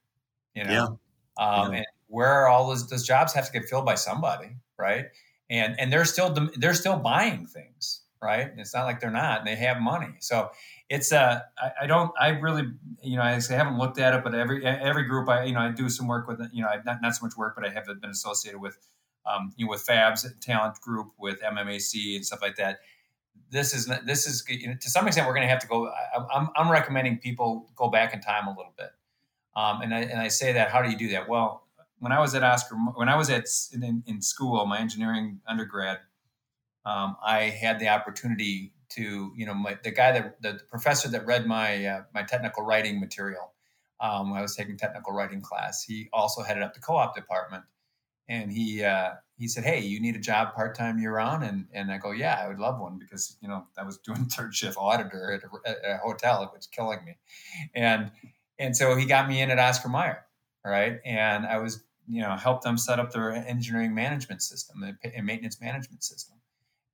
you 0.54 0.66
know? 0.66 1.00
Yeah. 1.40 1.46
Um, 1.46 1.72
yeah. 1.72 1.78
and 1.78 1.86
where 2.08 2.28
are 2.28 2.48
all 2.48 2.68
those, 2.68 2.90
those 2.90 3.08
jobs 3.08 3.34
have 3.34 3.46
to 3.46 3.52
get 3.54 3.70
filled 3.70 3.86
by 3.86 3.96
somebody. 3.96 4.58
Right. 4.78 5.06
And, 5.50 5.80
and 5.80 5.94
they're 5.94 6.06
still, 6.06 6.36
they're 6.58 6.74
still 6.74 6.98
buying 6.98 7.46
things 7.46 8.02
right? 8.22 8.52
It's 8.58 8.74
not 8.74 8.86
like 8.86 9.00
they're 9.00 9.12
not; 9.12 9.46
they 9.46 9.56
have 9.56 9.82
money. 9.82 10.14
So 10.20 10.52
it's 10.92 11.14
I, 11.14 11.42
don't, 11.88 12.12
I 12.20 12.30
really, 12.30 12.68
you 13.02 13.16
know, 13.16 13.24
I 13.24 13.40
haven't 13.50 13.78
looked 13.78 13.98
at 13.98 14.14
it, 14.14 14.26
but 14.26 14.36
every 14.36 14.66
every 14.66 15.04
group, 15.04 15.30
I 15.30 15.46
you 15.46 15.54
know, 15.54 15.62
I 15.62 15.72
do 15.72 15.88
some 15.88 16.06
work 16.06 16.28
with, 16.28 16.42
you 16.52 16.62
know, 16.62 16.68
I've 16.68 16.84
not 16.84 17.02
not 17.02 17.16
so 17.16 17.26
much 17.26 17.38
work, 17.38 17.56
but 17.56 17.66
I 17.66 17.70
have 17.70 17.86
been 17.86 18.10
associated 18.10 18.60
with, 18.60 18.78
um, 19.26 19.54
you 19.56 19.66
know, 19.66 19.70
with 19.70 19.88
Fabs 19.88 20.28
Talent 20.42 20.82
Group, 20.82 21.14
with 21.18 21.40
MMAC 21.42 22.18
and 22.18 22.26
stuff 22.26 22.42
like 22.42 22.58
that. 22.58 22.80
This 23.50 23.74
is 23.74 23.90
this 24.06 24.28
is 24.28 24.44
you 24.50 24.68
know, 24.68 24.76
to 24.82 24.90
some 24.90 25.08
extent 25.08 25.28
we're 25.28 25.34
going 25.34 25.48
to 25.48 25.50
have 25.50 25.60
to 25.60 25.68
go. 25.68 25.88
I, 25.88 26.26
I'm 26.36 26.50
I'm 26.58 26.70
recommending 26.70 27.20
people 27.20 27.70
go 27.78 27.88
back 27.88 28.14
in 28.14 28.20
time 28.20 28.48
a 28.48 28.52
little 28.52 28.74
bit, 28.78 28.92
um, 29.56 29.82
and 29.82 29.96
I 29.96 30.02
and 30.02 30.20
I 30.20 30.28
say 30.28 30.52
that. 30.52 30.72
How 30.72 30.82
do 30.82 30.90
you 30.90 30.98
do 30.98 31.08
that? 31.12 31.30
Well, 31.30 31.68
when 32.00 32.12
I 32.12 32.20
was 32.20 32.36
at 32.36 32.44
Oscar, 32.44 32.76
when 32.76 33.08
I 33.08 33.16
was 33.16 33.30
at 33.30 33.46
in, 33.74 34.04
in 34.06 34.22
school, 34.22 34.66
my 34.66 34.80
engineering 34.80 35.40
undergrad 35.48 36.00
um, 36.86 37.16
I 37.24 37.44
had 37.44 37.80
the 37.80 37.90
opportunity 37.90 38.74
to, 38.92 39.32
you 39.36 39.46
know, 39.46 39.54
my, 39.54 39.78
the 39.84 39.92
guy 39.92 40.12
that 40.12 40.42
the 40.42 40.60
professor 40.70 41.08
that 41.10 41.26
read 41.26 41.46
my 41.46 41.86
uh, 41.86 42.04
my 42.14 42.24
technical 42.24 42.64
writing 42.64 43.00
material. 43.00 43.54
Um, 44.00 44.34
I 44.34 44.42
was 44.42 44.56
taking 44.56 44.78
technical 44.78 45.14
writing 45.14 45.42
class. 45.42 45.84
He 45.84 46.10
also 46.12 46.42
headed 46.42 46.64
up 46.64 46.74
the 46.74 46.80
co-op 46.80 47.16
department, 47.16 47.64
and 48.28 48.52
he 48.52 48.84
uh, 48.84 49.12
he 49.38 49.48
said, 49.48 49.64
"Hey, 49.64 49.82
you 49.82 50.02
need 50.02 50.16
a 50.16 50.20
job 50.20 50.54
part 50.54 50.76
time 50.76 51.00
year 51.00 51.14
round?" 51.16 51.44
And 51.44 51.68
and 51.74 51.92
I 51.92 51.98
go, 51.98 52.12
"Yeah, 52.12 52.40
I 52.44 52.48
would 52.48 52.60
love 52.60 52.80
one 52.80 52.98
because 52.98 53.38
you 53.42 53.48
know 53.48 53.66
I 53.78 53.84
was 53.84 53.98
doing 54.06 54.26
third 54.26 54.56
shift 54.56 54.78
auditor 54.78 55.34
at 55.34 55.44
a, 55.44 55.70
at 55.70 55.96
a 55.96 55.98
hotel. 55.98 56.44
It 56.44 56.50
was 56.56 56.68
killing 56.68 57.04
me," 57.06 57.18
and 57.76 58.12
and 58.58 58.76
so 58.76 58.96
he 58.96 59.06
got 59.06 59.28
me 59.28 59.42
in 59.42 59.52
at 59.52 59.60
Oscar 59.60 59.90
Mayer, 59.90 60.26
right? 60.66 61.00
And 61.06 61.46
I 61.46 61.60
was 61.60 61.84
you 62.08 62.22
know 62.22 62.36
helped 62.36 62.64
them 62.64 62.78
set 62.78 63.00
up 63.00 63.12
their 63.12 63.32
engineering 63.32 63.94
management 63.94 64.42
system 64.42 64.84
and 64.84 65.26
maintenance 65.26 65.62
management 65.62 66.04
system 66.04 66.41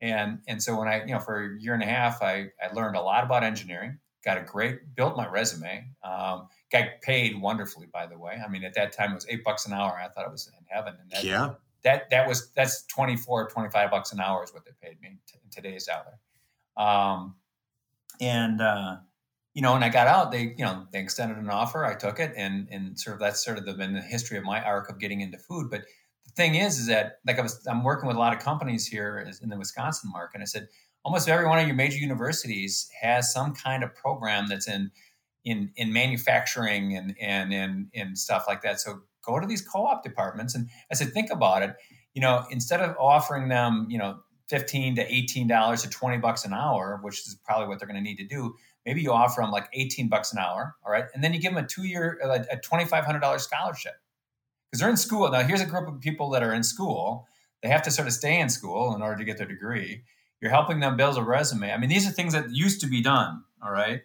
And 0.01 0.39
and 0.47 0.61
so 0.61 0.77
when 0.77 0.87
I 0.87 1.01
you 1.01 1.13
know 1.13 1.19
for 1.19 1.43
a 1.43 1.59
year 1.59 1.73
and 1.73 1.83
a 1.83 1.87
half, 1.87 2.21
I 2.21 2.49
I 2.61 2.73
learned 2.73 2.95
a 2.95 3.01
lot 3.01 3.23
about 3.23 3.43
engineering. 3.43 3.99
Got 4.23 4.37
a 4.37 4.41
great 4.41 4.95
built 4.95 5.15
my 5.15 5.27
resume. 5.27 5.89
Um, 6.03 6.47
got 6.71 7.01
paid 7.01 7.39
wonderfully, 7.39 7.87
by 7.91 8.07
the 8.07 8.17
way. 8.17 8.39
I 8.43 8.49
mean, 8.49 8.63
at 8.63 8.73
that 8.75 8.91
time 8.91 9.11
it 9.11 9.15
was 9.15 9.25
eight 9.29 9.43
bucks 9.43 9.65
an 9.65 9.73
hour. 9.73 9.97
I 9.97 10.09
thought 10.09 10.25
it 10.25 10.31
was 10.31 10.47
in 10.47 10.65
heaven. 10.67 10.95
And 10.99 11.11
that, 11.11 11.23
yeah. 11.23 11.53
That 11.83 12.09
that 12.09 12.27
was 12.27 12.51
that's 12.53 12.85
24, 12.87 13.49
25 13.49 13.91
bucks 13.91 14.11
an 14.11 14.19
hour 14.19 14.43
is 14.43 14.53
what 14.53 14.65
they 14.65 14.71
paid 14.81 14.99
me 15.01 15.17
t- 15.27 15.39
in 15.43 15.49
today's 15.49 15.85
dollar. 15.85 16.19
Um, 16.75 17.35
and 18.19 18.61
uh, 18.61 18.97
you 19.53 19.61
know, 19.61 19.73
when 19.73 19.83
I 19.83 19.89
got 19.89 20.07
out, 20.07 20.31
they, 20.31 20.53
you 20.57 20.65
know, 20.65 20.85
they 20.91 20.99
extended 20.99 21.37
an 21.37 21.49
offer. 21.49 21.85
I 21.85 21.95
took 21.95 22.19
it, 22.19 22.33
and 22.35 22.67
and 22.69 22.99
sort 22.99 23.15
of 23.15 23.19
that's 23.21 23.43
sort 23.43 23.57
of 23.57 23.65
the, 23.65 23.73
been 23.73 23.93
the 23.93 24.01
history 24.01 24.37
of 24.37 24.43
my 24.43 24.61
arc 24.61 24.89
of 24.89 24.99
getting 24.99 25.21
into 25.21 25.37
food. 25.37 25.69
But 25.71 25.81
thing 26.37 26.55
is, 26.55 26.79
is 26.79 26.87
that 26.87 27.19
like 27.25 27.39
I 27.39 27.41
was, 27.41 27.65
I'm 27.67 27.83
working 27.83 28.07
with 28.07 28.15
a 28.15 28.19
lot 28.19 28.33
of 28.33 28.39
companies 28.39 28.87
here 28.87 29.27
in 29.41 29.49
the 29.49 29.57
Wisconsin 29.57 30.11
market. 30.11 30.41
I 30.41 30.45
said 30.45 30.69
almost 31.03 31.27
every 31.27 31.45
one 31.47 31.59
of 31.59 31.67
your 31.67 31.75
major 31.75 31.97
universities 31.97 32.89
has 33.01 33.33
some 33.33 33.53
kind 33.53 33.83
of 33.83 33.93
program 33.95 34.47
that's 34.47 34.67
in 34.67 34.91
in 35.43 35.71
in 35.75 35.91
manufacturing 35.91 36.95
and 36.95 37.15
and 37.19 37.53
and 37.53 37.87
and 37.93 38.17
stuff 38.17 38.45
like 38.47 38.61
that. 38.61 38.79
So 38.79 39.01
go 39.25 39.39
to 39.39 39.47
these 39.47 39.61
co-op 39.61 40.03
departments, 40.03 40.55
and 40.55 40.69
I 40.89 40.95
said, 40.95 41.11
think 41.11 41.31
about 41.31 41.63
it. 41.63 41.75
You 42.13 42.21
know, 42.21 42.45
instead 42.49 42.79
of 42.79 42.95
offering 42.97 43.49
them, 43.49 43.87
you 43.89 43.97
know, 43.97 44.19
fifteen 44.47 44.95
to 44.95 45.13
eighteen 45.13 45.47
dollars 45.47 45.81
to 45.81 45.89
twenty 45.89 46.17
bucks 46.19 46.45
an 46.45 46.53
hour, 46.53 46.99
which 47.01 47.19
is 47.19 47.35
probably 47.43 47.67
what 47.67 47.79
they're 47.79 47.87
going 47.87 48.01
to 48.01 48.09
need 48.09 48.17
to 48.17 48.27
do 48.27 48.55
maybe 48.85 49.01
you 49.01 49.11
offer 49.11 49.41
them 49.41 49.51
like 49.51 49.67
18 49.73 50.07
bucks 50.07 50.31
an 50.31 50.39
hour 50.39 50.73
all 50.83 50.91
right 50.91 51.03
and 51.13 51.21
then 51.21 51.33
you 51.33 51.39
give 51.41 51.53
them 51.53 51.61
a 51.61 51.67
two 51.67 51.83
year 51.83 52.17
a 52.23 52.57
$2500 52.57 53.39
scholarship 53.39 53.95
because 54.69 54.81
they're 54.81 54.89
in 54.89 54.97
school. 54.97 55.29
Now 55.29 55.43
here's 55.43 55.61
a 55.61 55.65
group 55.65 55.87
of 55.87 55.99
people 55.99 56.29
that 56.31 56.43
are 56.43 56.53
in 56.53 56.63
school. 56.63 57.27
They 57.63 57.69
have 57.69 57.81
to 57.83 57.91
sort 57.91 58.07
of 58.07 58.13
stay 58.13 58.39
in 58.39 58.49
school 58.49 58.95
in 58.95 59.01
order 59.01 59.17
to 59.17 59.23
get 59.23 59.37
their 59.37 59.47
degree. 59.47 60.03
You're 60.41 60.51
helping 60.51 60.79
them 60.79 60.97
build 60.97 61.17
a 61.17 61.23
resume. 61.23 61.71
I 61.71 61.77
mean 61.77 61.89
these 61.89 62.07
are 62.07 62.11
things 62.11 62.33
that 62.33 62.51
used 62.51 62.81
to 62.81 62.87
be 62.87 63.01
done 63.01 63.43
all 63.63 63.71
right? 63.71 64.01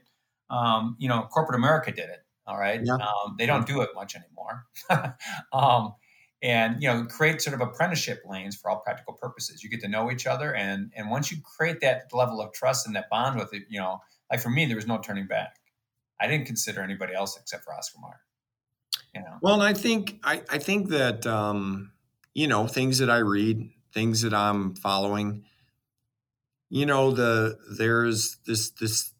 Um, 0.51 0.97
you 0.99 1.09
know 1.09 1.23
corporate 1.23 1.59
america 1.59 1.93
did 1.93 2.09
it 2.11 2.25
all 2.47 2.59
right? 2.59 2.81
Yeah. 2.83 2.95
um, 2.95 3.37
they 3.39 3.47
don't 3.47 3.67
do 3.67 3.81
it 3.83 3.91
much 3.95 4.15
anymore. 4.17 4.67
Um, 5.53 5.95
and 6.43 6.83
you 6.83 6.89
know 6.89 7.05
create 7.05 7.41
sort 7.41 7.55
of 7.55 7.61
apprenticeship 7.61 8.23
lanes 8.29 8.57
for 8.57 8.71
all 8.71 8.81
practical 8.81 9.15
purposes. 9.15 9.63
You 9.63 9.71
get 9.71 9.81
to 9.83 9.89
know 9.89 10.11
each 10.11 10.27
other 10.27 10.55
and 10.55 10.91
and 10.97 11.11
once 11.11 11.31
you 11.31 11.39
create 11.57 11.81
that 11.83 12.13
level 12.13 12.41
of 12.41 12.53
trust 12.53 12.87
and 12.87 12.97
that 12.97 13.09
bond 13.11 13.39
with 13.39 13.55
it 13.55 13.63
you 13.69 13.79
know 13.79 14.01
like 14.33 14.41
for 14.41 14.49
me, 14.49 14.65
there 14.65 14.77
was 14.77 14.87
no 14.87 14.99
turning 14.99 15.27
back. 15.27 15.57
I 16.19 16.27
didn't 16.27 16.47
consider 16.47 16.81
anybody 16.81 17.15
else 17.15 17.37
except 17.39 17.65
for 17.65 17.75
Oscar 17.75 17.99
Mayer. 18.01 18.21
You 19.15 19.21
know. 19.21 19.39
Well, 19.41 19.55
and 19.55 19.63
I 19.63 19.75
think 19.75 20.19
I, 20.23 20.43
I 20.51 20.59
think 20.59 20.89
that 20.91 21.27
um, 21.27 21.93
you 22.35 22.47
know 22.47 22.67
things 22.67 22.99
that 22.99 23.11
I 23.11 23.19
read, 23.19 23.71
things 23.93 24.23
that 24.23 24.35
I'm 24.35 24.75
following. 24.75 25.45
You 26.71 26.87
know, 26.87 27.11
the 27.11 27.59
there's 27.77 28.39
this 28.47 28.71
this 28.71 29.13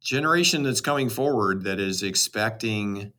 generation 0.00 0.62
that's 0.62 0.80
coming 0.80 1.08
forward 1.08 1.64
that 1.64 1.78
is 1.78 2.02
expecting 2.02 3.12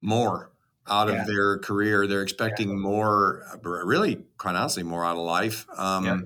more 0.00 0.50
out 0.86 1.08
yeah. 1.08 1.20
of 1.20 1.26
their 1.26 1.58
career. 1.58 2.06
They're 2.06 2.22
expecting 2.22 2.68
yeah. 2.68 2.76
more, 2.76 3.42
really, 3.62 4.22
quite 4.36 4.54
honestly, 4.54 4.82
more 4.82 5.04
out 5.04 5.16
of 5.16 5.22
life, 5.22 5.66
um, 5.76 6.04
yep. 6.04 6.18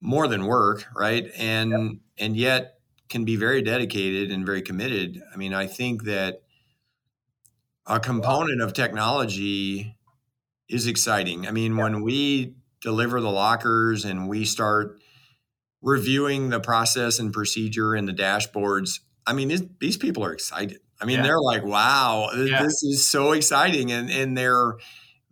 more 0.00 0.28
than 0.28 0.44
work, 0.44 0.84
right? 0.94 1.30
And 1.36 2.00
and 2.18 2.36
yet 2.36 2.78
can 3.08 3.24
be 3.24 3.36
very 3.36 3.62
dedicated 3.62 4.30
and 4.30 4.46
very 4.46 4.62
committed. 4.62 5.22
I 5.32 5.36
mean, 5.36 5.54
I 5.54 5.66
think 5.66 6.04
that 6.04 6.41
a 7.86 8.00
component 8.00 8.60
of 8.60 8.72
technology 8.72 9.96
is 10.68 10.86
exciting. 10.86 11.46
I 11.46 11.50
mean, 11.50 11.76
yeah. 11.76 11.82
when 11.82 12.02
we 12.02 12.54
deliver 12.80 13.20
the 13.20 13.30
lockers 13.30 14.04
and 14.04 14.28
we 14.28 14.44
start 14.44 15.00
reviewing 15.80 16.50
the 16.50 16.60
process 16.60 17.18
and 17.18 17.32
procedure 17.32 17.94
and 17.94 18.08
the 18.08 18.12
dashboards, 18.12 19.00
I 19.26 19.32
mean, 19.32 19.76
these 19.80 19.96
people 19.96 20.24
are 20.24 20.32
excited. 20.32 20.80
I 21.00 21.04
mean, 21.04 21.18
yeah. 21.18 21.22
they're 21.24 21.40
like, 21.40 21.64
"Wow, 21.64 22.30
yeah. 22.32 22.62
this 22.62 22.82
is 22.84 23.08
so 23.08 23.32
exciting," 23.32 23.90
and 23.90 24.08
and 24.08 24.38
they're 24.38 24.76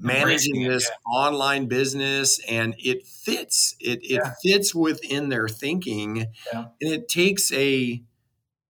managing 0.01 0.64
this 0.64 0.85
yeah. 0.85 1.18
online 1.18 1.66
business 1.66 2.40
and 2.48 2.74
it 2.78 3.06
fits 3.06 3.77
it 3.81 4.01
it 4.02 4.22
fits 4.43 4.74
within 4.74 5.28
their 5.28 5.47
thinking 5.47 6.27
and 6.52 6.68
it 6.81 7.06
takes 7.06 7.52
a 7.52 8.02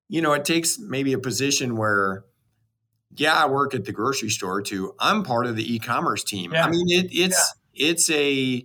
you 0.08 0.20
know 0.20 0.32
it 0.32 0.44
takes 0.44 0.78
maybe 0.80 1.12
a 1.12 1.18
position 1.18 1.76
where 1.76 2.24
yeah 3.16 3.34
i 3.34 3.46
work 3.46 3.74
at 3.74 3.84
the 3.84 3.92
grocery 3.92 4.30
store 4.30 4.62
too 4.62 4.94
i'm 4.98 5.22
part 5.22 5.46
of 5.46 5.56
the 5.56 5.74
e-commerce 5.74 6.24
team 6.24 6.54
i 6.54 6.68
mean 6.68 6.86
it, 6.88 7.08
it's 7.12 7.54
it's 7.74 8.10
a 8.10 8.64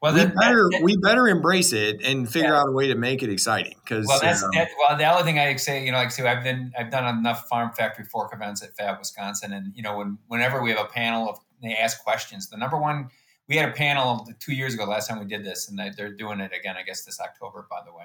well, 0.00 0.14
we 0.14 0.26
better 0.26 0.68
that, 0.70 0.80
we 0.80 0.96
better 0.96 1.26
embrace 1.26 1.72
it 1.72 2.02
and 2.04 2.30
figure 2.30 2.50
yeah. 2.50 2.60
out 2.60 2.68
a 2.68 2.70
way 2.70 2.86
to 2.86 2.94
make 2.94 3.24
it 3.24 3.30
exciting. 3.30 3.74
Because 3.82 4.06
well, 4.06 4.20
that's 4.22 4.44
um, 4.44 4.50
that, 4.54 4.68
well 4.78 4.96
the 4.96 5.04
other 5.04 5.24
thing 5.24 5.40
I 5.40 5.56
say, 5.56 5.84
you 5.84 5.90
know, 5.90 5.98
like 5.98 6.12
so 6.12 6.24
I've 6.24 6.44
been 6.44 6.72
I've 6.78 6.92
done 6.92 7.18
enough 7.18 7.48
farm 7.48 7.72
factory 7.72 8.04
fork 8.04 8.32
events 8.32 8.62
at 8.62 8.76
Fab 8.76 9.00
Wisconsin, 9.00 9.52
and 9.52 9.72
you 9.74 9.82
know, 9.82 9.98
when 9.98 10.18
whenever 10.28 10.62
we 10.62 10.70
have 10.70 10.78
a 10.78 10.88
panel 10.88 11.28
of 11.28 11.40
they 11.62 11.74
ask 11.74 12.02
questions. 12.02 12.48
The 12.48 12.56
number 12.56 12.78
one, 12.78 13.08
we 13.48 13.56
had 13.56 13.68
a 13.68 13.72
panel 13.72 14.26
two 14.38 14.52
years 14.52 14.74
ago, 14.74 14.84
last 14.84 15.08
time 15.08 15.18
we 15.18 15.26
did 15.26 15.44
this, 15.44 15.68
and 15.68 15.78
they're 15.96 16.12
doing 16.12 16.40
it 16.40 16.52
again, 16.58 16.76
I 16.76 16.82
guess, 16.82 17.04
this 17.04 17.20
October, 17.20 17.66
by 17.70 17.80
the 17.84 17.92
way. 17.92 18.04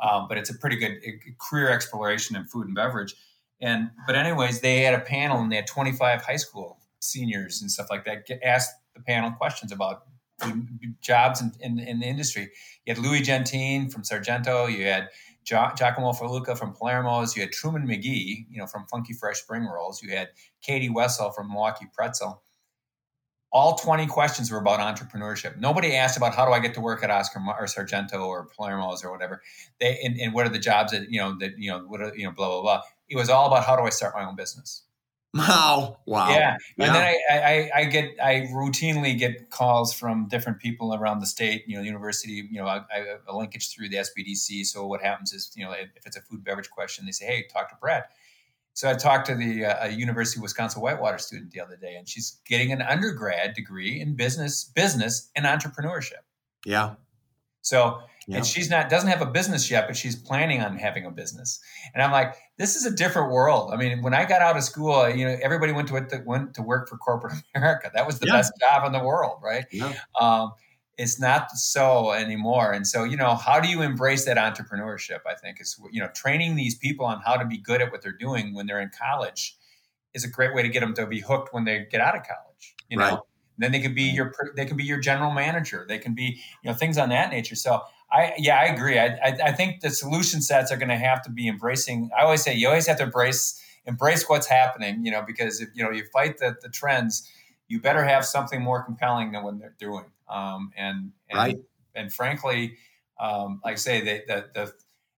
Um, 0.00 0.26
but 0.28 0.38
it's 0.38 0.50
a 0.50 0.54
pretty 0.54 0.76
good 0.76 1.00
career 1.38 1.70
exploration 1.70 2.36
in 2.36 2.44
food 2.44 2.66
and 2.66 2.74
beverage. 2.74 3.14
And 3.60 3.90
but 4.06 4.16
anyways, 4.16 4.60
they 4.60 4.82
had 4.82 4.94
a 4.94 5.00
panel 5.00 5.40
and 5.40 5.50
they 5.50 5.56
had 5.56 5.66
25 5.66 6.22
high 6.22 6.36
school 6.36 6.78
seniors 7.00 7.60
and 7.60 7.70
stuff 7.70 7.88
like 7.90 8.04
that 8.04 8.26
get 8.26 8.40
asked 8.42 8.72
the 8.94 9.02
panel 9.02 9.30
questions 9.32 9.72
about 9.72 10.02
jobs 11.00 11.40
in, 11.40 11.52
in, 11.60 11.78
in, 11.80 12.00
the 12.00 12.06
industry. 12.06 12.50
You 12.84 12.94
had 12.94 13.02
Louis 13.02 13.22
Gentine 13.22 13.90
from 13.90 14.04
Sargento. 14.04 14.66
You 14.66 14.84
had 14.84 15.08
jo- 15.42 15.70
Giacomo 15.76 16.12
Fallucca 16.12 16.56
from 16.56 16.74
Palermo's. 16.74 17.34
You 17.34 17.42
had 17.42 17.50
Truman 17.50 17.86
McGee, 17.86 18.46
you 18.48 18.58
know, 18.58 18.66
from 18.66 18.86
Funky 18.86 19.14
Fresh 19.14 19.38
Spring 19.38 19.64
Rolls. 19.64 20.00
You 20.00 20.10
had 20.10 20.28
Katie 20.62 20.90
Wessel 20.90 21.32
from 21.32 21.48
Milwaukee 21.48 21.86
Pretzel 21.92 22.42
all 23.50 23.76
20 23.76 24.06
questions 24.06 24.50
were 24.50 24.58
about 24.58 24.78
entrepreneurship. 24.80 25.58
Nobody 25.58 25.94
asked 25.94 26.16
about 26.16 26.34
how 26.34 26.44
do 26.44 26.52
I 26.52 26.60
get 26.60 26.74
to 26.74 26.80
work 26.80 27.02
at 27.02 27.10
Oscar 27.10 27.40
or 27.58 27.66
Sargento 27.66 28.18
or 28.26 28.48
Palermo's 28.58 29.02
or 29.02 29.10
whatever. 29.10 29.42
They 29.80 29.98
and, 30.04 30.18
and 30.20 30.34
what 30.34 30.46
are 30.46 30.50
the 30.50 30.58
jobs 30.58 30.92
that 30.92 31.10
you 31.10 31.18
know 31.18 31.36
that 31.40 31.58
you 31.58 31.70
know 31.70 31.80
what 31.86 32.00
are, 32.00 32.12
you 32.14 32.24
know 32.24 32.32
blah 32.32 32.48
blah 32.48 32.62
blah. 32.62 32.82
It 33.08 33.16
was 33.16 33.28
all 33.28 33.46
about 33.46 33.64
how 33.64 33.76
do 33.76 33.82
I 33.82 33.90
start 33.90 34.14
my 34.14 34.24
own 34.24 34.36
business. 34.36 34.84
Wow! 35.34 35.98
Wow! 36.06 36.30
Yeah, 36.30 36.56
yeah. 36.78 36.86
and 36.86 36.94
then 36.94 37.02
I, 37.02 37.34
I, 37.34 37.80
I 37.80 37.84
get 37.84 38.16
I 38.22 38.48
routinely 38.52 39.16
get 39.18 39.50
calls 39.50 39.92
from 39.92 40.26
different 40.28 40.58
people 40.58 40.94
around 40.94 41.20
the 41.20 41.26
state. 41.26 41.64
You 41.66 41.76
know, 41.76 41.82
university. 41.82 42.48
You 42.50 42.60
know, 42.60 42.66
I, 42.66 42.80
I 42.92 42.98
have 43.00 43.20
a 43.28 43.36
linkage 43.36 43.70
through 43.74 43.90
the 43.90 43.96
SBDC. 43.96 44.64
So 44.64 44.86
what 44.86 45.02
happens 45.02 45.34
is, 45.34 45.52
you 45.54 45.66
know, 45.66 45.72
if 45.72 46.06
it's 46.06 46.16
a 46.16 46.22
food 46.22 46.44
beverage 46.44 46.70
question, 46.70 47.04
they 47.04 47.12
say, 47.12 47.26
"Hey, 47.26 47.46
talk 47.52 47.68
to 47.68 47.76
Brad." 47.78 48.04
So 48.78 48.88
I 48.88 48.94
talked 48.94 49.26
to 49.26 49.34
the 49.34 49.64
uh, 49.64 49.86
University 49.88 50.38
of 50.38 50.42
Wisconsin 50.42 50.80
Whitewater 50.80 51.18
student 51.18 51.50
the 51.50 51.60
other 51.60 51.76
day, 51.76 51.96
and 51.96 52.08
she's 52.08 52.40
getting 52.46 52.70
an 52.70 52.80
undergrad 52.80 53.54
degree 53.54 54.00
in 54.00 54.14
business, 54.14 54.64
business 54.64 55.30
and 55.34 55.44
entrepreneurship. 55.44 56.22
Yeah. 56.64 56.94
So 57.60 57.98
yeah. 58.28 58.36
and 58.36 58.46
she's 58.46 58.68
not 58.68 58.90
doesn't 58.90 59.08
have 59.08 59.22
a 59.22 59.26
business 59.26 59.70
yet, 59.70 59.86
but 59.86 59.96
she's 59.96 60.14
planning 60.14 60.60
on 60.60 60.76
having 60.76 61.06
a 61.06 61.10
business. 61.10 61.60
And 61.94 62.02
I'm 62.02 62.12
like, 62.12 62.34
this 62.58 62.76
is 62.76 62.84
a 62.84 62.90
different 62.90 63.32
world. 63.32 63.70
I 63.72 63.76
mean, 63.76 64.02
when 64.02 64.12
I 64.12 64.26
got 64.26 64.42
out 64.42 64.56
of 64.56 64.62
school, 64.62 65.08
you 65.08 65.24
know, 65.24 65.38
everybody 65.42 65.72
went 65.72 65.88
to 65.88 66.22
went 66.26 66.54
to 66.54 66.62
work 66.62 66.88
for 66.88 66.98
corporate 66.98 67.34
America. 67.54 67.90
That 67.94 68.06
was 68.06 68.18
the 68.18 68.26
yeah. 68.26 68.34
best 68.34 68.52
job 68.60 68.84
in 68.84 68.92
the 68.92 69.02
world, 69.02 69.40
right? 69.42 69.64
Yeah. 69.72 69.94
Um, 70.20 70.52
it's 70.98 71.18
not 71.18 71.50
so 71.52 72.10
anymore. 72.10 72.72
And 72.72 72.86
so, 72.86 73.04
you 73.04 73.16
know, 73.16 73.34
how 73.34 73.60
do 73.60 73.68
you 73.68 73.82
embrace 73.82 74.24
that 74.26 74.36
entrepreneurship? 74.36 75.20
I 75.26 75.34
think 75.34 75.60
is, 75.60 75.80
you 75.90 76.02
know, 76.02 76.08
training 76.08 76.56
these 76.56 76.76
people 76.76 77.06
on 77.06 77.22
how 77.24 77.36
to 77.36 77.46
be 77.46 77.56
good 77.56 77.80
at 77.80 77.90
what 77.90 78.02
they're 78.02 78.12
doing 78.12 78.52
when 78.52 78.66
they're 78.66 78.80
in 78.80 78.90
college 79.00 79.56
is 80.12 80.24
a 80.24 80.28
great 80.28 80.54
way 80.54 80.62
to 80.62 80.68
get 80.68 80.80
them 80.80 80.92
to 80.94 81.06
be 81.06 81.20
hooked 81.20 81.54
when 81.54 81.64
they 81.64 81.86
get 81.90 82.00
out 82.02 82.16
of 82.16 82.24
college. 82.24 82.74
You 82.90 82.98
know, 82.98 83.04
right. 83.04 83.18
then 83.56 83.72
they 83.72 83.80
can 83.80 83.94
be 83.94 84.02
your 84.02 84.34
they 84.54 84.66
can 84.66 84.76
be 84.76 84.84
your 84.84 84.98
general 84.98 85.30
manager. 85.30 85.86
They 85.88 85.98
can 85.98 86.14
be 86.14 86.42
you 86.62 86.70
know 86.70 86.74
things 86.74 86.98
on 86.98 87.08
that 87.10 87.30
nature. 87.30 87.54
So 87.54 87.80
I 88.10 88.32
yeah 88.38 88.58
I 88.58 88.64
agree. 88.64 88.98
I 88.98 89.06
I, 89.06 89.38
I 89.44 89.52
think 89.52 89.80
the 89.80 89.90
solution 89.90 90.40
sets 90.40 90.72
are 90.72 90.76
going 90.76 90.88
to 90.88 90.96
have 90.96 91.22
to 91.22 91.30
be 91.30 91.48
embracing. 91.48 92.10
I 92.18 92.22
always 92.22 92.42
say 92.42 92.54
you 92.54 92.68
always 92.68 92.86
have 92.86 92.98
to 92.98 93.04
embrace 93.04 93.62
embrace 93.84 94.28
what's 94.28 94.46
happening. 94.46 95.04
You 95.04 95.12
know 95.12 95.22
because 95.26 95.60
if 95.60 95.68
you 95.74 95.84
know 95.84 95.90
you 95.90 96.04
fight 96.12 96.38
the 96.38 96.56
the 96.60 96.68
trends, 96.68 97.30
you 97.68 97.80
better 97.80 98.04
have 98.04 98.24
something 98.24 98.62
more 98.62 98.82
compelling 98.82 99.32
than 99.32 99.42
what 99.42 99.58
they're 99.58 99.76
doing. 99.78 100.06
Um, 100.28 100.72
and 100.76 101.12
and, 101.28 101.38
right. 101.38 101.58
and 101.94 102.12
frankly, 102.12 102.76
um, 103.20 103.60
like 103.64 103.72
I 103.72 103.76
say, 103.76 104.00
they, 104.00 104.22
the, 104.26 104.46
the 104.54 104.72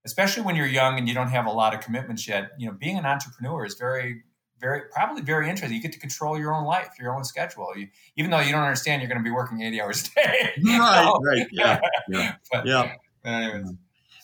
especially 0.05 0.43
when 0.43 0.57
you're 0.57 0.67
young 0.67 0.99
and 0.99 1.09
you 1.09 1.15
don't 1.15 1.29
have 1.29 1.47
a 1.47 1.51
lot 1.51 1.75
of 1.75 1.81
commitments 1.81 2.27
yet, 2.27 2.53
you 2.59 2.67
know, 2.67 2.73
being 2.73 2.97
an 2.97 3.05
entrepreneur 3.05 3.65
is 3.65 3.75
very, 3.75 4.23
very 4.61 4.83
probably 4.93 5.23
very 5.23 5.49
interesting. 5.49 5.77
You 5.77 5.83
get 5.83 5.93
to 5.93 5.99
control 6.01 6.39
your 6.39 6.55
own 6.55 6.65
life, 6.65 6.91
your 6.99 7.15
own 7.15 7.25
schedule. 7.25 7.69
You, 7.77 7.89
even 8.17 8.31
though 8.31 8.41
you 8.41 8.53
don't 8.53 8.63
understand, 8.63 9.03
you're 9.03 9.09
going 9.09 9.23
to 9.23 9.25
be 9.25 9.31
working 9.31 9.63
80 9.63 9.81
hours 9.81 10.09
a 10.09 10.15
day. 10.15 10.51
Right, 10.65 11.13
right, 11.25 11.47
yeah, 11.53 11.81
yeah, 12.09 12.35
but, 12.53 12.67
yeah. 12.67 12.93
Anyways. 13.25 13.73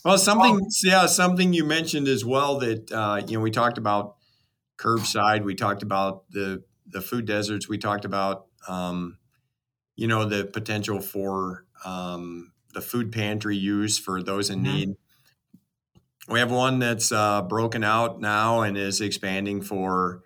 Well, 0.04 0.18
something, 0.18 0.70
yeah, 0.84 1.06
something 1.06 1.52
you 1.52 1.64
mentioned 1.64 2.06
as 2.06 2.24
well 2.24 2.58
that 2.60 2.92
uh, 2.92 3.22
you 3.26 3.36
know 3.36 3.42
we 3.42 3.50
talked 3.50 3.78
about 3.78 4.16
curbside, 4.78 5.42
we 5.42 5.54
talked 5.54 5.82
about 5.82 6.30
the 6.30 6.62
the 6.86 7.00
food 7.00 7.26
deserts, 7.26 7.68
we 7.68 7.78
talked 7.78 8.04
about 8.04 8.46
um, 8.68 9.18
you 9.96 10.06
know 10.06 10.24
the 10.24 10.44
potential 10.44 11.00
for 11.00 11.64
um, 11.84 12.52
the 12.74 12.80
food 12.80 13.10
pantry 13.10 13.56
use 13.56 13.98
for 13.98 14.22
those 14.22 14.50
in 14.50 14.60
Mhm. 14.60 14.62
need. 14.62 14.96
We 16.28 16.40
have 16.40 16.50
one 16.50 16.78
that's 16.80 17.12
uh, 17.12 17.42
broken 17.42 17.84
out 17.84 18.20
now 18.20 18.62
and 18.62 18.76
is 18.76 19.00
expanding 19.00 19.62
for 19.62 20.22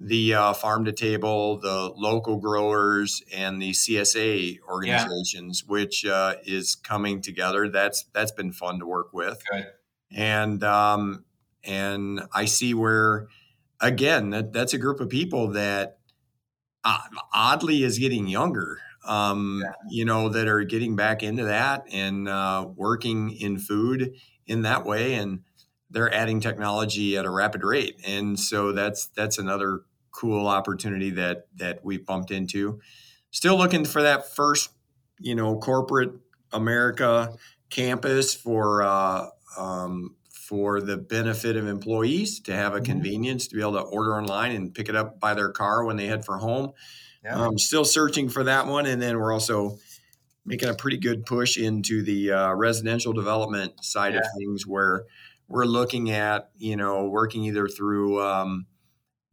the 0.00 0.34
uh, 0.34 0.52
farm 0.52 0.84
to 0.84 0.92
table, 0.92 1.58
the 1.58 1.92
local 1.96 2.36
growers, 2.36 3.22
and 3.34 3.60
the 3.60 3.72
CSA 3.72 4.58
organizations, 4.68 5.64
which 5.66 6.04
uh, 6.04 6.36
is 6.44 6.76
coming 6.76 7.20
together. 7.20 7.68
That's 7.68 8.04
that's 8.12 8.32
been 8.32 8.52
fun 8.52 8.78
to 8.78 8.86
work 8.86 9.12
with, 9.12 9.42
Good. 9.50 9.66
and 10.12 10.62
um, 10.62 11.24
and 11.64 12.22
I 12.32 12.44
see 12.44 12.74
where 12.74 13.26
again 13.80 14.30
that 14.30 14.52
that's 14.52 14.72
a 14.72 14.78
group 14.78 15.00
of 15.00 15.08
people 15.08 15.48
that 15.48 15.98
uh, 16.84 16.98
oddly 17.32 17.82
is 17.82 17.98
getting 17.98 18.28
younger. 18.28 18.78
Um, 19.04 19.62
Yeah. 19.64 19.72
You 19.90 20.04
know 20.04 20.28
that 20.28 20.46
are 20.46 20.62
getting 20.64 20.94
back 20.94 21.22
into 21.22 21.44
that 21.44 21.84
and 21.90 22.28
uh, 22.28 22.68
working 22.76 23.32
in 23.32 23.58
food 23.58 24.14
in 24.46 24.62
that 24.62 24.84
way, 24.84 25.14
and 25.14 25.40
they're 25.90 26.12
adding 26.14 26.40
technology 26.40 27.16
at 27.16 27.24
a 27.24 27.30
rapid 27.30 27.64
rate, 27.64 27.96
and 28.06 28.38
so 28.38 28.70
that's 28.72 29.06
that's 29.06 29.38
another 29.38 29.82
cool 30.10 30.46
opportunity 30.46 31.10
that 31.10 31.46
that 31.56 31.84
we 31.84 31.98
bumped 31.98 32.30
into. 32.30 32.80
Still 33.30 33.56
looking 33.58 33.84
for 33.84 34.02
that 34.02 34.34
first, 34.34 34.70
you 35.18 35.34
know, 35.34 35.58
corporate 35.58 36.12
America 36.52 37.36
campus 37.70 38.34
for 38.34 38.82
uh, 38.82 39.26
um, 39.58 40.16
for 40.30 40.80
the 40.80 40.96
benefit 40.96 41.56
of 41.56 41.66
employees 41.66 42.40
to 42.40 42.54
have 42.54 42.74
a 42.74 42.80
Mhm. 42.80 42.84
convenience 42.86 43.48
to 43.48 43.54
be 43.56 43.60
able 43.60 43.72
to 43.74 43.80
order 43.82 44.16
online 44.16 44.52
and 44.52 44.74
pick 44.74 44.88
it 44.88 44.96
up 44.96 45.20
by 45.20 45.34
their 45.34 45.50
car 45.50 45.84
when 45.84 45.96
they 45.96 46.06
head 46.06 46.24
for 46.24 46.38
home. 46.38 46.72
Yeah. 47.24 47.42
Um, 47.46 47.58
still 47.58 47.84
searching 47.84 48.28
for 48.30 48.44
that 48.44 48.66
one, 48.66 48.86
and 48.86 49.02
then 49.02 49.18
we're 49.18 49.32
also 49.32 49.78
making 50.46 50.68
a 50.68 50.74
pretty 50.74 50.98
good 50.98 51.26
push 51.26 51.56
into 51.58 52.02
the 52.02 52.32
uh, 52.32 52.54
residential 52.54 53.12
development 53.12 53.84
side 53.84 54.14
of 54.16 54.22
things, 54.38 54.66
where 54.66 55.06
we're 55.48 55.66
looking 55.66 56.10
at 56.10 56.50
you 56.58 56.76
know 56.76 57.06
working 57.08 57.44
either 57.44 57.68
through 57.68 58.22
um, 58.22 58.66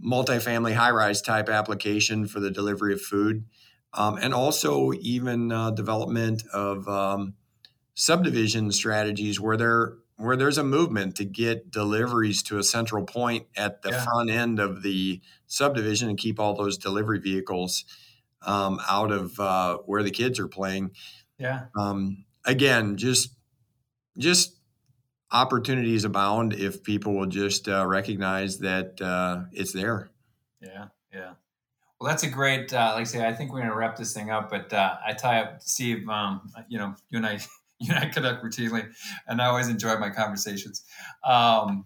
multifamily 0.03 0.73
high-rise 0.73 1.21
type 1.21 1.49
application 1.49 2.27
for 2.27 2.39
the 2.39 2.51
delivery 2.51 2.93
of 2.93 3.01
food, 3.01 3.45
um, 3.93 4.17
and 4.21 4.33
also 4.33 4.91
even 4.93 5.51
uh, 5.51 5.71
development 5.71 6.43
of 6.53 6.87
um, 6.87 7.35
subdivision 7.95 8.71
strategies 8.71 9.39
where 9.39 9.57
there 9.57 9.97
where 10.17 10.37
there's 10.37 10.57
a 10.57 10.63
movement 10.63 11.15
to 11.17 11.25
get 11.25 11.71
deliveries 11.71 12.41
to 12.43 12.57
a 12.57 12.63
central 12.63 13.05
point 13.05 13.47
at 13.57 13.81
the 13.81 13.91
Yeah. 13.91 14.03
front 14.05 14.29
end 14.29 14.59
of 14.59 14.81
the 14.81 15.21
subdivision 15.47 16.07
and 16.09 16.17
keep 16.17 16.39
all 16.39 16.53
those 16.55 16.77
delivery 16.77 17.19
vehicles 17.19 17.83
um, 18.43 18.79
out 18.89 19.11
of 19.11 19.39
uh, 19.39 19.77
where 19.79 20.03
the 20.03 20.11
kids 20.11 20.39
are 20.39 20.47
playing. 20.47 20.91
yeah. 21.37 21.67
Um, 21.77 22.25
again, 22.45 22.97
just 22.97 23.35
just 24.17 24.59
opportunities 25.31 26.03
abound 26.03 26.53
if 26.53 26.83
people 26.83 27.15
will 27.15 27.25
just 27.25 27.67
uh, 27.67 27.85
recognize 27.85 28.59
that 28.59 29.01
uh, 29.01 29.43
it's 29.51 29.73
there. 29.73 30.09
Yeah, 30.61 30.87
yeah. 31.13 31.33
Well, 31.99 32.09
that's 32.09 32.23
a 32.23 32.29
great. 32.29 32.73
Uh, 32.73 32.91
like 32.93 33.01
I 33.01 33.03
say, 33.05 33.25
I 33.25 33.33
think 33.33 33.53
we're 33.53 33.61
gonna 33.61 33.75
wrap 33.75 33.95
this 33.95 34.13
thing 34.13 34.29
up. 34.29 34.49
But 34.49 34.73
uh, 34.73 34.95
I 35.05 35.13
tell 35.13 35.33
you, 35.33 35.47
Steve, 35.59 36.07
um, 36.09 36.51
you 36.67 36.77
know, 36.77 36.95
you 37.09 37.17
and 37.17 37.25
I, 37.25 37.39
you 37.79 37.93
and 37.93 38.03
I 38.03 38.09
connect 38.09 38.43
routinely, 38.43 38.87
and 39.27 39.41
I 39.41 39.45
always 39.45 39.69
enjoy 39.69 39.97
my 39.97 40.09
conversations. 40.09 40.83
Um, 41.23 41.85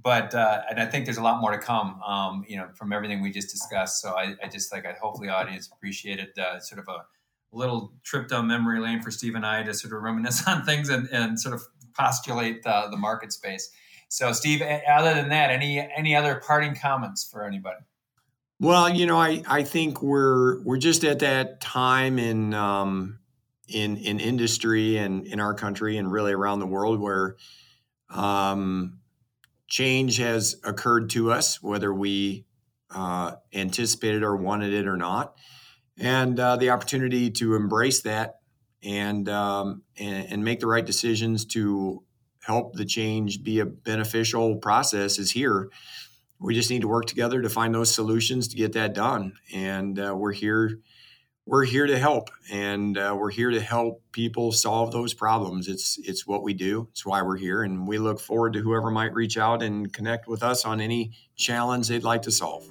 but 0.00 0.34
uh, 0.34 0.62
and 0.70 0.80
I 0.80 0.86
think 0.86 1.04
there's 1.04 1.18
a 1.18 1.22
lot 1.22 1.40
more 1.40 1.50
to 1.52 1.58
come. 1.58 2.00
Um, 2.02 2.44
you 2.48 2.56
know, 2.56 2.68
from 2.74 2.92
everything 2.92 3.22
we 3.22 3.30
just 3.30 3.50
discussed. 3.50 4.00
So 4.00 4.10
I, 4.10 4.34
I 4.42 4.48
just 4.48 4.72
like 4.72 4.86
I 4.86 4.92
hopefully 5.00 5.28
audience 5.28 5.68
appreciated 5.72 6.38
uh, 6.38 6.60
sort 6.60 6.80
of 6.80 6.88
a 6.88 7.04
little 7.52 7.94
trip 8.04 8.28
down 8.28 8.46
memory 8.46 8.80
lane 8.80 9.00
for 9.00 9.10
Steve 9.10 9.34
and 9.34 9.46
I 9.46 9.62
to 9.62 9.74
sort 9.74 9.94
of 9.94 10.02
reminisce 10.02 10.42
on 10.46 10.64
things 10.64 10.88
and, 10.88 11.08
and 11.10 11.40
sort 11.40 11.54
of 11.54 11.62
postulate 11.98 12.64
uh, 12.66 12.88
the 12.88 12.96
market 12.96 13.32
space. 13.32 13.70
So, 14.08 14.32
Steve, 14.32 14.62
other 14.62 15.14
than 15.14 15.28
that, 15.28 15.50
any 15.50 15.78
any 15.78 16.16
other 16.16 16.42
parting 16.46 16.74
comments 16.74 17.28
for 17.30 17.44
anybody? 17.44 17.80
Well, 18.60 18.88
you 18.88 19.06
know, 19.06 19.18
I, 19.18 19.42
I 19.46 19.62
think 19.62 20.02
we're 20.02 20.60
we're 20.62 20.78
just 20.78 21.04
at 21.04 21.20
that 21.20 21.60
time 21.60 22.18
in 22.18 22.54
um, 22.54 23.18
in 23.68 23.98
in 23.98 24.18
industry 24.18 24.96
and 24.96 25.26
in 25.26 25.40
our 25.40 25.54
country 25.54 25.98
and 25.98 26.10
really 26.10 26.32
around 26.32 26.60
the 26.60 26.66
world 26.66 27.00
where 27.00 27.36
um, 28.10 29.00
change 29.68 30.16
has 30.16 30.56
occurred 30.64 31.10
to 31.10 31.30
us, 31.30 31.62
whether 31.62 31.92
we 31.92 32.46
uh, 32.90 33.32
anticipated 33.52 34.22
or 34.22 34.36
wanted 34.36 34.72
it 34.72 34.88
or 34.88 34.96
not, 34.96 35.36
and 35.98 36.40
uh, 36.40 36.56
the 36.56 36.70
opportunity 36.70 37.30
to 37.30 37.54
embrace 37.54 38.00
that 38.02 38.37
and, 38.82 39.28
um, 39.28 39.82
and 39.98 40.32
and 40.32 40.44
make 40.44 40.60
the 40.60 40.66
right 40.66 40.84
decisions 40.84 41.44
to 41.46 42.02
help 42.40 42.74
the 42.74 42.84
change 42.84 43.42
be 43.42 43.60
a 43.60 43.66
beneficial 43.66 44.56
process 44.56 45.18
is 45.18 45.30
here. 45.30 45.68
We 46.40 46.54
just 46.54 46.70
need 46.70 46.82
to 46.82 46.88
work 46.88 47.06
together 47.06 47.42
to 47.42 47.48
find 47.48 47.74
those 47.74 47.94
solutions 47.94 48.48
to 48.48 48.56
get 48.56 48.72
that 48.72 48.94
done. 48.94 49.34
And 49.52 49.98
uh, 49.98 50.14
we're 50.16 50.32
here 50.32 50.78
we're 51.48 51.64
here 51.64 51.86
to 51.86 51.98
help. 51.98 52.28
And 52.52 52.98
uh, 52.98 53.16
we're 53.18 53.30
here 53.30 53.50
to 53.50 53.60
help 53.60 54.02
people 54.12 54.52
solve 54.52 54.92
those 54.92 55.14
problems. 55.14 55.66
It's 55.66 55.98
it's 56.04 56.26
what 56.26 56.42
we 56.42 56.52
do. 56.52 56.88
It's 56.90 57.06
why 57.06 57.22
we're 57.22 57.38
here. 57.38 57.62
And 57.62 57.88
we 57.88 57.98
look 57.98 58.20
forward 58.20 58.52
to 58.52 58.60
whoever 58.60 58.90
might 58.90 59.14
reach 59.14 59.38
out 59.38 59.62
and 59.62 59.92
connect 59.92 60.28
with 60.28 60.42
us 60.42 60.64
on 60.64 60.80
any 60.80 61.12
challenge 61.36 61.88
they'd 61.88 62.04
like 62.04 62.22
to 62.22 62.30
solve. 62.30 62.66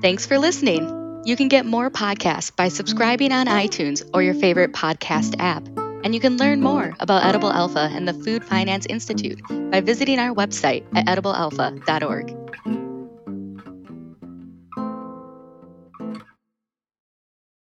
Thanks 0.00 0.26
for 0.26 0.38
listening. 0.38 1.09
You 1.24 1.36
can 1.36 1.48
get 1.48 1.66
more 1.66 1.90
podcasts 1.90 2.54
by 2.54 2.68
subscribing 2.68 3.30
on 3.32 3.46
iTunes 3.46 4.08
or 4.14 4.22
your 4.22 4.34
favorite 4.34 4.72
podcast 4.72 5.36
app. 5.38 5.66
And 6.02 6.14
you 6.14 6.20
can 6.20 6.38
learn 6.38 6.62
more 6.62 6.94
about 6.98 7.24
Edible 7.24 7.52
Alpha 7.52 7.90
and 7.92 8.08
the 8.08 8.14
Food 8.14 8.42
Finance 8.42 8.86
Institute 8.86 9.42
by 9.70 9.82
visiting 9.82 10.18
our 10.18 10.34
website 10.34 10.86
at 10.94 11.06
ediblealpha.org. 11.06 12.79